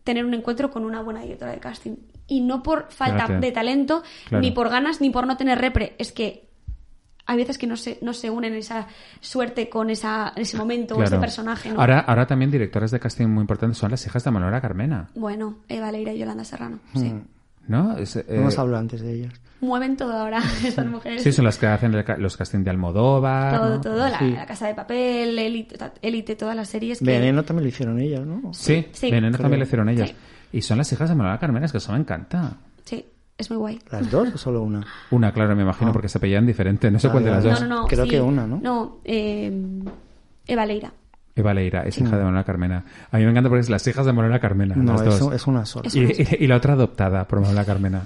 tener 0.04 0.24
un 0.24 0.34
encuentro 0.34 0.70
con 0.70 0.84
una 0.84 1.02
buena 1.02 1.20
directora 1.22 1.50
de 1.50 1.58
casting. 1.58 1.96
Y 2.28 2.40
no 2.42 2.62
por 2.62 2.86
falta 2.90 3.26
de 3.26 3.50
talento, 3.50 4.02
Claro. 4.28 4.42
ni 4.42 4.52
por 4.52 4.68
ganas, 4.68 5.00
ni 5.00 5.10
por 5.10 5.26
no 5.26 5.36
tener 5.36 5.58
repre. 5.58 5.96
Es 5.98 6.12
que 6.12 6.47
hay 7.28 7.36
veces 7.36 7.58
que 7.58 7.66
no 7.66 7.76
se, 7.76 7.98
no 8.02 8.12
se 8.14 8.30
unen 8.30 8.54
esa 8.54 8.86
suerte 9.20 9.68
con 9.68 9.90
esa, 9.90 10.32
ese 10.34 10.56
momento 10.56 10.96
o 10.96 11.02
ese 11.02 11.10
Claro. 11.10 11.20
personaje. 11.20 11.70
¿no? 11.70 11.78
Ahora, 11.80 12.00
ahora 12.00 12.26
también 12.26 12.50
directoras 12.50 12.90
de 12.90 12.98
casting 12.98 13.26
muy 13.28 13.42
importantes 13.42 13.78
son 13.78 13.90
las 13.92 14.04
hijas 14.06 14.24
de 14.24 14.30
Manuela 14.30 14.60
Carmena, 14.60 15.10
Bueno, 15.14 15.58
Eva 15.68 15.92
Leira 15.92 16.12
y 16.12 16.18
Yolanda 16.18 16.42
Serrano. 16.44 16.78
Sí. 16.94 17.14
¿no? 17.68 17.96
Es, 17.98 18.16
eh, 18.16 18.24
Hemos 18.28 18.58
hablado 18.58 18.80
antes 18.80 19.02
de 19.02 19.12
ellas. 19.12 19.34
Mueven 19.60 19.96
todo 19.96 20.12
ahora 20.16 20.40
esas 20.64 20.86
mujeres. 20.86 21.22
sí, 21.22 21.30
son 21.32 21.44
las 21.44 21.58
que 21.58 21.66
hacen 21.66 21.92
el 21.92 22.04
los 22.18 22.36
castings 22.36 22.64
de 22.64 22.70
Almodóvar. 22.70 23.56
Todo, 23.58 23.68
¿no? 23.74 23.80
todo, 23.82 24.08
la, 24.08 24.18
Sí. 24.18 24.30
la 24.30 24.46
Casa 24.46 24.68
de 24.68 24.74
Papel, 24.74 25.38
Élite, 26.00 26.36
todas 26.36 26.56
las 26.56 26.68
series 26.68 27.00
que... 27.00 27.04
Veneno 27.04 27.42
también 27.42 27.64
lo 27.64 27.68
hicieron 27.68 27.98
ellas, 28.00 28.24
¿no? 28.24 28.54
Sí, 28.54 28.86
Sí. 28.92 29.10
Veneno 29.10 29.32
Creo. 29.36 29.42
también 29.42 29.60
lo 29.60 29.66
hicieron 29.66 29.88
ellas. 29.90 30.08
Sí. 30.10 30.16
Y 30.52 30.62
son 30.62 30.78
las 30.78 30.90
hijas 30.92 31.08
de 31.10 31.14
Manuela 31.14 31.38
Carmena, 31.38 31.66
es 31.66 31.72
que 31.72 31.78
eso 31.78 31.92
me 31.92 31.98
encanta. 31.98 32.56
Sí, 32.84 33.04
es 33.38 33.48
muy 33.50 33.58
guay. 33.58 33.78
¿Las 33.90 34.10
dos 34.10 34.34
o 34.34 34.38
solo 34.38 34.62
una? 34.62 34.84
Una, 35.10 35.32
claro, 35.32 35.56
me 35.56 35.62
imagino, 35.62 35.90
Ah. 35.90 35.92
porque 35.92 36.08
se 36.08 36.18
apellidan 36.18 36.46
diferente. 36.46 36.90
No 36.90 36.98
sé 36.98 37.06
Ah, 37.08 37.12
cuál 37.12 37.24
de 37.24 37.30
ya, 37.30 37.36
las 37.36 37.44
dos. 37.44 37.60
No, 37.62 37.66
no, 37.68 37.80
no. 37.82 37.86
Creo 37.86 38.04
sí. 38.04 38.10
que 38.10 38.20
una, 38.20 38.46
¿no? 38.46 38.60
No, 38.62 38.98
eh, 39.04 39.50
Eva 40.46 40.66
Leira. 40.66 40.92
Eva 41.36 41.54
Leira, 41.54 41.82
es 41.84 41.96
hija 41.98 42.16
de 42.18 42.24
Manuela 42.24 42.42
Carmena. 42.44 42.84
A 43.12 43.16
mí 43.18 43.24
me 43.24 43.30
encanta 43.30 43.48
porque 43.48 43.60
es 43.60 43.70
las 43.70 43.86
hijas 43.86 44.04
de 44.04 44.12
Manuela 44.12 44.40
Carmena. 44.40 44.74
No, 44.76 44.94
las 44.94 45.02
es, 45.02 45.20
dos. 45.20 45.32
es 45.34 45.46
una 45.46 45.64
sola. 45.64 45.86
Es 45.86 45.94
Y, 45.94 46.00
y- 46.02 46.44
y 46.44 46.46
la 46.48 46.56
otra 46.56 46.72
adoptada 46.72 47.28
por 47.28 47.40
Manuela 47.40 47.64
Carmena. 47.64 48.02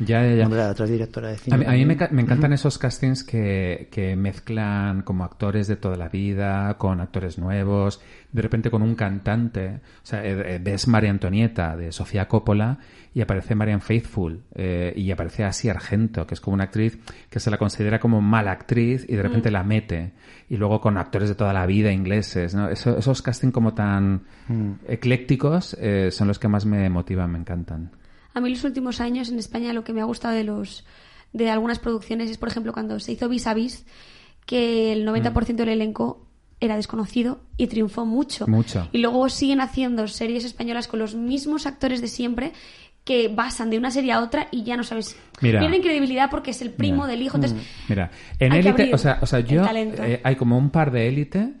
Ya, 0.00 0.26
ya, 0.26 0.34
ya. 0.34 0.44
Hombre, 0.44 0.58
la 0.60 0.70
otra 0.70 0.86
directora 0.86 1.28
de 1.28 1.36
cine. 1.36 1.54
A 1.54 1.58
mí, 1.58 1.64
a 1.66 1.70
mí 1.70 1.84
me, 1.86 1.94
encantan 2.22 2.52
esos 2.52 2.78
castings 2.78 3.22
que, 3.22 3.88
que 3.92 4.16
mezclan 4.16 5.02
como 5.02 5.22
actores 5.24 5.68
de 5.68 5.76
toda 5.76 5.96
la 5.96 6.08
vida 6.08 6.74
con 6.78 7.00
actores 7.00 7.38
nuevos, 7.38 8.00
de 8.32 8.42
repente 8.42 8.70
con 8.72 8.82
un 8.82 8.96
cantante. 8.96 9.80
O 10.02 10.06
sea, 10.06 10.24
eh, 10.24 10.56
eh, 10.56 10.60
ves 10.60 10.88
María 10.88 11.10
Antonieta 11.10 11.76
de 11.76 11.92
Sofía 11.92 12.26
Coppola 12.26 12.78
y 13.14 13.20
aparece 13.20 13.54
Marian 13.54 13.80
Faithful 13.80 14.42
eh, 14.56 14.92
y 14.96 15.12
aparece 15.12 15.44
Asia 15.44 15.70
Argento, 15.70 16.26
que 16.26 16.34
es 16.34 16.40
como 16.40 16.54
una 16.54 16.64
actriz 16.64 16.98
que 17.30 17.38
se 17.38 17.52
la 17.52 17.56
considera 17.58 18.00
como 18.00 18.20
mala 18.20 18.50
actriz 18.50 19.06
y 19.08 19.14
de 19.14 19.22
repente 19.22 19.52
la 19.52 19.62
mete. 19.62 20.12
Y 20.48 20.56
luego 20.56 20.80
con 20.80 20.98
actores 20.98 21.28
de 21.28 21.36
toda 21.36 21.52
la 21.52 21.66
vida 21.66 21.92
ingleses. 21.92 22.52
¿no? 22.56 22.68
Eso- 22.68 22.98
esos 22.98 23.22
castings 23.22 23.52
como 23.52 23.74
tan 23.74 24.22
eclécticos 24.88 25.76
eh, 25.80 26.10
son 26.10 26.28
los 26.28 26.38
que 26.40 26.48
más 26.48 26.66
me 26.66 26.88
motivan, 26.90 27.30
me 27.30 27.38
encantan. 27.38 27.90
A 28.34 28.40
mí 28.40 28.50
los 28.50 28.64
últimos 28.64 29.00
años 29.00 29.30
en 29.30 29.38
España 29.38 29.72
lo 29.72 29.84
que 29.84 29.92
me 29.92 30.00
ha 30.00 30.04
gustado 30.04 30.34
de 30.34 30.44
los 30.44 30.84
de 31.32 31.50
algunas 31.50 31.78
producciones 31.78 32.30
es, 32.30 32.38
por 32.38 32.48
ejemplo, 32.48 32.72
cuando 32.72 33.00
se 33.00 33.12
hizo 33.12 33.28
Vis 33.28 33.46
a 33.46 33.54
Vis, 33.54 33.84
que 34.46 34.92
el 34.92 35.06
90% 35.06 35.56
del 35.56 35.68
elenco 35.68 36.26
era 36.60 36.76
desconocido 36.76 37.40
y 37.56 37.66
triunfó 37.66 38.06
mucho. 38.06 38.46
Mucho. 38.46 38.88
Y 38.92 38.98
luego 38.98 39.28
siguen 39.28 39.60
haciendo 39.60 40.06
series 40.08 40.44
españolas 40.44 40.86
con 40.88 41.00
los 41.00 41.14
mismos 41.14 41.66
actores 41.66 42.00
de 42.00 42.08
siempre 42.08 42.52
que 43.04 43.28
basan 43.28 43.68
de 43.68 43.76
una 43.76 43.90
serie 43.90 44.12
a 44.12 44.20
otra 44.20 44.48
y 44.50 44.62
ya 44.62 44.76
no 44.76 44.84
sabes. 44.84 45.16
Mira. 45.40 45.60
Pierden 45.60 45.82
credibilidad 45.82 46.30
porque 46.30 46.52
es 46.52 46.62
el 46.62 46.70
primo 46.70 47.02
Mira. 47.02 47.08
del 47.08 47.22
hijo. 47.22 47.36
Entonces, 47.36 47.58
Mira, 47.88 48.10
en 48.38 48.52
élite, 48.52 48.94
o 48.94 48.98
sea, 48.98 49.18
o 49.20 49.26
sea, 49.26 49.40
yo 49.40 49.64
eh, 49.66 50.20
hay 50.24 50.36
como 50.36 50.56
un 50.56 50.70
par 50.70 50.90
de 50.90 51.08
élite 51.08 51.52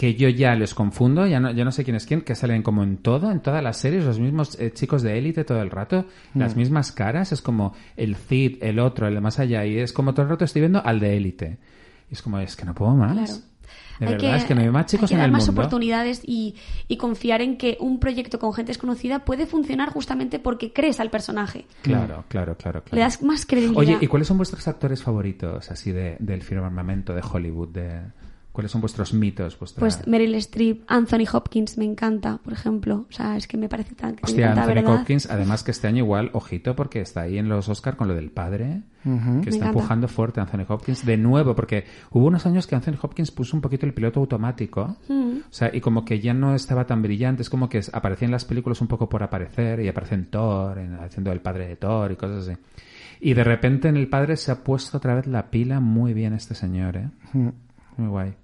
que 0.00 0.14
yo 0.14 0.30
ya 0.30 0.54
les 0.54 0.72
confundo, 0.72 1.26
ya 1.26 1.40
no, 1.40 1.50
ya 1.50 1.62
no 1.62 1.70
sé 1.70 1.84
quién 1.84 1.94
es 1.94 2.06
quién, 2.06 2.22
que 2.22 2.34
salen 2.34 2.62
como 2.62 2.82
en 2.82 2.96
todo, 2.96 3.30
en 3.30 3.40
todas 3.40 3.62
las 3.62 3.76
series, 3.76 4.02
los 4.06 4.18
mismos 4.18 4.58
eh, 4.58 4.72
chicos 4.72 5.02
de 5.02 5.18
élite 5.18 5.44
todo 5.44 5.60
el 5.60 5.70
rato, 5.70 6.06
las 6.32 6.56
mismas 6.56 6.90
caras, 6.90 7.32
es 7.32 7.42
como 7.42 7.74
el 7.98 8.16
Cid, 8.16 8.62
el 8.62 8.78
otro, 8.78 9.06
el 9.08 9.12
de 9.12 9.20
más 9.20 9.38
allá, 9.38 9.66
y 9.66 9.76
es 9.76 9.92
como 9.92 10.14
todo 10.14 10.22
el 10.22 10.30
rato 10.30 10.46
estoy 10.46 10.62
viendo 10.62 10.82
al 10.82 11.00
de 11.00 11.18
élite. 11.18 11.58
Y 12.10 12.14
es 12.14 12.22
como, 12.22 12.38
es 12.38 12.56
que 12.56 12.64
no 12.64 12.74
puedo 12.74 12.94
más. 12.94 13.12
Claro. 13.12 13.42
De 14.00 14.06
Hay 14.06 14.12
verdad, 14.14 14.36
es 14.36 14.44
que 14.44 14.54
no 14.54 14.62
hay 14.62 14.70
más 14.70 14.86
chicos 14.86 15.02
hay 15.02 15.08
que 15.08 15.14
en 15.16 15.20
dar 15.20 15.26
el 15.26 15.32
más 15.32 15.46
mundo. 15.46 15.60
oportunidades 15.60 16.22
y, 16.24 16.54
y 16.88 16.96
confiar 16.96 17.42
en 17.42 17.58
que 17.58 17.76
un 17.78 18.00
proyecto 18.00 18.38
con 18.38 18.54
gente 18.54 18.70
desconocida 18.70 19.26
puede 19.26 19.44
funcionar 19.44 19.90
justamente 19.90 20.38
porque 20.38 20.72
crees 20.72 20.98
al 21.00 21.10
personaje. 21.10 21.66
Claro, 21.82 22.24
claro, 22.28 22.56
claro, 22.56 22.82
claro. 22.82 22.96
Le 22.96 23.00
das 23.02 23.22
más 23.22 23.44
credibilidad. 23.44 23.96
Oye, 23.96 23.98
¿y 24.00 24.06
cuáles 24.06 24.28
son 24.28 24.38
vuestros 24.38 24.66
actores 24.66 25.02
favoritos 25.02 25.70
así 25.70 25.92
de, 25.92 26.16
del 26.20 26.40
firmamento 26.40 27.12
de 27.12 27.20
Hollywood? 27.20 27.68
De, 27.68 28.00
¿Cuáles 28.52 28.72
son 28.72 28.80
vuestros 28.80 29.14
mitos? 29.14 29.56
Vuestra... 29.58 29.78
Pues 29.80 30.06
Meryl 30.08 30.34
Streep, 30.34 30.82
Anthony 30.88 31.24
Hopkins 31.32 31.78
me 31.78 31.84
encanta, 31.84 32.38
por 32.42 32.52
ejemplo. 32.52 33.06
O 33.08 33.12
sea, 33.12 33.36
es 33.36 33.46
que 33.46 33.56
me 33.56 33.68
parece 33.68 33.94
tan 33.94 34.16
que 34.16 34.22
Hostia, 34.24 34.52
Anthony 34.52 34.74
verdad. 34.74 34.94
Hopkins, 35.00 35.30
además 35.30 35.62
que 35.62 35.70
este 35.70 35.86
año 35.86 35.98
igual, 35.98 36.30
ojito, 36.32 36.74
porque 36.74 37.00
está 37.00 37.20
ahí 37.22 37.38
en 37.38 37.48
los 37.48 37.68
Oscar 37.68 37.96
con 37.96 38.08
lo 38.08 38.14
del 38.14 38.30
padre, 38.32 38.82
que 39.04 39.08
Me 39.08 39.16
está 39.38 39.48
encanta. 39.50 39.66
empujando 39.68 40.08
fuerte 40.08 40.40
Anthony 40.40 40.64
Hopkins 40.68 41.06
de 41.06 41.16
nuevo, 41.16 41.54
porque 41.54 41.84
hubo 42.10 42.26
unos 42.26 42.44
años 42.44 42.66
que 42.66 42.74
Anthony 42.74 42.96
Hopkins 43.00 43.30
puso 43.30 43.56
un 43.56 43.60
poquito 43.62 43.86
el 43.86 43.94
piloto 43.94 44.18
automático, 44.18 44.96
Mm. 45.08 45.38
o 45.48 45.52
sea, 45.52 45.70
y 45.72 45.80
como 45.80 46.04
que 46.04 46.18
ya 46.20 46.34
no 46.34 46.54
estaba 46.56 46.86
tan 46.86 47.02
brillante, 47.02 47.42
es 47.42 47.50
como 47.50 47.68
que 47.68 47.80
aparecía 47.92 48.26
en 48.26 48.32
las 48.32 48.44
películas 48.44 48.80
un 48.80 48.88
poco 48.88 49.08
por 49.08 49.22
aparecer, 49.22 49.78
y 49.80 49.88
aparece 49.88 50.16
en 50.16 50.26
Thor, 50.26 50.76
en, 50.78 50.94
haciendo 50.94 51.30
el 51.30 51.40
padre 51.40 51.68
de 51.68 51.76
Thor 51.76 52.10
y 52.12 52.16
cosas 52.16 52.48
así. 52.48 52.58
Y 53.22 53.34
de 53.34 53.44
repente 53.44 53.88
en 53.88 53.96
el 53.96 54.08
padre 54.08 54.36
se 54.36 54.50
ha 54.50 54.64
puesto 54.64 54.96
otra 54.96 55.14
vez 55.14 55.26
la 55.26 55.50
pila 55.50 55.78
muy 55.80 56.14
bien 56.14 56.32
este 56.32 56.54
señor, 56.54 56.96
¿eh? 56.96 57.10
Muy 58.00 58.08
guay. 58.08 58.34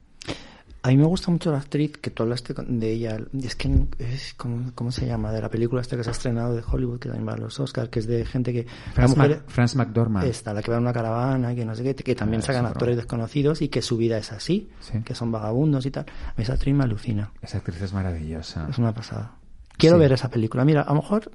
A 0.82 0.90
mí 0.90 0.98
me 0.98 1.04
gusta 1.06 1.32
mucho 1.32 1.50
la 1.50 1.58
actriz 1.58 1.96
que 1.96 2.10
tú 2.10 2.22
hablaste 2.22 2.54
de 2.54 2.92
ella. 2.92 3.18
Es 3.42 3.56
que, 3.56 3.68
es, 3.98 4.34
¿cómo, 4.34 4.70
¿cómo 4.76 4.92
se 4.92 5.04
llama? 5.04 5.32
De 5.32 5.40
la 5.42 5.48
película 5.50 5.80
esta 5.80 5.96
que 5.96 6.04
se 6.04 6.10
ha 6.10 6.12
estrenado 6.12 6.54
de 6.54 6.62
Hollywood, 6.64 7.00
que 7.00 7.08
también 7.08 7.26
va 7.26 7.32
a 7.32 7.36
los 7.38 7.58
Oscars, 7.58 7.88
que 7.88 7.98
es 7.98 8.06
de 8.06 8.24
gente 8.24 8.52
que... 8.52 8.66
mujer- 8.96 9.16
Mac- 9.16 9.42
Franz 9.48 9.74
McDormand. 9.74 10.28
Esta, 10.28 10.54
la 10.54 10.62
que 10.62 10.70
va 10.70 10.76
en 10.76 10.84
una 10.84 10.92
caravana, 10.92 11.56
que 11.56 11.64
no 11.64 11.74
sé 11.74 11.82
qué, 11.82 11.96
que 11.96 12.14
también 12.14 12.40
Ah, 12.42 12.46
sacan 12.46 12.66
es 12.66 12.70
actores 12.70 12.94
broma. 12.94 13.02
desconocidos 13.02 13.62
y 13.62 13.68
que 13.68 13.82
su 13.82 13.96
vida 13.96 14.16
es 14.18 14.30
así, 14.30 14.68
Sí. 14.78 15.00
que 15.04 15.16
son 15.16 15.32
vagabundos 15.32 15.86
y 15.86 15.90
tal. 15.90 16.06
Esa 16.36 16.52
actriz 16.52 16.72
me 16.72 16.84
alucina, 16.84 17.32
Esa 17.42 17.58
actriz 17.58 17.82
es 17.82 17.92
maravillosa. 17.92 18.68
es 18.70 18.78
una 18.78 18.94
pasada. 18.94 19.32
Quiero 19.78 19.96
Sí. 19.96 20.00
ver 20.02 20.12
esa 20.12 20.30
película. 20.30 20.64
Mira, 20.64 20.82
a 20.82 20.90
lo 20.94 21.00
mejor 21.00 21.32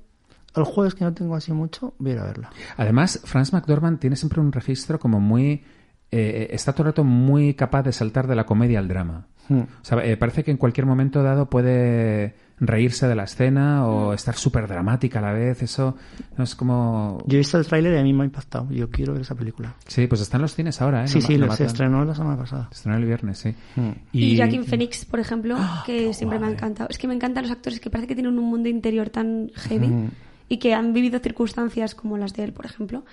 el 0.56 0.64
jueves 0.64 0.96
que 0.96 1.04
no 1.04 1.14
tengo 1.14 1.36
así 1.36 1.52
mucho, 1.52 1.94
voy 2.00 2.12
a 2.12 2.14
ir 2.14 2.20
a 2.22 2.24
verla. 2.24 2.50
Además, 2.78 3.20
Franz 3.26 3.52
McDormand 3.52 4.00
tiene 4.00 4.16
siempre 4.16 4.40
un 4.40 4.54
registro 4.54 4.98
como 4.98 5.20
muy... 5.20 5.66
eh, 6.12 6.47
está 6.51 6.74
todo 6.74 6.84
el 6.84 6.88
rato 6.93 7.03
muy 7.03 7.53
capaz 7.53 7.84
de 7.84 7.91
saltar 7.93 8.28
de 8.28 8.36
la 8.36 8.45
comedia 8.45 8.80
al 8.80 8.88
drama. 8.88 9.28
Hmm. 9.49 9.59
O 9.62 9.68
sea, 9.84 10.03
eh, 10.05 10.18
parece 10.18 10.43
que 10.43 10.51
en 10.51 10.57
cualquier 10.57 10.86
momento 10.86 11.24
dado 11.24 11.49
puede 11.49 12.36
reírse 12.59 13.07
de 13.07 13.16
la 13.16 13.24
escena 13.24 13.82
Hmm. 13.82 13.89
o 13.89 14.14
estar 14.14 14.36
súper 14.36 14.68
dramática 14.68 15.18
a 15.20 15.22
la 15.24 15.34
vez. 15.34 15.64
Eso 15.64 15.95
no 16.38 16.43
es 16.43 16.53
como... 16.55 17.18
Yo 17.26 17.36
he 17.36 17.39
visto 17.39 17.57
el 17.57 17.66
tráiler 17.66 17.95
y 17.95 17.97
a 17.97 18.03
mí 18.03 18.14
me 18.14 18.22
ha 18.22 18.26
impactado. 18.26 18.70
Yo 18.72 18.89
quiero 18.89 19.14
ver 19.14 19.24
esa 19.24 19.34
película. 19.36 19.74
Sí, 19.88 20.05
pues 20.05 20.22
está 20.22 20.38
en 20.38 20.43
los 20.43 20.53
cines 20.53 20.80
ahora, 20.82 21.03
¿eh? 21.05 21.07
sí, 21.07 21.20
No 21.20 21.26
sí, 21.28 21.34
ma- 21.34 21.39
no 21.39 21.45
lo 21.47 21.55
se 21.55 21.66
estrenó 21.66 22.05
la 22.05 22.14
semana 22.14 22.38
pasada. 22.38 22.68
Se 22.70 22.76
estrenó 22.76 22.97
el 22.99 23.05
viernes, 23.05 23.39
sí. 23.39 23.55
Hmm. 23.76 23.91
Y, 24.14 24.38
Joaquin 24.38 24.64
Phoenix, 24.64 25.05
por 25.05 25.20
ejemplo, 25.20 25.57
que 25.88 26.14
siempre 26.14 26.38
me 26.39 26.47
ha 26.47 26.51
encantado. 26.51 26.89
Es 26.91 26.97
que 26.99 27.07
me 27.07 27.16
encantan 27.16 27.43
los 27.43 27.51
actores 27.51 27.80
que 27.80 27.89
parece 27.89 28.07
que 28.07 28.14
tienen 28.16 28.38
un 28.38 28.45
mundo 28.45 28.70
interior 28.70 29.09
tan 29.09 29.49
heavy 29.55 30.09
y 30.47 30.57
que 30.57 30.74
han 30.76 30.93
vivido 30.93 31.20
circunstancias 31.20 31.95
como 31.95 32.18
las 32.18 32.34
de 32.34 32.43
él, 32.43 32.53
por 32.53 32.66
ejemplo. 32.68 33.03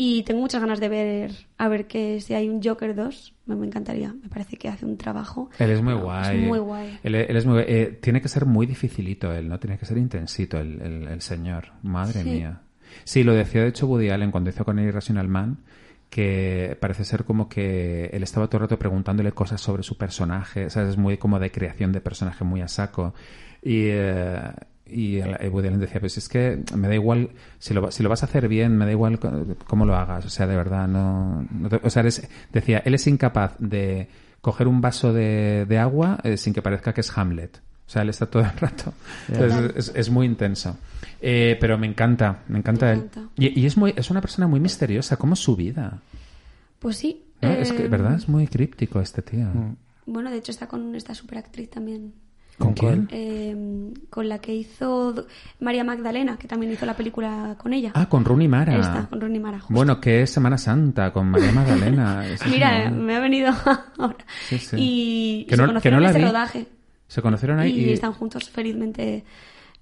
Y 0.00 0.22
tengo 0.22 0.40
muchas 0.40 0.60
ganas 0.60 0.78
de 0.78 0.88
ver, 0.88 1.32
a 1.58 1.66
ver 1.68 1.88
que 1.88 2.20
si 2.20 2.32
hay 2.32 2.48
un 2.48 2.62
Joker 2.62 2.94
2, 2.94 3.34
me, 3.46 3.56
me 3.56 3.66
encantaría. 3.66 4.14
Me 4.22 4.28
parece 4.28 4.56
que 4.56 4.68
hace 4.68 4.86
un 4.86 4.96
trabajo. 4.96 5.50
Él 5.58 5.70
es 5.72 5.82
muy 5.82 5.94
Es 5.94 6.00
guay. 6.00 6.38
muy 6.38 6.58
guay. 6.60 6.98
Él, 7.02 7.16
él 7.16 7.36
es 7.36 7.44
muy 7.44 7.64
eh, 7.66 7.98
tiene 8.00 8.22
que 8.22 8.28
ser 8.28 8.46
muy 8.46 8.64
dificilito 8.66 9.32
él, 9.34 9.48
¿no? 9.48 9.58
Tiene 9.58 9.76
que 9.76 9.86
ser 9.86 9.98
intensito 9.98 10.58
el, 10.60 10.80
el- 10.80 11.08
el 11.08 11.20
señor. 11.20 11.72
Madre 11.82 12.22
Sí. 12.22 12.30
mía. 12.30 12.60
Sí, 13.02 13.24
lo 13.24 13.34
decía 13.34 13.62
de 13.62 13.68
hecho 13.70 13.88
Woody 13.88 14.10
Allen 14.10 14.30
cuando 14.30 14.50
hizo 14.50 14.64
con 14.64 14.78
Irrational 14.78 15.26
Man, 15.26 15.58
que 16.10 16.76
parece 16.80 17.04
ser 17.04 17.24
como 17.24 17.48
que 17.48 18.06
él 18.12 18.22
estaba 18.22 18.46
todo 18.46 18.58
el 18.58 18.62
rato 18.62 18.78
preguntándole 18.78 19.32
cosas 19.32 19.60
sobre 19.60 19.82
su 19.82 19.98
personaje, 19.98 20.70
¿sabes? 20.70 20.90
Es 20.90 20.96
muy 20.96 21.18
como 21.18 21.40
de 21.40 21.50
creación 21.50 21.90
de 21.90 22.00
personaje 22.00 22.44
muy 22.44 22.60
a 22.62 22.68
saco. 22.68 23.14
Y, 23.62 23.86
eh, 23.88 24.40
y 24.90 25.18
el- 25.18 25.36
eh, 25.40 25.48
Woody 25.48 25.68
Allen 25.68 25.80
decía, 25.80 26.00
pues 26.00 26.16
es 26.18 26.28
que 26.28 26.62
me 26.76 26.88
da 26.88 26.94
igual, 26.94 27.30
si 27.58 27.74
lo, 27.74 27.82
va- 27.82 27.90
si 27.90 28.02
lo 28.02 28.08
vas 28.08 28.22
a 28.22 28.26
hacer 28.26 28.48
bien, 28.48 28.76
me 28.76 28.84
da 28.84 28.90
igual 28.92 29.18
cómo 29.66 29.84
lo 29.86 29.94
hagas, 29.96 30.24
o 30.26 30.30
sea, 30.30 30.46
de 30.46 30.56
verdad, 30.56 30.86
no... 30.88 31.46
no 31.50 31.68
te- 31.68 31.80
o 31.82 31.90
sea, 31.90 32.00
eres- 32.00 32.28
decía, 32.52 32.82
él 32.84 32.94
es 32.94 33.06
incapaz 33.06 33.54
de 33.58 34.08
coger 34.40 34.68
un 34.68 34.80
vaso 34.80 35.12
de, 35.12 35.66
de 35.68 35.78
agua 35.78 36.18
eh, 36.24 36.36
sin 36.36 36.52
que 36.54 36.62
parezca 36.62 36.92
que 36.94 37.00
es 37.02 37.16
Hamlet. 37.16 37.60
O 37.86 37.90
sea, 37.90 38.02
él 38.02 38.10
está 38.10 38.26
todo 38.26 38.42
el 38.42 38.50
rato. 38.58 38.92
Entonces, 39.28 39.72
es, 39.88 39.92
es 39.96 40.10
muy 40.10 40.26
intenso. 40.26 40.76
Eh, 41.22 41.56
pero 41.58 41.78
me 41.78 41.86
encanta, 41.86 42.40
me 42.48 42.58
encanta 42.58 42.86
Me 42.86 42.92
él. 42.92 42.98
encanta. 42.98 43.30
Y, 43.36 43.60
y 43.60 43.64
es, 43.66 43.76
muy, 43.78 43.94
es 43.96 44.10
una 44.10 44.20
persona 44.20 44.46
muy 44.46 44.60
misteriosa. 44.60 45.16
¿Cómo 45.16 45.32
es 45.32 45.40
su 45.40 45.56
vida? 45.56 45.98
Pues 46.78 46.98
sí. 46.98 47.24
¿no? 47.40 47.50
Es 47.50 47.72
que, 47.72 47.88
¿verdad? 47.88 48.14
Es 48.14 48.28
muy 48.28 48.46
críptico 48.46 49.00
este 49.00 49.22
tío. 49.22 49.46
Mm. 49.46 49.76
Bueno, 50.06 50.30
de 50.30 50.36
hecho 50.36 50.50
está 50.52 50.66
con 50.68 50.94
esta 50.94 51.14
superactriz 51.14 51.70
también. 51.70 52.12
¿Con 52.58 52.74
quién? 52.74 53.08
eh, 53.12 53.92
con 54.10 54.28
la 54.28 54.38
que 54.40 54.54
hizo 54.54 55.26
María 55.60 55.84
Magdalena, 55.84 56.36
que 56.36 56.48
también 56.48 56.72
hizo 56.72 56.84
la 56.86 56.94
película 56.96 57.54
con 57.58 57.72
ella. 57.72 57.92
Ah, 57.94 58.08
con 58.08 58.24
Rooney 58.24 58.48
Mara. 58.48 58.76
Esta, 58.78 59.06
con 59.08 59.20
Rooney 59.20 59.38
Mara. 59.40 59.60
justo. 59.60 59.72
Bueno, 59.74 60.00
que 60.00 60.22
es 60.22 60.30
Semana 60.30 60.58
Santa 60.58 61.12
con 61.12 61.28
María 61.30 61.52
Magdalena. 61.52 62.24
Mira, 62.50 62.90
me 62.90 63.16
ha 63.16 63.20
venido 63.20 63.52
ahora. 63.98 64.16
Sí, 64.48 64.58
sí. 64.58 64.76
Y, 64.78 65.46
Que 65.48 65.54
y 65.54 65.58
no- 65.58 65.64
se 65.64 65.66
que 65.66 65.90
conocieron 65.90 66.00
no 66.00 66.04
la 66.04 66.10
en 66.10 66.16
vi. 66.16 66.22
rodaje. 66.24 66.66
Se 67.06 67.22
conocieron 67.22 67.58
ahí 67.60 67.70
y, 67.78 67.84
y... 67.84 67.92
están 67.92 68.12
juntos 68.12 68.50
felizmente 68.50 69.24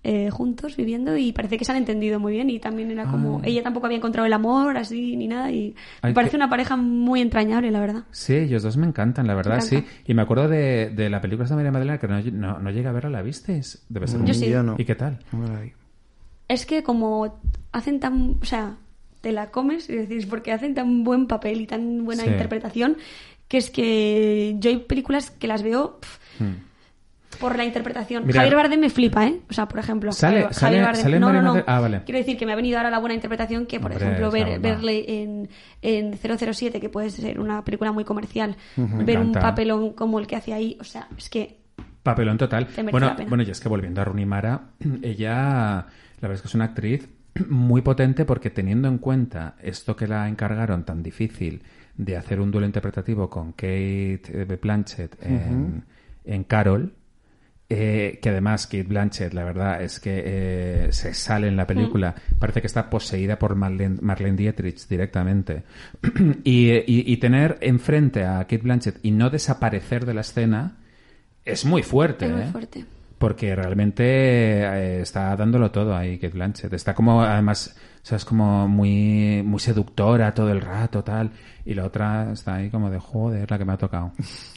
eh, 0.09 0.31
juntos 0.31 0.77
viviendo 0.77 1.17
y 1.17 1.33
parece 1.33 1.59
que 1.59 1.65
se 1.65 1.73
han 1.73 1.79
entendido 1.79 2.21
muy 2.21 2.33
bien 2.33 2.49
y 2.49 2.61
también 2.61 2.91
era 2.93 3.07
como 3.11 3.39
Ah. 3.41 3.43
ella 3.45 3.63
tampoco 3.65 3.87
había 3.87 3.99
encontrado 3.99 4.25
el 4.27 4.33
amor 4.33 4.77
así 4.77 5.17
ni 5.17 5.27
nada 5.27 5.51
y 5.51 5.75
Ay, 6.01 6.11
me 6.11 6.15
parece 6.15 6.31
que- 6.33 6.37
una 6.37 6.49
pareja 6.49 6.77
muy 6.77 7.21
entrañable 7.21 7.71
la 7.73 7.81
verdad 7.81 8.05
Sí, 8.13 8.35
ellos 8.35 8.63
dos 8.63 8.77
me 8.77 8.87
encantan, 8.87 9.27
la 9.27 9.35
verdad, 9.35 9.61
sí. 9.61 9.83
Y 10.07 10.15
me 10.15 10.23
acuerdo 10.23 10.47
de, 10.49 10.91
de 10.91 11.11
la 11.11 11.21
película 11.21 11.49
de 11.49 11.55
María 11.57 11.73
Magdalena 11.73 11.99
que 11.99 12.07
no, 12.07 12.21
no, 12.23 12.59
no 12.61 12.71
llegué 12.71 12.87
a 12.89 12.93
verla, 12.93 13.11
¿la 13.11 13.23
visteis? 13.23 13.85
Debe 13.89 14.07
ser 14.07 14.21
Mm, 14.21 14.25
Yo 14.27 14.35
sí. 14.35 14.49
yo 14.49 14.63
no. 14.63 14.77
¿Y 14.79 14.85
qué 14.85 14.95
tal? 14.95 15.19
Es 16.49 16.67
que 16.67 16.83
como 16.83 17.41
hacen 17.73 17.99
tan 18.01 18.37
o 18.41 18.45
sea 18.45 18.77
te 19.21 19.33
la 19.33 19.51
comes 19.51 19.91
y 19.91 19.97
decís 19.97 20.27
porque 20.27 20.53
hacen 20.53 20.75
tan 20.75 21.03
buen 21.03 21.27
papel 21.27 21.61
y 21.61 21.67
tan 21.67 22.05
buena 22.05 22.23
Sí. 22.23 22.31
interpretación 22.31 22.97
que 23.49 23.59
es 23.59 23.71
que 23.71 24.55
yo 24.61 24.71
hay 24.71 24.77
películas 24.79 25.31
que 25.31 25.49
las 25.49 25.63
veo 25.63 25.99
Hmm. 26.39 26.63
Por 27.41 27.57
la 27.57 27.65
interpretación. 27.65 28.27
Mira- 28.27 28.41
Javier 28.41 28.57
Bardem 28.57 28.81
me 28.81 28.91
flipa, 28.91 29.27
¿eh? 29.27 29.41
O 29.51 29.53
sea, 29.53 29.67
por 29.69 29.79
ejemplo. 29.79 30.13
Sale- 30.13 30.45
Javier- 30.49 30.53
sale- 30.55 30.83
Bardem- 30.83 31.03
sale 31.03 31.21
no, 31.21 31.33
no, 31.33 31.43
no. 31.43 31.63
Ah, 31.67 31.81
vale. 31.81 32.03
Quiero 32.05 32.19
decir 32.19 32.37
que 32.39 32.47
me 32.47 32.53
ha 32.53 32.57
venido 32.57 32.79
ahora 32.79 32.91
la 32.91 32.99
buena 32.99 33.15
interpretación 33.15 33.67
que, 33.67 33.79
por 33.81 33.91
Hombre, 33.93 34.07
ejemplo, 34.07 34.31
ver, 34.31 34.59
verle 34.61 35.23
en, 35.23 35.49
en 35.83 36.17
007, 36.17 36.81
que 36.81 36.89
puede 36.89 37.11
ser 37.11 37.39
una 37.41 37.65
película 37.65 37.93
muy 37.93 38.05
comercial, 38.05 38.57
Me 38.77 39.05
ver 39.05 39.19
un 39.19 39.33
papelón 39.33 39.93
como 39.93 40.19
el 40.19 40.27
que 40.27 40.37
hace 40.37 40.53
ahí, 40.53 40.77
o 40.81 40.85
sea, 40.85 41.09
es 41.17 41.29
que 41.29 41.59
Papelón 42.03 42.39
total. 42.39 42.69
Bueno, 42.93 43.17
bueno, 43.29 43.43
y 43.43 43.51
es 43.51 43.59
que 43.61 43.69
volviendo 43.69 44.01
a 44.01 44.05
Rooney 44.05 44.27
Mara, 44.27 44.69
ella, 45.03 45.35
la 45.41 45.85
verdad 46.21 46.35
es 46.37 46.43
que 46.43 46.49
es 46.49 46.55
una 46.55 46.67
actriz 46.67 47.09
muy 47.49 47.83
potente 47.83 48.25
porque 48.25 48.51
teniendo 48.51 48.87
en 48.89 48.99
cuenta 48.99 49.57
esto 49.61 49.97
que 49.97 50.07
la 50.07 50.29
encargaron 50.29 50.85
tan 50.85 51.03
difícil 51.03 51.63
de 51.97 52.17
hacer 52.17 52.41
un 52.41 52.51
duelo 52.51 52.67
interpretativo 52.67 53.29
con 53.29 53.53
Kate 53.53 54.21
eh, 54.29 54.59
Blanchett 54.63 55.17
en, 55.25 55.85
en 56.25 56.45
Carol, 56.45 56.93
eh, 57.69 58.19
que 58.23 58.29
además 58.29 58.67
Kate 58.67 58.85
Blanchett, 58.85 59.33
la 59.35 59.45
verdad 59.45 59.83
es 59.83 59.99
que 59.99 60.23
eh, 60.25 60.89
se 60.93 61.13
sale 61.15 61.49
en 61.49 61.57
la 61.57 61.67
película, 61.67 62.15
parece 62.39 62.61
que 62.61 62.67
está 62.69 62.89
poseída 62.89 63.39
por 63.39 63.55
Marlene, 63.57 63.99
Marlene 64.03 64.37
Dietrich 64.37 64.87
directamente. 64.89 65.63
y, 66.45 66.71
y- 66.73 66.85
y 67.13 67.17
tener 67.17 67.59
enfrente 67.61 68.25
a 68.25 68.39
Kate 68.41 68.59
Blanchett 68.59 68.99
y 69.03 69.11
no 69.11 69.31
desaparecer 69.31 70.07
de 70.07 70.15
la 70.15 70.21
escena 70.21 70.77
es 71.45 71.65
muy 71.65 71.83
fuerte. 71.83 72.27
es 72.27 72.33
muy 72.33 72.43
¿eh? 72.43 72.49
fuerte. 72.53 72.85
Porque 73.19 73.57
realmente 73.57 74.05
eh, 74.05 75.01
está 75.01 75.35
dándolo 75.37 75.71
todo 75.71 75.97
ahí, 75.97 76.19
Kate 76.19 76.35
Blanchett. 76.35 76.73
Está 76.75 76.95
como, 76.95 77.23
además, 77.23 77.75
o 78.03 78.07
sea, 78.07 78.17
es 78.17 78.25
como 78.27 78.69
muy, 78.69 79.43
muy 79.45 79.59
seductora 79.59 80.35
todo 80.35 80.51
el 80.53 80.61
rato, 80.61 81.03
tal. 81.03 81.31
Y 81.65 81.73
la 81.75 81.85
otra 81.87 82.31
está 82.33 82.57
ahí 82.57 82.69
como 82.69 82.91
de, 82.91 82.99
joder, 82.99 83.51
la 83.51 83.57
que 83.59 83.65
me 83.65 83.73
ha 83.73 83.79
tocado. 83.79 84.13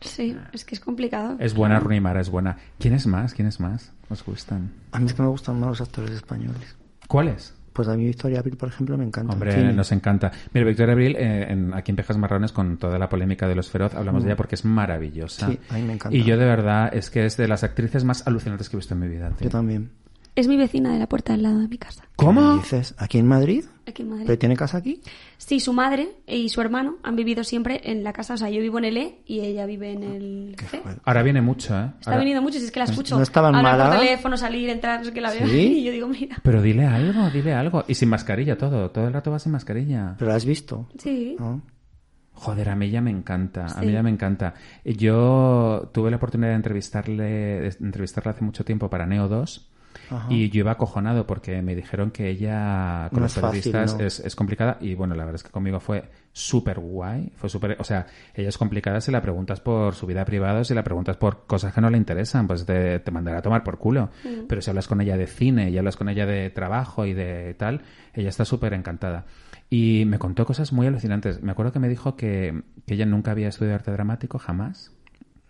Sí, 0.00 0.36
es 0.52 0.64
que 0.64 0.74
es 0.74 0.80
complicado. 0.80 1.36
Es 1.40 1.54
buena, 1.54 1.80
Rooney 1.80 2.00
Mara, 2.00 2.20
es 2.20 2.30
buena. 2.30 2.56
¿Quién 2.78 2.94
es 2.94 3.06
más? 3.06 3.34
¿Quién 3.34 3.48
es 3.48 3.58
más? 3.60 3.92
¿Os 4.08 4.24
gustan? 4.24 4.70
A 4.92 5.00
mí 5.00 5.06
es 5.06 5.14
que 5.14 5.22
me 5.22 5.28
gustan 5.28 5.58
más 5.60 5.68
los 5.70 5.80
actores 5.80 6.10
españoles. 6.12 6.76
¿Cuáles? 7.08 7.54
Pues 7.72 7.86
a 7.88 7.96
mí 7.96 8.04
Victoria 8.06 8.40
Abril, 8.40 8.56
por 8.56 8.68
ejemplo, 8.68 8.96
me 8.98 9.04
encanta. 9.04 9.32
Hombre, 9.32 9.72
nos 9.72 9.92
encanta. 9.92 10.32
Mira, 10.52 10.66
Victoria 10.66 10.92
Abril, 10.94 11.14
eh, 11.16 11.46
en- 11.50 11.72
aquí 11.74 11.92
en 11.92 11.96
Pejas 11.96 12.16
Marrones, 12.16 12.50
con 12.52 12.76
toda 12.76 12.98
la 12.98 13.08
polémica 13.08 13.46
de 13.46 13.54
los 13.54 13.70
feroz, 13.70 13.94
hablamos 13.94 14.22
de 14.24 14.30
ella 14.30 14.36
porque 14.36 14.56
es 14.56 14.64
maravillosa. 14.64 15.48
Mm. 15.48 15.50
Sí, 15.52 15.58
a 15.70 15.74
mí 15.74 15.82
me 15.82 15.92
encanta. 15.94 16.16
Y 16.16 16.24
yo 16.24 16.36
de 16.36 16.44
verdad 16.44 16.90
es 16.92 17.10
que 17.10 17.24
es 17.24 17.36
de 17.36 17.46
las 17.46 17.62
actrices 17.62 18.02
más 18.04 18.26
alucinantes 18.26 18.68
que 18.68 18.76
he 18.76 18.78
visto 18.78 18.94
en 18.94 19.00
mi 19.00 19.08
vida. 19.08 19.28
tío. 19.30 19.44
Yo 19.46 19.50
también. 19.50 19.90
Es 20.34 20.46
mi 20.48 20.56
vecina 20.56 20.92
de 20.92 20.98
la 21.00 21.08
puerta 21.08 21.32
del 21.32 21.42
lado 21.42 21.58
de 21.58 21.66
mi 21.68 21.78
casa, 21.78 22.02
¿Qué 22.16 22.24
¿Cómo? 22.24 22.54
dices? 22.54 22.94
¿Aquí 22.98 23.18
en 23.18 23.26
Madrid? 23.26 23.64
Aquí 23.90 24.02
en 24.02 24.10
Madrid. 24.10 24.24
¿Pero 24.26 24.38
tiene 24.38 24.56
casa 24.56 24.78
aquí? 24.78 25.00
Sí, 25.36 25.60
su 25.60 25.72
madre 25.72 26.08
y 26.26 26.48
su 26.48 26.60
hermano 26.60 26.96
han 27.02 27.16
vivido 27.16 27.44
siempre 27.44 27.80
en 27.84 28.04
la 28.04 28.12
casa. 28.12 28.34
O 28.34 28.36
sea, 28.36 28.50
yo 28.50 28.60
vivo 28.60 28.78
en 28.78 28.84
el 28.86 28.96
E 28.96 29.18
y 29.26 29.40
ella 29.40 29.66
vive 29.66 29.92
en 29.92 30.02
el 30.02 30.56
C. 30.58 30.78
fuerte. 30.80 31.00
Ahora 31.04 31.22
viene 31.22 31.40
mucho, 31.40 31.78
¿eh? 31.78 31.90
Está 31.98 32.10
Ahora- 32.12 32.24
venido 32.24 32.42
mucho, 32.42 32.58
si 32.58 32.64
es 32.66 32.70
que 32.70 32.78
la 32.80 32.84
escucho. 32.86 33.16
¿No 33.16 33.22
estaba 33.22 33.48
en 33.48 33.54
Málaga? 33.56 33.90
por 33.90 34.00
teléfono, 34.00 34.36
salir, 34.36 34.68
entrar, 34.70 34.98
no 35.00 35.04
sé 35.06 35.12
qué 35.12 35.20
la 35.20 35.30
veo. 35.30 35.46
¿Sí? 35.46 35.78
Y 35.80 35.84
yo 35.84 35.92
digo, 35.92 36.08
mira. 36.08 36.36
Pero 36.42 36.60
dile 36.62 36.84
algo, 36.86 37.30
dile 37.30 37.52
algo. 37.54 37.84
Y 37.88 37.94
sin 37.94 38.08
mascarilla 38.08 38.56
todo. 38.56 38.90
Todo 38.90 39.06
el 39.06 39.12
rato 39.12 39.30
va 39.30 39.38
sin 39.38 39.52
mascarilla. 39.52 40.14
¿Pero 40.18 40.30
la 40.30 40.36
has 40.36 40.44
visto? 40.44 40.88
Sí. 40.98 41.36
¿No? 41.38 41.62
Joder, 42.32 42.68
a 42.68 42.76
mí 42.76 42.86
ella 42.86 43.00
me 43.00 43.10
encanta. 43.10 43.66
A 43.66 43.80
mí 43.80 43.88
ella 43.88 44.02
me 44.02 44.10
encanta. 44.10 44.54
Yo 44.84 45.90
tuve 45.92 46.10
la 46.10 46.18
oportunidad 46.18 46.50
de 46.50 46.54
entrevistarle, 46.56 47.24
de 47.24 47.76
entrevistarla 47.80 48.30
hace 48.32 48.44
mucho 48.44 48.64
tiempo 48.64 48.88
para 48.88 49.06
Neo 49.06 49.26
2. 49.26 49.70
Ajá. 50.10 50.26
Y 50.32 50.48
yo 50.50 50.60
iba 50.60 50.72
acojonado 50.72 51.26
porque 51.26 51.60
me 51.62 51.74
dijeron 51.74 52.10
que 52.10 52.28
ella 52.30 53.08
con 53.10 53.20
No 53.20 53.24
los 53.26 53.36
es 53.36 53.40
fácil, 53.42 53.72
periodistas 53.72 53.98
¿no? 53.98 54.04
es, 54.06 54.20
es 54.20 54.34
complicada. 54.36 54.78
Y 54.80 54.94
bueno, 54.94 55.14
la 55.14 55.24
verdad 55.24 55.36
es 55.36 55.42
que 55.42 55.50
conmigo 55.50 55.80
fue 55.80 56.04
súper 56.32 56.78
guay. 56.80 57.32
Fue 57.36 57.48
súper, 57.48 57.76
o 57.78 57.84
sea, 57.84 58.06
ella 58.34 58.48
es 58.48 58.56
complicada 58.58 59.00
si 59.00 59.10
la 59.12 59.20
preguntas 59.22 59.60
por 59.60 59.94
su 59.94 60.06
vida 60.06 60.24
privada, 60.24 60.64
si 60.64 60.74
la 60.74 60.82
preguntas 60.84 61.16
por 61.16 61.46
cosas 61.46 61.74
que 61.74 61.80
no 61.80 61.90
le 61.90 61.98
interesan, 61.98 62.46
pues 62.46 62.64
te, 62.64 63.00
te 63.00 63.10
mandará 63.10 63.38
a 63.38 63.42
tomar 63.42 63.62
por 63.64 63.78
culo. 63.78 64.10
Pero 64.48 64.60
si 64.62 64.70
hablas 64.70 64.88
con 64.88 65.00
ella 65.00 65.16
de 65.16 65.26
cine 65.26 65.70
y 65.70 65.78
hablas 65.78 65.96
con 65.96 66.08
ella 66.08 66.26
de 66.26 66.50
trabajo 66.50 67.04
y 67.06 67.14
de 67.14 67.54
tal, 67.54 67.82
ella 68.14 68.28
está 68.30 68.44
súper 68.44 68.72
encantada. 68.74 69.26
Y 69.70 70.04
me 70.06 70.18
contó 70.18 70.46
cosas 70.46 70.72
muy 70.72 70.86
alucinantes. 70.86 71.42
Me 71.42 71.52
acuerdo 71.52 71.72
que 71.72 71.78
me 71.78 71.88
dijo 71.90 72.16
que, 72.16 72.62
que 72.86 72.94
ella 72.94 73.04
nunca 73.04 73.32
había 73.32 73.48
estudiado 73.48 73.74
arte 73.76 73.90
dramático, 73.92 74.38
jamás. 74.38 74.92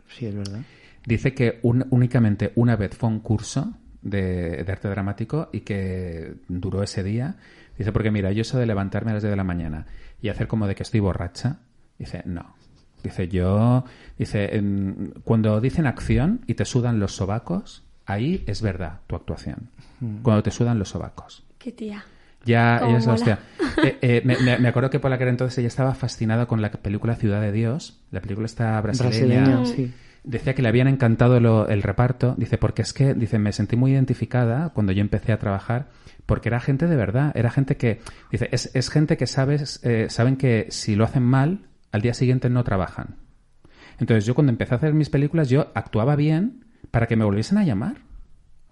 Sí, 0.09 0.27
es 0.27 0.35
verdad. 0.35 0.61
Dice 1.07 1.35
que 1.35 1.61
un- 1.63 1.87
únicamente 1.91 2.53
una 2.57 2.75
vez 2.77 2.97
fue 2.97 3.09
un 3.09 3.21
curso 3.21 3.75
de, 4.03 4.63
de 4.65 4.73
arte 4.73 4.89
dramático 4.89 5.49
y 5.53 5.61
que 5.61 6.35
duró 6.49 6.83
ese 6.83 7.03
día. 7.03 7.37
Dice, 7.77 7.93
porque 7.93 8.11
mira, 8.11 8.33
yo 8.33 8.43
eso 8.43 8.59
de 8.59 8.67
levantarme 8.67 9.11
a 9.13 9.15
las 9.15 9.23
10 9.23 9.31
de 9.33 9.37
la 9.37 9.45
mañana 9.45 9.87
y 10.21 10.29
hacer 10.29 10.49
como 10.49 10.67
de 10.67 10.75
que 10.75 10.83
estoy 10.83 11.01
borracha, 11.01 11.59
dice, 11.99 12.23
no. 12.27 12.55
Dice, 13.03 13.29
yo, 13.29 13.85
dice, 14.19 14.57
en- 14.57 15.15
cuando 15.23 15.61
dicen 15.61 15.87
acción 15.87 16.41
y 16.49 16.55
te 16.55 16.65
sudan 16.65 16.99
los 16.99 17.15
sobacos, 17.15 17.85
ahí 18.07 18.43
es 18.49 18.61
verdad 18.63 19.01
tu 19.07 19.15
actuación. 19.15 19.71
Cuando 20.23 20.43
te 20.43 20.51
sudan 20.51 20.79
los 20.81 20.89
sobacos. 20.89 21.45
Qué 21.59 21.71
tía. 21.73 22.05
Ya, 22.45 22.79
ella 22.79 22.99
es 22.99 23.07
la 23.07 23.13
hostia. 23.15 23.39
Eh, 23.83 23.99
eh, 24.01 24.23
me 24.61 24.69
acuerdo 24.69 24.91
que 24.91 24.99
por 25.01 25.11
la 25.11 25.19
que 25.19 25.25
era 25.25 25.31
entonces 25.31 25.59
ella 25.59 25.69
estaba 25.69 25.95
fascinada 25.95 26.47
con 26.47 26.61
la 26.63 26.71
película 26.73 27.15
Ciudad 27.17 27.41
de 27.41 27.53
Dios, 27.53 28.01
la 28.11 28.21
película 28.21 28.47
está 28.47 28.81
brasileña. 28.81 29.45
Brasileña, 29.45 29.65
sí. 29.65 29.93
Decía 30.25 30.55
que 30.55 30.63
le 30.63 30.69
habían 30.69 30.89
encantado 30.89 31.41
lo- 31.41 31.69
el 31.69 31.83
reparto. 31.83 32.35
Dice, 32.37 32.59
porque 32.59 32.83
es 32.83 32.93
que, 32.93 33.15
dice, 33.15 33.39
me 33.39 33.53
sentí 33.53 33.77
muy 33.77 33.93
identificada 33.93 34.71
cuando 34.71 34.93
yo 34.93 35.01
empecé 35.01 35.33
a 35.33 35.39
trabajar, 35.39 35.89
porque 36.27 36.49
era 36.49 36.61
gente 36.61 36.87
de 36.87 36.97
verdad, 36.97 37.33
era 37.35 37.51
gente 37.51 37.77
que, 37.77 38.01
dice, 38.31 38.49
es, 38.53 38.71
es 38.75 38.91
gente 38.91 39.17
que 39.17 39.27
sabes, 39.27 39.81
eh, 39.85 40.07
saben 40.11 40.37
que 40.37 40.67
si 40.71 40.97
lo 40.97 41.05
hacen 41.05 41.23
mal, 41.23 41.67
al 41.93 42.03
día 42.03 42.13
siguiente 42.15 42.51
no 42.51 42.65
trabajan. 42.65 43.17
Entonces 43.99 44.27
yo 44.27 44.35
cuando 44.35 44.53
empecé 44.53 44.75
a 44.75 44.77
hacer 44.77 44.93
mis 44.95 45.09
películas, 45.11 45.49
yo 45.49 45.69
actuaba 45.75 46.15
bien 46.17 46.65
para 46.91 47.07
que 47.07 47.17
me 47.17 47.25
volviesen 47.25 47.59
a 47.59 47.65
llamar. 47.65 47.97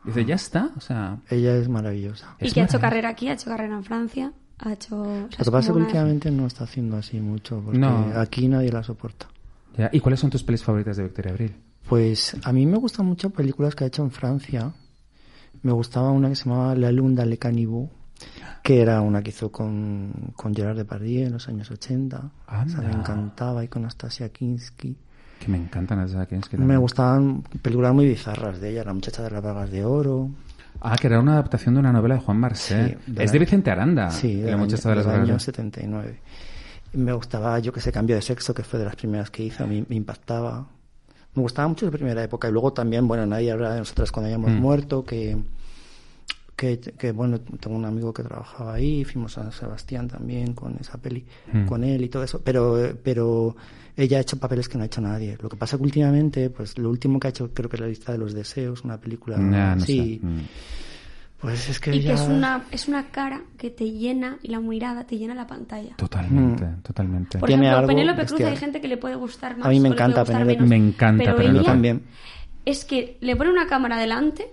Dice, 0.04 0.24
ya 0.24 0.36
está, 0.36 0.70
o 0.76 0.80
sea... 0.80 1.18
Ella 1.30 1.56
es 1.56 1.68
maravillosa. 1.68 2.36
Y 2.40 2.46
Es 2.46 2.54
que 2.54 2.60
ha 2.60 2.64
hecho 2.64 2.78
carrera 2.80 3.08
aquí, 3.08 3.28
ha 3.28 3.32
hecho 3.32 3.50
carrera 3.50 3.74
en 3.74 3.82
Francia, 3.82 4.32
ha 4.58 4.72
hecho... 4.72 4.96
Lo 5.04 5.28
que 5.44 5.50
pasa 5.50 5.58
es 5.58 5.66
que 5.66 5.72
últimamente 5.82 6.30
no 6.30 6.46
está 6.46 6.64
haciendo 6.64 6.96
así 6.96 7.18
mucho, 7.20 7.60
porque 7.64 7.78
No. 7.78 8.12
aquí 8.16 8.46
nadie 8.46 8.70
la 8.70 8.84
soporta. 8.84 9.26
Ya. 9.76 9.90
¿Y 9.92 10.00
cuáles 10.00 10.20
son 10.20 10.30
tus 10.30 10.42
pelis 10.42 10.62
favoritas 10.62 10.96
de 10.96 11.04
Victoria 11.04 11.32
Abril? 11.32 11.54
Pues 11.88 12.36
a 12.42 12.52
mí 12.52 12.66
me 12.66 12.76
gustan 12.78 13.06
mucho 13.06 13.30
películas 13.30 13.74
que 13.74 13.84
ha 13.84 13.86
hecho 13.86 14.02
en 14.02 14.10
Francia. 14.10 14.72
Me 15.62 15.72
gustaba 15.72 16.10
una 16.10 16.28
que 16.28 16.34
se 16.36 16.44
llamaba 16.48 16.74
La 16.74 16.92
Lunda 16.92 17.24
Le 17.24 17.38
Canibou, 17.38 17.90
que 18.62 18.80
era 18.82 19.00
una 19.00 19.22
que 19.22 19.30
hizo 19.30 19.50
con, 19.50 20.32
con 20.34 20.54
Gerard 20.54 20.76
Depardieu 20.76 21.26
en 21.26 21.32
los 21.32 21.48
años 21.48 21.70
80. 21.70 22.16
O 22.64 22.68
sea, 22.68 22.80
me 22.80 22.92
encantaba, 22.92 23.64
y 23.64 23.68
con 23.68 23.82
Nastasia 23.82 24.28
Kinski. 24.30 24.96
Que 25.40 25.48
me 25.48 25.58
encantan 25.58 25.98
que 26.26 26.40
que 26.50 26.56
Me 26.58 26.76
gustaban 26.76 27.42
películas 27.62 27.92
muy 27.94 28.06
bizarras 28.06 28.60
de 28.60 28.70
ella, 28.70 28.84
La 28.84 28.94
muchacha 28.94 29.22
de 29.22 29.30
las 29.30 29.42
vagas 29.42 29.70
de 29.70 29.84
oro. 29.84 30.30
Ah, 30.80 30.96
que 31.00 31.06
era 31.06 31.20
una 31.20 31.32
adaptación 31.34 31.74
de 31.74 31.80
una 31.80 31.92
novela 31.92 32.16
de 32.16 32.20
Juan. 32.20 32.38
Sí, 32.54 32.74
de 32.74 33.24
es 33.24 33.26
la- 33.30 33.32
de 33.32 33.38
Vicente 33.38 33.70
Aranda. 33.70 34.10
Sí, 34.10 34.36
la 34.40 34.46
del 34.48 34.56
muchacha 34.58 34.88
año, 34.88 34.90
de 34.90 34.96
las 34.96 35.06
del 35.06 35.14
año 35.22 35.26
Vagas. 35.28 35.42
79. 35.42 36.20
Me 36.96 37.12
gustaba, 37.12 37.58
yo 37.58 37.72
que 37.72 37.80
sé, 37.80 37.92
Cambio 37.92 38.16
de 38.16 38.22
Sexo, 38.22 38.54
que 38.54 38.62
fue 38.62 38.78
de 38.78 38.84
las 38.86 38.96
primeras 38.96 39.30
que 39.30 39.42
hizo, 39.44 39.64
a 39.64 39.66
mí 39.66 39.84
me 39.88 39.96
impactaba. 39.96 40.66
Me 41.34 41.42
gustaba 41.42 41.68
mucho 41.68 41.84
la 41.86 41.92
primera 41.92 42.22
época 42.24 42.48
y 42.48 42.52
luego 42.52 42.72
también, 42.72 43.06
bueno, 43.06 43.26
nadie 43.26 43.52
habla 43.52 43.74
de 43.74 43.80
nosotras 43.80 44.10
cuando 44.10 44.28
hayamos 44.28 44.50
Mm. 44.52 44.56
muerto, 44.60 45.04
que 45.04 45.36
que, 46.56 46.80
que, 46.80 47.12
bueno, 47.12 47.38
tengo 47.38 47.76
un 47.76 47.84
amigo 47.84 48.14
que 48.14 48.22
trabajaba 48.22 48.72
ahí, 48.72 49.04
fuimos 49.04 49.36
a 49.36 49.52
Sebastián 49.52 50.08
también 50.08 50.54
con 50.54 50.74
esa 50.80 50.96
peli, 50.96 51.22
Mm. 51.52 51.66
con 51.66 51.84
él 51.84 52.02
y 52.02 52.08
todo 52.08 52.22
eso, 52.24 52.40
pero, 52.42 52.96
pero 53.04 53.54
ella 53.94 54.16
ha 54.16 54.20
hecho 54.22 54.38
papeles 54.38 54.66
que 54.66 54.78
no 54.78 54.84
ha 54.84 54.86
hecho 54.86 55.02
nadie. 55.02 55.36
Lo 55.42 55.50
que 55.50 55.56
pasa 55.58 55.76
que 55.76 55.82
últimamente, 55.82 56.48
pues 56.48 56.78
lo 56.78 56.88
último 56.88 57.20
que 57.20 57.26
ha 57.26 57.30
hecho 57.30 57.50
creo 57.52 57.68
que 57.68 57.76
es 57.76 57.80
La 57.82 57.88
lista 57.88 58.12
de 58.12 58.16
los 58.16 58.32
deseos, 58.32 58.84
una 58.84 58.96
película 58.98 59.36
no 59.36 59.54
así, 59.82 60.18
sé. 60.18 60.26
Mm. 60.26 60.40
Pues 61.40 61.68
es 61.68 61.78
que 61.80 61.94
Y 61.94 62.00
que 62.00 62.08
ya... 62.08 62.14
es 62.14 62.20
una, 62.22 62.64
es 62.70 62.88
una 62.88 63.06
cara 63.10 63.42
que 63.58 63.70
te 63.70 63.90
llena 63.90 64.38
y 64.42 64.48
la 64.48 64.60
mirada 64.60 65.04
te 65.04 65.18
llena 65.18 65.34
la 65.34 65.46
pantalla. 65.46 65.94
Totalmente, 65.96 66.64
Mm. 66.64 66.82
totalmente. 66.82 67.38
Por 67.38 67.46
Tiene 67.48 67.68
ejemplo, 67.68 67.86
Penélope 67.88 68.26
Cruz 68.26 68.40
hay 68.40 68.56
gente 68.56 68.80
que 68.80 68.88
le 68.88 68.96
puede 68.96 69.14
gustar 69.16 69.56
más. 69.56 69.66
A 69.66 69.70
mí 69.70 69.80
me 69.80 69.88
encanta 69.88 70.24
Penélope. 70.24 70.62
Me 70.64 70.76
encanta 70.76 71.34
Penélope. 71.36 71.66
También. 71.66 72.02
Es 72.64 72.84
que 72.84 73.16
le 73.20 73.36
pone 73.36 73.50
una 73.50 73.66
cámara 73.66 73.96
delante 73.98 74.46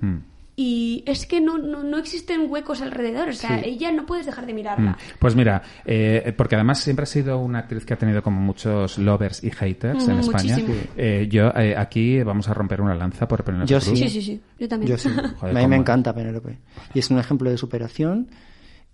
Mm. 0.00 0.16
Y 0.54 1.02
es 1.06 1.24
que 1.26 1.40
no, 1.40 1.56
no, 1.58 1.82
no 1.82 1.96
existen 1.98 2.46
huecos 2.50 2.82
alrededor. 2.82 3.30
O 3.30 3.32
sea, 3.32 3.58
Sí. 3.58 3.70
ella 3.70 3.90
no 3.92 4.04
puedes 4.06 4.26
dejar 4.26 4.44
de 4.46 4.52
Mm. 4.52 4.56
mirarla. 4.56 4.98
Pues 5.18 5.34
mira, 5.34 5.62
eh, 5.84 6.34
porque 6.36 6.56
además 6.56 6.78
siempre 6.80 7.04
ha 7.04 7.06
sido 7.06 7.38
una 7.38 7.60
actriz 7.60 7.84
que 7.86 7.94
ha 7.94 7.98
tenido 7.98 8.22
como 8.22 8.40
muchos 8.40 8.98
lovers 8.98 9.42
y 9.42 9.50
haters 9.50 10.06
en 10.08 10.16
Mm, 10.16 10.20
España. 10.20 10.58
Eh, 10.96 11.26
yo 11.30 11.48
eh, 11.56 11.74
aquí 11.76 12.22
vamos 12.22 12.48
a 12.48 12.54
romper 12.54 12.80
una 12.82 12.94
lanza 12.94 13.26
por 13.26 13.42
Penélope 13.44 13.70
Yo 13.70 13.80
Cruz. 13.80 13.98
Sí, 13.98 14.08
sí, 14.08 14.20
sí. 14.22 14.40
Yo 14.58 14.68
también. 14.68 14.90
Yo 14.92 14.98
sí. 14.98 15.08
Joder, 15.40 15.56
a 15.56 15.58
mí 15.58 15.64
cómo- 15.64 15.68
me 15.68 15.76
encanta 15.76 16.14
Penélope. 16.14 16.58
Y 16.94 16.98
es 16.98 17.10
un 17.10 17.18
ejemplo 17.18 17.48
de 17.50 17.56
superación 17.56 18.28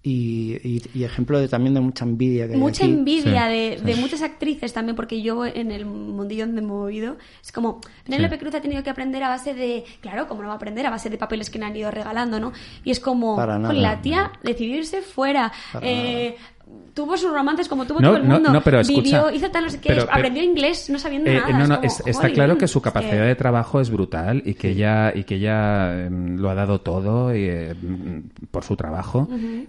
y, 0.02 0.56
y- 0.62 0.82
y 0.94 1.04
ejemplo 1.04 1.38
de, 1.40 1.48
también 1.48 1.74
de 1.74 1.80
mucha 1.80 2.04
envidia 2.04 2.46
que 2.46 2.54
hay 2.54 2.58
Mucha 2.58 2.84
aquí. 2.84 2.92
envidia 2.94 3.46
Sí, 3.46 3.52
de, 3.52 3.76
sí. 3.78 3.84
de 3.84 3.94
muchas 3.96 4.22
actrices 4.22 4.72
también, 4.72 4.94
porque 4.96 5.20
yo 5.22 5.44
en 5.44 5.72
el 5.72 5.84
mundillo 5.86 6.46
donde 6.46 6.62
me 6.62 6.68
he 6.68 6.70
movido, 6.70 7.16
es 7.42 7.50
como, 7.52 7.80
Penélope 8.04 8.36
Sí. 8.36 8.40
Cruz 8.40 8.54
ha 8.54 8.60
tenido 8.60 8.82
que 8.84 8.90
aprender 8.90 9.22
a 9.24 9.28
base 9.28 9.54
de, 9.54 9.84
claro, 10.00 10.28
como 10.28 10.42
no 10.42 10.48
va 10.48 10.54
a 10.54 10.56
aprender, 10.56 10.86
a 10.86 10.90
base 10.90 11.10
de 11.10 11.18
papeles 11.18 11.50
que 11.50 11.58
le 11.58 11.64
han 11.66 11.76
ido 11.76 11.90
regalando, 11.90 12.38
¿no? 12.38 12.52
Y 12.84 12.90
es 12.92 13.00
como, 13.00 13.34
Para 13.36 13.58
nada. 13.58 13.74
con 13.74 13.82
la 13.82 14.00
tía 14.00 14.30
decidirse 14.44 15.02
fuera, 15.02 15.52
Para 15.72 15.86
eh, 15.86 16.36
tuvo 16.94 17.16
sus 17.16 17.32
romances 17.32 17.68
como 17.68 17.86
tuvo 17.86 18.00
No, 18.00 18.08
todo 18.08 18.16
el 18.18 18.26
no, 18.28 18.34
mundo, 18.34 18.52
no, 18.52 18.60
pero 18.60 18.80
escucha, 18.80 19.00
vivió, 19.22 19.30
hizo 19.30 19.50
tal, 19.50 19.64
no 19.64 19.70
sé 19.70 19.80
qué, 19.80 19.88
pero- 19.90 20.00
pero- 20.06 20.12
aprendió 20.16 20.42
inglés 20.42 20.90
no 20.90 20.98
sabiendo 20.98 21.30
Eh, 21.30 21.34
nada. 21.34 21.48
no, 21.50 21.62
es 21.62 21.68
no, 21.68 21.74
como, 21.76 21.86
es- 21.86 22.02
está 22.06 22.30
claro 22.30 22.58
que 22.58 22.66
su 22.66 22.78
es 22.78 22.82
que- 22.82 22.90
capacidad 22.90 23.24
de 23.24 23.34
trabajo 23.36 23.80
es 23.80 23.88
brutal 23.90 24.42
y 24.44 24.54
que 24.54 24.70
ella 24.70 25.12
y 25.14 25.22
que 25.24 25.36
ella 25.36 26.06
em, 26.06 26.36
lo 26.38 26.50
ha 26.50 26.54
dado 26.54 26.80
todo 26.80 27.32
y, 27.34 27.44
eh, 27.48 27.74
mm, 27.80 28.46
por 28.50 28.64
su 28.64 28.74
trabajo, 28.76 29.28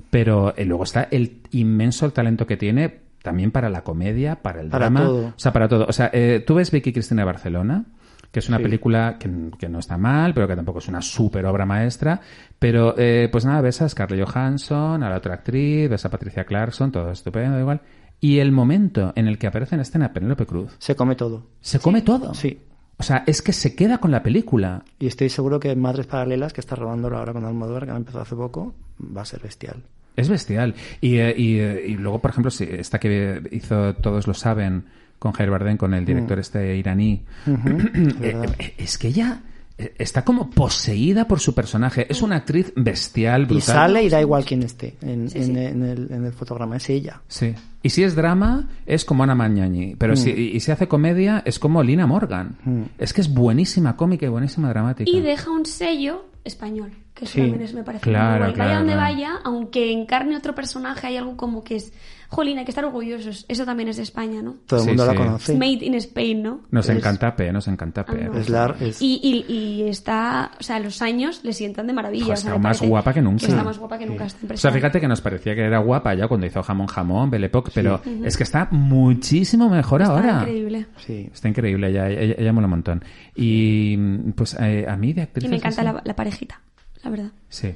pero 0.09 0.53
eh, 0.57 0.65
luego 0.65 0.83
está 0.85 1.07
el 1.11 1.37
inmenso 1.51 2.09
talento 2.11 2.47
que 2.47 2.57
tiene 2.57 3.09
también 3.21 3.51
para 3.51 3.69
la 3.69 3.83
comedia, 3.83 4.35
para 4.35 4.61
el 4.61 4.69
Para 4.69 4.85
drama, 4.85 5.01
todo. 5.05 5.27
o 5.27 5.33
sea, 5.35 5.53
para 5.53 5.67
todo. 5.67 5.85
O 5.87 5.93
sea, 5.93 6.09
eh, 6.13 6.43
tú 6.47 6.55
ves 6.55 6.71
Vicky 6.71 6.93
Cristina 6.93 7.21
de 7.21 7.25
Barcelona, 7.25 7.83
que 8.31 8.39
es 8.39 8.47
una 8.49 8.57
Sí. 8.57 8.63
película 8.63 9.17
que, 9.19 9.29
que 9.57 9.69
no 9.69 9.79
está 9.79 9.97
mal, 9.97 10.33
pero 10.33 10.47
que 10.47 10.55
tampoco 10.55 10.79
es 10.79 10.87
una 10.87 11.01
súper 11.01 11.45
obra 11.45 11.65
maestra, 11.65 12.19
pero 12.59 12.93
eh, 12.97 13.27
pues 13.31 13.45
nada, 13.45 13.61
ves 13.61 13.81
a 13.81 13.89
Scarlett 13.89 14.25
Johansson, 14.27 15.01
a 15.03 15.09
la 15.09 15.17
otra 15.17 15.33
actriz, 15.35 15.89
ves 15.89 16.05
a 16.05 16.09
Patricia 16.09 16.43
Clarkson, 16.45 16.91
todo 16.91 17.11
estupendo, 17.11 17.59
igual. 17.59 17.81
Y 18.21 18.39
el 18.39 18.51
momento 18.51 19.13
en 19.15 19.27
el 19.27 19.37
que 19.37 19.47
aparece 19.47 19.75
en 19.75 19.81
escena 19.81 20.11
Penélope 20.13 20.45
Cruz, 20.45 20.75
Se 20.77 20.95
come 20.95 21.15
todo. 21.15 21.47
se 21.61 21.79
come 21.79 22.01
todo. 22.01 22.33
Sí. 22.33 22.59
O 22.97 23.03
sea, 23.03 23.23
es 23.25 23.41
que 23.41 23.53
se 23.53 23.75
queda 23.75 23.99
con 23.99 24.11
la 24.11 24.21
película. 24.21 24.83
Y 24.99 25.07
estoy 25.07 25.29
seguro 25.29 25.57
que 25.59 25.73
Madres 25.75 26.05
Paralelas, 26.05 26.51
que 26.51 26.59
está 26.59 26.75
rodando 26.75 27.07
ahora 27.15 27.31
con 27.31 27.45
Almodóvar, 27.45 27.85
que 27.85 27.91
ha 27.91 27.95
empezado 27.95 28.23
hace 28.23 28.35
poco, 28.35 28.75
va 28.99 29.21
a 29.21 29.25
ser 29.25 29.39
bestial. 29.41 29.83
Es 30.17 30.27
bestial. 30.27 30.75
Y, 30.99 31.15
eh, 31.19 31.33
y, 31.37 31.59
eh, 31.59 31.85
y 31.87 31.93
luego, 31.93 32.19
por 32.19 32.31
ejemplo, 32.31 32.51
si 32.51 32.65
esta 32.65 32.99
que 32.99 33.41
hizo 33.51 33.95
Todos 33.95 34.27
lo 34.27 34.33
saben 34.33 34.83
con 35.19 35.33
Jair 35.33 35.49
Bardem, 35.49 35.77
con 35.77 35.93
el 35.93 36.05
director 36.05 36.39
este 36.39 36.75
iraní, 36.77 37.23
es 37.45 38.15
eh, 38.21 38.41
eh, 38.59 38.73
es 38.77 38.97
que 38.97 39.09
ella 39.09 39.41
eh, 39.77 39.93
está 39.97 40.23
como 40.25 40.49
poseída 40.49 41.27
por 41.27 41.39
su 41.39 41.53
personaje. 41.53 42.07
Es 42.09 42.21
una 42.21 42.37
actriz 42.37 42.73
bestial, 42.75 43.45
brutal. 43.45 43.57
Y 43.57 43.61
sale 43.61 44.03
y 44.03 44.09
da 44.09 44.19
igual 44.21 44.43
quién 44.45 44.63
esté 44.63 44.95
en, 45.01 45.29
Sí, 45.29 45.37
en- 45.39 45.43
sí. 45.45 45.51
en 45.51 45.83
el, 45.83 46.07
en 46.11 46.25
el 46.25 46.33
fotograma, 46.33 46.77
es 46.77 46.89
ella. 46.89 47.21
Sí. 47.27 47.53
Y 47.81 47.89
si 47.91 48.03
es 48.03 48.15
drama, 48.15 48.67
es 48.85 49.05
como 49.05 49.23
Ana 49.23 49.35
Mañañi. 49.35 49.95
Pero 49.95 50.15
si, 50.17 50.31
y, 50.31 50.55
y 50.55 50.59
si 50.59 50.71
hace 50.71 50.87
comedia, 50.89 51.41
es 51.45 51.59
como 51.59 51.81
Lina 51.83 52.07
Morgan. 52.07 52.57
Mm. 52.65 52.81
Es 52.97 53.13
que 53.13 53.21
es 53.21 53.33
buenísima 53.33 53.95
cómica 53.95 54.25
y 54.25 54.29
buenísima 54.29 54.69
dramática. 54.69 55.09
Y 55.09 55.21
deja 55.21 55.49
un 55.51 55.65
sello 55.65 56.25
español, 56.43 56.91
que 57.19 57.25
eso 57.25 57.33
Sí. 57.33 57.41
también 57.41 57.61
es, 57.61 57.73
me 57.73 57.83
parece 57.83 58.03
Claro, 58.03 58.29
muy 58.31 58.39
guay. 58.39 58.53
claro, 58.53 58.69
Vaya 58.69 58.79
donde 58.79 58.93
claro. 58.93 59.13
vaya, 59.13 59.31
aunque 59.43 59.91
encarne 59.91 60.35
otro 60.37 60.55
personaje, 60.55 61.07
hay 61.07 61.17
algo 61.17 61.37
como 61.37 61.63
que 61.63 61.75
es, 61.75 61.93
jolín, 62.29 62.59
hay 62.59 62.63
que 62.65 62.71
estar 62.71 62.85
orgullosos. 62.85 63.45
Eso 63.47 63.65
también 63.65 63.89
es 63.89 63.97
de 63.97 64.03
España, 64.03 64.41
¿no? 64.43 64.55
Todo 64.67 64.79
el 64.81 64.83
Sí, 64.83 64.87
mundo 64.89 65.03
sí. 65.03 65.09
la 65.09 65.15
conoce. 65.15 65.51
Es 65.53 65.57
made 65.59 65.83
in 65.85 65.95
Spain, 65.95 66.43
¿no? 66.43 66.61
Nos 66.71 66.87
Es- 66.87 66.95
encanta 66.95 67.35
P, 67.35 67.51
nos 67.51 67.67
encanta 67.67 68.05
P. 68.05 68.19
Ah, 68.23 68.29
no. 68.31 68.39
Es 68.39 68.49
la- 68.49 68.75
es- 68.79 69.01
Y, 69.01 69.19
y, 69.23 69.51
y 69.51 69.89
está, 69.89 70.51
o 70.59 70.63
sea, 70.63 70.79
los 70.79 71.01
años 71.01 71.41
le 71.43 71.53
sientan 71.53 71.87
de 71.87 71.93
maravilla. 71.93 72.25
Jo, 72.25 72.31
o 72.33 72.35
sea, 72.37 72.49
está 72.51 72.61
más 72.61 72.81
guapa 72.81 73.13
que 73.13 73.21
nunca. 73.21 73.47
está 73.47 73.63
más 73.63 73.79
guapa 73.79 73.97
que 73.97 74.05
nunca. 74.05 74.25
está 74.25 74.53
O 74.53 74.57
sea, 74.57 74.71
fíjate 74.71 75.01
que 75.01 75.07
nos 75.07 75.21
parecía 75.21 75.55
que 75.55 75.61
era 75.65 75.79
guapa 75.79 76.13
ya 76.13 76.27
cuando 76.27 76.45
hizo 76.45 76.61
Jamón 76.61 76.87
Jamón, 76.87 77.29
Belle 77.31 77.47
Époque, 77.47 77.71
pero 77.73 77.99
es 78.23 78.37
que 78.37 78.43
está 78.43 78.67
muchísimo 78.71 79.67
mejor 79.69 80.01
Está 80.01 80.13
ahora. 80.13 80.37
increíble. 80.41 80.85
Sí. 80.97 81.29
Está 81.33 81.49
increíble, 81.49 81.89
ella, 81.89 82.07
ella, 82.09 82.35
ella 82.37 82.53
mola 82.53 82.65
un 82.67 82.71
montón. 82.71 83.03
Y 83.35 83.97
pues 84.35 84.55
eh, 84.59 84.85
a 84.87 84.95
mí 84.97 85.13
de 85.13 85.21
Y 85.21 85.23
actrices... 85.23 85.49
me 85.49 85.55
encanta 85.57 85.83
la 86.03 86.15
parejita, 86.15 86.61
la 87.03 87.09
verdad. 87.09 87.31
Sí, 87.49 87.75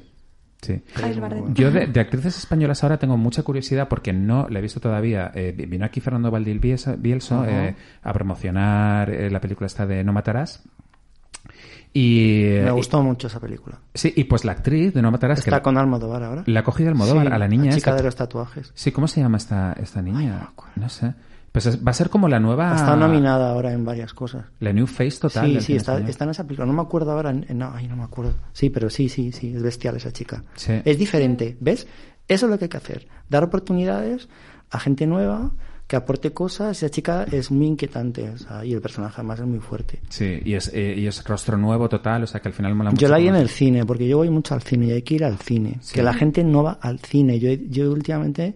sí. 0.62 0.82
Yo 1.54 1.72
de, 1.72 1.88
de 1.88 2.00
actrices 2.00 2.38
españolas 2.38 2.84
ahora 2.84 2.98
tengo 2.98 3.18
mucha 3.18 3.44
curiosidad 3.44 3.88
porque 3.88 4.14
no 4.14 4.48
la 4.50 4.60
he 4.60 4.62
visto 4.62 4.80
todavía. 4.80 5.32
Eh, 5.36 5.54
vi- 5.56 5.66
vino 5.66 5.86
aquí 5.86 6.00
Fernando 6.02 6.30
Valdil 6.32 6.60
Bielso, 6.60 7.46
eh, 7.46 7.76
a 8.02 8.14
promocionar 8.14 9.10
eh, 9.10 9.30
la 9.30 9.40
película 9.42 9.68
esta 9.68 9.86
de 9.86 10.04
No 10.04 10.14
Matarás. 10.14 10.64
Y, 11.96 12.48
Me 12.64 12.68
y- 12.68 12.72
gustó 12.72 13.04
mucho 13.04 13.28
esa 13.28 13.40
película. 13.40 13.80
sí, 13.94 14.12
y 14.16 14.24
pues 14.24 14.46
la 14.46 14.54
actriz 14.54 14.94
de 14.94 15.02
No 15.02 15.12
Matarás 15.12 15.40
que 15.40 15.50
Está 15.50 15.58
la, 15.58 15.62
con 15.64 15.78
Almodóvar 15.78 16.24
ahora. 16.24 16.44
la 16.48 16.60
ha 16.62 16.64
cogido 16.64 16.90
Almodóvar 16.90 17.28
Sí, 17.28 17.34
a 17.34 17.38
la 17.38 17.48
niña 17.48 17.66
chica 17.72 17.92
esta. 17.92 17.96
de 17.96 18.04
los 18.04 18.16
tatuajes. 18.16 18.72
Sí, 18.74 18.92
¿cómo 18.92 19.08
se 19.08 19.22
llama 19.22 19.38
esta, 19.38 19.74
esta 19.74 20.00
Ay, 20.00 20.06
niña? 20.06 20.50
no 20.76 20.90
sé. 20.90 21.14
Pues 21.54 21.68
es- 21.68 21.86
va 21.86 21.92
a 21.92 21.94
ser 21.94 22.10
como 22.10 22.28
la 22.28 22.40
nueva... 22.40 22.76
Está 22.76 22.96
nominada 22.98 23.52
ahora 23.52 23.72
en 23.72 23.86
varias 23.86 24.14
cosas. 24.14 24.44
La 24.60 24.74
New 24.74 24.88
Face 24.88 25.20
total. 25.22 25.46
sí, 25.46 25.62
sí, 25.62 25.76
está, 25.76 26.00
está 26.00 26.26
en 26.26 26.32
esa 26.32 26.44
película. 26.44 26.66
No 26.66 26.74
me 26.74 26.82
acuerdo 26.82 27.12
ahora. 27.12 27.30
en- 27.30 27.46
en- 27.48 27.60
no, 27.60 27.72
ay, 27.74 27.88
no 27.88 27.96
me 27.96 28.04
acuerdo. 28.04 28.34
Sí, 28.54 28.70
pero 28.72 28.90
sí, 28.90 29.08
sí, 29.08 29.32
sí. 29.32 29.54
Es 29.56 29.62
bestial 29.62 29.96
esa 29.96 30.12
chica. 30.12 30.44
Sí. 30.56 30.74
Es 30.84 30.98
diferente. 30.98 31.56
¿Ves? 31.62 31.88
Eso 32.28 32.48
es 32.48 32.50
lo 32.52 32.58
que 32.58 32.66
hay 32.66 32.70
que 32.70 32.78
hacer. 32.78 33.08
Dar 33.30 33.44
oportunidades 33.44 34.28
a 34.72 34.80
gente 34.80 35.06
nueva 35.06 35.52
que 35.86 35.96
aporte 35.96 36.32
cosas. 36.34 36.78
Esa 36.78 36.90
chica 36.90 37.26
es 37.32 37.52
muy 37.52 37.68
inquietante. 37.68 38.30
o 38.32 38.38
sea, 38.40 38.66
y 38.66 38.74
el 38.74 38.82
personaje 38.82 39.14
además 39.18 39.40
es 39.40 39.46
muy 39.46 39.60
fuerte. 39.60 40.02
Sí, 40.10 40.40
y 40.44 40.56
es, 40.56 40.72
eh, 40.74 40.96
y 40.98 41.06
es 41.06 41.24
rostro 41.24 41.56
nuevo 41.56 41.88
total, 41.88 42.24
o 42.24 42.28
sea 42.28 42.42
que 42.42 42.48
al 42.48 42.54
final 42.56 42.74
mola 42.74 42.90
mucho. 42.90 43.02
Yo 43.02 43.10
la 43.10 43.18
vi 43.20 43.28
en 43.28 43.36
el 43.36 43.50
cine, 43.50 43.86
porque 43.86 44.08
yo 44.08 44.18
voy 44.18 44.32
mucho 44.32 44.56
al 44.56 44.64
cine 44.64 44.88
y 44.88 44.92
hay 44.94 45.02
que 45.04 45.14
ir 45.14 45.24
al 45.24 45.38
cine. 45.38 45.78
Sí. 45.82 45.94
Que 45.94 46.02
la 46.02 46.14
gente 46.16 46.44
no 46.44 46.64
va 46.64 46.80
al 46.82 46.98
cine. 47.00 47.38
Yo, 47.40 47.52
yo 47.52 47.92
últimamente 47.92 48.56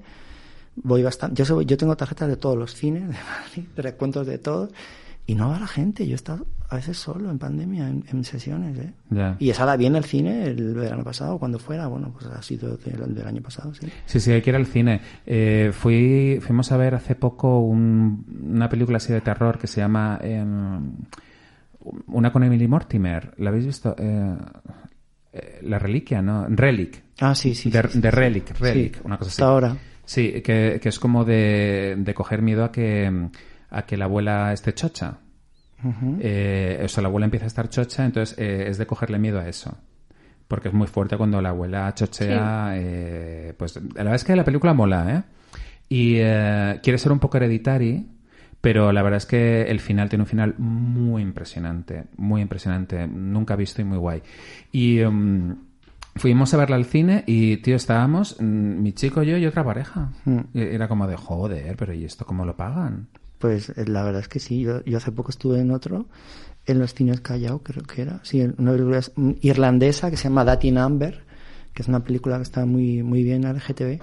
voy 0.83 1.03
bastante. 1.03 1.35
Yo, 1.37 1.45
soy- 1.45 1.65
yo 1.65 1.77
tengo 1.77 1.95
tarjetas 1.97 2.27
de 2.29 2.37
todos 2.37 2.57
los 2.57 2.73
cines, 2.73 3.03
de 3.03 3.07
Madrid, 3.15 3.67
recuentos 3.77 4.25
de 4.27 4.37
todos, 4.37 4.69
y 5.25 5.35
no 5.35 5.49
va 5.49 5.59
la 5.59 5.67
gente. 5.67 6.05
Yo 6.07 6.13
he 6.13 6.15
estado 6.15 6.45
a 6.69 6.75
veces 6.75 6.97
solo 6.97 7.29
en 7.29 7.37
pandemia, 7.39 7.87
en, 7.89 8.03
en 8.09 8.23
sesiones. 8.23 8.77
¿eh? 8.77 8.93
Y 9.39 9.49
esa 9.49 9.65
la 9.65 9.75
vi 9.77 9.85
en 9.85 9.95
el 9.97 10.03
cine 10.05 10.45
el 10.45 10.73
verano 10.73 11.03
pasado, 11.03 11.37
cuando 11.37 11.59
fuera. 11.59 11.87
Bueno, 11.87 12.11
pues 12.13 12.25
ha 12.27 12.41
sido 12.41 12.77
del, 12.77 13.13
del 13.13 13.27
año 13.27 13.41
pasado, 13.41 13.73
sí. 13.73 13.87
Sí, 14.05 14.19
sí, 14.21 14.31
hay 14.31 14.41
que 14.41 14.49
ir 14.51 14.55
al 14.55 14.65
cine. 14.65 15.01
Eh, 15.25 15.71
fui, 15.73 16.39
fuimos 16.41 16.71
a 16.71 16.77
ver 16.77 16.95
hace 16.95 17.15
poco 17.15 17.59
un- 17.59 18.25
una 18.53 18.69
película 18.69 18.97
así 18.97 19.11
de 19.13 19.19
terror 19.21 19.57
que 19.59 19.67
se 19.67 19.81
llama 19.81 20.17
em, 20.21 20.91
Una 22.07 22.31
con 22.31 22.43
Emily 22.43 22.67
Mortimer. 22.67 23.33
¿La 23.37 23.49
habéis 23.49 23.65
visto? 23.65 23.95
Eh, 23.97 24.35
eh, 25.33 25.59
la 25.63 25.79
reliquia, 25.79 26.21
¿no? 26.21 26.47
Relic. 26.49 27.03
Ah, 27.19 27.33
sí, 27.35 27.53
sí. 27.55 27.69
de, 27.69 27.81
sí, 27.83 27.87
sí. 27.93 27.99
de 28.01 28.11
Relic, 28.11 28.57
Relic, 28.59 29.01
una 29.03 29.17
cosa 29.17 29.29
así. 29.29 29.41
hasta 29.41 29.45
ahora. 29.51 29.77
Sí, 30.07 30.41
que, 30.41 30.79
que 30.81 30.89
es 30.89 30.99
como 30.99 31.25
de, 31.25 31.95
de 31.97 32.13
coger 32.13 32.41
miedo 32.41 32.63
a 32.63 32.71
que, 32.71 33.29
a 33.69 33.81
que 33.85 33.97
la 33.97 34.05
abuela 34.05 34.53
esté 34.53 34.73
chocha. 34.73 35.19
Eh, 36.21 36.81
o 36.83 36.87
sea, 36.87 37.01
la 37.03 37.09
abuela 37.09 37.25
empieza 37.25 37.45
a 37.45 37.47
estar 37.47 37.69
chocha, 37.69 38.05
entonces 38.05 38.37
eh, 38.39 38.69
es 38.69 38.77
de 38.77 38.87
cogerle 38.87 39.19
miedo 39.19 39.39
a 39.39 39.47
eso. 39.49 39.77
Porque 40.47 40.69
es 40.69 40.73
muy 40.73 40.87
fuerte 40.87 41.17
cuando 41.17 41.41
la 41.41 41.49
abuela 41.49 41.93
chochea. 41.93 42.71
eh, 42.75 43.53
pues 43.57 43.75
la 43.75 43.81
verdad 43.95 44.15
es 44.15 44.23
que 44.23 44.35
la 44.35 44.45
película 44.45 44.73
mola, 44.73 45.13
¿eh? 45.13 45.23
Y 45.89 46.15
eh, 46.19 46.79
quiere 46.81 46.97
ser 46.97 47.11
un 47.11 47.19
poco 47.19 47.35
hereditary, 47.35 48.07
pero 48.61 48.93
la 48.93 49.03
verdad 49.03 49.17
es 49.17 49.25
que 49.25 49.63
el 49.63 49.81
final 49.81 50.07
tiene 50.07 50.23
un 50.23 50.27
final 50.27 50.55
muy 50.57 51.21
impresionante, 51.21 52.05
muy 52.15 52.41
impresionante, 52.41 53.07
nunca 53.07 53.57
visto 53.57 53.81
y 53.81 53.85
muy 53.85 53.97
guay. 53.97 54.21
Y 54.71 54.99
mm, 54.99 55.66
fuimos 56.17 56.53
a 56.53 56.57
verla 56.57 56.75
al 56.75 56.85
cine 56.85 57.23
y, 57.27 57.57
tío, 57.57 57.75
estábamos, 57.75 58.37
mm, 58.39 58.81
mi 58.81 58.93
chico, 58.93 59.23
yo 59.23 59.37
y 59.37 59.45
otra 59.45 59.63
pareja. 59.63 60.11
Mm. 60.25 60.39
Y 60.53 60.61
era 60.61 60.87
como 60.87 61.07
de, 61.07 61.15
joder, 61.15 61.75
pero 61.77 61.93
¿y 61.93 62.05
esto 62.05 62.25
cómo 62.25 62.45
lo 62.45 62.55
pagan? 62.55 63.07
Pues 63.37 63.69
eh, 63.69 63.85
la 63.87 64.03
verdad 64.03 64.21
es 64.21 64.27
que 64.27 64.39
sí. 64.39 64.61
Yo, 64.61 64.83
yo 64.85 64.97
hace 64.97 65.11
poco 65.11 65.29
estuve 65.31 65.59
en 65.59 65.71
otro, 65.71 66.07
en 66.65 66.79
los 66.79 66.93
cines 66.93 67.21
Callao, 67.21 67.59
creo 67.59 67.83
que 67.83 68.01
era. 68.01 68.19
Sí, 68.23 68.41
en 68.41 68.55
una 68.57 68.71
película 68.71 69.01
mm, 69.15 69.31
irlandesa 69.41 70.09
que 70.09 70.17
se 70.17 70.25
llama 70.25 70.43
Datin 70.43 70.77
Amber, 70.77 71.23
que 71.73 71.81
es 71.81 71.87
una 71.87 72.03
película 72.03 72.37
que 72.37 72.43
está 72.43 72.65
muy, 72.65 73.03
muy 73.03 73.23
bien 73.23 73.43
en 73.45 73.55
LGTB. 73.55 74.01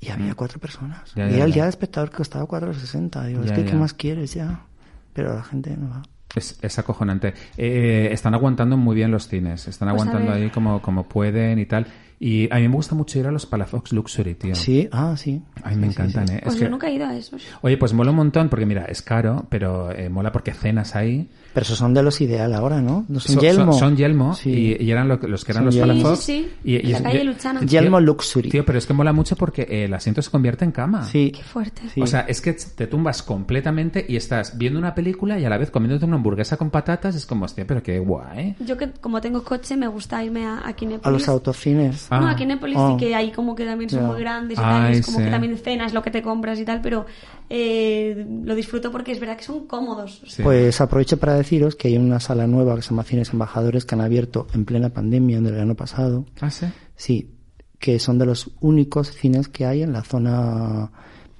Y 0.00 0.10
había 0.10 0.34
cuatro 0.34 0.58
personas. 0.58 1.14
Ya, 1.14 1.26
y 1.26 1.30
ya, 1.30 1.36
era 1.36 1.44
el 1.44 1.50
ya. 1.50 1.54
día 1.54 1.62
del 1.64 1.70
espectador 1.70 2.10
que 2.10 2.16
costaba 2.18 2.46
4,60. 2.46 3.26
Digo, 3.26 3.42
es 3.42 3.52
que. 3.52 3.64
¿qué 3.64 3.74
más 3.74 3.94
quieres 3.94 4.34
ya? 4.34 4.66
Pero 5.14 5.34
la 5.34 5.42
gente 5.42 5.74
no 5.76 5.88
va. 5.88 6.02
Es, 6.34 6.58
es 6.60 6.78
acojonante. 6.78 7.34
Eh, 7.56 8.08
están 8.12 8.34
aguantando 8.34 8.76
muy 8.76 8.96
bien 8.96 9.10
los 9.10 9.28
cines. 9.28 9.68
Están 9.68 9.88
Pues 9.88 10.02
aguantando 10.02 10.32
ahí 10.32 10.50
como, 10.50 10.82
como 10.82 11.04
pueden 11.04 11.58
y 11.58 11.66
tal. 11.66 11.86
Y 12.26 12.48
a 12.50 12.56
mí 12.58 12.68
me 12.68 12.74
gusta 12.74 12.94
mucho 12.94 13.18
ir 13.18 13.26
a 13.26 13.30
los 13.30 13.44
Palafox 13.44 13.92
Luxury, 13.92 14.34
tío. 14.34 14.54
Sí, 14.54 14.88
ah, 14.92 15.14
sí. 15.14 15.42
A 15.62 15.68
mí 15.70 15.76
me 15.76 15.88
encantan, 15.88 16.24
¿eh? 16.30 16.40
Pues 16.42 16.54
Es 16.54 16.60
yo 16.60 16.66
que- 16.66 16.70
nunca 16.70 16.88
he 16.88 16.94
ido 16.94 17.04
a 17.06 17.14
esos. 17.14 17.42
Oye, 17.60 17.76
pues 17.76 17.92
mola 17.92 18.10
un 18.12 18.16
montón 18.16 18.48
porque 18.48 18.64
mira, 18.64 18.86
es 18.86 19.02
caro, 19.02 19.44
pero 19.50 19.90
eh, 19.92 20.08
mola 20.08 20.32
porque 20.32 20.54
cenas 20.54 20.96
ahí. 20.96 21.28
Pero 21.52 21.62
esos 21.64 21.78
son 21.78 21.92
de 21.94 22.02
los 22.02 22.20
ideal 22.20 22.52
ahora, 22.54 22.80
¿no? 22.80 23.04
¿No 23.08 23.20
son 23.20 23.34
Son- 23.34 23.42
Yelmo? 23.42 23.72
Son, 23.72 23.78
son 23.90 23.96
Yelmo 23.96 24.34
Sí. 24.34 24.50
y, 24.80 24.84
y 24.84 24.90
eran 24.90 25.06
lo 25.06 25.20
que- 25.20 25.28
los 25.28 25.44
que 25.44 25.52
eran 25.52 25.60
Son 25.60 25.66
los 25.66 25.74
Yelmo. 25.74 25.92
Palafox. 25.92 26.18
Sí, 26.24 26.32
sí, 26.42 26.50
sí. 26.64 26.70
Y, 26.70 26.76
En 26.76 26.90
la 26.92 26.96
es- 26.98 27.02
calle 27.04 27.24
Luchana. 27.24 27.60
Yelmo 27.60 28.00
Luxury. 28.00 28.48
Tío, 28.48 28.64
pero 28.64 28.78
es 28.78 28.86
que 28.86 28.92
mola 28.94 29.12
mucho 29.12 29.36
porque 29.36 29.84
el 29.84 29.92
asiento 29.94 30.20
se 30.22 30.30
convierte 30.30 30.64
en 30.64 30.72
cama. 30.72 31.04
Sí. 31.04 31.30
Qué 31.30 31.42
fuerte. 31.44 31.82
Sí. 31.92 32.00
O 32.00 32.06
sea, 32.06 32.20
es 32.22 32.40
que 32.40 32.54
te 32.54 32.86
tumbas 32.88 33.22
completamente 33.22 34.04
y 34.08 34.16
estás 34.16 34.56
viendo 34.58 34.78
una 34.78 34.94
película 34.94 35.38
y 35.38 35.44
a 35.44 35.48
la 35.50 35.58
vez 35.58 35.70
comiéndote 35.70 36.06
una 36.06 36.16
hamburguesa 36.16 36.56
con 36.56 36.70
patatas. 36.70 37.14
Es 37.14 37.26
como, 37.26 37.44
hostia, 37.44 37.66
pero 37.66 37.82
qué 37.82 37.98
guay. 37.98 38.56
Yo 38.66 38.76
que 38.78 38.90
como 39.00 39.20
tengo 39.20 39.44
coche 39.44 39.76
me 39.76 39.86
gusta 39.86 40.24
irme 40.24 40.46
a, 40.46 40.66
a 40.66 40.72
Kinépolis. 40.72 41.06
A 41.06 41.10
los 41.10 41.28
autocines. 41.28 42.08
Ah. 42.16 42.20
No, 42.20 42.28
a 42.28 42.36
Kinépolis 42.36 42.76
Oh. 42.78 42.92
sí 42.98 43.04
que 43.04 43.14
ahí 43.14 43.30
como 43.32 43.54
que 43.54 43.64
también 43.64 43.90
son 43.90 44.06
muy 44.06 44.20
grandes 44.20 44.58
y 44.58 44.60
tal, 44.60 44.94
y 44.94 44.98
es 44.98 45.06
como 45.06 45.18
sí. 45.18 45.24
que 45.24 45.30
también 45.30 45.56
cenas 45.58 45.92
lo 45.94 46.02
que 46.02 46.10
te 46.10 46.22
compras 46.22 46.58
y 46.60 46.64
tal, 46.64 46.80
pero 46.80 47.06
eh, 47.50 48.26
lo 48.44 48.54
disfruto 48.54 48.90
porque 48.90 49.12
es 49.12 49.20
verdad 49.20 49.36
que 49.36 49.44
son 49.44 49.66
cómodos. 49.66 50.22
Sí. 50.26 50.42
Pues 50.42 50.80
aprovecho 50.80 51.18
para 51.18 51.34
deciros 51.34 51.76
que 51.76 51.88
hay 51.88 51.96
una 51.98 52.20
sala 52.20 52.46
nueva 52.46 52.74
que 52.76 52.82
se 52.82 52.90
llama 52.90 53.04
Cines 53.04 53.30
Embajadores 53.32 53.84
que 53.84 53.94
han 53.94 54.00
abierto 54.00 54.46
en 54.54 54.64
plena 54.64 54.88
pandemia 54.90 55.40
del 55.40 55.52
verano 55.52 55.74
pasado. 55.74 56.24
¿Ah, 56.40 56.50
sí? 56.50 56.66
Sí, 56.96 57.30
que 57.78 57.98
son 57.98 58.18
de 58.18 58.26
los 58.26 58.50
únicos 58.60 59.10
cines 59.12 59.48
que 59.48 59.66
hay 59.66 59.82
en 59.82 59.92
la 59.92 60.02
zona, 60.02 60.90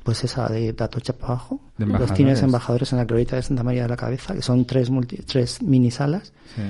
pues 0.02 0.22
esa 0.24 0.48
de 0.48 0.74
Atocha 0.78 1.14
para 1.14 1.32
abajo. 1.34 1.60
De 1.78 1.86
los 1.86 1.94
embajadores. 1.94 2.16
cines 2.16 2.42
embajadores 2.42 2.92
en 2.92 2.98
la 2.98 3.04
glorieta 3.04 3.36
de 3.36 3.42
Santa 3.42 3.62
María 3.62 3.82
de 3.84 3.88
la 3.88 3.96
Cabeza, 3.96 4.34
que 4.34 4.42
son 4.42 4.64
tres, 4.66 4.90
multi- 4.90 5.24
tres 5.24 5.62
mini 5.62 5.90
salas. 5.90 6.32
Sí. 6.54 6.62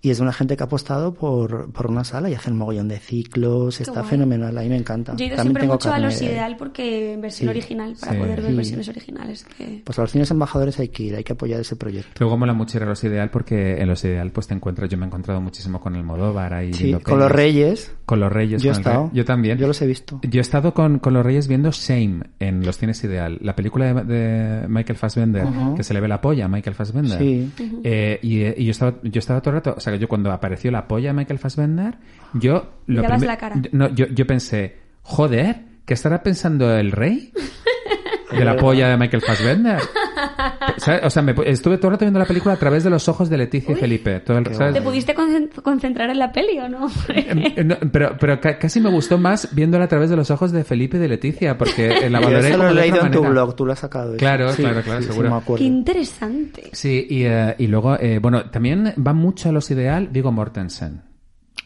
Y 0.00 0.10
es 0.10 0.18
de 0.18 0.22
una 0.22 0.32
gente 0.32 0.56
que 0.56 0.62
ha 0.62 0.66
apostado 0.66 1.12
por, 1.14 1.72
por 1.72 1.88
una 1.88 2.04
sala 2.04 2.30
y 2.30 2.34
hacen 2.34 2.56
mogollón 2.56 2.86
de 2.88 2.98
ciclos. 3.00 3.80
Está 3.80 4.00
guay. 4.00 4.04
fenomenal, 4.10 4.56
a 4.56 4.60
mí 4.62 4.68
me 4.68 4.76
encanta. 4.76 5.16
Yo 5.16 5.24
he 5.24 5.28
ido 5.28 5.36
También 5.36 5.46
siempre 5.54 5.62
tengo 5.62 5.74
mucho 5.74 5.92
a 5.92 5.98
los 5.98 6.18
de- 6.18 6.24
ideal 6.26 6.56
porque 6.56 7.14
en 7.14 7.20
versión 7.20 7.46
Sí. 7.46 7.50
original, 7.58 7.96
para 8.00 8.12
Sí. 8.12 8.18
poder 8.18 8.40
ver 8.42 8.50
Sí. 8.50 8.56
versiones 8.56 8.88
originales. 8.88 9.44
Que... 9.56 9.82
Pues 9.84 9.98
a 9.98 10.02
los 10.02 10.12
cines 10.12 10.30
embajadores 10.30 10.78
hay 10.78 10.88
que 10.88 11.02
ir, 11.02 11.16
hay 11.16 11.24
que 11.24 11.32
apoyar 11.32 11.60
ese 11.60 11.74
proyecto. 11.76 12.10
Luego 12.20 12.36
mola 12.36 12.52
mucho 12.52 12.76
ir 12.78 12.84
a 12.84 12.86
los 12.86 13.02
ideal 13.02 13.30
porque 13.30 13.80
en 13.80 13.88
los 13.88 14.04
ideal 14.04 14.30
pues 14.30 14.46
te 14.46 14.54
encuentras, 14.54 14.88
yo 14.88 14.96
me 14.98 15.04
he 15.04 15.08
encontrado 15.08 15.40
muchísimo 15.40 15.80
con 15.80 15.96
el 15.96 16.04
Modóvar 16.04 16.54
ahí 16.54 16.72
Sí, 16.72 16.92
con 17.02 17.18
los 17.18 17.30
reyes. 17.32 17.92
Con 18.06 18.20
los 18.20 18.32
reyes. 18.32 18.62
Yo 18.62 18.70
he 18.70 18.74
rey. 18.74 18.80
estado. 18.80 19.10
Yo 19.12 19.24
también. 19.24 19.58
Yo 19.58 19.66
los 19.66 19.82
he 19.82 19.86
visto. 19.86 20.20
Yo 20.22 20.38
he 20.38 20.42
estado 20.42 20.72
con, 20.74 20.98
con 21.00 21.12
los 21.12 21.24
Reyes 21.26 21.48
viendo 21.48 21.70
Shame 21.72 22.20
en 22.38 22.64
los 22.64 22.78
cines 22.78 23.02
ideal, 23.04 23.38
la 23.42 23.54
película 23.56 23.92
de, 23.92 24.04
de 24.04 24.68
Michael 24.68 24.96
Fassbender, 24.96 25.44
que 25.76 25.82
se 25.82 25.92
le 25.92 26.00
ve 26.00 26.08
la 26.08 26.20
polla 26.20 26.44
a 26.46 26.48
Michael 26.48 26.74
Fassbender. 26.76 27.18
Sí. 27.18 27.50
Eh, 27.84 28.18
y, 28.22 28.44
y 28.62 28.64
yo 28.64 28.70
estaba, 28.70 28.94
yo 29.02 29.18
estaba 29.18 29.40
todo 29.40 29.50
el 29.50 29.56
rato, 29.56 29.74
o 29.76 29.80
sea, 29.80 29.87
que 29.92 29.98
yo 29.98 30.08
cuando 30.08 30.30
apareció 30.32 30.70
la 30.70 30.86
polla 30.88 31.08
de 31.08 31.12
Michael 31.14 31.38
Fassbender, 31.38 31.96
yo 32.34 32.72
lo 32.86 33.00
Mirabas 33.02 33.18
primer- 33.20 33.26
la 33.28 33.36
cara. 33.38 33.62
No, 33.72 33.88
yo, 33.94 34.06
yo 34.06 34.26
pensé, 34.26 34.78
joder, 35.02 35.62
¿qué 35.84 35.94
estará 35.94 36.22
pensando 36.22 36.74
el 36.76 36.92
rey? 36.92 37.32
De 38.38 38.44
la 38.44 38.56
polla 38.60 38.88
de 38.88 38.96
Michael 38.96 39.22
Fassbender. 39.22 39.78
¿Sabes? 40.78 41.00
O 41.04 41.10
sea, 41.10 41.22
me, 41.22 41.34
estuve 41.46 41.78
todo 41.78 41.88
el 41.88 41.92
rato 41.94 42.04
viendo 42.04 42.18
la 42.18 42.24
película 42.26 42.54
a 42.54 42.56
través 42.56 42.84
de 42.84 42.90
los 42.90 43.08
ojos 43.08 43.28
de 43.28 43.36
Leticia 43.38 43.72
y 43.72 43.74
Felipe. 43.76 44.20
Todo 44.20 44.38
el, 44.38 44.54
¿sabes? 44.54 44.74
¿Te 44.74 44.82
pudiste 44.82 45.14
concen- 45.14 45.50
concentrar 45.62 46.10
en 46.10 46.18
la 46.18 46.30
peli 46.32 46.58
o 46.58 46.68
no? 46.68 46.88
Eh, 47.08 47.64
no, 47.64 47.76
pero 47.92 48.16
pero 48.18 48.40
ca- 48.40 48.58
casi 48.58 48.80
me 48.80 48.90
gustó 48.90 49.18
más 49.18 49.54
viéndola 49.54 49.84
a 49.84 49.88
través 49.88 50.10
de 50.10 50.16
los 50.16 50.30
ojos 50.30 50.52
de 50.52 50.64
Felipe 50.64 50.96
y 50.96 51.00
de 51.00 51.08
Leticia, 51.08 51.56
porque 51.58 51.88
eh, 52.06 52.10
la 52.10 52.20
valoré 52.20 52.48
eso 52.48 52.56
lo 52.58 52.64
como 52.64 52.70
he 52.70 52.74
leído 52.82 53.04
en 53.04 53.10
tu 53.12 53.22
blog, 53.22 53.56
tú 53.56 53.66
lo 53.66 53.72
has 53.72 53.78
sacado. 53.80 54.10
eso. 54.10 54.18
Claro, 54.18 54.52
Sí, 54.52 54.62
claro, 54.62 54.82
claro, 54.82 55.00
sí, 55.00 55.06
sí, 55.06 55.12
seguro. 55.12 55.30
me 55.30 55.36
acuerdo. 55.36 55.58
Qué 55.58 55.64
interesante. 55.64 56.70
Sí, 56.72 57.06
y, 57.08 57.24
eh, 57.24 57.54
y 57.58 57.66
luego, 57.66 57.96
eh, 57.98 58.18
bueno, 58.20 58.50
también 58.50 58.94
va 59.04 59.12
mucho 59.12 59.48
a 59.48 59.52
los 59.52 59.70
ideal 59.70 60.08
Vigo 60.08 60.32
Mortensen. 60.32 61.02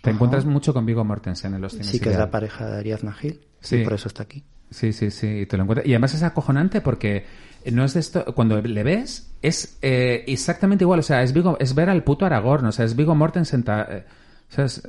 Te 0.02 0.10
Ajá. 0.10 0.16
encuentras 0.16 0.44
mucho 0.44 0.72
con 0.74 0.84
Vigo 0.86 1.04
Mortensen 1.04 1.54
en 1.54 1.60
los 1.60 1.72
cines 1.72 1.86
Sí, 1.86 1.98
que 2.00 2.08
es 2.08 2.14
ideal. 2.14 2.26
la 2.26 2.30
pareja 2.30 2.66
de 2.68 2.78
Ariadna 2.78 3.12
Gil. 3.12 3.40
Sí. 3.60 3.76
Y 3.76 3.84
por 3.84 3.92
eso 3.92 4.08
está 4.08 4.24
aquí. 4.24 4.42
Sí, 4.72 4.92
sí, 4.92 5.10
sí, 5.10 5.26
y 5.42 5.46
te 5.46 5.56
lo 5.56 5.62
encuentras. 5.62 5.86
Y 5.86 5.92
además 5.92 6.14
es 6.14 6.22
acojonante 6.22 6.80
porque 6.80 7.24
no 7.70 7.84
es 7.84 7.94
de 7.94 8.00
esto, 8.00 8.24
cuando 8.34 8.60
le 8.60 8.82
ves, 8.82 9.30
es 9.42 9.78
eh, 9.82 10.24
exactamente 10.26 10.84
igual, 10.84 10.98
o 11.00 11.02
sea, 11.02 11.22
es 11.22 11.32
Vigo, 11.32 11.56
es 11.60 11.74
ver 11.74 11.88
al 11.90 12.02
puto 12.02 12.26
Aragorn, 12.26 12.66
o 12.66 12.72
sea, 12.72 12.84
es 12.84 12.96
Vigo 12.96 13.14
Mortensen, 13.14 13.62
ta- 13.62 13.86
eh, 13.90 14.04
o 14.50 14.54
sea, 14.54 14.64
es- 14.64 14.82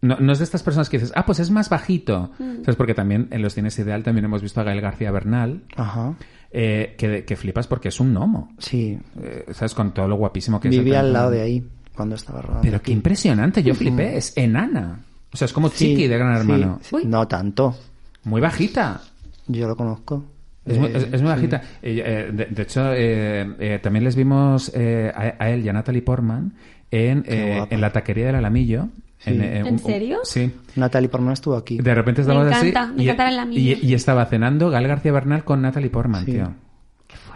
no, 0.00 0.16
no 0.18 0.32
es 0.32 0.38
de 0.38 0.44
estas 0.44 0.62
personas 0.64 0.88
que 0.88 0.98
dices, 0.98 1.12
ah, 1.14 1.24
pues 1.24 1.38
es 1.38 1.50
más 1.50 1.68
bajito. 1.68 2.32
¿Sabes? 2.38 2.74
Porque 2.76 2.92
también 2.94 3.28
en 3.30 3.40
los 3.40 3.54
cines 3.54 3.78
ideal 3.78 4.02
también 4.02 4.24
hemos 4.24 4.42
visto 4.42 4.60
a 4.60 4.64
Gael 4.64 4.80
García 4.80 5.12
Bernal, 5.12 5.62
Ajá. 5.76 6.14
eh, 6.50 6.96
que, 6.98 7.24
que 7.24 7.36
flipas 7.36 7.68
porque 7.68 7.88
es 7.90 8.00
un 8.00 8.12
gnomo. 8.12 8.52
Sí. 8.58 8.98
Eh, 9.22 9.44
¿Sabes? 9.52 9.74
Con 9.74 9.94
todo 9.94 10.08
lo 10.08 10.16
guapísimo 10.16 10.58
que 10.58 10.68
es. 10.68 10.74
el 10.74 10.80
Vivía 10.82 11.00
al 11.00 11.12
lado 11.12 11.30
de 11.30 11.40
ahí 11.42 11.64
cuando 11.94 12.16
estaba 12.16 12.42
rodando. 12.42 12.62
Pero 12.62 12.82
qué 12.82 12.90
impresionante, 12.90 13.62
yo 13.62 13.74
flipé, 13.76 14.16
es 14.16 14.32
enana. 14.36 15.04
O 15.32 15.36
sea, 15.36 15.44
es 15.46 15.52
como 15.52 15.68
Sí, 15.68 15.90
Chiqui 15.90 16.08
de 16.08 16.18
Gran 16.18 16.36
Hermano. 16.36 16.80
sí. 16.82 16.96
No 17.04 17.28
tanto. 17.28 17.76
Muy 18.24 18.40
bajita. 18.40 19.00
Yo 19.48 19.66
lo 19.68 19.76
conozco. 19.76 20.24
Es, 20.64 20.78
muy, 20.78 20.88
Eh, 20.88 20.92
es- 20.96 21.02
es 21.04 21.10
muy 21.10 21.18
sí. 21.20 21.24
bajita. 21.26 21.56
Eh, 21.82 22.02
eh, 22.04 22.30
de, 22.32 22.44
de 22.46 22.62
hecho, 22.62 22.92
eh, 22.92 23.54
eh, 23.58 23.80
también 23.82 24.04
les 24.04 24.14
vimos 24.14 24.70
eh, 24.74 25.10
a, 25.14 25.34
a 25.44 25.50
él 25.50 25.64
y 25.64 25.68
a 25.68 25.72
Natalie 25.72 26.02
Portman 26.02 26.54
en, 26.90 27.24
eh, 27.26 27.64
en 27.70 27.80
la 27.80 27.90
taquería 27.90 28.26
del 28.26 28.36
Alamillo. 28.36 28.88
Sí. 29.18 29.30
¿En 29.40 29.78
serio? 29.78 30.18
sí. 30.24 30.52
Natalie 30.76 31.08
Portman 31.08 31.32
estuvo 31.32 31.56
aquí. 31.56 31.78
De 31.78 31.94
repente 31.94 32.22
Me 32.22 32.28
estaba 32.32 32.48
así. 32.56 32.68
encanta, 32.68 32.92
me 32.94 33.02
y, 33.02 33.06
encanta 33.06 33.28
el 33.28 33.34
Alamillo. 33.34 33.78
y, 33.82 33.86
y 33.86 33.94
estaba 33.94 34.26
cenando 34.26 34.68
Gal 34.70 34.86
García 34.88 35.12
Bernal 35.12 35.44
con 35.44 35.62
Natalie 35.62 35.90
Portman, 35.90 36.24
Sí. 36.24 36.32
tío. 36.32 36.52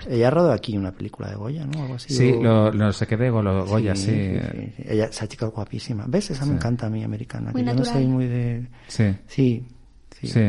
Ella 0.08 0.30
rodó 0.30 0.52
aquí 0.52 0.76
una 0.76 0.92
película 0.92 1.28
de 1.28 1.34
Goya, 1.34 1.66
¿no? 1.66 1.82
Algo 1.82 1.94
así. 1.96 2.12
Sí, 2.14 2.30
o- 2.32 2.42
lo, 2.42 2.72
lo 2.72 2.92
sé 2.92 3.08
que 3.08 3.16
de 3.16 3.28
Goya, 3.30 3.96
sí. 3.96 4.04
sí, 4.06 4.38
sí, 4.40 4.72
sí. 4.76 4.82
Ella, 4.88 5.06
esa 5.06 5.26
chica 5.26 5.46
es 5.46 5.52
guapísima. 5.52 6.04
¿Ves? 6.06 6.30
Esa 6.30 6.46
me 6.46 6.54
encanta 6.54 6.86
a 6.86 6.90
mí, 6.90 7.02
americana. 7.02 7.50
Muy 7.52 7.62
que 7.62 7.66
yo 7.66 7.72
no 7.74 7.78
natural. 7.80 7.92
soy 8.02 8.06
muy 8.06 8.26
de... 8.26 8.66
Sí. 8.86 9.14
Sí. 9.26 9.66
Sí. 10.22 10.44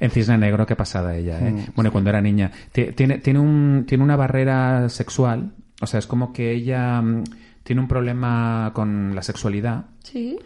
En 0.00 0.10
Cisne 0.10 0.38
Negro, 0.38 0.66
qué 0.66 0.76
pasada 0.76 1.14
ella, 1.16 1.38
¿eh? 1.40 1.50
Mm, 1.52 1.58
bueno, 1.74 1.92
cuando 1.92 2.10
era 2.10 2.20
niña. 2.20 2.50
Ti- 2.72 2.92
Tiene, 2.92 3.18
tiene, 3.18 3.38
un, 3.38 3.84
tiene 3.86 4.04
una 4.04 4.16
barrera 4.16 4.88
sexual. 4.88 5.52
O 5.80 5.86
sea, 5.86 5.98
es 5.98 6.06
como 6.06 6.32
que 6.32 6.52
ella 6.52 7.00
mm, 7.00 7.24
tiene 7.62 7.80
un 7.82 7.88
problema 7.88 8.70
con 8.74 9.14
la 9.14 9.22
sexualidad. 9.22 9.84
Sí. 10.02 10.38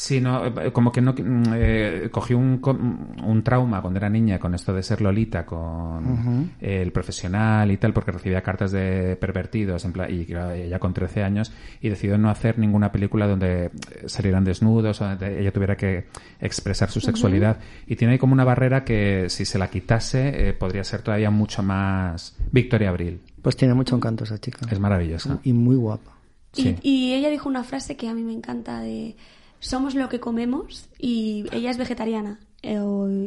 Sí, 0.00 0.20
no, 0.20 0.46
eh, 0.46 0.70
como 0.72 0.92
que 0.92 1.00
no 1.00 1.12
mm, 1.12 1.42
eh, 1.56 2.08
cogió 2.12 2.38
un, 2.38 2.58
co- 2.58 2.70
un 2.70 3.42
trauma 3.42 3.82
cuando 3.82 3.98
era 3.98 4.08
niña 4.08 4.38
con 4.38 4.54
esto 4.54 4.72
de 4.72 4.84
ser 4.84 5.00
Lolita, 5.00 5.44
con 5.44 6.52
eh, 6.60 6.82
el 6.82 6.92
profesional 6.92 7.68
y 7.72 7.78
tal, 7.78 7.92
porque 7.92 8.12
recibía 8.12 8.40
cartas 8.40 8.70
de 8.70 9.16
pervertidos, 9.16 9.84
en 9.84 9.92
y 10.08 10.24
ella 10.32 10.78
con 10.78 10.94
13 10.94 11.24
años, 11.24 11.50
y 11.80 11.88
decidió 11.88 12.16
no 12.16 12.30
hacer 12.30 12.60
ninguna 12.60 12.92
película 12.92 13.26
donde 13.26 13.64
eh, 13.64 13.70
salieran 14.06 14.44
desnudos, 14.44 15.00
o 15.00 15.04
donde 15.04 15.40
ella 15.40 15.50
tuviera 15.52 15.76
que 15.76 16.06
expresar 16.40 16.92
su 16.92 17.00
sexualidad. 17.00 17.58
Y 17.88 17.96
tiene 17.96 18.12
ahí 18.12 18.18
como 18.20 18.34
una 18.34 18.44
barrera 18.44 18.84
que 18.84 19.26
si 19.28 19.44
se 19.44 19.58
la 19.58 19.68
quitase, 19.68 20.50
eh, 20.50 20.52
podría 20.52 20.84
ser 20.84 21.02
todavía 21.02 21.30
mucho 21.32 21.64
más 21.64 22.36
Victoria 22.52 22.90
Abril. 22.90 23.20
Pues 23.42 23.56
tiene 23.56 23.74
mucho 23.74 23.96
encanto 23.96 24.22
esa 24.22 24.38
chica. 24.38 24.64
Es 24.70 24.78
maravillosa. 24.78 25.40
Y 25.42 25.52
muy 25.52 25.74
guapa. 25.74 26.12
Sí. 26.52 26.76
Y, 26.82 26.90
y 27.08 27.14
ella 27.14 27.30
dijo 27.30 27.48
una 27.48 27.64
frase 27.64 27.96
que 27.96 28.08
a 28.08 28.14
mí 28.14 28.22
me 28.22 28.32
encanta 28.32 28.78
de 28.80 29.16
somos 29.60 29.94
lo 29.94 30.08
que 30.08 30.20
comemos 30.20 30.88
y 30.98 31.46
ella 31.52 31.70
es 31.70 31.78
vegetariana. 31.78 32.38
Eh, 32.62 32.76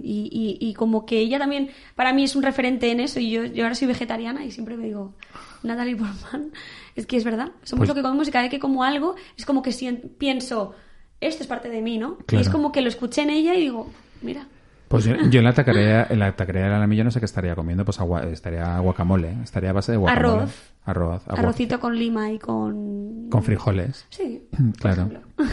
y, 0.04 0.58
y- 0.60 0.70
y 0.70 0.74
como 0.74 1.06
que 1.06 1.20
ella 1.20 1.40
también 1.40 1.70
para 1.96 2.12
mí 2.12 2.24
es 2.26 2.36
un 2.36 2.44
referente 2.44 2.92
en 2.92 3.00
eso 3.00 3.22
y 3.22 3.32
yo, 3.32 3.46
yo 3.46 3.64
ahora 3.64 3.76
soy 3.76 3.88
vegetariana 3.88 4.44
y 4.44 4.52
siempre 4.52 4.76
me 4.76 4.84
digo 4.88 5.14
Natalie 5.64 5.96
Portman 5.96 6.52
es 6.98 7.06
que 7.06 7.16
es 7.16 7.24
verdad 7.24 7.48
somos 7.64 7.80
Pues- 7.80 7.88
lo 7.90 7.96
que 7.96 8.02
comemos 8.02 8.28
y 8.28 8.32
cada 8.32 8.42
vez 8.44 8.52
que 8.52 8.60
como 8.60 8.84
algo 8.84 9.16
es 9.38 9.46
como 9.46 9.62
que 9.62 9.72
sien- 9.72 10.02
pienso 10.18 10.76
esto 11.22 11.44
es 11.44 11.48
parte 11.48 11.70
de 11.70 11.82
mí 11.82 11.98
¿no? 11.98 12.18
Claro. 12.26 12.42
y 12.42 12.46
es 12.46 12.50
como 12.50 12.74
que 12.74 12.82
lo 12.82 12.90
escuché 12.90 13.22
en 13.22 13.30
ella 13.30 13.56
y 13.56 13.62
digo 13.62 13.90
mira 14.22 14.48
Pues 14.90 15.06
yo, 15.06 15.16
yo 15.30 15.40
en 15.40 15.46
la 15.46 15.54
taquería, 15.56 16.08
en 16.10 16.20
la 16.20 16.36
taquería 16.36 16.64
del 16.64 16.74
alamillo 16.74 17.06
no 17.06 17.12
sé 17.12 17.20
qué 17.20 17.26
estaría 17.26 17.56
comiendo, 17.56 17.86
pues 17.86 18.02
agua, 18.02 18.24
estaría 18.24 18.78
guacamole, 18.80 19.38
estaría 19.44 19.70
a 19.70 19.74
base 19.74 19.94
de 19.94 19.98
guacamole. 19.98 20.42
Arroz. 20.42 20.71
Arroz. 20.84 21.22
agua- 21.28 21.40
arrocito 21.44 21.80
con 21.80 21.96
lima 21.98 22.32
y 22.32 22.40
con 22.40 23.28
Con 23.30 23.44
frijoles. 23.44 24.06
sí 24.10 24.42
Claro. 24.80 25.10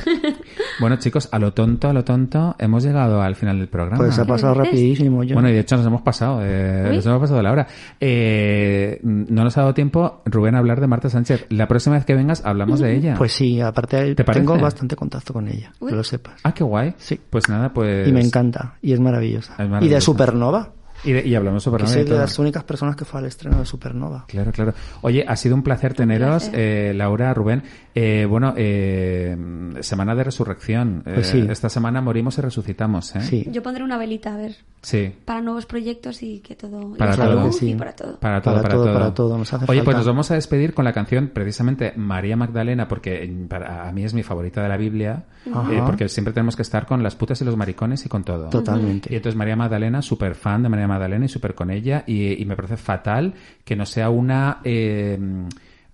Bueno, 0.81 0.97
chicos, 0.97 1.29
a 1.33 1.39
lo 1.39 1.53
tonto, 1.55 1.89
a 1.89 1.93
lo 1.93 2.05
tonto, 2.05 2.55
hemos 2.59 2.85
llegado 2.85 3.21
al 3.23 3.35
final 3.37 3.59
del 3.59 3.69
programa. 3.69 3.97
Pues 4.05 4.19
ha 4.19 4.25
pasado 4.25 4.55
rapidísimo. 4.55 5.25
Yo. 5.25 5.35
Bueno, 5.35 5.49
y 5.49 5.53
de 5.53 5.61
hecho 5.61 5.77
nos 5.77 5.87
hemos 5.87 6.03
pasado, 6.03 6.41
eh, 6.45 6.91
nos 6.95 7.05
hemos 7.07 7.21
pasado 7.21 7.39
de 7.39 7.43
la 7.43 7.53
hora. 7.53 7.67
Eh, 8.01 9.01
no 9.03 9.45
nos 9.45 9.57
ha 9.57 9.63
dado 9.63 9.75
tiempo, 9.75 10.23
Rubén, 10.27 10.55
a 10.55 10.59
hablar 10.59 10.81
de 10.81 10.87
Marta 10.87 11.09
Sánchez. 11.11 11.47
La 11.51 11.67
próxima 11.69 11.97
vez 11.97 12.05
que 12.05 12.15
vengas 12.15 12.45
hablamos 12.45 12.81
de 12.81 12.97
ella. 12.97 13.15
Pues 13.17 13.33
sí, 13.33 13.61
aparte 13.61 14.15
¿Te 14.15 14.25
parece? 14.25 14.45
tengo 14.45 14.59
bastante 14.59 14.95
contacto 14.97 15.33
con 15.33 15.49
ella, 15.49 15.73
Uy. 15.81 15.91
que 15.91 15.97
lo 15.97 16.05
sepas. 16.05 16.41
Ah, 16.45 16.53
qué 16.53 16.65
guay. 16.65 16.95
Sí. 16.99 17.19
Pues 17.31 17.49
nada, 17.49 17.73
pues... 17.73 18.07
Y 18.09 18.13
me 18.13 18.21
encanta, 18.21 18.75
y 18.83 18.93
es 18.93 19.01
maravillosa. 19.01 19.55
Es 19.59 19.85
Y 19.85 19.89
de 19.89 20.01
Supernova, 20.01 20.73
Y, 21.05 21.13
de- 21.13 21.27
y 21.27 21.35
hablamos 21.35 21.63
sobre 21.63 21.85
que 21.85 21.91
soy 21.91 22.05
de 22.05 22.19
las 22.19 22.39
únicas 22.39 22.65
personas 22.65 22.97
que 22.97 23.05
fue 23.05 23.21
al 23.21 23.27
estreno 23.27 23.59
de 23.61 23.65
Supernova. 23.67 24.25
Claro, 24.27 24.51
claro. 24.53 24.75
Oye, 25.03 25.25
ha 25.27 25.37
sido 25.37 25.55
un 25.55 25.63
placer 25.63 25.95
teneros, 25.95 26.45
placer. 26.45 26.61
eh, 26.61 26.93
Laura, 26.95 27.33
Rubén. 27.35 27.63
Eh, 28.01 28.27
bueno, 28.27 28.55
eh, 28.57 29.37
semana 29.81 30.15
de 30.15 30.23
resurrección. 30.23 31.03
Pues 31.05 31.35
Eh, 31.35 31.43
sí. 31.43 31.47
Esta 31.51 31.69
semana 31.69 32.01
morimos 32.01 32.39
y 32.39 32.41
resucitamos, 32.43 33.17
¿eh? 33.17 33.21
Sí. 33.23 33.47
yo 33.51 33.61
pondré 33.61 33.83
una 33.83 33.99
velita 33.99 34.35
a 34.35 34.37
ver 34.37 34.55
Sí. 34.83 35.13
para 35.25 35.41
nuevos 35.41 35.67
proyectos 35.67 36.23
y 36.23 36.39
que 36.39 36.55
todo 36.55 36.95
Para 36.97 37.15
y 37.15 37.17
todo. 37.17 37.27
salud 37.27 37.53
Sí. 37.53 37.71
y 37.71 37.75
para 37.75 37.93
todo. 37.97 38.21
Para 38.21 38.41
todo, 38.41 38.55
Para 38.55 38.63
para, 38.63 38.75
todo, 38.75 38.85
todo. 38.85 38.95
para 38.95 39.15
todo, 39.15 39.39
nos 39.39 39.53
hace 39.53 39.65
Oye, 39.69 39.83
pues 39.83 39.97
nos 39.97 40.07
vamos 40.07 40.31
a 40.31 40.35
despedir 40.35 40.75
con 40.75 40.85
la 40.85 40.93
canción 40.93 41.31
precisamente 41.35 41.93
María 41.97 42.37
Magdalena, 42.37 42.87
porque 42.87 43.29
para, 43.49 43.89
a 43.89 43.93
mí 43.93 44.05
es 44.05 44.15
mi 44.15 44.23
favorita 44.23 44.63
de 44.63 44.69
la 44.69 44.77
Biblia, 44.77 45.25
eh, 45.47 45.83
porque 45.85 46.09
siempre 46.09 46.33
tenemos 46.33 46.55
que 46.55 46.63
estar 46.63 46.87
con 46.87 47.03
las 47.03 47.17
putas 47.17 47.41
y 47.43 47.45
los 47.45 47.57
maricones 47.57 48.07
y 48.07 48.09
con 48.09 48.23
todo. 48.23 48.49
Totalmente. 48.49 49.13
Y 49.13 49.17
entonces 49.17 49.37
María 49.37 49.57
Magdalena, 49.57 50.03
súper 50.03 50.37
fan 50.37 50.63
de 50.63 50.69
María 50.69 50.87
Magdalena 50.87 51.25
y 51.25 51.29
súper 51.29 51.57
con 51.57 51.71
ella, 51.73 52.05
y, 52.07 52.41
y 52.41 52.45
me 52.45 52.55
parece 52.55 52.77
fatal 52.77 53.35
que 53.65 53.75
no 53.75 53.85
sea 53.87 54.09
una... 54.11 54.59
eh, 54.63 55.19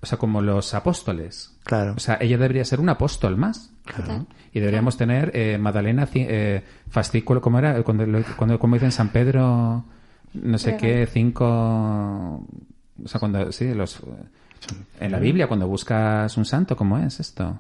o 0.05 0.07
sea, 0.07 0.19
como 0.19 0.41
los 0.41 0.73
apóstoles. 0.75 1.57
Claro. 1.65 1.95
O 1.97 1.99
sea, 1.99 2.19
ella 2.21 2.39
debería 2.39 2.65
ser 2.65 2.79
un 2.79 2.89
apóstol 2.91 3.37
más. 3.37 3.73
Total. 3.97 4.27
Y 4.53 4.61
deberíamos 4.61 4.97
tener 4.97 5.33
eh, 5.35 5.59
Magdalena 5.59 6.07
ci- 6.07 6.27
eh, 6.29 6.63
fascículo, 6.89 7.41
¿cómo 7.41 7.59
era? 7.59 7.83
Cuando, 7.83 8.05
cuando 8.37 8.59
como 8.59 8.77
dicen 8.77 8.93
San 8.93 9.09
Pedro, 9.09 9.85
no 10.35 10.59
sé 10.59 10.77
qué, 10.77 11.07
cinco... 11.11 11.47
O 13.05 13.09
sea, 13.09 13.19
cuando, 13.19 13.51
sí, 13.51 13.75
los... 13.75 14.01
En 15.01 15.11
la 15.13 15.19
Biblia, 15.19 15.49
cuando 15.49 15.67
buscas 15.67 16.37
un 16.37 16.45
santo, 16.45 16.77
¿cómo 16.77 16.97
es 16.99 17.19
esto? 17.21 17.59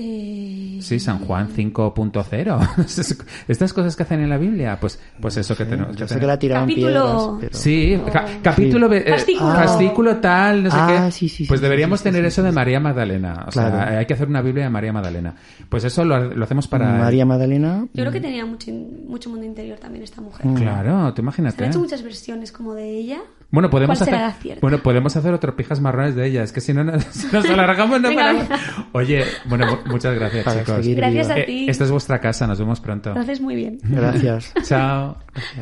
Eh, 0.00 0.78
Sí, 0.80 1.00
San 1.00 1.18
Juan 1.18 1.48
5.0. 1.48 3.24
Estas 3.48 3.72
cosas 3.72 3.96
que 3.96 4.04
hacen 4.04 4.20
en 4.20 4.30
la 4.30 4.38
Biblia, 4.38 4.78
pues, 4.80 4.98
pues 5.20 5.36
eso 5.36 5.56
que 5.56 5.64
tenemos 5.64 5.96
que 5.96 6.00
Yo 6.00 6.06
sé 6.06 6.14
tener. 6.14 6.20
que 6.20 6.26
la 6.28 6.38
tiraron 6.38 6.68
Capítulo- 6.68 7.38
piedras, 7.40 7.50
pero... 7.52 7.58
Sí, 7.58 8.00
ca- 8.12 8.26
capítulo, 8.42 8.92
eh, 8.92 9.04
Fascículo. 9.10 9.52
fascículo 9.54 10.16
tal, 10.18 10.62
no 10.64 10.70
sé 10.70 10.76
Ah, 10.78 11.02
qué. 11.06 11.10
sí, 11.12 11.28
sí, 11.28 11.44
pues 11.46 11.58
sí, 11.58 11.64
deberíamos 11.64 11.98
sí, 11.98 12.02
sí, 12.04 12.08
tener 12.10 12.22
sí, 12.22 12.28
eso 12.28 12.42
sí, 12.42 12.44
de 12.46 12.50
sí. 12.50 12.54
María 12.54 12.78
Magdalena. 12.80 13.44
O 13.48 13.50
sea, 13.50 13.70
Claro. 13.70 13.98
hay 13.98 14.06
que 14.06 14.14
hacer 14.14 14.28
una 14.28 14.40
Biblia 14.40 14.64
de 14.64 14.70
María 14.70 14.92
Magdalena. 14.92 15.34
Pues 15.68 15.82
eso 15.84 16.04
lo, 16.04 16.32
lo 16.32 16.44
hacemos 16.44 16.68
para... 16.68 16.92
María 16.92 17.26
Magdalena... 17.26 17.86
Yo 17.92 18.02
creo 18.04 18.12
que 18.12 18.20
tenía 18.20 18.46
mucho, 18.46 18.70
mucho 18.70 19.30
mundo 19.30 19.44
interior 19.44 19.78
también 19.80 20.04
esta 20.04 20.20
mujer. 20.20 20.46
Mm. 20.46 20.54
Claro, 20.54 21.12
te 21.12 21.16
Se 21.16 21.22
imagínate. 21.22 21.64
han 21.64 21.70
hecho 21.70 21.80
muchas 21.80 22.02
versiones 22.04 22.52
como 22.52 22.74
de 22.74 22.88
ella. 22.88 23.18
Bueno, 23.50 23.70
podemos 23.70 23.96
¿Cuál 23.98 24.04
será 24.10 24.26
hacer, 24.26 24.58
bueno, 24.60 24.78
podemos 24.82 25.16
hacer 25.16 25.32
otro 25.32 25.56
pijas 25.56 25.80
marrones 25.80 26.14
de 26.14 26.26
ella. 26.26 26.42
Es 26.42 26.52
que 26.52 26.60
si 26.60 26.74
no 26.74 26.84
nos, 26.84 27.02
si 27.10 27.28
nos 27.32 27.44
alargamos 27.48 27.98
no 28.00 28.10
Venga, 28.10 28.22
paramos. 28.22 28.48
venga. 28.48 28.88
Oye, 28.92 29.24
bueno, 29.46 29.66
mu- 29.66 29.90
muchas 29.92 30.14
gracias, 30.14 30.44
Para 30.44 30.60
chicos. 30.64 30.86
Gracias 30.88 31.26
viva. 31.28 31.34
a 31.34 31.38
Eh, 31.40 31.44
ti. 31.44 31.66
esta 31.70 31.84
es 31.84 31.90
vuestra 31.90 32.20
casa. 32.20 32.46
Nos 32.46 32.58
vemos 32.58 32.78
pronto. 32.80 33.14
Lo 33.14 33.20
haces 33.20 33.40
muy 33.40 33.56
bien. 33.56 33.78
Gracias. 33.84 34.52
Chao. 34.64 35.16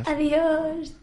Adiós. 0.04 0.96